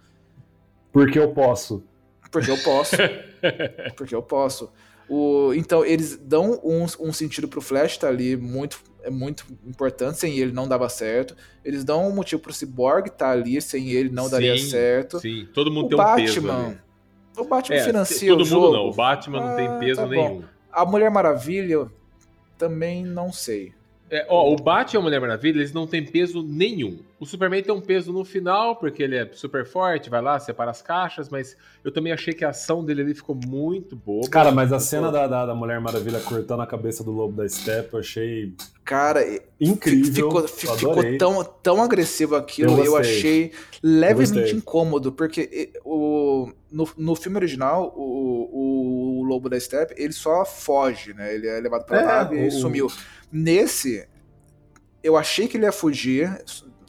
Porque 0.93 1.19
eu 1.19 1.33
posso. 1.33 1.83
Porque 2.35 2.51
eu 2.51 2.59
posso. 2.59 2.97
porque 3.97 4.15
eu 4.15 4.23
posso. 4.23 4.71
O, 5.09 5.53
então, 5.55 5.85
eles 5.85 6.17
dão 6.17 6.61
um, 6.65 6.85
um 7.01 7.13
sentido 7.13 7.47
pro 7.47 7.61
Flash, 7.61 7.99
tá 7.99 8.09
ali, 8.09 8.37
muito, 8.37 8.81
é 9.03 9.11
muito 9.11 9.45
importante, 9.67 10.19
sem 10.19 10.39
ele 10.39 10.51
não 10.53 10.67
dava 10.67 10.89
certo. 10.89 11.37
Eles 11.65 11.85
dão 11.85 12.09
um 12.09 12.13
motivo 12.15 12.41
pro 12.43 12.53
Cyborg, 12.53 13.11
tá 13.11 13.31
ali, 13.31 13.61
sem 13.61 13.91
ele 13.91 14.09
não 14.09 14.29
daria 14.31 14.57
sim, 14.59 14.71
certo. 14.71 15.21
Sim, 15.21 15.47
todo 15.53 15.71
mundo 15.71 15.87
O 15.87 15.89
tem 15.91 15.99
um 16.01 16.15
peso 16.17 16.41
Batman, 16.43 16.67
ali. 16.67 16.79
o 17.37 17.45
Batman 17.45 17.77
É, 17.77 17.85
financia 17.85 18.29
todo 18.31 18.37
o 18.41 18.45
mundo 18.45 18.49
jogo. 18.49 18.73
não, 18.73 18.87
o 18.89 18.95
Batman 18.95 19.41
não 19.41 19.57
tem 19.57 19.67
Ah, 19.69 19.79
peso 19.79 20.01
tá 20.01 20.07
bom. 20.07 20.11
nenhum. 20.13 20.45
A 20.73 20.85
Mulher 20.87 21.11
Maravilha, 21.11 21.87
também 22.59 23.05
não 23.05 23.31
sei. 23.33 23.73
É, 24.11 24.27
ó, 24.29 24.51
o 24.53 24.57
Batman 24.57 24.99
e 24.99 25.01
a 25.01 25.03
Mulher 25.03 25.21
Maravilha, 25.21 25.59
eles 25.59 25.73
não 25.73 25.87
têm 25.87 26.05
peso 26.05 26.43
nenhum. 26.43 26.99
O 27.19 27.25
Superman 27.25 27.63
tem 27.63 27.73
um 27.73 27.81
peso 27.81 28.13
no 28.13 28.25
final, 28.25 28.77
porque 28.77 29.03
ele 29.03 29.17
é 29.17 29.31
super 29.33 29.65
forte, 29.65 30.11
vai 30.11 30.21
lá, 30.21 30.39
separa 30.39 30.73
as 30.73 30.83
caixas, 30.83 31.29
mas 31.29 31.57
eu 31.85 31.93
também 31.93 32.13
achei 32.13 32.35
que 32.35 32.45
a 32.45 32.51
ação 32.51 32.85
dele 32.85 33.03
ali 33.03 33.15
ficou 33.15 33.35
muito 33.47 33.95
boa. 33.95 34.29
Cara, 34.29 34.51
mas 34.51 34.73
a 34.73 34.81
cena 34.81 35.11
da, 35.13 35.27
da, 35.27 35.47
da 35.47 35.55
Mulher 35.55 35.81
Maravilha 35.81 36.19
cortando 36.21 36.61
a 36.63 36.67
cabeça 36.67 37.05
do 37.05 37.13
lobo 37.13 37.37
da 37.37 37.49
Steppe 37.49 37.95
eu 37.95 38.01
achei 38.01 38.55
Cara, 38.85 39.21
incrível. 39.61 40.13
ficou, 40.13 40.41
eu 40.41 40.49
ficou 40.49 41.17
tão, 41.17 41.45
tão 41.45 41.83
agressivo 41.83 42.35
aquilo, 42.37 42.73
Eu 42.79 42.85
eu, 42.85 42.97
achei 42.97 43.53
levemente 43.83 44.35
gostei. 44.41 44.59
incômodo, 44.59 45.13
porque 45.13 45.49
e, 45.53 45.79
o, 45.85 46.51
no, 46.71 46.87
no 46.99 47.15
filme 47.15 47.39
original, 47.39 47.95
o, 47.97 49.21
o 49.21 49.23
Lobo 49.23 49.49
da 49.49 49.59
Steppe, 49.59 49.95
ele 49.97 50.13
só 50.13 50.45
foge, 50.45 51.15
né? 51.15 51.33
Ele 51.35 51.47
é 51.47 51.61
levado 51.61 51.87
pra 51.87 52.01
É, 52.01 52.05
nave 52.05 52.45
e 52.45 52.49
o- 52.49 52.51
sumiu. 52.51 52.89
Nesse, 53.33 54.07
eu 55.03 55.17
achei 55.17 55.47
que 55.49 55.57
ele 55.57 55.65
ia 55.65 55.73
fugir. 55.73 56.29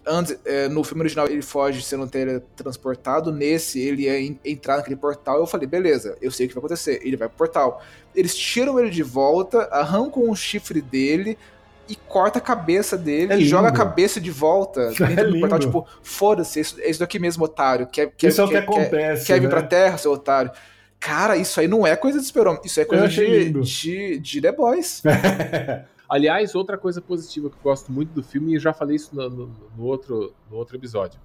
Antes, 0.08 0.38
é, 0.46 0.68
no 0.68 0.84
filme 0.84 1.02
original 1.02 1.28
ele 1.28 1.42
foge 1.42 1.82
sendo 1.82 2.08
teletransportado. 2.08 3.32
Nesse, 3.32 3.80
ele 3.80 4.04
ia 4.04 4.20
en- 4.20 4.40
entrar 4.46 4.78
naquele 4.78 4.96
portal. 4.96 5.38
Eu 5.40 5.48
falei, 5.48 5.68
beleza, 5.68 6.16
eu 6.22 6.30
sei 6.32 6.46
o 6.46 6.50
que 6.50 6.56
vai 6.56 6.60
acontecer. 6.60 7.00
Ele 7.04 7.18
vai 7.18 7.28
pro 7.28 7.38
portal. 7.38 7.82
Eles 8.14 8.36
tiram 8.36 8.80
ele 8.80 8.90
de 8.90 9.02
volta, 9.04 9.64
arrancam 9.72 10.30
o 10.30 10.36
chifre 10.36 10.82
dele 10.82 11.38
e 11.90 11.96
corta 11.96 12.40
a 12.40 12.42
cabeça 12.42 12.98
dele 12.98 13.34
É 13.34 13.38
e 13.38 13.46
joga 13.46 13.68
a 13.68 13.72
cabeça 13.72 14.20
de 14.22 14.32
volta 14.32 14.90
dentro 14.98 15.32
do 15.32 15.40
portal. 15.40 15.60
Tipo, 15.60 15.88
foda-se, 16.04 16.60
isso- 16.60 16.80
é 16.82 16.90
isso 16.90 17.00
daqui 17.00 17.18
mesmo, 17.20 17.44
otário. 17.46 17.88
Quer, 17.88 18.12
quer, 18.16 18.28
Isso 18.30 18.42
é 18.42 18.44
o 18.44 18.48
que 18.48 18.54
quer, 18.54 18.66
quer- 18.66 18.72
acontece, 18.72 19.26
Quer 19.26 19.40
vir 19.40 19.44
né? 19.48 19.50
pra 19.50 19.64
terra, 19.64 19.98
seu 19.98 20.12
otário. 20.12 20.52
Cara, 21.00 21.36
isso 21.38 21.60
aí 21.60 21.68
não 21.68 21.86
é 21.86 21.96
coisa 21.96 22.20
de 22.20 22.26
super 22.26 22.60
Isso 22.64 22.80
é 22.80 22.86
coisa 22.86 23.08
de, 23.08 23.52
de, 23.52 24.18
de 24.20 24.42
The 24.42 24.52
Boys. 24.52 25.04
Aliás, 26.10 26.54
outra 26.56 26.78
coisa 26.78 27.02
positiva 27.02 27.50
que 27.50 27.56
eu 27.56 27.62
gosto 27.64 27.92
muito 27.92 28.10
do 28.14 28.22
filme, 28.24 28.52
e 28.52 28.56
eu 28.56 28.60
já 28.60 28.74
falei 28.74 28.96
isso 28.96 29.16
no, 29.16 29.30
no- 29.30 29.52
no 29.78 29.84
outro, 29.84 30.34
no 30.50 30.58
outro 30.58 30.76
episódio. 30.78 31.20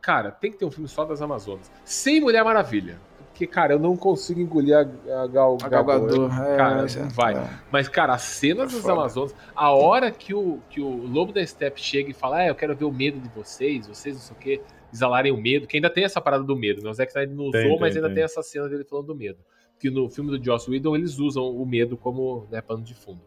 Cara, 0.00 0.30
tem 0.30 0.50
que 0.52 0.56
ter 0.58 0.64
um 0.64 0.70
filme 0.70 0.88
só 0.88 1.04
das 1.04 1.20
Amazonas. 1.20 1.70
Sem 1.84 2.20
Mulher 2.20 2.44
Maravilha. 2.44 3.00
Porque, 3.28 3.46
cara, 3.46 3.74
eu 3.74 3.78
não 3.78 3.96
consigo 3.96 4.40
engolir 4.40 4.74
a, 4.74 4.80
a 5.22 5.26
Gal, 5.26 5.58
A 5.62 5.68
Gal 5.68 5.84
Gadot. 5.84 6.24
É, 6.24 6.56
cara, 6.56 6.86
é, 6.90 6.96
não 7.02 7.08
vai. 7.10 7.34
é. 7.34 7.50
Mas, 7.70 7.86
cara, 7.88 8.14
as 8.14 8.22
cenas 8.22 8.72
É 8.72 8.76
das. 8.76 8.88
Amazonas, 8.88 9.34
a 9.54 9.70
hora 9.72 10.10
que 10.10 10.32
o, 10.32 10.58
que 10.70 10.80
o 10.80 10.88
Lobo 11.06 11.32
da 11.32 11.44
Steppe 11.46 11.78
chega 11.80 12.08
e 12.10 12.14
fala, 12.14 12.38
ah, 12.38 12.46
eu 12.46 12.54
quero 12.54 12.74
ver 12.74 12.86
o 12.86 12.92
medo 12.92 13.20
de 13.20 13.28
vocês, 13.30 13.86
vocês 13.88 14.14
não 14.14 14.22
sei 14.22 14.36
o 14.36 14.38
quê, 14.40 14.62
exalarem 14.90 15.32
o 15.32 15.36
medo, 15.36 15.66
que 15.66 15.76
ainda 15.76 15.90
tem 15.90 16.04
essa 16.04 16.18
parada 16.20 16.44
do 16.44 16.56
medo, 16.56 16.82
né? 16.82 16.88
O 16.88 16.94
Zack 16.94 17.10
Snyder 17.10 17.36
não 17.36 17.44
usou, 17.44 17.60
Tem, 17.60 17.78
mas 17.78 17.92
tem, 17.92 17.98
ainda 17.98 18.08
tem. 18.08 18.14
tem 18.14 18.24
essa 18.24 18.42
cena 18.42 18.68
dele 18.70 18.84
falando 18.84 19.08
do 19.08 19.14
medo. 19.14 19.38
Que 19.78 19.90
no 19.90 20.08
filme 20.08 20.30
do 20.38 20.42
Joss 20.42 20.70
Whedon 20.70 20.96
eles 20.96 21.18
usam 21.18 21.44
o 21.50 21.66
medo 21.66 21.94
como 21.98 22.46
né, 22.50 22.62
pano 22.62 22.82
de 22.82 22.94
fundo. 22.94 23.20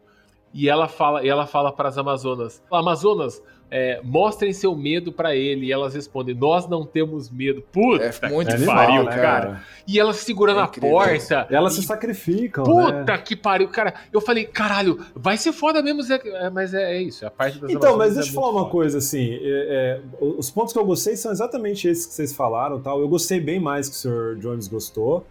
E 0.52 0.68
ela 0.68 0.88
fala, 0.88 1.24
e 1.24 1.28
ela 1.28 1.46
fala 1.46 1.70
para 1.72 1.88
as 1.88 1.96
Amazonas: 1.96 2.60
Amazonas, 2.72 3.40
é, 3.70 4.00
mostrem 4.02 4.52
seu 4.52 4.74
medo 4.74 5.12
pra 5.12 5.36
ele. 5.36 5.66
E 5.66 5.72
elas 5.72 5.94
respondem: 5.94 6.34
Nós 6.34 6.68
não 6.68 6.84
temos 6.84 7.30
medo. 7.30 7.62
Puta 7.70 8.04
É 8.04 8.28
muito 8.28 8.48
que 8.48 8.54
animal, 8.54 8.74
pariu, 8.76 9.04
né, 9.04 9.10
cara. 9.10 9.22
cara? 9.22 9.64
E 9.86 10.00
ela 10.00 10.12
segura 10.12 10.50
É 10.50 10.54
na 10.56 10.64
incrível. 10.64 10.90
porta. 10.90 11.46
Elas 11.50 11.74
e- 11.74 11.76
se 11.76 11.82
sacrificam, 11.86 12.64
Puta 12.64 13.04
né? 13.12 13.18
que 13.18 13.36
pariu, 13.36 13.68
cara. 13.68 13.94
Eu 14.12 14.20
falei, 14.20 14.44
caralho, 14.44 14.98
vai 15.14 15.36
ser 15.36 15.52
foda 15.52 15.80
mesmo, 15.82 16.02
Zé. 16.02 16.20
É, 16.24 16.50
mas 16.50 16.74
é, 16.74 16.96
é 16.96 17.00
isso, 17.00 17.24
é 17.24 17.28
a 17.28 17.30
parte 17.30 17.60
das 17.60 17.70
Então, 17.70 17.90
Amazonas 17.94 18.06
mas 18.08 18.14
deixa 18.16 18.30
é 18.30 18.32
eu 18.32 18.34
falar 18.34 18.50
uma 18.52 18.60
foda. 18.62 18.70
coisa, 18.72 18.98
assim, 18.98 19.34
é- 19.40 20.00
é, 20.00 20.00
os 20.20 20.50
pontos 20.50 20.72
que 20.72 20.78
eu 20.80 20.84
gostei 20.84 21.14
são 21.14 21.30
exatamente 21.30 21.86
esses 21.86 22.06
que 22.06 22.12
vocês 22.14 22.32
falaram, 22.34 22.80
tal. 22.80 22.98
Eu 23.00 23.08
gostei 23.08 23.38
bem 23.38 23.60
mais 23.60 23.88
que 23.88 23.94
o 23.94 23.98
Sr. 23.98 24.36
Jones 24.40 24.66
gostou, 24.66 25.24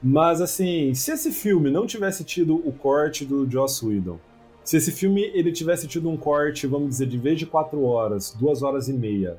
mas 0.00 0.40
assim, 0.40 0.94
se 0.94 1.10
esse 1.10 1.32
filme 1.32 1.70
não 1.72 1.86
tivesse 1.88 2.22
tido 2.22 2.54
o 2.54 2.70
corte 2.72 3.24
do 3.24 3.50
Joss 3.50 3.84
Whedon, 3.84 4.18
se 4.64 4.78
esse 4.78 4.90
filme 4.90 5.30
ele 5.34 5.52
tivesse 5.52 5.86
tido 5.86 6.08
um 6.08 6.16
corte, 6.16 6.66
vamos 6.66 6.88
dizer, 6.88 7.06
de 7.06 7.18
vez 7.18 7.38
de 7.38 7.44
quatro 7.44 7.84
horas, 7.84 8.34
duas 8.36 8.62
horas 8.62 8.88
e 8.88 8.92
meia, 8.94 9.36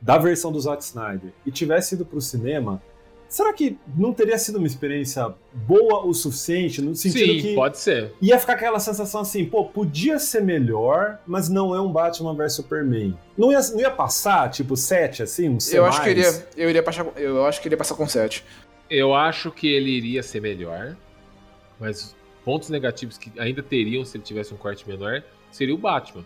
da 0.00 0.18
versão 0.18 0.50
do 0.50 0.60
Zack 0.60 0.82
Snyder, 0.82 1.30
e 1.46 1.52
tivesse 1.52 1.94
ido 1.94 2.04
pro 2.04 2.20
cinema, 2.20 2.82
será 3.28 3.52
que 3.52 3.78
não 3.96 4.12
teria 4.12 4.36
sido 4.36 4.56
uma 4.58 4.66
experiência 4.66 5.32
boa 5.52 6.04
o 6.04 6.12
suficiente, 6.12 6.82
no 6.82 6.96
sentido 6.96 7.32
Sim, 7.34 7.40
que 7.40 7.54
pode 7.54 7.78
ser. 7.78 8.12
ia 8.20 8.38
ficar 8.40 8.54
aquela 8.54 8.80
sensação 8.80 9.20
assim, 9.20 9.44
pô, 9.44 9.66
podia 9.66 10.18
ser 10.18 10.42
melhor, 10.42 11.20
mas 11.24 11.48
não 11.48 11.72
é 11.74 11.80
um 11.80 11.92
Batman 11.92 12.34
vs 12.34 12.54
Superman. 12.54 13.16
Não 13.38 13.52
ia, 13.52 13.60
não 13.70 13.78
ia 13.78 13.90
passar, 13.90 14.50
tipo, 14.50 14.76
7, 14.76 15.22
assim, 15.22 15.48
um 15.48 15.60
7 15.60 15.76
Eu 15.76 15.84
acho, 15.86 16.02
que 16.02 16.10
iria, 16.10 16.46
eu, 16.56 16.68
iria 16.68 16.82
passar, 16.82 17.06
eu 17.16 17.46
acho 17.46 17.60
que 17.60 17.68
iria 17.68 17.78
passar 17.78 17.94
com 17.94 18.08
7. 18.08 18.44
Eu 18.90 19.14
acho 19.14 19.52
que 19.52 19.68
ele 19.68 19.90
iria 19.90 20.24
ser 20.24 20.42
melhor, 20.42 20.96
mas 21.78 22.16
pontos 22.44 22.68
negativos 22.70 23.16
que 23.18 23.32
ainda 23.38 23.62
teriam 23.62 24.04
se 24.04 24.16
ele 24.16 24.24
tivesse 24.24 24.52
um 24.54 24.56
corte 24.56 24.88
menor 24.88 25.22
seria 25.50 25.74
o 25.74 25.78
Batman. 25.78 26.24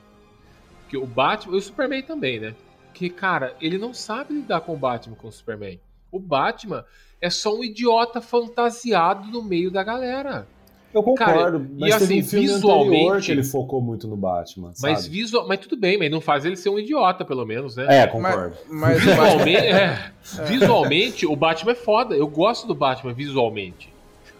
Porque 0.82 0.96
o 0.96 1.06
Batman 1.06 1.54
e 1.54 1.58
o 1.58 1.62
Superman 1.62 2.02
também, 2.02 2.38
né? 2.40 2.54
Porque, 2.86 3.08
cara, 3.10 3.54
ele 3.60 3.78
não 3.78 3.92
sabe 3.92 4.34
lidar 4.34 4.60
com 4.60 4.74
o 4.74 4.76
Batman 4.76 5.16
com 5.16 5.28
o 5.28 5.32
Superman. 5.32 5.80
O 6.12 6.20
Batman 6.20 6.84
é 7.20 7.28
só 7.30 7.54
um 7.56 7.64
idiota 7.64 8.20
fantasiado 8.20 9.26
no 9.30 9.42
meio 9.42 9.70
da 9.70 9.82
galera. 9.82 10.46
Eu 10.92 11.02
concordo, 11.02 11.58
Cara, 11.58 11.58
mas 11.76 11.94
e 11.96 11.98
teve 11.98 12.04
assim, 12.04 12.20
um 12.20 12.24
filme 12.24 12.46
visualmente- 12.46 13.26
que 13.26 13.32
ele 13.32 13.42
focou 13.42 13.80
muito 13.80 14.06
no 14.06 14.16
Batman, 14.16 14.72
Mas, 14.80 15.00
sabe? 15.00 15.08
visual, 15.08 15.48
mas 15.48 15.58
tudo 15.58 15.76
bem, 15.76 15.98
mas 15.98 16.08
não 16.08 16.20
faz 16.20 16.44
ele 16.44 16.54
ser 16.54 16.68
um 16.68 16.78
idiota, 16.78 17.24
pelo 17.24 17.44
menos, 17.44 17.74
né? 17.74 18.02
É, 18.02 18.06
concordo. 18.06 18.56
Mas, 18.68 19.02
mas 19.02 19.02
o 19.02 19.06
Batman- 19.16 19.44
Visualmente, 19.44 19.66
é, 19.66 20.12
visualmente, 20.46 21.26
o 21.26 21.34
Batman 21.34 21.72
é 21.72 21.74
foda. 21.74 22.14
Eu 22.14 22.28
gosto 22.28 22.66
do 22.68 22.76
Batman 22.76 23.12
visualmente. 23.12 23.92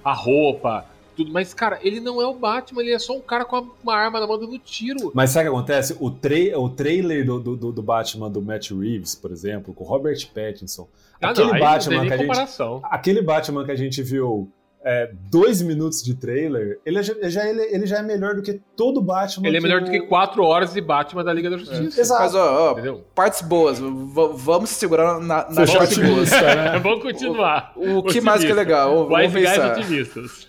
A 0.04 0.12
roupa, 0.12 0.86
tudo. 1.14 1.32
Mas, 1.32 1.54
cara, 1.54 1.78
ele 1.82 2.00
não 2.00 2.20
é 2.20 2.26
o 2.26 2.34
Batman, 2.34 2.82
ele 2.82 2.92
é 2.92 2.98
só 2.98 3.16
um 3.16 3.20
cara 3.20 3.44
com 3.44 3.68
uma 3.82 3.94
arma 3.94 4.20
na 4.20 4.26
mão 4.26 4.38
dando 4.38 4.58
tiro. 4.58 5.10
Mas 5.14 5.30
sabe 5.30 5.48
o 5.48 5.52
que 5.52 5.56
acontece? 5.56 5.96
O, 6.00 6.10
tra 6.10 6.34
o 6.58 6.68
trailer 6.68 7.24
do, 7.24 7.38
do, 7.40 7.72
do 7.72 7.82
Batman 7.82 8.30
do 8.30 8.42
Matt 8.42 8.70
Reeves, 8.70 9.14
por 9.14 9.30
exemplo, 9.30 9.72
com 9.74 9.84
o 9.84 9.86
Robert 9.86 10.18
Pattinson, 10.34 10.88
Ah, 11.20 11.30
aquele 11.30 11.52
não, 11.52 11.58
Batman 11.60 12.06
que 12.06 12.12
a 12.12 12.16
gente 12.16 12.62
aquele 12.84 13.22
Batman 13.22 13.64
que 13.64 13.70
a 13.72 13.76
gente 13.76 14.02
viu 14.02 14.50
é, 14.86 15.10
dois 15.30 15.62
minutos 15.62 16.02
de 16.02 16.14
trailer, 16.14 16.78
ele 16.84 17.02
já, 17.02 17.48
ele, 17.48 17.62
ele 17.74 17.86
já 17.86 18.00
é 18.00 18.02
melhor 18.02 18.34
do 18.34 18.42
que 18.42 18.60
todo 18.76 19.00
Batman. 19.00 19.48
Ele 19.48 19.56
é 19.56 19.60
melhor 19.60 19.80
do 19.80 19.90
que 19.90 19.98
o- 20.00 20.06
quatro 20.08 20.44
horas 20.44 20.74
de 20.74 20.80
Batman 20.82 21.24
da 21.24 21.32
Liga 21.32 21.48
da 21.48 21.56
Justiça. 21.56 21.98
Exato. 21.98 22.22
mas, 22.22 22.34
ó, 22.34 22.68
ó, 22.68 22.72
Entendeu? 22.72 23.02
partes 23.14 23.40
boas. 23.40 23.78
v- 23.78 23.88
vamos 24.34 24.68
se 24.68 24.74
segurar 24.74 25.18
na, 25.20 25.48
na 25.48 25.54
Fechou 25.54 25.78
parte 25.78 25.94
boa. 25.94 26.08
otimista, 26.12 26.54
né? 26.54 26.78
Vamos 26.84 27.02
continuar. 27.02 27.72
O 27.76 28.02
que 28.02 28.20
mais 28.20 28.44
que 28.44 28.50
é 28.50 28.54
legal? 28.54 29.08
Vamos 29.08 29.32
guys 29.32 29.32
pensar. 29.32 29.78
otimistas. 29.78 30.46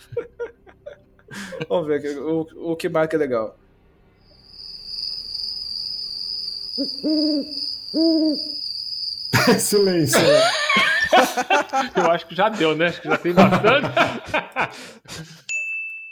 Vamos 1.69 1.87
ver 1.87 1.99
aqui, 1.99 2.09
o, 2.19 2.47
o 2.71 2.75
que 2.75 2.89
mais 2.89 3.09
que 3.09 3.15
é 3.15 3.19
legal. 3.19 3.55
Silêncio. 9.59 10.19
Eu 11.95 12.11
acho 12.11 12.27
que 12.27 12.35
já 12.35 12.49
deu, 12.49 12.75
né? 12.75 12.87
Acho 12.87 13.01
que 13.01 13.07
já 13.07 13.17
tem 13.17 13.33
bastante. 13.33 13.87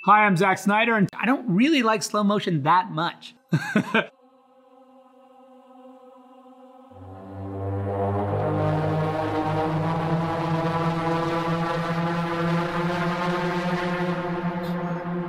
Hi, 0.06 0.28
I'm 0.28 0.36
Zack 0.36 0.60
Snyder, 0.60 0.96
and 0.96 1.08
I 1.14 1.26
don't 1.26 1.46
really 1.48 1.82
like 1.82 2.04
slow 2.04 2.24
motion 2.24 2.64
that 2.64 2.92
much. 2.92 3.36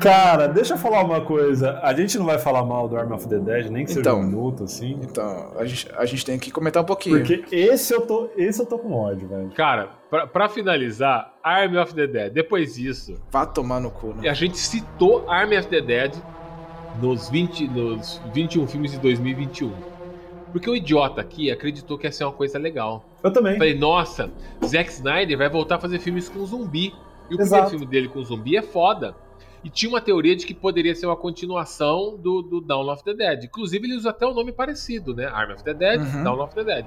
Cara, 0.05 0.47
deixa 0.49 0.75
eu 0.75 0.79
falar 0.79 1.03
uma 1.03 1.21
coisa. 1.23 1.81
A 1.83 1.93
gente 1.95 2.19
não 2.19 2.27
vai 2.27 2.39
falar 2.39 2.63
mal 2.65 2.87
do 2.89 2.97
Arm 2.97 3.13
of 3.13 3.27
the 3.29 3.39
Dead, 3.39 3.71
nem 3.71 3.85
que 3.85 3.91
seja 3.91 4.01
Então. 4.01 4.21
um 4.21 4.23
minuto, 4.25 4.65
assim. 4.65 4.99
Então, 5.03 5.53
a 5.57 5.65
gente, 5.65 5.89
a 5.97 6.05
gente 6.05 6.25
tem 6.27 6.39
que 6.39 6.51
comentar 6.51 6.83
um 6.83 6.87
pouquinho. 6.87 7.19
Porque 7.19 7.45
esse 7.51 7.93
eu 7.95 8.03
tô, 8.03 8.29
esse 8.37 8.61
eu 8.61 8.67
tô 8.67 8.79
com 8.79 8.93
ódio, 8.93 9.27
velho. 9.27 9.51
Cara, 9.57 9.89
pra, 10.11 10.27
pra 10.27 10.49
finalizar, 10.49 11.35
Army 11.43 11.79
of 11.79 11.95
the 11.95 12.07
Dead. 12.07 12.33
Depois 12.33 12.75
disso, 12.75 13.21
Vá 13.31 13.47
tomar 13.47 13.81
no 13.81 13.91
cu, 13.91 14.09
né? 14.15 14.29
a 14.29 14.35
gente 14.35 14.59
citou 14.59 15.25
Army 15.29 15.59
of 15.59 15.69
the 15.69 15.81
Dead 15.81 16.15
nos, 17.01 17.29
20, 17.31 17.69
nos 17.69 18.21
21 18.33 18.67
filmes 18.67 18.93
de 18.93 18.99
2021. 18.99 19.73
Porque 20.53 20.71
o 20.71 20.77
idiota 20.77 21.21
aqui 21.21 21.51
acreditou 21.51 21.99
que 21.99 22.07
ia 22.07 22.13
ser 22.13 22.25
uma 22.25 22.33
coisa 22.33 22.59
legal. 22.59 23.05
Eu 23.25 23.33
também. 23.33 23.55
Falei, 23.55 23.77
nossa, 23.77 24.31
Zack 24.65 24.89
Snyder 24.93 25.37
vai 25.37 25.49
voltar 25.49 25.77
a 25.77 25.81
fazer 25.81 25.99
filmes 25.99 26.29
com 26.29 26.45
zumbi. 26.47 26.95
E 27.29 27.35
o 27.35 27.41
Exato. 27.41 27.63
primeiro 27.63 27.69
filme 27.71 27.87
dele 27.87 28.09
com 28.09 28.23
zumbi 28.23 28.57
é 28.57 28.63
foda. 28.63 29.17
E 29.65 29.71
tinha 29.71 29.89
uma 29.89 30.01
teoria 30.01 30.37
de 30.37 30.45
que 30.45 30.53
poderia 30.53 30.95
ser 30.95 31.07
uma 31.07 31.17
continuação 31.17 32.17
do, 32.19 32.43
do 32.43 32.61
Dawn 32.61 32.89
of 32.93 33.03
the 33.03 33.15
Dead. 33.15 33.45
Inclusive, 33.45 33.87
ele 33.87 33.97
usa 33.97 34.11
até 34.11 34.27
um 34.27 34.35
nome 34.35 34.53
parecido, 34.53 35.15
né? 35.15 35.25
Arm 35.27 35.53
of 35.53 35.65
the 35.65 35.73
Dead, 35.73 36.01
Uhum. 36.01 36.23
Dawn 36.23 36.41
of 36.43 36.55
the 36.55 36.63
Dead. 36.65 36.85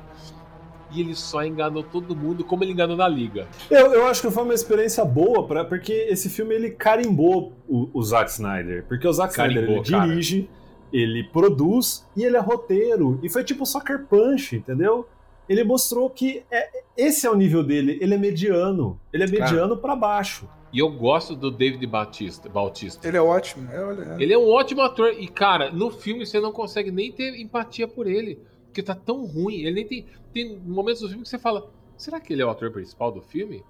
E 0.91 1.01
ele 1.01 1.15
só 1.15 1.43
enganou 1.43 1.83
todo 1.83 2.15
mundo, 2.15 2.45
como 2.45 2.63
ele 2.63 2.71
enganou 2.71 2.95
na 2.95 3.07
Liga. 3.07 3.47
Eu, 3.69 3.93
eu 3.93 4.07
acho 4.07 4.21
que 4.21 4.31
foi 4.31 4.43
uma 4.43 4.53
experiência 4.53 5.03
boa, 5.03 5.45
pra, 5.45 5.65
porque 5.65 5.91
esse 5.91 6.29
filme 6.29 6.53
ele 6.55 6.69
carimbou 6.69 7.51
o, 7.67 7.89
o 7.93 8.01
Zack 8.03 8.29
Snyder. 8.31 8.85
Porque 8.87 9.05
o 9.07 9.11
Zack 9.11 9.33
Snyder 9.33 9.55
Carimbou, 9.65 9.83
ele 9.83 9.91
cara. 9.91 10.07
dirige, 10.07 10.49
ele 10.93 11.23
produz 11.25 12.07
e 12.15 12.23
ele 12.23 12.37
é 12.37 12.39
roteiro. 12.39 13.19
E 13.21 13.27
foi 13.29 13.43
tipo 13.43 13.65
Sucker 13.65 14.05
Punch, 14.05 14.55
entendeu? 14.55 15.05
Ele 15.49 15.63
mostrou 15.63 16.09
que 16.09 16.43
é- 16.51 16.69
esse 16.95 17.25
é 17.27 17.29
o 17.31 17.35
nível 17.35 17.63
dele, 17.63 17.97
ele 17.99 18.13
é 18.13 18.17
mediano. 18.17 18.97
Ele 19.11 19.23
é 19.23 19.27
mediano 19.27 19.75
pra 19.77 19.95
baixo. 19.95 20.47
E 20.71 20.79
eu 20.79 20.89
gosto 20.91 21.35
do 21.35 21.49
David 21.49 21.85
Bautista. 21.87 22.49
Bautista. 22.49 23.07
Ele 23.07 23.17
é 23.17 23.21
ótimo. 23.21 23.71
É, 23.71 23.83
olha, 23.83 24.15
é. 24.15 24.21
Ele 24.21 24.33
é 24.33 24.37
um 24.37 24.49
ótimo 24.49 24.81
ator. 24.81 25.13
E, 25.17 25.27
cara, 25.27 25.71
no 25.71 25.89
filme 25.89 26.25
você 26.25 26.39
não 26.39 26.51
consegue 26.51 26.91
nem 26.91 27.11
ter 27.11 27.39
empatia 27.39 27.87
por 27.87 28.07
ele. 28.07 28.39
Porque 28.65 28.83
tá 28.83 28.93
tão 28.93 29.25
ruim. 29.25 29.61
Ele 29.61 29.71
nem 29.71 29.87
tem. 29.87 30.05
Tem 30.33 30.57
momentos 30.59 31.01
do 31.01 31.07
filme 31.07 31.23
que 31.23 31.29
você 31.29 31.39
fala: 31.39 31.71
será 31.95 32.19
que 32.19 32.33
ele 32.33 32.41
é 32.41 32.45
o 32.45 32.49
ator 32.49 32.71
principal 32.71 33.11
do 33.11 33.21
filme? 33.21 33.63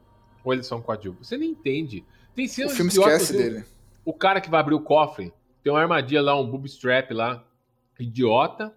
Ou 0.44 0.53
ele 0.53 0.61
é 0.61 0.64
só 0.64 0.76
um 0.76 0.82
coadjuvante? 0.82 1.28
Você 1.28 1.38
nem 1.38 1.52
entende. 1.52 2.03
Tem 2.36 2.45
O 2.45 2.49
cenas 2.49 2.76
filme 2.76 2.90
idiotas, 2.90 3.22
esquece 3.24 3.38
dele. 3.38 3.65
O 4.03 4.14
cara 4.14 4.41
que 4.41 4.49
vai 4.49 4.60
abrir 4.60 4.76
o 4.76 4.82
cofre 4.82 5.34
tem 5.64 5.72
uma 5.72 5.82
armadilha 5.82 6.22
lá, 6.22 6.40
um 6.40 6.49
boob 6.49 6.65
strap 6.68 7.11
lá, 7.11 7.44
idiota, 7.99 8.74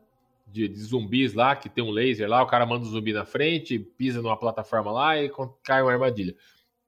de, 0.46 0.66
de 0.66 0.80
zumbis 0.80 1.34
lá, 1.34 1.54
que 1.54 1.68
tem 1.68 1.84
um 1.84 1.90
laser 1.90 2.28
lá, 2.28 2.42
o 2.42 2.46
cara 2.46 2.66
manda 2.66 2.84
o 2.84 2.88
zumbi 2.88 3.12
na 3.12 3.24
frente, 3.24 3.78
pisa 3.78 4.20
numa 4.20 4.36
plataforma 4.36 4.90
lá 4.90 5.16
e 5.16 5.30
cai 5.62 5.82
uma 5.82 5.92
armadilha. 5.92 6.34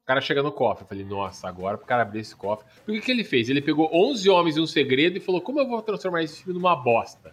O 0.03 0.05
cara 0.05 0.21
chega 0.21 0.43
no 0.43 0.51
cofre. 0.51 0.83
Eu 0.83 0.89
falei, 0.89 1.05
nossa, 1.05 1.49
agora 1.49 1.79
pro 1.79 1.87
cara 1.87 2.03
abrir 2.03 2.21
esse 2.21 2.35
cofre. 2.35 2.67
Por 2.85 2.93
que, 2.93 3.01
que 3.01 3.11
ele 3.11 3.23
fez? 3.23 3.49
Ele 3.49 3.63
pegou 3.63 3.89
11 3.93 4.29
homens 4.29 4.57
e 4.57 4.61
um 4.61 4.67
segredo 4.67 5.17
e 5.17 5.21
falou: 5.21 5.41
como 5.41 5.61
eu 5.61 5.69
vou 5.69 5.81
transformar 5.81 6.25
esse 6.25 6.43
filme 6.43 6.59
numa 6.59 6.75
bosta? 6.75 7.33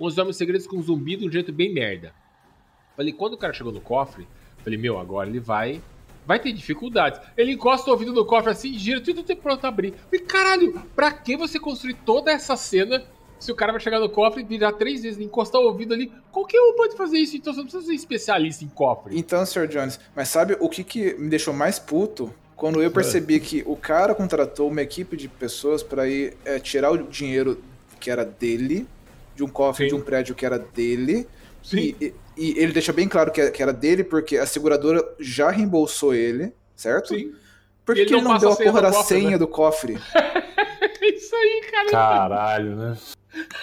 11 0.00 0.20
homens 0.20 0.36
e 0.36 0.38
segredos 0.38 0.66
com 0.66 0.82
zumbi 0.82 1.16
de 1.16 1.26
um 1.26 1.30
jeito 1.30 1.52
bem 1.52 1.72
merda. 1.72 2.12
Falei, 2.96 3.12
quando 3.12 3.34
o 3.34 3.38
cara 3.38 3.52
chegou 3.52 3.72
no 3.72 3.80
cofre, 3.80 4.26
falei, 4.64 4.76
meu, 4.76 4.98
agora 4.98 5.28
ele 5.28 5.38
vai. 5.38 5.80
Vai 6.26 6.40
ter 6.40 6.52
dificuldades. 6.52 7.20
Ele 7.36 7.52
encosta 7.52 7.88
o 7.88 7.92
ouvido 7.92 8.12
no 8.12 8.26
cofre 8.26 8.50
assim, 8.50 8.76
gira, 8.76 9.00
tudo 9.00 9.22
tem 9.22 9.36
pronto 9.36 9.64
a 9.64 9.68
abrir. 9.68 9.94
Falei, 10.10 10.26
caralho, 10.26 10.80
pra 10.94 11.12
que 11.12 11.36
você 11.36 11.58
construir 11.58 11.94
toda 11.94 12.32
essa 12.32 12.56
cena 12.56 13.02
se 13.38 13.52
o 13.52 13.54
cara 13.54 13.72
vai 13.72 13.80
chegar 13.80 14.00
no 14.00 14.08
cofre 14.08 14.42
e 14.42 14.44
virar 14.44 14.72
três 14.72 15.02
vezes, 15.02 15.20
encostar 15.20 15.60
o 15.60 15.64
ouvido 15.64 15.94
ali? 15.94 16.12
Qualquer 16.32 16.60
um 16.60 16.74
pode 16.74 16.96
fazer 16.96 17.18
isso, 17.18 17.36
então 17.36 17.52
você 17.52 17.58
não 17.60 17.66
precisa 17.66 17.86
ser 17.86 17.94
especialista 17.94 18.64
em 18.64 18.68
cofre. 18.68 19.18
Então, 19.18 19.44
Sr. 19.46 19.66
Jones, 19.68 20.00
mas 20.14 20.28
sabe 20.28 20.56
o 20.60 20.68
que, 20.68 20.82
que 20.84 21.14
me 21.14 21.28
deixou 21.28 21.54
mais 21.54 21.78
puto? 21.78 22.32
Quando 22.56 22.82
É. 22.82 22.86
eu 22.86 22.90
percebi 22.90 23.38
que 23.38 23.62
o 23.66 23.76
cara 23.76 24.14
contratou 24.14 24.68
uma 24.68 24.82
equipe 24.82 25.16
de 25.16 25.28
pessoas 25.28 25.82
pra 25.82 26.08
ir 26.08 26.36
é, 26.44 26.58
tirar 26.58 26.90
o 26.90 26.98
dinheiro 27.04 27.62
que 28.00 28.10
era 28.10 28.24
dele, 28.24 28.86
de 29.36 29.44
um 29.44 29.48
cofre 29.48 29.84
Sim. 29.88 29.94
de 29.94 30.00
um 30.00 30.04
prédio 30.04 30.34
que 30.34 30.44
era 30.44 30.58
dele, 30.58 31.28
Sim. 31.62 31.94
e, 32.00 32.06
e- 32.06 32.14
e 32.36 32.58
ele 32.58 32.72
deixa 32.72 32.92
bem 32.92 33.08
claro 33.08 33.30
que, 33.32 33.50
que 33.50 33.62
era 33.62 33.72
dele 33.72 34.02
porque 34.04 34.36
a 34.36 34.46
seguradora 34.46 35.04
já 35.18 35.50
reembolsou 35.50 36.14
ele, 36.14 36.52
certo? 36.74 37.08
Sim. 37.14 37.32
Por 37.84 37.94
que, 37.94 38.02
ele 38.02 38.08
que 38.10 38.14
ele 38.16 38.22
não 38.22 38.32
não 38.32 38.38
deu 38.38 38.50
a 38.50 38.52
a 38.52 38.56
senha 38.56 38.70
porra 38.70 38.80
do 38.82 38.86
da 38.90 38.96
cofre, 38.96 39.16
senha 39.16 39.30
né? 39.30 39.38
do 39.38 39.48
cofre? 39.48 39.98
É 40.14 41.06
isso 41.14 41.34
aí, 41.34 41.62
cara. 41.70 41.90
Caralho, 41.90 42.76
né? 42.76 42.96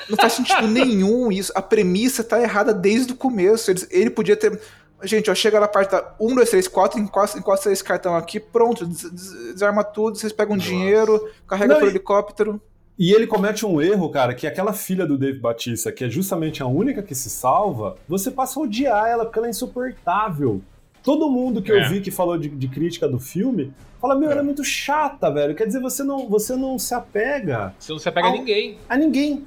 Não 0.09 0.17
faz 0.17 0.33
sentido 0.33 0.67
nenhum 0.67 1.31
isso. 1.31 1.51
A 1.55 1.61
premissa 1.61 2.23
tá 2.23 2.41
errada 2.41 2.73
desde 2.73 3.13
o 3.13 3.15
começo. 3.15 3.69
Ele, 3.71 3.81
ele 3.91 4.09
podia 4.09 4.35
ter. 4.35 4.59
Gente, 5.03 5.29
ó, 5.29 5.35
chega 5.35 5.59
na 5.59 5.67
parte 5.67 5.91
da 5.91 6.15
1, 6.19 6.33
2, 6.35 6.49
3, 6.49 6.67
4, 6.67 6.99
encosta, 6.99 7.37
encosta 7.37 7.71
esse 7.71 7.83
cartão 7.83 8.15
aqui, 8.15 8.39
pronto, 8.39 8.85
des- 8.85 9.11
des- 9.11 9.53
desarma 9.53 9.83
tudo, 9.83 10.17
vocês 10.17 10.31
pegam 10.33 10.55
Nossa. 10.55 10.67
dinheiro, 10.67 11.29
carrega 11.47 11.73
Não, 11.73 11.79
pro 11.79 11.87
e- 11.87 11.91
helicóptero. 11.91 12.61
E 12.97 13.11
ele 13.13 13.27
comete 13.27 13.65
um 13.65 13.81
erro, 13.81 14.09
cara, 14.09 14.33
que 14.33 14.47
aquela 14.47 14.71
filha 14.71 15.05
do 15.05 15.17
Dave 15.17 15.37
Batista, 15.37 15.91
que 15.91 16.05
é 16.05 16.09
justamente 16.09 16.63
a 16.63 16.65
única 16.65 17.03
que 17.03 17.13
se 17.13 17.29
salva, 17.29 17.97
você 18.07 18.31
passa 18.31 18.57
a 18.57 18.63
odiar 18.63 19.07
ela 19.09 19.25
porque 19.25 19.37
ela 19.37 19.47
é 19.47 19.49
insuportável. 19.51 20.61
Todo 21.03 21.29
mundo 21.29 21.61
que 21.61 21.71
É. 21.71 21.85
eu 21.85 21.89
vi 21.89 21.99
que 22.01 22.09
falou 22.09 22.37
de, 22.37 22.47
de 22.49 22.67
crítica 22.67 23.07
do 23.07 23.19
filme 23.19 23.73
fala: 24.01 24.15
Meu, 24.15 24.31
ela 24.31 24.39
é 24.39 24.43
muito 24.43 24.63
chata, 24.63 25.29
velho. 25.29 25.53
Quer 25.53 25.67
dizer, 25.67 25.79
você 25.81 26.03
não, 26.03 26.27
você 26.27 26.55
não 26.55 26.79
se 26.79 26.93
apega 26.95 27.75
Você 27.77 27.91
não 27.91 27.99
se 27.99 28.09
apega 28.09 28.27
a 28.27 28.31
Ao- 28.31 28.37
ninguém. 28.37 28.77
a 28.89 28.97
ninguém. 28.97 29.45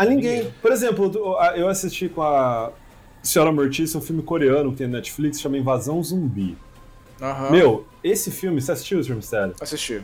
A 0.00 0.04
ninguém. 0.06 0.36
Ninguém. 0.38 0.54
Por 0.62 0.72
exemplo, 0.72 1.12
eu 1.54 1.68
assisti 1.68 2.08
com 2.08 2.22
a 2.22 2.72
Senhora 3.22 3.52
Mortícia 3.52 3.98
um 3.98 4.00
filme 4.00 4.22
coreano 4.22 4.70
que 4.70 4.78
tem 4.78 4.86
na 4.86 4.96
Netflix, 4.96 5.38
chama 5.38 5.58
Invasão 5.58 6.02
Zumbi. 6.02 6.56
Aham. 7.20 7.50
Meu, 7.50 7.86
esse 8.02 8.30
filme, 8.30 8.62
você 8.62 8.72
assistiu, 8.72 9.04
Sr. 9.04 9.16
Mistério? 9.16 9.54
Assisti. 9.60 10.02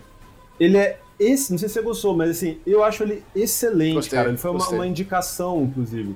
Ele 0.60 0.76
é 0.76 0.98
esse, 1.18 1.50
não 1.50 1.58
sei 1.58 1.68
se 1.68 1.74
você 1.74 1.80
gostou, 1.82 2.14
mas 2.14 2.28
assim, 2.28 2.58
eu 2.66 2.84
acho 2.84 3.02
ele 3.04 3.24
excelente, 3.34 3.94
Gostei, 3.94 4.18
cara. 4.18 4.28
Ele 4.28 4.36
foi 4.36 4.50
uma, 4.50 4.68
uma 4.68 4.86
indicação, 4.86 5.62
inclusive. 5.62 6.14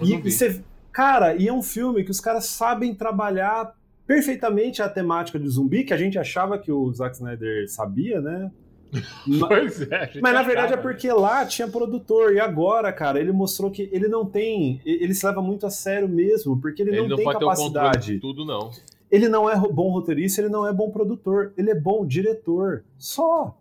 Eu 0.00 0.06
E, 0.06 0.14
e 0.14 0.32
você, 0.32 0.62
cara, 0.90 1.34
e 1.34 1.48
é 1.48 1.52
um 1.52 1.62
filme 1.62 2.02
que 2.04 2.10
os 2.10 2.20
caras 2.20 2.46
sabem 2.46 2.94
trabalhar 2.94 3.74
perfeitamente 4.06 4.80
a 4.80 4.88
temática 4.88 5.38
de 5.38 5.46
zumbi, 5.50 5.84
que 5.84 5.92
a 5.92 5.98
gente 5.98 6.18
achava 6.18 6.58
que 6.58 6.72
o 6.72 6.90
Zack 6.94 7.16
Snyder 7.16 7.68
sabia, 7.68 8.22
né? 8.22 8.50
Pois 9.48 9.82
é. 9.82 10.10
Mas 10.20 10.32
na 10.34 10.42
verdade 10.42 10.72
é 10.72 10.76
achava. 10.76 10.82
porque 10.82 11.10
lá 11.12 11.44
tinha 11.44 11.68
produtor, 11.68 12.34
e 12.34 12.40
agora, 12.40 12.92
cara, 12.92 13.20
ele 13.20 13.32
mostrou 13.32 13.70
que 13.70 13.88
ele 13.92 14.08
não 14.08 14.24
tem. 14.24 14.80
Ele 14.84 15.14
se 15.14 15.26
leva 15.26 15.42
muito 15.42 15.66
a 15.66 15.70
sério 15.70 16.08
mesmo, 16.08 16.60
porque 16.60 16.82
ele, 16.82 16.90
Ele 16.90 17.00
não, 17.02 17.08
não 17.08 17.16
tem 17.16 17.24
pode 17.24 17.38
ter 17.38 17.44
o 17.44 17.48
capacidade. 17.48 18.18
tudo, 18.18 18.44
não. 18.44 18.70
Ele 19.10 19.28
não 19.28 19.48
é 19.48 19.56
bom 19.56 19.90
roteirista, 19.90 20.40
ele 20.40 20.50
não 20.50 20.66
é 20.66 20.72
bom 20.72 20.90
produtor, 20.90 21.52
ele 21.56 21.70
é 21.70 21.74
bom 21.74 22.06
diretor. 22.06 22.84
Só. 22.98 23.56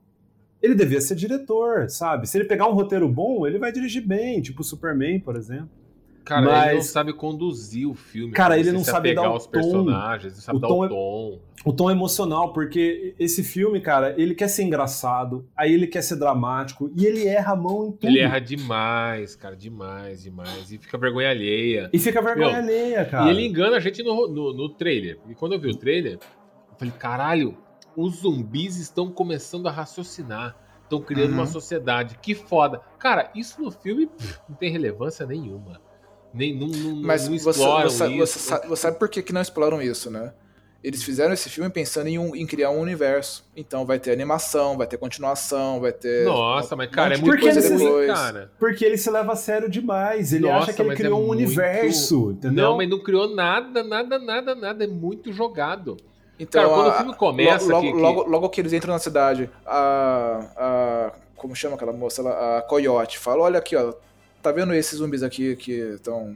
Ele 0.62 0.74
devia 0.74 1.00
ser 1.00 1.16
diretor, 1.16 1.90
sabe? 1.90 2.28
Se 2.28 2.38
ele 2.38 2.46
pegar 2.46 2.68
um 2.68 2.74
roteiro 2.74 3.08
bom, 3.08 3.46
ele 3.46 3.60
vai 3.60 3.72
dirigir 3.72 4.06
bem, 4.06 4.42
tipo 4.42 4.64
Superman, 4.64 5.20
por 5.20 5.36
exemplo. 5.36 5.70
Cara, 6.28 6.42
ele 6.42 6.70
não 6.72 6.76
Mas- 6.76 6.88
sabe 6.88 7.14
conduzir 7.14 7.88
o 7.88 7.94
filme. 7.94 8.34
Cara, 8.34 8.60
ele 8.60 8.72
não 8.72 8.84
sabe 8.84 9.16
dar 9.16 9.32
o 9.32 9.40
tom. 9.40 9.50
personagens, 9.50 10.34
não 10.34 10.42
sabe 10.42 10.58
O 10.58 10.62
dar 10.62 10.68
tom 10.68 10.80
o 10.80 10.86
é- 10.86 10.90
tom. 10.90 11.40
O 11.66 11.74
tom 11.74 11.90
emocional, 11.92 12.54
porque 12.54 13.16
esse 13.20 13.44
filme, 13.44 13.82
cara, 13.82 14.14
ele 14.18 14.36
quer 14.36 14.48
ser 14.48 14.64
engraçado, 14.64 15.46
aí 15.56 15.74
ele 15.74 15.88
quer 15.88 16.02
ser 16.02 16.16
dramático, 16.18 16.90
e 16.96 17.06
ele 17.06 17.26
erra 17.28 17.54
a 17.54 17.56
mão 17.56 17.88
em 17.88 17.92
tudo. 17.92 18.08
Ele 18.08 18.20
erra 18.20 18.40
demais, 18.40 19.36
cara, 19.36 19.56
demais, 19.56 20.24
demais. 20.24 20.72
E 20.72 20.78
fica 20.78 20.98
vergonha 20.98 21.30
alheia. 21.30 21.90
E 21.92 22.00
fica 22.00 22.22
vergonha 22.22 22.48
Meu, 22.48 22.58
alheia, 22.58 23.06
cara. 23.06 23.26
E 23.26 23.30
ele 23.30 23.46
engana 23.46 23.78
a 23.78 23.80
gente 23.80 24.02
no, 24.04 24.28
no, 24.28 24.54
no 24.54 24.70
trailer. 24.70 25.18
E 25.28 25.34
quando 25.36 25.54
eu 25.54 25.60
vi 25.60 25.70
o 25.70 25.76
trailer, 25.78 26.14
eu 26.14 26.78
falei, 26.78 26.94
caralho, 26.98 27.58
os 27.96 28.18
zumbis 28.18 28.78
estão 28.78 29.10
começando 29.12 29.68
a 29.68 29.72
raciocinar. 29.72 30.56
Estão 30.84 31.02
criando 31.02 31.32
Uhum. 31.32 31.40
uma 31.40 31.46
sociedade. 31.48 32.18
Que 32.22 32.34
foda. 32.34 32.80
Cara, 32.98 33.30
isso 33.36 33.62
no 33.62 33.70
filme 33.72 34.08
pff, 34.08 34.40
não 34.48 34.56
tem 34.56 34.72
relevância 34.72 35.26
nenhuma. 35.26 35.82
Nem, 36.38 36.56
não, 36.56 36.68
não, 36.68 37.02
Mas 37.02 37.28
não 37.28 37.38
você, 37.38 37.50
exploram 37.50 37.90
você, 37.90 38.08
isso. 38.08 38.18
você 38.34 38.40
sabe, 38.40 38.68
você 38.68 38.82
sabe 38.84 39.00
por 39.00 39.10
que, 39.10 39.22
que 39.22 39.34
não 39.34 39.42
exploram 39.42 39.82
isso, 39.82 40.10
né? 40.12 40.32
Eles 40.84 41.04
fizeram 41.04 41.34
esse 41.34 41.50
filme 41.50 41.70
pensando 41.72 42.08
em, 42.08 42.20
um- 42.20 42.36
em 42.36 42.46
criar 42.46 42.70
um 42.70 42.80
universo. 42.80 43.44
Então 43.58 43.84
vai 43.86 44.00
ter 44.00 44.12
animação, 44.12 44.78
vai 44.78 44.86
ter 44.86 44.96
continuação, 44.98 45.82
vai 45.82 45.92
ter. 45.92 46.24
Nossa, 46.26 46.76
mas 46.76 46.90
cara, 46.92 47.16
é 47.16 47.18
muito 47.18 47.42
coisa 47.42 47.60
coisa 47.60 47.78
depois. 47.78 48.08
cara. 48.08 48.52
Porque 48.60 48.86
ele 48.86 48.98
se 48.98 49.10
leva 49.10 49.34
a 49.34 49.36
sério 49.36 49.68
demais. 49.68 50.32
Ele 50.32 50.46
Nossa, 50.46 50.66
acha 50.66 50.74
que 50.74 50.82
ele 50.82 50.90
mas 50.90 51.00
é 51.00 51.02
criou 51.04 51.20
um 51.20 51.26
muito- 51.28 51.40
universo, 51.42 52.32
entendeu? 52.32 52.64
Não, 52.64 52.78
mas 52.78 52.88
não 52.90 53.00
criou 53.00 53.36
nada, 53.36 53.84
nada, 53.84 54.20
nada, 54.20 54.54
nada. 54.56 54.84
É 54.84 54.88
muito 54.88 55.34
jogado. 55.34 55.98
Então, 56.40 56.62
Cara, 56.62 56.74
quando 56.74 56.88
a- 56.90 56.94
o 56.94 56.98
filme 57.00 57.16
começa, 57.16 57.66
logo, 57.72 57.82
que- 57.88 57.92
que- 57.94 58.00
logo, 58.00 58.24
logo 58.30 58.50
que 58.50 58.62
eles 58.62 58.72
entram 58.72 58.94
na 58.94 59.00
cidade, 59.00 59.50
a, 59.66 60.40
a 60.56 61.12
como 61.36 61.56
chama 61.56 61.76
aquela 61.76 61.92
moça 61.92 62.22
lá? 62.22 62.60
A 62.60 62.62
Coyote 62.62 63.18
fala: 63.18 63.42
Olha 63.42 63.58
aqui, 63.58 63.76
ó, 63.76 63.94
tá 64.48 64.52
vendo 64.52 64.74
esses 64.74 64.98
zumbis 64.98 65.24
aqui 65.24 65.56
que 65.56 65.72
estão 65.72 66.36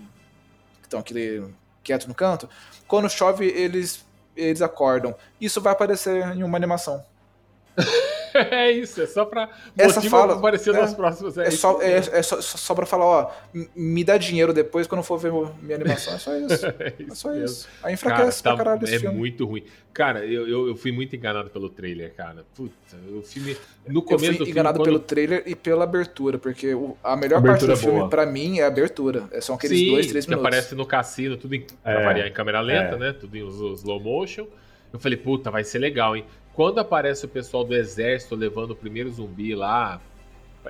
estão 0.83 0.99
aqui 0.99 1.43
quietos 1.83 2.07
no 2.07 2.13
canto? 2.13 2.49
Quando 2.88 3.09
chove, 3.09 3.45
eles 3.47 4.05
eles 4.35 4.61
acordam. 4.61 5.15
Isso 5.39 5.61
vai 5.61 5.73
aparecer 5.73 6.35
em 6.35 6.43
uma 6.43 6.57
animação. 6.57 7.03
É 8.51 8.71
isso, 8.71 9.01
é 9.01 9.05
só 9.07 9.25
pra 9.25 9.49
Essa 9.77 9.95
motivo 9.95 10.17
fala- 10.17 10.33
aparecer 10.35 10.73
é, 10.75 10.79
nas 10.79 10.93
próximas. 10.93 11.37
É, 11.37 11.47
isso 11.49 11.57
só, 11.57 11.81
é, 11.81 11.95
é 11.97 12.21
só, 12.23 12.41
só, 12.41 12.73
pra 12.75 12.85
falar, 12.85 13.05
ó, 13.05 13.31
me 13.75 14.03
dá 14.03 14.17
dinheiro 14.17 14.53
depois 14.53 14.87
quando 14.87 14.99
eu 14.99 15.03
for 15.03 15.17
ver 15.17 15.31
minha 15.61 15.75
animação. 15.75 16.13
É 16.13 16.17
só 16.17 16.35
isso. 16.37 16.65
É 16.65 16.69
É 16.79 16.93
isso 17.03 17.15
só 17.15 17.29
mesmo. 17.29 17.45
isso. 17.45 17.69
Aí 17.83 17.93
enfraquece 17.93 18.41
Cara, 18.43 18.55
pra 18.55 18.65
caralho 18.65 18.83
esse 18.85 18.95
é 18.95 18.99
filme. 18.99 19.17
muito 19.17 19.45
ruim. 19.45 19.63
Cara, 19.93 20.25
eu, 20.25 20.47
eu, 20.47 20.67
eu 20.69 20.75
fui 20.75 20.91
muito 20.91 21.15
enganado 21.15 21.49
pelo 21.49 21.69
trailer, 21.69 22.13
cara. 22.13 22.45
Puta, 22.55 22.71
o 23.13 23.21
filme. 23.21 23.57
No 23.87 23.99
Eu 23.99 24.01
começo 24.03 24.25
fui 24.25 24.31
do 24.33 24.37
filme, 24.37 24.51
enganado 24.51 24.77
quando- 24.79 24.85
pelo 24.85 24.99
trailer 24.99 25.43
e 25.45 25.53
pela 25.55 25.83
abertura, 25.83 26.37
porque 26.37 26.73
o- 26.73 26.95
a 27.03 27.15
melhor 27.17 27.37
Abertura 27.39 27.67
parte 27.73 27.79
do 27.79 27.83
filme, 27.83 27.99
boa. 27.99 28.09
pra 28.09 28.25
mim, 28.25 28.59
é 28.59 28.63
a 28.63 28.67
abertura. 28.67 29.25
É, 29.31 29.41
São 29.41 29.55
aqueles 29.55 29.77
Sim, 29.79 29.91
dois, 29.91 30.07
três 30.07 30.25
que 30.25 30.31
minutos. 30.31 30.47
aparece 30.47 30.75
no 30.75 30.85
cassino, 30.85 31.35
tudo 31.35 31.55
em, 31.55 31.61
pra 31.83 31.91
É, 32.01 32.05
variar 32.05 32.27
em 32.27 32.31
câmera 32.31 32.61
lenta, 32.61 32.95
é. 32.95 32.97
né? 32.97 33.13
Tudo 33.13 33.35
em 33.37 33.45
slow 33.47 33.99
motion. 33.99 34.45
Eu 34.93 34.99
falei, 34.99 35.17
puta, 35.17 35.49
vai 35.49 35.63
ser 35.63 35.79
legal, 35.79 36.15
hein? 36.17 36.25
Quando 36.53 36.79
aparece 36.79 37.25
o 37.25 37.29
pessoal 37.29 37.63
do 37.63 37.73
exército 37.75 38.35
levando 38.35 38.71
o 38.71 38.75
primeiro 38.75 39.09
zumbi 39.09 39.55
lá, 39.55 40.01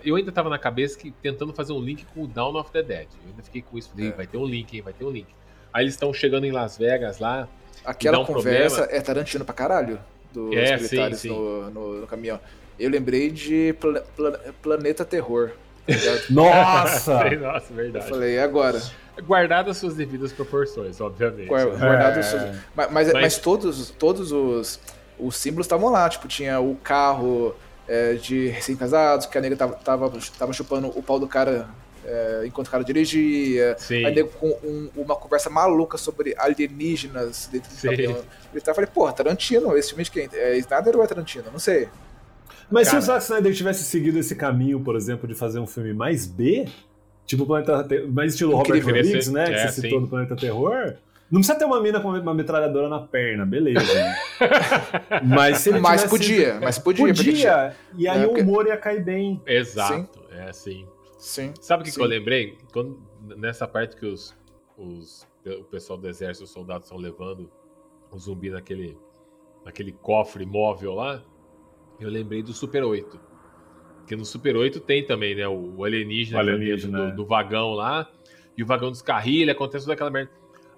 eu 0.03 0.15
ainda 0.15 0.31
tava 0.31 0.49
na 0.49 0.57
cabeça 0.59 0.97
que 0.97 1.11
tentando 1.11 1.51
fazer 1.53 1.73
um 1.73 1.79
link 1.81 2.05
com 2.13 2.23
o 2.23 2.27
Dawn 2.27 2.55
of 2.55 2.71
the 2.71 2.83
Dead. 2.83 3.07
Eu 3.23 3.29
ainda 3.31 3.43
fiquei 3.43 3.61
com 3.61 3.77
isso, 3.77 3.89
falei, 3.89 4.09
É. 4.09 4.11
vai 4.11 4.27
ter 4.27 4.37
um 4.37 4.45
link, 4.45 4.73
hein? 4.75 4.81
Vai 4.81 4.93
ter 4.93 5.03
um 5.03 5.09
link. 5.09 5.27
Aí 5.73 5.83
eles 5.83 5.93
estão 5.95 6.13
chegando 6.13 6.45
em 6.45 6.51
Las 6.51 6.77
Vegas 6.77 7.19
lá. 7.19 7.47
Aquela 7.83 8.19
um 8.19 8.25
conversa 8.25 8.77
problema. 8.77 8.97
é 8.99 9.01
Tarantino 9.01 9.43
pra 9.45 9.53
caralho, 9.55 9.99
dos 10.31 10.53
É, 10.55 10.75
militares 10.77 11.19
sim, 11.19 11.29
sim. 11.29 11.35
No, 11.35 11.69
no- 11.71 12.01
no 12.01 12.07
caminhão. 12.07 12.39
Eu 12.79 12.89
lembrei 12.89 13.29
de 13.31 13.73
Pla- 13.79 14.01
Pla- 14.15 14.39
Planeta 14.61 15.03
Terror. 15.03 15.51
tá? 15.87 15.93
Nossa! 16.29 17.23
Nossa, 17.39 17.71
Eu 17.71 17.75
verdade. 17.75 18.07
falei, 18.07 18.35
e 18.35 18.39
agora? 18.39 18.79
Guardadas 19.23 19.77
suas 19.77 19.95
devidas 19.95 20.31
proporções, 20.31 21.01
obviamente. 21.01 21.47
Guar- 21.47 21.65
guardado 21.67 22.19
É. 22.19 22.23
seus- 22.23 22.41
Mas, 22.75 22.91
mas, 22.91 23.11
Mas- 23.13 23.21
mas 23.21 23.37
todos, 23.39 23.89
todos 23.91 24.31
os, 24.31 24.79
os 25.21 25.35
símbolos 25.37 25.65
estavam 25.65 25.89
lá. 25.89 26.09
Tipo, 26.09 26.27
tinha 26.27 26.59
o 26.59 26.75
carro 26.77 27.55
é, 27.87 28.13
de 28.15 28.47
recém-casados, 28.47 29.25
que 29.25 29.37
a 29.37 29.41
nega 29.41 29.55
tava, 29.55 29.73
tava, 29.75 30.11
tava 30.37 30.53
chupando 30.53 30.87
o 30.87 31.01
pau 31.03 31.19
do 31.19 31.27
cara 31.27 31.67
é, 32.05 32.43
enquanto 32.45 32.67
o 32.67 32.71
cara 32.71 32.83
dirigia. 32.83 33.75
Sim. 33.77 34.05
Aí 34.05 34.13
nego 34.15 34.29
com 34.29 34.49
um- 34.63 34.89
uma 34.95 35.15
conversa 35.15 35.49
maluca 35.49 35.97
sobre 35.97 36.33
alienígenas 36.37 37.47
dentro 37.51 37.69
do 37.73 37.81
caminhão. 37.81 38.17
Eu 38.53 38.75
falei, 38.75 38.89
porra, 38.93 39.13
Tarantino, 39.13 39.77
esse 39.77 39.89
filme 39.89 40.03
de 40.03 40.11
quem? 40.11 40.29
É 40.33 40.57
Snyder 40.57 40.95
ou 40.97 41.03
é 41.03 41.07
Tarantino? 41.07 41.45
Não 41.51 41.59
sei. 41.59 41.87
Mas 42.69 42.87
Cara. 42.89 43.01
se 43.01 43.09
o 43.09 43.13
Zack 43.13 43.23
Snyder 43.23 43.53
tivesse 43.53 43.83
seguido 43.83 44.17
esse 44.17 44.33
caminho, 44.35 44.79
por 44.79 44.95
exemplo, 44.95 45.27
de 45.27 45.35
fazer 45.35 45.59
um 45.59 45.67
filme 45.67 45.93
mais 45.93 46.25
B, 46.25 46.65
tipo 47.25 47.45
Planeta 47.45 47.83
Terror, 47.83 48.09
mais 48.11 48.33
estilo 48.33 48.55
Robert. 48.55 48.83
Rodrigues, 48.83 49.27
né? 49.27 49.45
Que 49.45 49.53
é, 49.53 49.67
você 49.67 49.81
citou 49.81 49.99
sim. 49.99 50.05
no 50.05 50.07
Planeta 50.07 50.35
Terror. 50.35 50.95
Não 51.31 51.39
precisa 51.39 51.57
ter 51.57 51.63
uma 51.65 51.79
mina 51.81 51.99
com 52.01 52.09
uma 52.09 52.33
metralhadora 52.33 52.89
na 52.89 52.99
perna, 52.99 53.45
beleza. 53.45 53.81
né? 53.93 54.15
mas 55.25 55.59
se 55.59 55.69
ele 55.69 55.79
Mas 55.79 56.01
tivesse- 56.03 56.09
podia, 56.09 56.59
mas 56.59 56.77
podia. 56.77 57.05
porque 57.07 57.23
Podia, 57.31 57.75
e 57.97 58.07
aí 58.07 58.23
É, 58.23 58.27
o 58.27 58.33
humor 58.33 58.67
ia 58.67 58.75
cair 58.77 59.01
bem. 59.03 59.41
Exato, 59.45 60.19
é 60.31 60.49
assim. 60.49 60.85
Sim. 61.17 61.53
Sabe 61.61 61.81
o 61.81 61.85
que, 61.85 61.91
que 61.91 61.95
Sim. 61.95 62.01
eu 62.01 62.07
lembrei? 62.07 62.57
Quando, 62.73 62.99
nessa 63.37 63.65
parte 63.67 63.95
que 63.95 64.05
os, 64.05 64.35
os- 64.77 65.25
o 65.45 65.63
pessoal 65.63 65.97
do 65.97 66.07
exército, 66.09 66.43
os 66.43 66.51
soldados 66.51 66.87
estão 66.87 66.97
levando 66.99 67.49
o 68.11 68.17
zumbi 68.19 68.49
naquele, 68.49 68.97
naquele 69.63 69.91
cofre 69.93 70.45
móvel 70.45 70.95
lá, 70.95 71.23
eu 71.99 72.09
lembrei 72.09 72.43
do 72.43 72.51
Super 72.51 72.83
8. 72.83 73.19
Porque 73.99 74.15
no 74.15 74.25
Super 74.25 74.55
8 74.57 74.79
tem 74.81 75.05
também, 75.05 75.33
né? 75.35 75.47
O, 75.47 75.83
alienígena, 75.85 76.37
O 76.37 76.41
alienígena, 76.41 76.97
dentro 76.97 77.07
do, 77.07 77.13
é. 77.13 77.15
do 77.15 77.25
vagão 77.25 77.73
lá, 77.73 78.09
e 78.57 78.63
o 78.63 78.65
vagão 78.65 78.91
descarrilha, 78.91 79.53
acontece 79.53 79.85
toda 79.85 79.93
aquela 79.93 80.09
merda. 80.11 80.29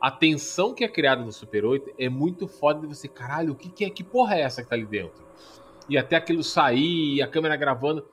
A 0.03 0.11
tensão 0.11 0.75
que 0.75 0.83
é 0.83 0.87
criada 0.89 1.23
no 1.23 1.31
Super 1.31 1.63
8 1.63 1.93
é 1.97 2.09
muito 2.09 2.45
foda 2.45 2.81
de 2.81 2.87
você, 2.87 3.07
caralho, 3.07 3.53
o 3.53 3.55
que, 3.55 3.69
que 3.69 3.85
é? 3.85 3.89
Que 3.89 4.03
porra 4.03 4.35
é 4.35 4.41
essa 4.41 4.61
que 4.61 4.67
tá 4.67 4.75
ali 4.75 4.85
dentro? 4.85 5.23
E 5.87 5.97
até 5.97 6.17
aquilo 6.17 6.43
sair, 6.43 7.21
a 7.21 7.27
câmera 7.27 7.55
gravando. 7.55 8.05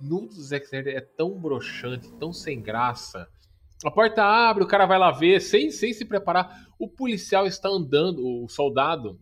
No 0.00 0.22
do 0.26 0.42
Zack 0.42 0.64
Snyder 0.64 0.96
é 0.96 1.00
tão 1.00 1.38
broxante, 1.38 2.12
tão 2.14 2.32
sem 2.32 2.60
graça. 2.60 3.28
A 3.84 3.92
porta 3.92 4.24
abre, 4.24 4.64
o 4.64 4.66
cara 4.66 4.86
vai 4.86 4.98
lá 4.98 5.12
ver, 5.12 5.40
sem, 5.40 5.70
sem 5.70 5.92
se 5.92 6.04
preparar. 6.04 6.66
O 6.80 6.88
policial 6.88 7.46
está 7.46 7.68
andando, 7.68 8.26
o 8.26 8.48
soldado, 8.48 9.16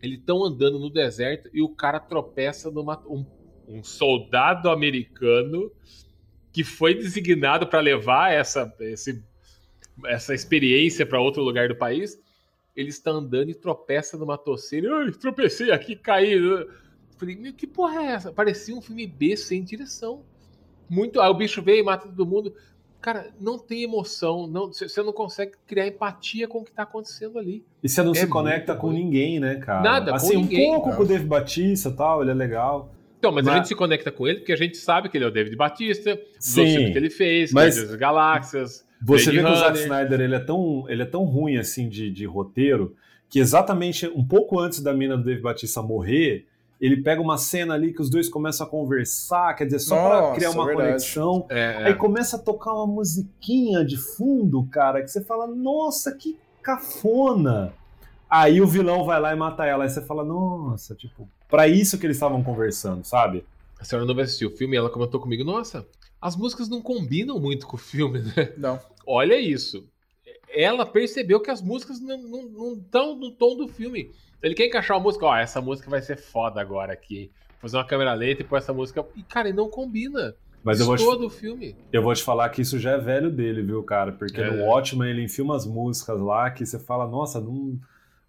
eles 0.00 0.20
estão 0.20 0.44
andando 0.44 0.78
no 0.78 0.88
deserto 0.88 1.50
e 1.52 1.60
o 1.60 1.70
cara 1.70 1.98
tropeça 1.98 2.70
numa. 2.70 3.02
Um, 3.08 3.26
um 3.66 3.82
soldado 3.82 4.70
americano 4.70 5.72
que 6.52 6.62
foi 6.62 6.94
designado 6.94 7.66
para 7.66 7.80
levar 7.80 8.32
essa, 8.32 8.72
esse, 8.78 9.24
essa 10.06 10.34
experiência 10.34 11.04
para 11.06 11.20
outro 11.20 11.42
lugar 11.42 11.68
do 11.68 11.76
país. 11.76 12.18
Ele 12.76 12.88
está 12.88 13.10
andando 13.12 13.50
e 13.50 13.54
tropeça 13.54 14.16
numa 14.16 14.36
toceira. 14.36 14.88
Ai, 14.98 15.12
tropecei 15.12 15.70
aqui, 15.70 15.94
caí. 15.94 16.36
Falei, 17.16 17.36
meu, 17.36 17.52
que 17.52 17.66
porra 17.66 18.02
é 18.02 18.06
essa? 18.06 18.32
Parecia 18.32 18.74
um 18.74 18.80
filme 18.82 19.06
B 19.06 19.36
sem 19.36 19.62
direção. 19.62 20.22
Muito. 20.90 21.20
Aí 21.20 21.30
o 21.30 21.34
bicho 21.34 21.62
veio 21.62 21.78
e 21.80 21.82
mata 21.82 22.08
todo 22.08 22.26
mundo. 22.26 22.52
Cara, 23.00 23.30
não 23.38 23.58
tem 23.58 23.82
emoção. 23.84 24.46
Não, 24.46 24.72
você 24.72 25.02
não 25.02 25.12
consegue 25.12 25.52
criar 25.66 25.86
empatia 25.86 26.48
com 26.48 26.58
o 26.60 26.64
que 26.64 26.72
tá 26.72 26.82
acontecendo 26.82 27.38
ali. 27.38 27.64
E 27.82 27.88
você 27.88 28.02
não 28.02 28.12
É 28.12 28.14
se 28.16 28.26
conecta 28.26 28.74
com 28.74 28.90
ninguém, 28.90 29.38
né, 29.38 29.56
cara? 29.56 29.82
Nada, 29.82 30.10
com 30.10 30.16
assim, 30.16 30.36
ninguém, 30.36 30.70
um 30.70 30.72
pouco 30.74 30.88
não. 30.88 30.96
com 30.96 31.02
o 31.02 31.06
Dave 31.06 31.24
Batista 31.26 31.90
e 31.90 31.92
tal, 31.92 32.22
ele 32.22 32.30
é 32.30 32.34
legal. 32.34 32.92
Então, 33.18 33.30
mas, 33.30 33.46
a 33.46 33.50
Mas- 33.50 33.58
gente 33.58 33.68
se 33.68 33.74
conecta 33.74 34.10
com 34.10 34.26
ele 34.26 34.38
porque 34.40 34.52
a 34.52 34.56
gente 34.56 34.76
sabe 34.76 35.08
que 35.08 35.16
ele 35.16 35.24
é 35.24 35.28
o 35.28 35.30
David 35.30 35.54
Batista, 35.54 36.20
Sim, 36.38 36.66
filmes 36.66 36.92
que 36.92 36.98
ele 36.98 37.10
fez, 37.10 37.52
mas- 37.52 37.76
das 37.76 37.94
Galáxias. 37.94 38.84
Você 39.04 39.30
Blade 39.30 39.38
vê 39.38 39.44
que 39.44 39.52
o 39.52 39.56
Zack. 39.56 39.78
Snyder 39.78 40.20
ele 40.20 40.34
é, 40.34 40.40
tão, 40.40 40.84
ele 40.88 41.02
é 41.02 41.06
tão 41.06 41.24
ruim 41.24 41.56
assim 41.56 41.88
de, 41.88 42.10
de 42.10 42.24
roteiro 42.24 42.96
que 43.28 43.38
exatamente 43.38 44.06
um 44.08 44.24
pouco 44.24 44.58
antes 44.58 44.80
da 44.80 44.92
mina 44.92 45.16
do 45.16 45.24
Dave 45.24 45.40
Batista 45.40 45.82
morrer, 45.82 46.46
ele 46.80 46.98
pega 46.98 47.20
uma 47.20 47.36
cena 47.36 47.74
ali 47.74 47.92
que 47.92 48.00
os 48.00 48.08
dois 48.08 48.28
começam 48.28 48.66
a 48.66 48.70
conversar, 48.70 49.54
quer 49.54 49.64
dizer, 49.64 49.80
só 49.80 49.96
pra 49.96 50.20
Nossa, 50.20 50.34
criar 50.34 50.50
uma 50.50 50.66
verdade. 50.66 50.88
conexão. 50.88 51.46
É, 51.48 51.58
é. 51.58 51.84
Aí 51.86 51.94
começa 51.94 52.36
a 52.36 52.38
tocar 52.38 52.72
uma 52.74 52.86
musiquinha 52.86 53.84
de 53.84 53.96
fundo, 53.96 54.64
cara, 54.70 55.02
que 55.02 55.08
você 55.08 55.20
fala, 55.20 55.46
nossa, 55.46 56.14
que 56.14 56.38
cafona. 56.62 57.72
Aí 58.28 58.60
o 58.60 58.66
vilão 58.66 59.04
vai 59.04 59.20
lá 59.20 59.32
e 59.32 59.36
mata 59.36 59.64
ela. 59.64 59.84
Aí 59.84 59.90
você 59.90 60.00
fala, 60.00 60.24
nossa, 60.24 60.94
tipo, 60.94 61.28
pra 61.48 61.68
isso 61.68 61.98
que 61.98 62.06
eles 62.06 62.16
estavam 62.16 62.42
conversando, 62.42 63.04
sabe? 63.04 63.44
A 63.84 63.84
senhora 63.84 64.06
não 64.06 64.14
vai 64.14 64.24
assistir 64.24 64.46
o 64.46 64.50
filme 64.50 64.76
e 64.76 64.78
ela 64.78 64.88
comentou 64.88 65.20
comigo: 65.20 65.44
Nossa, 65.44 65.86
as 66.26 66.34
músicas 66.36 66.70
não 66.70 66.80
combinam 66.80 67.38
muito 67.38 67.66
com 67.66 67.76
o 67.76 67.78
filme, 67.78 68.20
né? 68.20 68.52
Não. 68.56 68.80
Olha 69.06 69.38
isso. 69.38 69.86
Ela 70.48 70.86
percebeu 70.86 71.38
que 71.40 71.50
as 71.50 71.60
músicas 71.60 72.00
não 72.00 72.74
estão 72.78 73.14
no 73.16 73.30
tom 73.32 73.56
do 73.56 73.68
filme. 73.68 74.10
Ele 74.42 74.54
quer 74.54 74.66
encaixar 74.66 74.96
uma 74.96 75.02
música, 75.02 75.26
ó, 75.26 75.36
essa 75.36 75.60
música 75.60 75.90
vai 75.90 76.00
ser 76.00 76.16
foda 76.16 76.60
agora 76.60 76.92
aqui. 76.94 77.30
Fazer 77.60 77.76
uma 77.76 77.84
câmera 77.86 78.14
lenta 78.14 78.40
e 78.40 78.44
pôr 78.44 78.56
essa 78.56 78.72
música. 78.72 79.04
E, 79.14 79.22
cara, 79.22 79.52
não 79.52 79.68
combina. 79.68 80.34
Mas 80.62 80.80
eu 80.80 80.86
vou, 80.86 80.96
te, 80.96 81.04
todo 81.04 81.26
o 81.26 81.30
filme. 81.30 81.76
eu 81.92 82.02
vou 82.02 82.14
te 82.14 82.22
falar 82.22 82.48
que 82.48 82.62
isso 82.62 82.78
já 82.78 82.92
é 82.92 82.98
velho 82.98 83.30
dele, 83.30 83.60
viu, 83.62 83.82
cara? 83.82 84.12
Porque 84.12 84.40
É. 84.40 84.50
no 84.50 84.64
Watchmen 84.64 85.10
ele 85.10 85.22
enfia 85.24 85.44
umas 85.44 85.66
músicas 85.66 86.18
lá 86.18 86.50
que 86.50 86.64
você 86.64 86.78
fala, 86.78 87.06
nossa, 87.06 87.38
não. 87.38 87.78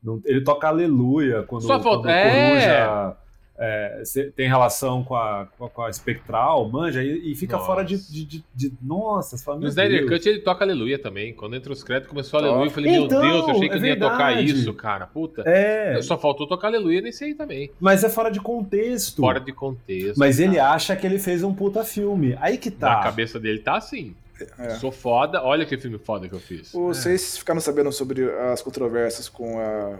não- 0.04 0.22
ele 0.26 0.44
toca 0.44 0.68
aleluia 0.68 1.44
quando, 1.44 1.62
Só 1.62 1.80
falta- 1.82 2.02
quando 2.02 2.06
o 2.08 2.10
é. 2.10 2.50
Coruja 2.50 3.18
é, 3.58 4.02
cê- 4.04 4.32
tem 4.36 4.48
relação 4.48 5.04
com 5.04 5.16
a, 5.16 5.48
com 5.58 5.66
a, 5.66 5.70
com 5.70 5.82
a 5.84 5.90
espectral, 5.90 6.68
manja, 6.70 7.02
e, 7.04 7.32
e 7.32 7.36
fica 7.36 7.54
Nossa. 7.56 7.66
fora 7.66 7.84
de, 7.86 7.98
de, 8.12 8.26
de- 8.26 8.44
de- 8.54 8.74
Nossa, 8.82 9.38
fala, 9.38 9.60
No 9.60 9.68
Snyder. 9.68 10.08
Cut 10.08 10.28
ele 10.28 10.40
toca 10.40 10.64
aleluia 10.64 11.00
também. 11.00 11.34
Quando 11.34 11.56
entra 11.56 11.72
os 11.72 11.84
créditos 11.84 12.10
começou 12.10 12.40
Toca. 12.40 12.50
aleluia. 12.52 12.68
Eu 12.68 12.74
falei, 12.74 12.96
Então, 12.96 13.22
meu 13.22 13.32
Deus, 13.32 13.48
eu 13.48 13.56
achei 13.56 13.70
que 13.70 13.76
é 13.76 13.78
ele 13.78 13.88
ia 13.88 14.00
tocar 14.00 14.44
isso, 14.44 14.74
cara. 14.74 15.08
Puta. 15.08 15.44
É, 15.46 16.02
Só 16.02 16.18
faltou 16.18 16.48
tocar 16.48 16.68
aleluia 16.68 17.02
nesse 17.02 17.24
aí 17.24 17.34
também. 17.34 17.72
mas 17.80 18.04
é 18.04 18.10
fora 18.10 18.30
de 18.30 18.40
contexto. 18.42 19.22
Fora 19.22 19.40
de 19.40 19.52
contexto. 19.54 20.18
Mas 20.18 20.40
ele 20.40 20.56
cara. 20.58 20.72
acha 20.74 20.96
que 20.96 21.06
ele 21.06 21.20
fez 21.20 21.44
um 21.44 21.54
puta 21.54 21.84
filme. 21.84 22.38
Aí 22.42 22.58
que 22.58 22.70
Na 22.70 22.76
tá. 22.96 23.04
cabeça 23.04 23.40
dele 23.40 23.60
tá 23.60 23.78
assim. 23.78 24.16
É. 24.60 24.72
Sou 24.72 24.92
foda, 24.92 25.42
olha 25.42 25.66
que 25.66 25.78
filme 25.78 25.98
foda 25.98 26.28
que 26.28 26.36
eu 26.36 26.40
fiz. 26.42 26.74
O- 26.74 26.88
Vocês 26.88 27.38
ficaram 27.38 27.62
sabendo 27.62 27.90
sobre 27.94 28.30
as 28.52 28.62
controvérsias 28.62 29.30
com 29.30 29.58
a- 29.60 29.98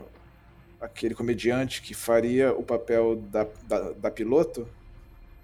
aquele 0.86 1.14
comediante 1.14 1.82
que 1.82 1.94
faria 1.94 2.52
o 2.52 2.62
papel 2.62 3.16
da, 3.16 3.46
da, 3.68 3.92
da 3.92 4.10
piloto? 4.10 4.66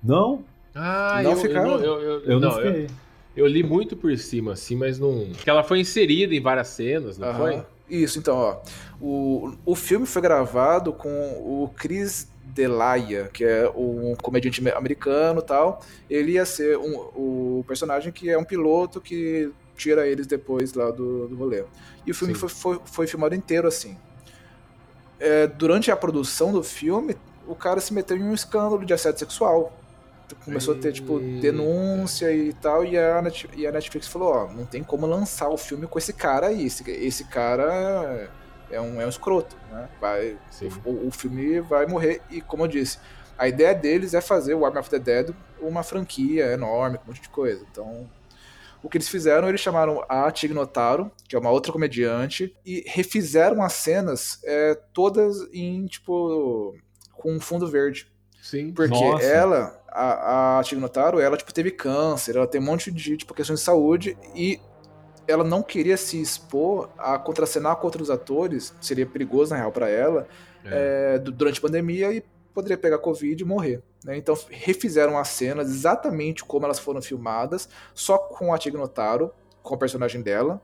Não? 0.03 0.45
Ah, 0.75 1.21
Não 1.23 1.33
eu, 1.33 1.37
ficaram? 1.37 1.73
Eu, 1.83 2.01
eu, 2.01 2.01
eu, 2.01 2.21
Eu 2.33 2.41
não, 2.41 2.49
não, 2.51 2.61
eu- 2.61 2.73
fiquei. 2.73 2.97
eu 3.37 3.47
li 3.47 3.63
muito 3.63 3.97
por 3.97 4.17
cima, 4.17 4.53
assim, 4.53 4.75
mas 4.77 4.99
não. 4.99 5.27
Porque 5.35 5.51
ela 5.51 5.63
foi 5.63 5.81
inserida 5.81 6.35
em 6.35 6.41
várias 6.41 6.69
cenas, 6.69 7.19
não 7.19 7.29
Aham. 7.29 7.37
foi? 7.37 7.63
Isso, 7.89 8.19
então, 8.19 8.37
ó. 8.37 8.63
O, 9.01 9.53
o 9.67 9.75
filme 9.75 10.07
foi 10.07 10.23
gravado 10.23 10.93
com 10.93 11.09
o 11.11 11.69
Chris 11.77 12.29
Delia, 12.55 13.29
que 13.33 13.45
é 13.45 13.69
um 13.71 14.15
comediante 14.23 14.61
ame- 14.61 14.71
americano 14.73 15.41
e 15.41 15.45
tal. 15.45 15.83
Ele 16.09 16.33
ia 16.33 16.47
ser 16.47 16.79
um, 16.79 16.95
o 17.15 17.65
personagem 17.67 18.11
que 18.13 18.31
é 18.31 18.39
um 18.39 18.45
piloto 18.45 19.01
que 19.01 19.51
tira 19.77 20.07
eles 20.07 20.27
depois 20.27 20.73
lá 20.75 20.91
do, 20.91 21.29
do 21.29 21.37
rolê. 21.37 21.65
E 22.07 22.11
o 22.11 22.15
filme 22.15 22.35
foi, 22.35 22.49
foi, 22.49 22.81
foi 22.85 23.07
filmado 23.07 23.35
inteiro 23.35 23.67
assim. 23.69 23.97
É, 25.25 25.47
durante 25.47 25.91
a 25.91 25.97
produção 25.97 26.53
do 26.53 26.63
filme, 26.63 27.17
o 27.47 27.55
cara 27.55 27.81
se 27.81 27.95
meteu 27.95 28.17
em 28.17 28.23
um 28.25 28.35
escândalo 28.35 28.85
de 28.85 28.93
assédio 28.93 29.21
sexual. 29.21 29.73
Começou 30.45 30.75
a 30.75 30.79
ter, 30.79 30.93
tipo, 30.93 31.21
denúncia 31.43 32.33
e 32.33 32.55
tal, 32.55 32.85
e 32.85 32.97
a, 32.99 33.21
Net- 33.21 33.49
e 33.55 33.67
a 33.67 33.71
Netflix 33.73 34.09
falou, 34.09 34.33
ó, 34.33 34.47
não 34.53 34.65
tem 34.65 34.83
como 34.83 35.07
lançar 35.07 35.49
o 35.51 35.59
filme 35.59 35.87
com 35.87 35.99
esse 35.99 36.13
cara 36.15 36.47
aí. 36.47 36.67
Esse, 36.67 36.91
esse 36.91 37.25
cara 37.25 38.31
é 38.71 38.81
um, 38.81 38.99
é 39.01 39.05
um 39.05 39.09
escroto, 39.11 39.55
né? 39.71 39.89
Vai, 40.01 40.39
o, 40.87 41.09
o 41.09 41.11
filme 41.11 41.61
vai 41.61 41.85
morrer. 41.87 42.23
E 42.31 42.41
como 42.41 42.65
eu 42.65 42.69
disse, 42.69 42.99
A 43.37 43.49
ideia 43.49 43.75
deles 43.75 44.15
é 44.15 44.21
fazer 44.21 44.55
o 44.55 44.65
Army 44.65 44.79
of 44.79 44.91
the 44.91 44.99
Dead 44.99 45.35
uma 45.61 45.83
franquia 45.83 46.47
enorme, 46.53 46.99
com 46.99 47.05
um 47.05 47.07
monte 47.09 47.23
de 47.23 47.29
coisa. 47.29 47.65
Então, 47.71 48.09
o 48.83 48.89
que 48.89 48.97
eles 48.99 49.09
fizeram, 49.09 49.49
eles 49.49 49.61
chamaram 49.61 50.05
a 50.09 50.31
Tig 50.31 50.53
Notaro, 50.53 51.11
que 51.29 51.37
é 51.37 51.39
uma 51.39 51.51
outra 51.51 51.73
comediante, 51.73 52.55
e 52.67 52.83
refizeram 52.87 53.63
as 53.63 53.73
cenas 53.75 54.41
é, 54.45 54.75
todas 54.93 55.37
em, 55.53 55.87
tipo, 55.87 56.75
com 57.13 57.33
um 57.33 57.41
fundo 57.41 57.67
verde. 57.69 58.11
Sim. 58.43 58.73
Porque 58.73 58.93
Nossa. 58.93 59.25
ela, 59.25 59.81
a, 59.89 60.59
a 60.59 60.63
Tig 60.65 60.81
Notaro, 60.81 61.21
ela, 61.21 61.37
tipo, 61.37 61.55
teve 61.55 61.71
câncer, 61.71 62.35
ela 62.37 62.47
tem 62.47 62.61
um 62.61 62.65
monte 62.65 62.91
de, 62.91 63.17
tipo, 63.17 63.33
questões 63.35 63.61
de 63.61 63.65
saúde 63.65 64.19
e 64.35 64.59
ela 65.29 65.45
não 65.45 65.63
queria 65.63 65.97
se 65.97 66.21
expor 66.21 66.91
a 66.99 67.17
contracenar 67.17 67.77
com 67.77 67.87
outros 67.87 68.11
atores, 68.11 68.75
seria 68.81 69.07
perigoso, 69.07 69.53
na 69.53 69.59
real, 69.59 69.71
pra 69.71 69.89
ela, 69.89 70.27
é, 70.65 71.19
du- 71.19 71.31
durante 71.31 71.59
a 71.59 71.63
pandemia 71.63 72.13
e 72.13 72.23
poderia 72.53 72.77
pegar 72.79 72.99
Covid 72.99 73.43
e 73.43 73.47
morrer. 73.47 73.83
né? 74.05 74.17
Então 74.17 74.37
refizeram 74.51 75.19
as 75.19 75.29
cenas 75.29 75.69
exatamente 75.71 76.45
como 76.45 76.65
elas 76.67 76.79
foram 76.79 77.01
filmadas, 77.03 77.69
só 77.95 78.19
com 78.19 78.53
a 78.53 78.59
Tig 78.59 78.77
Notaro, 78.77 79.33
com 79.63 79.75
o 79.75 79.79
personagem 79.79 80.21
dela. 80.23 80.61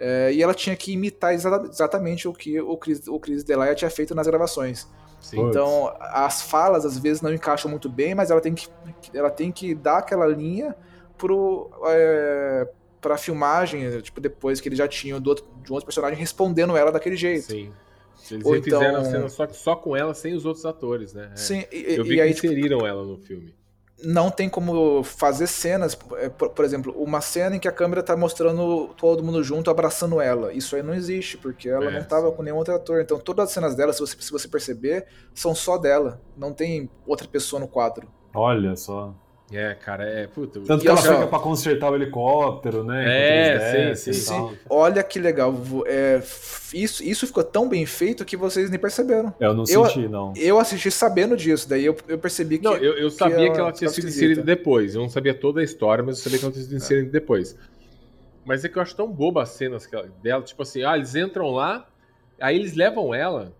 é, 0.00 0.32
e 0.32 0.42
ela 0.42 0.52
tinha 0.54 0.74
que 0.74 0.92
imitar 0.92 1.32
exa- 1.32 1.64
exatamente 1.70 2.26
o 2.26 2.32
que 2.32 2.60
o 2.60 2.76
Chris, 2.76 3.06
o 3.06 3.20
Chris 3.20 3.44
Delia 3.44 3.74
tinha 3.74 3.90
feito 3.90 4.14
nas 4.14 4.26
gravações. 4.26 4.88
Sim. 5.20 5.40
Então, 5.48 5.94
as 6.00 6.42
falas 6.42 6.84
às 6.84 6.98
vezes 6.98 7.22
não 7.22 7.32
encaixam 7.32 7.70
muito 7.70 7.88
bem, 7.88 8.12
mas 8.14 8.28
ela 8.30 8.40
tem 8.40 8.52
que, 8.54 8.66
ela 9.14 9.30
tem 9.30 9.52
que 9.52 9.72
dar 9.74 9.98
aquela 9.98 10.26
linha 10.26 10.74
pro, 11.16 11.70
é, 11.86 12.68
pra 13.00 13.16
filmagem, 13.16 14.00
tipo, 14.00 14.20
depois 14.20 14.60
que 14.60 14.68
eles 14.68 14.78
já 14.78 14.88
tinham 14.88 15.20
do 15.20 15.28
outro, 15.28 15.46
de 15.62 15.70
um 15.70 15.74
outro 15.74 15.86
personagem 15.86 16.18
respondendo 16.18 16.76
ela 16.76 16.90
daquele 16.90 17.14
jeito. 17.14 17.44
Sim. 17.52 17.72
Eles 18.30 18.44
Ou 18.46 18.52
refizeram 18.52 18.84
então- 18.90 19.00
a 19.00 19.04
cena 19.04 19.28
só, 19.28 19.48
só 19.48 19.76
com 19.76 19.96
ela, 19.96 20.14
sem 20.14 20.34
os 20.34 20.44
outros 20.46 20.64
atores, 20.64 21.12
né? 21.12 21.30
É. 21.32 21.36
Sim, 21.36 21.64
e, 21.72 21.94
Eu 21.96 22.04
vi 22.04 22.12
e 22.12 22.14
que 22.16 22.20
aí, 22.20 22.34
tipo, 22.34 22.46
inseriram 22.46 22.86
ela 22.86 23.02
no 23.04 23.18
filme. 23.18 23.54
não 24.04 24.30
tem 24.30 24.48
como 24.48 25.02
fazer 25.04 25.46
cenas, 25.46 25.96
é, 26.18 26.28
por, 26.28 26.50
por 26.50 26.64
exemplo, 26.64 26.92
uma 26.96 27.20
cena 27.20 27.54
em 27.56 27.58
que 27.60 27.68
a 27.68 27.72
câmera 27.72 28.02
tá 28.02 28.16
mostrando 28.16 28.88
todo 28.96 29.22
mundo 29.22 29.42
junto 29.44 29.70
abraçando 29.70 30.20
ela. 30.20 30.52
Isso 30.52 30.74
aí 30.74 30.82
não 30.82 30.92
existe, 30.94 31.38
porque 31.38 31.68
ela 31.68 31.84
É, 31.86 31.98
não 31.98 32.04
tava 32.04 32.32
com 32.32 32.42
nenhum 32.42 32.56
outro 32.56 32.74
ator. 32.74 33.00
Então 33.00 33.18
todas 33.18 33.46
as 33.48 33.52
cenas 33.52 33.74
dela, 33.76 33.92
se 33.92 34.00
você, 34.00 34.16
se 34.20 34.30
você 34.32 34.48
perceber, 34.48 35.06
são 35.34 35.54
só 35.54 35.78
dela. 35.78 36.20
Não 36.36 36.52
tem 36.52 36.90
outra 37.06 37.28
pessoa 37.28 37.60
no 37.60 37.68
quadro. 37.68 38.08
Olha 38.34 38.74
só. 38.76 39.14
É, 39.52 39.74
cara, 39.74 40.04
é. 40.08 40.26
Puta, 40.26 40.60
Tanto 40.60 40.80
E 40.80 40.82
que 40.82 40.88
ela 40.88 40.98
assim, 40.98 41.08
fica 41.08 41.26
pra 41.26 41.38
consertar 41.38 41.90
o 41.90 41.94
helicóptero, 41.94 42.82
né? 42.84 43.90
É, 43.90 43.94
sim, 43.94 44.12
sim, 44.12 44.56
olha 44.68 45.02
que 45.02 45.18
legal. 45.18 45.54
é, 45.86 46.22
isso, 46.72 47.02
isso 47.04 47.26
ficou 47.26 47.44
tão 47.44 47.68
bem 47.68 47.84
feito 47.84 48.24
que 48.24 48.36
vocês 48.36 48.70
nem 48.70 48.78
perceberam. 48.78 49.34
Eu 49.38 49.52
não 49.54 49.64
Eu- 49.68 49.84
senti, 49.86 50.08
não. 50.08 50.32
Eu 50.36 50.58
assisti 50.58 50.90
sabendo 50.90 51.36
disso, 51.36 51.68
daí 51.68 51.84
eu, 51.84 51.96
eu 52.08 52.18
percebi 52.18 52.58
que. 52.58 52.64
Não, 52.64 52.74
eu, 52.74 52.94
eu 52.96 53.10
sabia 53.10 53.36
que 53.50 53.58
ela, 53.58 53.68
ela 53.68 53.72
tinha 53.72 53.90
sido 53.90 54.08
inserida 54.08 54.42
depois. 54.42 54.94
Eu 54.94 55.02
não 55.02 55.08
sabia 55.08 55.34
toda 55.34 55.60
a 55.60 55.64
história, 55.64 56.02
mas 56.02 56.18
eu 56.18 56.24
sabia 56.24 56.38
que 56.38 56.44
ela 56.44 56.52
tinha 56.52 56.64
sido 56.64 56.76
inserida 56.76 57.10
depois. 57.10 57.56
Mas 58.44 58.64
é 58.64 58.68
que 58.68 58.76
eu 58.76 58.82
acho 58.82 58.96
tão 58.96 59.06
boba 59.10 59.42
as 59.42 59.50
cenas 59.50 59.86
que 59.86 59.94
ela- 59.94 60.08
dela. 60.22 60.42
Tipo 60.42 60.62
assim, 60.62 60.82
ah, 60.82 60.96
eles 60.96 61.14
entram 61.14 61.50
lá, 61.50 61.86
aí 62.40 62.56
eles 62.56 62.74
levam 62.74 63.14
ela 63.14 63.52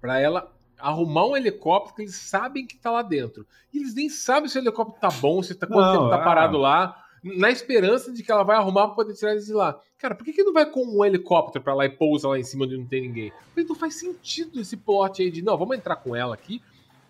pra 0.00 0.20
ela 0.20 0.52
arrumar 0.88 1.26
um 1.26 1.36
helicóptero 1.36 1.96
que 1.96 2.02
eles 2.02 2.14
sabem 2.16 2.66
que 2.66 2.76
tá 2.76 2.90
lá 2.90 3.02
dentro. 3.02 3.46
E 3.72 3.78
eles 3.78 3.94
nem 3.94 4.08
sabem 4.08 4.48
se 4.48 4.58
o 4.58 4.60
helicóptero 4.60 5.00
tá 5.00 5.08
bom, 5.20 5.42
se 5.42 5.54
tá, 5.54 5.66
quanto 5.66 5.80
Não, 5.80 5.92
tempo 5.92 6.10
tá 6.10 6.20
é. 6.20 6.24
parado 6.24 6.58
lá, 6.58 7.02
na 7.22 7.50
esperança 7.50 8.12
de 8.12 8.22
que 8.22 8.30
ela 8.30 8.42
vai 8.42 8.56
arrumar 8.56 8.86
pra 8.88 8.96
poder 8.96 9.14
tirar 9.14 9.32
eles 9.32 9.46
de 9.46 9.52
lá. 9.52 9.78
Cara, 9.98 10.14
por 10.14 10.24
que, 10.24 10.32
que 10.32 10.42
não 10.44 10.52
vai 10.52 10.66
com 10.66 10.84
um 10.84 11.04
helicóptero 11.04 11.64
pra 11.64 11.74
lá 11.74 11.84
e 11.86 11.88
pousa 11.88 12.28
lá 12.28 12.38
em 12.38 12.44
cima 12.44 12.64
onde 12.66 12.76
não 12.76 12.84
tem 12.86 13.00
ninguém? 13.02 13.32
Porque 13.54 13.66
não 13.68 13.74
faz 13.74 13.94
sentido 13.98 14.60
esse 14.60 14.76
plot 14.76 15.22
aí 15.22 15.30
de, 15.30 15.40
não, 15.42 15.56
vamos 15.56 15.76
entrar 15.76 15.96
com 15.96 16.14
ela 16.14 16.34
aqui 16.34 16.60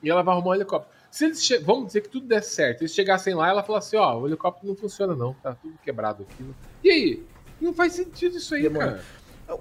e 0.02 0.09
ela 0.09 0.22
vai 0.22 0.34
arrumar 0.34 0.51
um 0.51 0.55
helicóptero. 0.55 0.94
Se 1.10 1.24
eles 1.24 1.44
che- 1.44 1.59
vamos 1.59 1.86
dizer 1.88 2.01
que 2.02 2.09
tudo 2.09 2.26
der 2.26 2.42
certo, 2.42 2.82
eles 2.82 2.94
chegassem 2.94 3.34
lá 3.34 3.48
e 3.48 3.51
ela 3.51 3.62
falasse, 3.62 3.96
ó, 3.96 4.18
o 4.20 4.26
helicóptero 4.28 4.68
não 4.68 4.76
funciona 4.76 5.14
não, 5.16 5.32
tá 5.34 5.55
tudo 5.55 5.76
quebrado 5.82 6.22
aqui. 6.28 6.44
E 6.84 6.90
aí? 6.90 7.22
Não 7.60 7.72
faz 7.72 7.92
sentido 7.94 8.36
isso 8.36 8.55
aí, 8.55 8.62
Demora. 8.62 8.86
cara. 8.92 9.05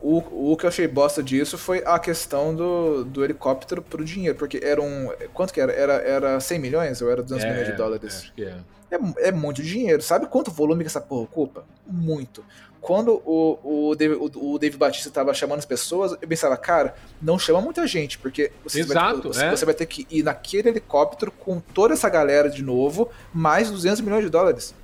O, 0.02 0.52
o 0.54 0.58
que 0.58 0.66
eu 0.66 0.70
achei 0.70 0.88
bosta 0.88 1.22
disso 1.22 1.58
foi 1.58 1.84
a 1.86 2.00
questão 2.00 2.56
do, 2.56 3.04
do 3.04 3.24
helicóptero 3.24 3.82
pro 3.82 4.04
dinheiro, 4.04 4.38
porque 4.38 4.60
era 4.64 4.82
um. 4.82 5.10
Quanto 5.34 5.54
que 5.54 5.60
era? 5.60 5.74
Era, 5.74 5.94
era 5.94 6.40
100 6.40 6.60
milhões 6.60 7.02
ou 7.02 7.12
era 7.12 7.22
200 7.22 7.46
milhões 7.46 7.68
de 7.68 7.74
dólares? 7.74 8.16
Acho 8.20 8.34
que 8.34 8.46
é. 8.46 8.56
É, 8.92 9.28
é 9.28 9.32
muito 9.32 9.62
dinheiro. 9.62 10.02
Sabe 10.02 10.28
quanto 10.28 10.52
volume 10.52 10.84
que 10.84 10.88
essa 10.88 11.02
porra 11.02 11.24
ocupa? 11.24 11.66
Muito. 11.86 12.46
Quando 12.80 13.22
o, 13.26 13.90
o, 13.90 13.96
David, 13.96 14.20
o, 14.20 14.54
o 14.54 14.60
David 14.60 14.78
Batista 14.78 15.10
tava 15.10 15.34
chamando 15.34 15.60
as 15.60 15.66
pessoas, 15.66 16.18
eu 16.22 16.28
pensava, 16.28 16.56
cara, 16.58 16.94
não 17.22 17.40
chama 17.40 17.62
muita 17.62 17.88
gente, 17.88 18.20
porque 18.20 18.52
você, 18.62 18.84
vai, 18.84 18.98
Exato, 18.98 19.22
ter- 19.22 19.28
você, 19.30 19.46
é. 19.46 19.50
você 19.52 19.66
vai 19.66 19.74
ter 19.74 19.86
que 19.86 20.06
ir 20.12 20.22
naquele 20.22 20.68
helicóptero 20.68 21.32
com 21.32 21.62
toda 21.62 21.94
essa 21.94 22.10
galera 22.10 22.50
de 22.50 22.62
novo, 22.62 23.10
mais 23.34 23.72
200 23.72 24.02
milhões 24.02 24.26
de 24.26 24.30
dólares. 24.30 24.76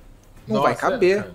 Não 0.48 0.62
vai 0.62 0.72
Nossa, 0.72 0.90
caber. 0.90 1.30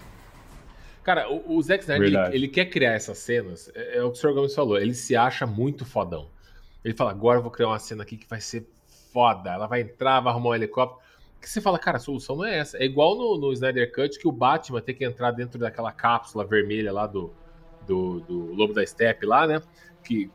Cara, 1.05 1.29
o, 1.31 1.57
o 1.57 1.61
Zack 1.61 1.83
Snyder, 1.83 2.07
ele, 2.07 2.15
ele 2.31 2.47
quer 2.49 2.65
criar 2.65 2.93
essas 2.93 3.19
cenas, 3.19 3.71
é, 3.75 3.97
é 3.99 4.03
o 4.03 4.11
que 4.11 4.17
o 4.17 4.21
Sr. 4.21 4.33
Gomes 4.33 4.55
falou, 4.55 4.77
ele 4.79 4.93
se 4.95 5.15
acha 5.15 5.45
muito 5.47 5.85
fodão. 5.85 6.31
Ele 6.83 6.95
fala, 6.95 7.11
agora 7.11 7.39
eu 7.39 7.43
vou 7.43 7.51
criar 7.51 7.69
uma 7.69 7.79
cena 7.79 8.03
aqui 8.03 8.17
que 8.17 8.27
vai 8.27 8.41
ser 8.41 8.67
foda, 9.13 9.51
ela 9.53 9.67
vai 9.67 9.81
entrar, 9.81 10.19
vai 10.21 10.33
arrumar 10.33 10.49
um 10.51 10.55
helicóptero. 10.55 11.01
Que 11.41 11.49
você 11.49 11.61
fala, 11.61 11.77
cara, 11.79 11.97
a 11.97 11.99
solução 11.99 12.35
não 12.37 12.45
é 12.45 12.57
essa. 12.57 12.77
É 12.77 12.85
igual 12.85 13.15
no, 13.15 13.37
no 13.37 13.53
Snyder 13.53 13.91
Cut 13.93 14.17
que 14.19 14.27
o 14.27 14.31
Batman 14.31 14.81
tem 14.81 14.95
que 14.95 15.05
entrar 15.05 15.31
dentro 15.31 15.59
daquela 15.59 15.91
cápsula 15.91 16.45
vermelha 16.45 16.91
lá 16.91 17.07
do, 17.07 17.35
do, 17.81 18.21
do 18.21 18.53
Lobo 18.53 18.73
da 18.73 18.85
Steppe 18.85 19.25
lá, 19.27 19.45
né? 19.47 19.61
Que, 20.03 20.31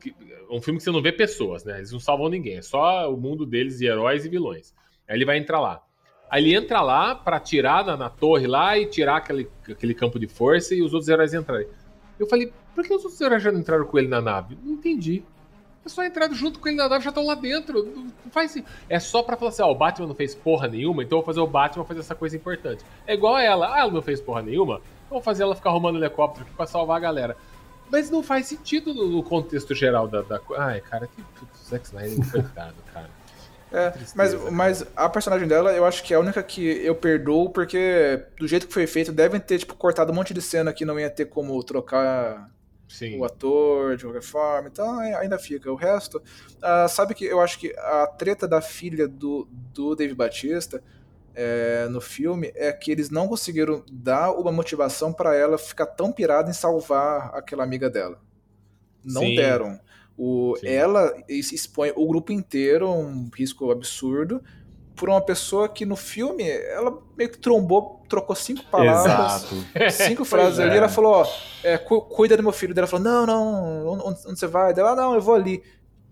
que- 0.00 0.14
um 0.50 0.60
filme 0.62 0.78
que 0.78 0.84
você 0.84 0.92
não 0.92 1.02
vê 1.02 1.12
pessoas, 1.12 1.64
né? 1.64 1.78
Eles 1.78 1.92
não 1.92 2.00
salvam 2.00 2.28
ninguém, 2.28 2.58
é 2.58 2.62
só 2.62 3.12
o 3.12 3.16
mundo 3.16 3.44
deles 3.46 3.78
de 3.78 3.86
heróis 3.86 4.24
e 4.24 4.28
vilões. 4.28 4.74
Aí 5.08 5.16
ele 5.16 5.24
vai 5.24 5.38
entrar 5.38 5.60
lá. 5.60 5.82
Aí 6.32 6.42
ele 6.42 6.56
entra 6.56 6.80
lá 6.80 7.14
pra 7.14 7.36
atirar 7.36 7.84
na, 7.84 7.94
na 7.94 8.08
torre 8.08 8.46
lá 8.46 8.78
e 8.78 8.86
tirar 8.86 9.18
aquele, 9.18 9.50
aquele 9.70 9.92
campo 9.92 10.18
de 10.18 10.26
força 10.26 10.74
e 10.74 10.80
os 10.80 10.94
outros 10.94 11.10
heróis 11.10 11.34
entrarem. 11.34 11.66
Eu 12.18 12.26
falei, 12.26 12.50
por 12.74 12.82
que 12.82 12.94
os 12.94 13.04
outros 13.04 13.20
heróis 13.20 13.42
já 13.42 13.52
não 13.52 13.60
entraram 13.60 13.84
com 13.84 13.98
ele 13.98 14.08
na 14.08 14.18
nave? 14.18 14.56
Não 14.64 14.72
entendi. 14.72 15.22
É 15.84 15.90
só 15.90 16.02
entraram 16.02 16.32
junto 16.32 16.58
com 16.58 16.68
ele 16.68 16.78
na 16.78 16.88
nave, 16.88 17.04
já 17.04 17.10
estão 17.10 17.26
lá 17.26 17.34
dentro. 17.34 17.84
Não 17.84 18.30
faz 18.30 18.50
assim. 18.50 18.64
É 18.88 18.98
só 18.98 19.22
pra 19.22 19.36
falar 19.36 19.50
assim, 19.50 19.60
ó, 19.60 19.70
o 19.70 19.74
Batman 19.74 20.06
não 20.06 20.14
fez 20.14 20.34
porra 20.34 20.66
nenhuma, 20.68 21.02
então 21.02 21.18
eu 21.18 21.22
vou 21.22 21.26
fazer 21.26 21.40
o 21.40 21.46
Batman 21.46 21.84
fazer 21.84 22.00
essa 22.00 22.14
coisa 22.14 22.34
importante. 22.34 22.82
É 23.06 23.12
igual 23.12 23.34
a 23.34 23.42
ela, 23.42 23.74
ah, 23.74 23.80
ela 23.80 23.92
não 23.92 24.00
fez 24.00 24.18
porra 24.18 24.40
nenhuma, 24.40 24.80
então 25.04 25.10
vou 25.10 25.20
fazer 25.20 25.42
ela 25.42 25.54
ficar 25.54 25.68
arrumando 25.68 25.98
helicóptero 25.98 26.46
aqui 26.46 26.56
pra 26.56 26.66
salvar 26.66 26.96
a 26.96 27.00
galera. 27.00 27.36
Mas 27.90 28.08
não 28.08 28.22
faz 28.22 28.46
sentido 28.46 28.94
no, 28.94 29.22
contexto 29.22 29.74
geral 29.74 30.08
da, 30.08 30.22
da. 30.22 30.40
Ai, 30.56 30.80
cara, 30.80 31.06
que 31.06 31.22
putz, 31.22 31.68
Zack 31.68 31.84
Snyder, 31.84 32.30
coitado, 32.30 32.76
cara. 32.90 33.10
É, 33.72 33.92
mas, 34.14 34.34
mas 34.50 34.84
a 34.94 35.08
personagem 35.08 35.48
dela, 35.48 35.72
eu 35.72 35.84
acho 35.84 36.02
que 36.02 36.12
é 36.12 36.16
a 36.16 36.20
única 36.20 36.42
que 36.42 36.62
eu 36.84 36.94
perdoo, 36.94 37.50
porque 37.50 38.22
do 38.38 38.46
jeito 38.46 38.66
que 38.66 38.72
foi 38.74 38.86
feito, 38.86 39.10
devem 39.12 39.40
ter, 39.40 39.58
tipo, 39.58 39.74
cortado 39.74 40.12
um 40.12 40.14
monte 40.14 40.34
de 40.34 40.42
cena 40.42 40.72
que 40.72 40.84
não 40.84 40.98
ia 41.00 41.08
ter 41.10 41.26
como 41.26 41.62
trocar 41.64 42.50
Sim. 42.88 43.18
o 43.18 43.24
ator 43.24 43.96
de 43.96 44.04
qualquer 44.04 44.22
forma, 44.22 44.68
então 44.68 44.98
ai- 45.00 45.14
ainda 45.14 45.38
fica. 45.38 45.72
O 45.72 45.74
resto, 45.74 46.22
ah, 46.60 46.86
sabe 46.88 47.14
que 47.14 47.24
eu 47.24 47.40
acho 47.40 47.58
que 47.58 47.74
a 47.78 48.06
treta 48.06 48.46
da 48.46 48.60
filha 48.60 49.08
do, 49.08 49.48
do 49.72 49.94
Dave 49.94 50.14
Batista 50.14 50.82
é, 51.34 51.88
no 51.88 52.00
filme 52.00 52.52
é 52.54 52.70
que 52.72 52.90
eles 52.90 53.08
não 53.08 53.26
conseguiram 53.26 53.82
dar 53.90 54.32
uma 54.32 54.52
motivação 54.52 55.12
pra 55.14 55.34
ela 55.34 55.56
ficar 55.56 55.86
tão 55.86 56.12
pirada 56.12 56.50
em 56.50 56.52
salvar 56.52 57.30
aquela 57.34 57.64
amiga 57.64 57.88
dela. 57.88 58.20
Não 59.02 59.22
Sim. 59.22 59.34
deram. 59.36 59.80
O, 60.16 60.54
Sim. 60.60 60.66
ela 60.68 61.12
expõe 61.28 61.92
o 61.96 62.06
grupo 62.06 62.32
inteiro 62.32 62.86
a 62.86 62.92
um 62.92 63.30
risco 63.34 63.70
absurdo 63.70 64.42
por 64.94 65.08
uma 65.08 65.20
pessoa 65.20 65.68
que 65.68 65.86
no 65.86 65.96
filme 65.96 66.44
ela 66.48 66.98
meio 67.16 67.30
que 67.30 67.38
trombou, 67.38 68.02
trocou 68.08 68.36
cinco 68.36 68.62
palavras 68.70 69.44
Exato. 69.44 69.90
cinco 69.90 70.24
frases 70.26 70.58
é. 70.58 70.64
ali, 70.64 70.76
ela 70.76 70.88
falou, 70.88 71.12
ó, 71.14 71.26
é, 71.64 71.78
cu- 71.78 72.02
cuida 72.02 72.36
do 72.36 72.42
meu 72.42 72.52
filho. 72.52 72.74
Daí 72.74 72.82
ela 72.82 72.86
falou, 72.86 73.04
não, 73.04 73.26
não, 73.26 73.86
onde, 73.88 74.18
onde 74.28 74.38
você 74.38 74.46
vai? 74.46 74.74
Daí 74.74 74.84
ela, 74.84 74.94
não, 74.94 75.14
eu 75.14 75.20
vou 75.20 75.34
ali. 75.34 75.62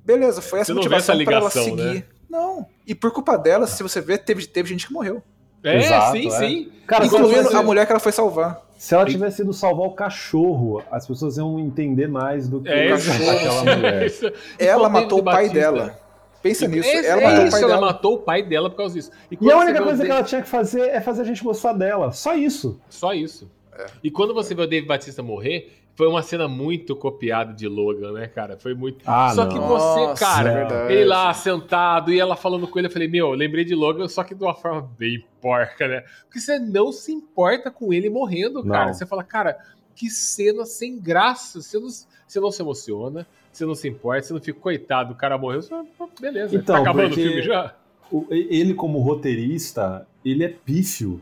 Beleza, 0.05 0.40
foi 0.40 0.60
essa 0.60 0.72
Você 0.72 0.81
não 0.81 0.89
vê 0.89 0.97
essa 0.97 1.12
motivação 1.14 1.24
pra 1.24 1.36
ela 1.36 1.40
ligação, 1.48 1.64
seguir. 1.77 1.94
né? 2.01 2.05
Não. 2.28 2.66
E 2.86 2.94
por 2.94 3.12
culpa 3.12 3.36
dela, 3.36 3.66
se 3.66 3.82
você 3.82 4.01
ver, 4.01 4.18
teve, 4.18 4.47
teve 4.47 4.70
gente 4.70 4.86
que 4.86 4.93
morreu. 4.93 5.22
É, 5.62 5.77
Exato, 5.77 6.12
sim, 6.16 6.27
é. 6.27 6.31
sim. 6.39 6.72
Cara, 6.86 7.05
incluindo 7.05 7.55
a 7.56 7.62
mulher 7.62 7.85
que 7.85 7.93
ela 7.93 8.01
foi 8.01 8.12
salvar. 8.12 8.62
Se 8.82 8.94
ela 8.94 9.05
tivesse 9.05 9.43
ido 9.43 9.52
salvar 9.52 9.86
o 9.86 9.90
cachorro, 9.93 10.82
as 10.90 11.07
pessoas 11.07 11.36
iam 11.36 11.61
entender 11.61 12.09
mais 12.09 12.48
do 12.48 12.62
que 12.62 12.69
É, 12.70 12.86
o 12.86 12.90
cachorro 12.93 13.27
daquela 13.27 13.77
mulher. 13.77 14.11
E 14.59 14.65
Ela 14.65 14.89
matou 14.89 15.19
o 15.19 15.23
pai 15.23 15.35
Batista- 15.48 15.59
dela. 15.59 16.01
Pensa 16.43 16.66
nisso. 16.66 16.89
É, 16.89 17.07
ela 17.07 17.20
é 17.20 17.24
matou 17.27 17.43
o 17.44 17.47
isso, 17.48 17.51
pai 17.51 17.61
ela 17.62 17.69
dela. 17.74 17.86
matou 17.86 18.15
o 18.15 18.19
pai 18.19 18.43
dela 18.43 18.70
por 18.70 18.77
causa 18.78 18.94
disso. 18.94 19.11
E 19.31 19.36
quando 19.36 19.51
a 19.52 19.59
única 19.59 19.82
o 19.82 19.85
coisa 19.85 20.02
que 20.02 20.11
ela 20.11 20.23
tinha 20.23 20.40
que 20.40 20.48
fazer 20.48 20.81
é 20.89 20.98
fazer 20.98 21.20
a 21.20 21.24
gente 21.27 21.44
gostar 21.44 21.74
dela. 21.74 22.11
Só 22.12 22.35
isso. 22.35 22.81
Só 22.89 23.12
isso. 23.12 23.51
É. 23.78 23.85
E 24.02 24.11
quando 24.11 24.32
você 24.32 24.55
vê 24.55 24.62
o 24.62 24.66
Dave 24.66 24.86
Batista 24.86 25.23
morrer, 25.23 25.80
foi 26.01 26.09
uma 26.09 26.22
cena 26.22 26.48
muito 26.48 26.97
copiada 26.97 27.52
de 27.52 27.68
Logan, 27.68 28.12
né, 28.12 28.27
cara? 28.27 28.56
Foi 28.56 28.72
muito. 28.72 29.02
Ah, 29.05 29.32
só 29.35 29.44
não. 29.44 29.52
que 29.52 29.59
você, 29.59 30.01
Nossa, 30.01 30.24
cara, 30.24 30.51
é 30.51 30.55
verdade. 30.55 30.93
ele 30.94 31.05
lá 31.05 31.35
sentado 31.35 32.10
e 32.10 32.18
ela 32.18 32.35
falando 32.36 32.66
com 32.66 32.78
ele, 32.78 32.89
eu 32.89 32.90
falei, 32.90 33.06
meu, 33.06 33.27
eu 33.27 33.35
lembrei 33.35 33.66
de 33.66 33.74
Logan, 33.74 34.09
só 34.09 34.24
que 34.24 34.35
de 34.35 34.43
uma 34.43 34.55
forma 34.55 34.90
bem 34.98 35.22
porca, 35.43 35.86
né? 35.86 36.02
Porque 36.24 36.40
você 36.40 36.59
não 36.59 36.90
se 36.90 37.12
importa 37.12 37.70
com 37.70 37.93
ele 37.93 38.09
morrendo, 38.09 38.64
cara. 38.64 38.86
Não. 38.86 38.94
Você 38.94 39.05
fala, 39.05 39.22
cara, 39.22 39.59
que 39.94 40.09
cena 40.09 40.64
sem 40.64 40.98
graça. 40.98 41.60
Você 41.60 41.78
não, 41.78 41.89
você 42.27 42.40
não 42.40 42.51
se 42.51 42.62
emociona, 42.62 43.27
você 43.52 43.66
não 43.66 43.74
se 43.74 43.86
importa, 43.86 44.22
você 44.22 44.32
não 44.32 44.40
fica, 44.40 44.59
coitado, 44.59 45.12
o 45.12 45.16
cara 45.16 45.36
morreu. 45.36 45.60
Você, 45.60 45.68
fala, 45.68 46.10
beleza, 46.18 46.56
Então, 46.56 46.77
tá 46.77 46.81
acabando 46.81 47.12
o 47.12 47.14
filme 47.14 47.43
já? 47.43 47.74
O- 48.10 48.27
ele, 48.31 48.72
como 48.72 49.01
roteirista, 49.01 50.06
ele 50.24 50.44
é 50.44 50.48
pífio. 50.48 51.20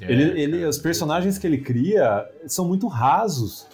É, 0.00 0.10
ele, 0.10 0.40
ele- 0.40 0.56
cara. 0.60 0.70
os 0.70 0.78
personagens 0.78 1.36
que 1.36 1.46
ele 1.46 1.58
cria 1.58 2.26
são 2.46 2.66
muito 2.66 2.86
rasos. 2.86 3.66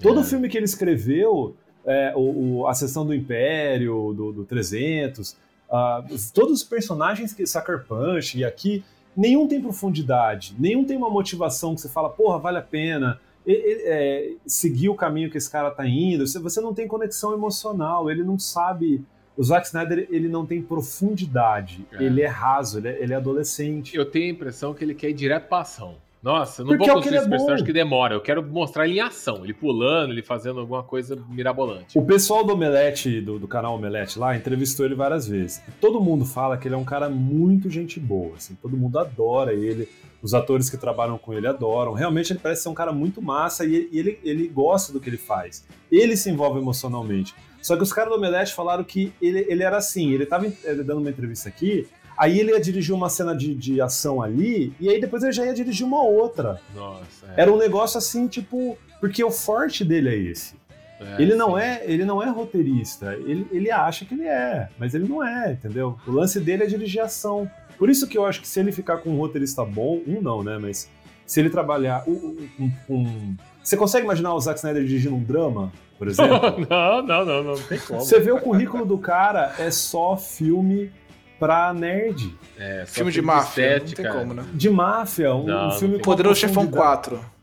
Todo 0.00 0.20
É. 0.20 0.24
filme 0.24 0.48
que 0.48 0.56
ele 0.56 0.64
escreveu, 0.66 1.56
é, 1.84 2.12
o, 2.14 2.60
o- 2.60 2.66
a 2.68 2.74
Sessão 2.74 3.04
do 3.06 3.14
Império, 3.14 4.12
do, 4.16 4.32
do 4.32 4.44
300, 4.44 5.36
ah, 5.70 6.04
os- 6.10 6.30
todos 6.30 6.52
os 6.60 6.64
personagens 6.64 7.32
que 7.32 7.46
Sucker 7.46 7.84
Punch 7.86 8.38
e 8.38 8.44
aqui, 8.44 8.84
nenhum 9.16 9.46
tem 9.48 9.60
profundidade, 9.60 10.54
nenhum 10.58 10.84
tem 10.84 10.96
uma 10.96 11.10
motivação 11.10 11.74
que 11.74 11.80
você 11.80 11.88
fala, 11.88 12.08
porra, 12.08 12.38
vale 12.38 12.58
a 12.58 12.62
pena 12.62 13.20
é, 13.50 14.32
seguir 14.46 14.90
o 14.90 14.94
caminho 14.94 15.30
que 15.30 15.38
esse 15.38 15.50
cara 15.50 15.70
tá 15.70 15.86
indo. 15.86 16.26
Você, 16.26 16.38
você 16.38 16.60
não 16.60 16.74
tem 16.74 16.86
conexão 16.86 17.32
emocional, 17.32 18.10
ele 18.10 18.22
não 18.22 18.38
sabe. 18.38 19.02
O 19.38 19.42
Zack 19.42 19.66
Snyder, 19.68 20.06
ele 20.10 20.28
não 20.28 20.44
tem 20.44 20.60
profundidade, 20.60 21.86
É. 21.92 22.02
ele 22.02 22.20
é 22.22 22.26
raso, 22.26 22.78
ele 22.78 22.88
é, 22.88 23.02
ele 23.02 23.12
é 23.12 23.16
adolescente. 23.16 23.96
Eu 23.96 24.04
tenho 24.04 24.26
a 24.26 24.30
impressão 24.30 24.74
que 24.74 24.84
ele 24.84 24.94
quer 24.94 25.10
ir 25.10 25.14
direto 25.14 25.48
pra 25.48 25.60
ação. 25.60 25.94
Nossa, 26.22 26.62
eu 26.62 26.66
não 26.66 26.72
Porque 26.72 26.84
vou 26.84 26.90
é 26.90 26.94
construir 26.94 27.16
é 27.16 27.20
esse 27.20 27.28
personagem 27.28 27.62
bom. 27.62 27.66
que 27.66 27.72
demora. 27.72 28.14
Eu 28.14 28.20
quero 28.20 28.42
mostrar 28.42 28.86
ele 28.86 28.98
em 28.98 29.00
ação. 29.00 29.44
Ele 29.44 29.54
pulando, 29.54 30.12
ele 30.12 30.22
fazendo 30.22 30.60
alguma 30.60 30.82
coisa 30.82 31.16
mirabolante. 31.28 31.96
O 31.96 32.04
pessoal 32.04 32.44
do 32.44 32.54
Omelete, 32.54 33.20
do, 33.20 33.38
do 33.38 33.46
canal 33.46 33.74
Omelete 33.74 34.18
lá, 34.18 34.36
entrevistou 34.36 34.84
ele 34.84 34.94
várias 34.94 35.28
vezes. 35.28 35.62
E 35.68 35.70
todo 35.80 36.00
mundo 36.00 36.24
fala 36.24 36.56
que 36.56 36.66
ele 36.66 36.74
é 36.74 36.78
um 36.78 36.84
cara 36.84 37.08
muito 37.08 37.70
gente 37.70 38.00
boa, 38.00 38.36
assim, 38.36 38.56
todo 38.60 38.76
mundo 38.76 38.98
adora 38.98 39.52
ele, 39.52 39.88
os 40.20 40.34
atores 40.34 40.68
que 40.68 40.76
trabalham 40.76 41.16
com 41.18 41.32
ele 41.32 41.46
adoram. 41.46 41.92
Realmente 41.92 42.32
ele 42.32 42.40
parece 42.40 42.62
ser 42.62 42.68
um 42.68 42.74
cara 42.74 42.92
muito 42.92 43.22
massa 43.22 43.64
e, 43.64 43.88
e 43.92 43.98
ele, 43.98 44.18
ele 44.24 44.48
gosta 44.48 44.92
do 44.92 45.00
que 45.00 45.08
ele 45.08 45.16
faz. 45.16 45.64
Ele 45.90 46.16
se 46.16 46.28
envolve 46.30 46.58
emocionalmente. 46.58 47.34
Só 47.62 47.76
que 47.76 47.82
os 47.82 47.92
caras 47.92 48.10
do 48.10 48.16
Omelete 48.16 48.54
falaram 48.54 48.82
que 48.84 49.12
ele, 49.20 49.44
ele 49.48 49.62
era 49.62 49.76
assim, 49.76 50.12
ele 50.12 50.26
tava 50.26 50.46
eh, 50.46 50.74
dando 50.74 50.98
uma 50.98 51.10
entrevista 51.10 51.48
aqui, 51.48 51.86
aí 52.18 52.38
ele 52.40 52.50
ia 52.52 52.60
dirigir 52.60 52.94
uma 52.94 53.08
cena 53.08 53.34
de, 53.34 53.54
de 53.54 53.80
ação 53.80 54.20
ali, 54.20 54.72
e 54.80 54.88
aí 54.88 55.00
depois 55.00 55.22
ele 55.22 55.32
já 55.32 55.44
ia 55.46 55.54
dirigir 55.54 55.86
uma 55.86 56.02
outra. 56.02 56.60
Nossa, 56.74 57.26
é. 57.36 57.42
Era 57.42 57.52
um 57.52 57.56
negócio 57.56 57.96
assim, 57.98 58.26
tipo, 58.26 58.76
porque 59.00 59.22
o 59.22 59.30
forte 59.30 59.84
dele 59.84 60.08
é 60.08 60.16
esse. 60.16 60.56
É, 61.00 61.22
Ele 61.22 61.36
não 61.36 61.54
sim. 61.54 61.60
é, 61.62 61.82
ele 61.86 62.04
não 62.04 62.20
é 62.20 62.28
roteirista. 62.28 63.14
Ele, 63.14 63.46
ele 63.52 63.70
acha 63.70 64.04
que 64.04 64.14
ele 64.14 64.24
é, 64.26 64.68
mas 64.76 64.94
ele 64.94 65.06
não 65.08 65.24
é, 65.24 65.52
entendeu? 65.52 65.96
O 66.04 66.10
lance 66.10 66.40
dele 66.40 66.64
é 66.64 66.66
dirigir 66.66 67.00
ação. 67.00 67.48
Por 67.78 67.88
isso 67.88 68.08
que 68.08 68.18
eu 68.18 68.26
acho 68.26 68.40
que 68.40 68.48
se 68.48 68.58
ele 68.58 68.72
ficar 68.72 68.98
com 68.98 69.10
um 69.10 69.16
roteirista 69.16 69.64
bom, 69.64 70.00
um 70.04 70.20
não, 70.20 70.42
né? 70.42 70.58
Mas 70.60 70.90
se 71.24 71.38
ele 71.38 71.50
trabalhar 71.50 72.02
um, 72.08 72.36
um- 72.58 72.72
um- 72.90 73.36
Você 73.62 73.76
consegue 73.76 74.04
imaginar 74.04 74.34
o 74.34 74.40
Zack 74.40 74.58
Snyder 74.58 74.82
dirigindo 74.84 75.14
um 75.14 75.22
drama, 75.22 75.72
por 75.96 76.08
exemplo? 76.08 76.66
Não, 76.68 77.02
não, 77.02 77.24
não, 77.24 77.24
não, 77.24 77.44
não 77.44 77.62
tem 77.62 77.78
como. 77.78 78.00
Você 78.00 78.18
vê 78.18 78.32
o 78.32 78.40
currículo 78.40 78.84
do 78.84 78.98
cara, 78.98 79.54
é 79.56 79.70
só 79.70 80.16
filme 80.16 80.90
pra 81.38 81.72
nerd. 81.74 82.34
É, 82.58 82.84
Filme 82.86 83.12
de 83.12 83.22
máfia, 83.22 83.68
não 83.70 83.76
estética. 83.76 84.02
tem 84.02 84.12
como, 84.12 84.34
né? 84.34 84.44
De 84.52 84.68
máfia, 84.70 85.34
um, 85.34 85.44
Não, 85.44 85.64
um 85.64 85.68
não 85.68 85.78
filme 85.78 85.98
Poderoso 85.98 86.40
Chefão 86.40 86.66
profundidade. 86.66 87.10
4. 87.10 87.38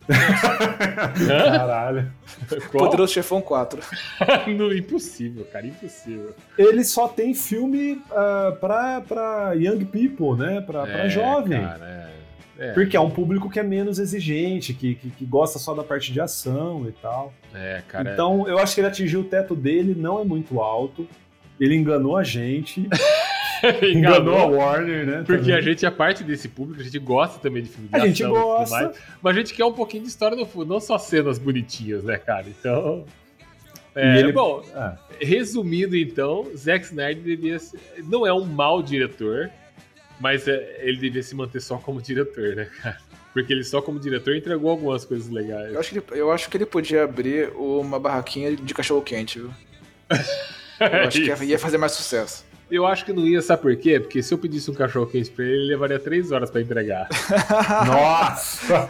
Caralho. 1.28 2.12
Qual? 2.72 2.86
Poderoso 2.86 3.14
Chefão 3.14 3.42
4. 3.42 3.82
Não, 4.56 4.72
impossível, 4.74 5.46
cara, 5.52 5.66
impossível. 5.66 6.36
Ele 6.58 6.84
só 6.84 7.08
tem 7.08 7.34
filme 7.34 8.02
ah, 8.12 8.56
pra, 8.60 9.02
pra 9.02 9.54
young 9.54 9.84
people, 9.86 10.38
né? 10.38 10.62
Pra, 10.62 10.84
pra 10.84 11.06
É, 11.06 11.10
jovem. 11.10 11.62
Cara, 11.62 11.86
é. 12.12 12.16
É, 12.58 12.72
Porque 12.72 12.96
é 12.96 13.00
um 13.02 13.10
público 13.10 13.50
que 13.50 13.60
é 13.60 13.64
menos 13.64 14.00
exigente, 14.00 14.74
que, 14.74 14.96
que, 14.96 15.10
que 15.10 15.26
gosta 15.26 15.60
só 15.60 15.74
da 15.74 15.84
parte 15.84 16.14
de 16.14 16.22
ação 16.22 16.86
e 16.88 16.92
tal. 16.94 17.34
é, 17.54 17.82
cara. 17.86 18.14
então, 18.14 18.48
eu 18.48 18.58
acho 18.58 18.74
que 18.74 18.80
ele 18.80 18.88
atingiu 18.88 19.20
o 19.20 19.24
teto 19.26 19.54
dele, 19.54 19.94
não 19.94 20.22
é 20.22 20.24
muito 20.24 20.62
alto. 20.62 21.06
Ele 21.60 21.76
enganou 21.76 22.16
a 22.16 22.24
gente, 22.24 22.88
enganou 23.84 24.38
a 24.38 24.46
Warner, 24.46 25.06
né? 25.06 25.24
Porque 25.26 25.40
também. 25.44 25.56
a 25.56 25.62
gente 25.62 25.86
é 25.86 25.92
parte 25.92 26.24
desse 26.24 26.48
público, 26.50 26.82
a 26.82 26.84
gente 26.84 27.00
gosta 27.00 27.40
também 27.40 27.64
de 27.64 27.70
filme 27.70 27.88
de 27.90 27.96
A 27.96 27.98
ação 28.00 28.08
gente 28.08 28.24
gosta. 28.24 28.76
mais, 28.86 28.98
mas 29.22 29.36
a 29.36 29.40
gente 29.40 29.54
quer 29.54 29.66
um 29.66 29.74
pouquinho 29.74 30.04
de 30.04 30.10
história 30.10 30.36
no 30.38 30.46
fundo, 30.46 30.66
não 30.74 30.80
só 30.80 30.98
cenas 30.98 31.38
bonitinhas, 31.40 32.04
né, 32.04 32.18
cara? 32.18 32.46
Então. 32.48 33.06
É, 33.96 34.16
E 34.16 34.20
ele- 34.20 34.32
Bom, 34.34 34.62
Ah, 34.76 34.98
resumindo 35.22 35.96
então, 35.96 36.50
Zack 36.56 36.86
Snyder 36.86 37.24
devia 37.24 37.58
ser, 37.60 37.80
não 38.04 38.26
é 38.28 38.34
um 38.34 38.44
mau 38.46 38.84
diretor, 38.84 39.50
mas 40.20 40.48
é, 40.48 40.80
ele 40.82 40.98
devia 40.98 41.24
se 41.24 41.34
manter 41.36 41.62
só 41.62 41.78
como 41.78 42.02
diretor, 42.02 42.56
né, 42.56 42.66
cara? 42.82 42.98
Porque 43.34 43.52
ele 43.52 43.64
só 43.66 43.82
como 43.82 44.00
diretor 44.00 44.34
entregou 44.36 44.70
algumas 44.72 45.04
coisas 45.04 45.30
legais. 45.30 45.74
Eu 45.74 45.80
acho, 45.80 45.90
que 45.92 45.98
ele, 46.14 46.22
eu 46.22 46.32
acho 46.32 46.50
que 46.50 46.56
ele 46.56 46.66
podia 46.66 47.04
abrir 47.04 47.50
uma 47.56 48.00
barraquinha 48.00 48.56
de 48.56 48.74
cachorro 48.74 49.02
quente, 49.02 49.40
viu? 49.40 49.52
Eu 50.80 51.08
acho 51.08 51.22
que 51.22 51.28
ia, 51.28 51.44
ia 51.46 51.60
fazer 51.60 51.78
mais 51.78 51.94
sucesso. 51.94 52.46
Eu 52.70 52.86
acho 52.88 53.06
que 53.06 53.14
não 53.14 53.26
ia, 53.28 53.42
sabe 53.44 53.62
por 53.62 53.76
quê? 53.76 54.00
Porque 54.00 54.24
se 54.24 54.34
eu 54.34 54.38
pedisse 54.40 54.72
um 54.72 54.74
cachorro 54.74 55.06
quente 55.06 55.30
pra 55.30 55.46
ele, 55.46 55.54
ele 55.54 55.66
levaria 55.68 56.00
três 56.00 56.32
horas 56.32 56.50
pra 56.50 56.62
entregar. 56.62 57.08
Nossa! 57.86 58.90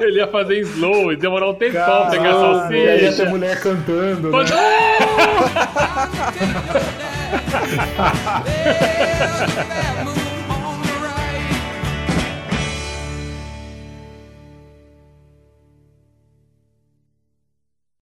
ele 0.00 0.16
ia 0.18 0.26
fazer 0.28 0.60
slow 0.60 1.12
e 1.12 1.16
demorar 1.16 1.50
um 1.50 1.54
tempão 1.54 2.02
pra 2.02 2.10
pegar 2.10 2.30
a 2.30 2.32
Caralho, 2.32 2.74
e 2.74 2.76
aí 2.76 2.86
ia 2.86 2.98
ter 3.00 3.04
salsicha. 3.12 3.28
mulher 3.30 3.60
cantando, 3.60 4.30
né? 4.30 4.38
Mas- 4.38 4.50
Move 10.04 10.21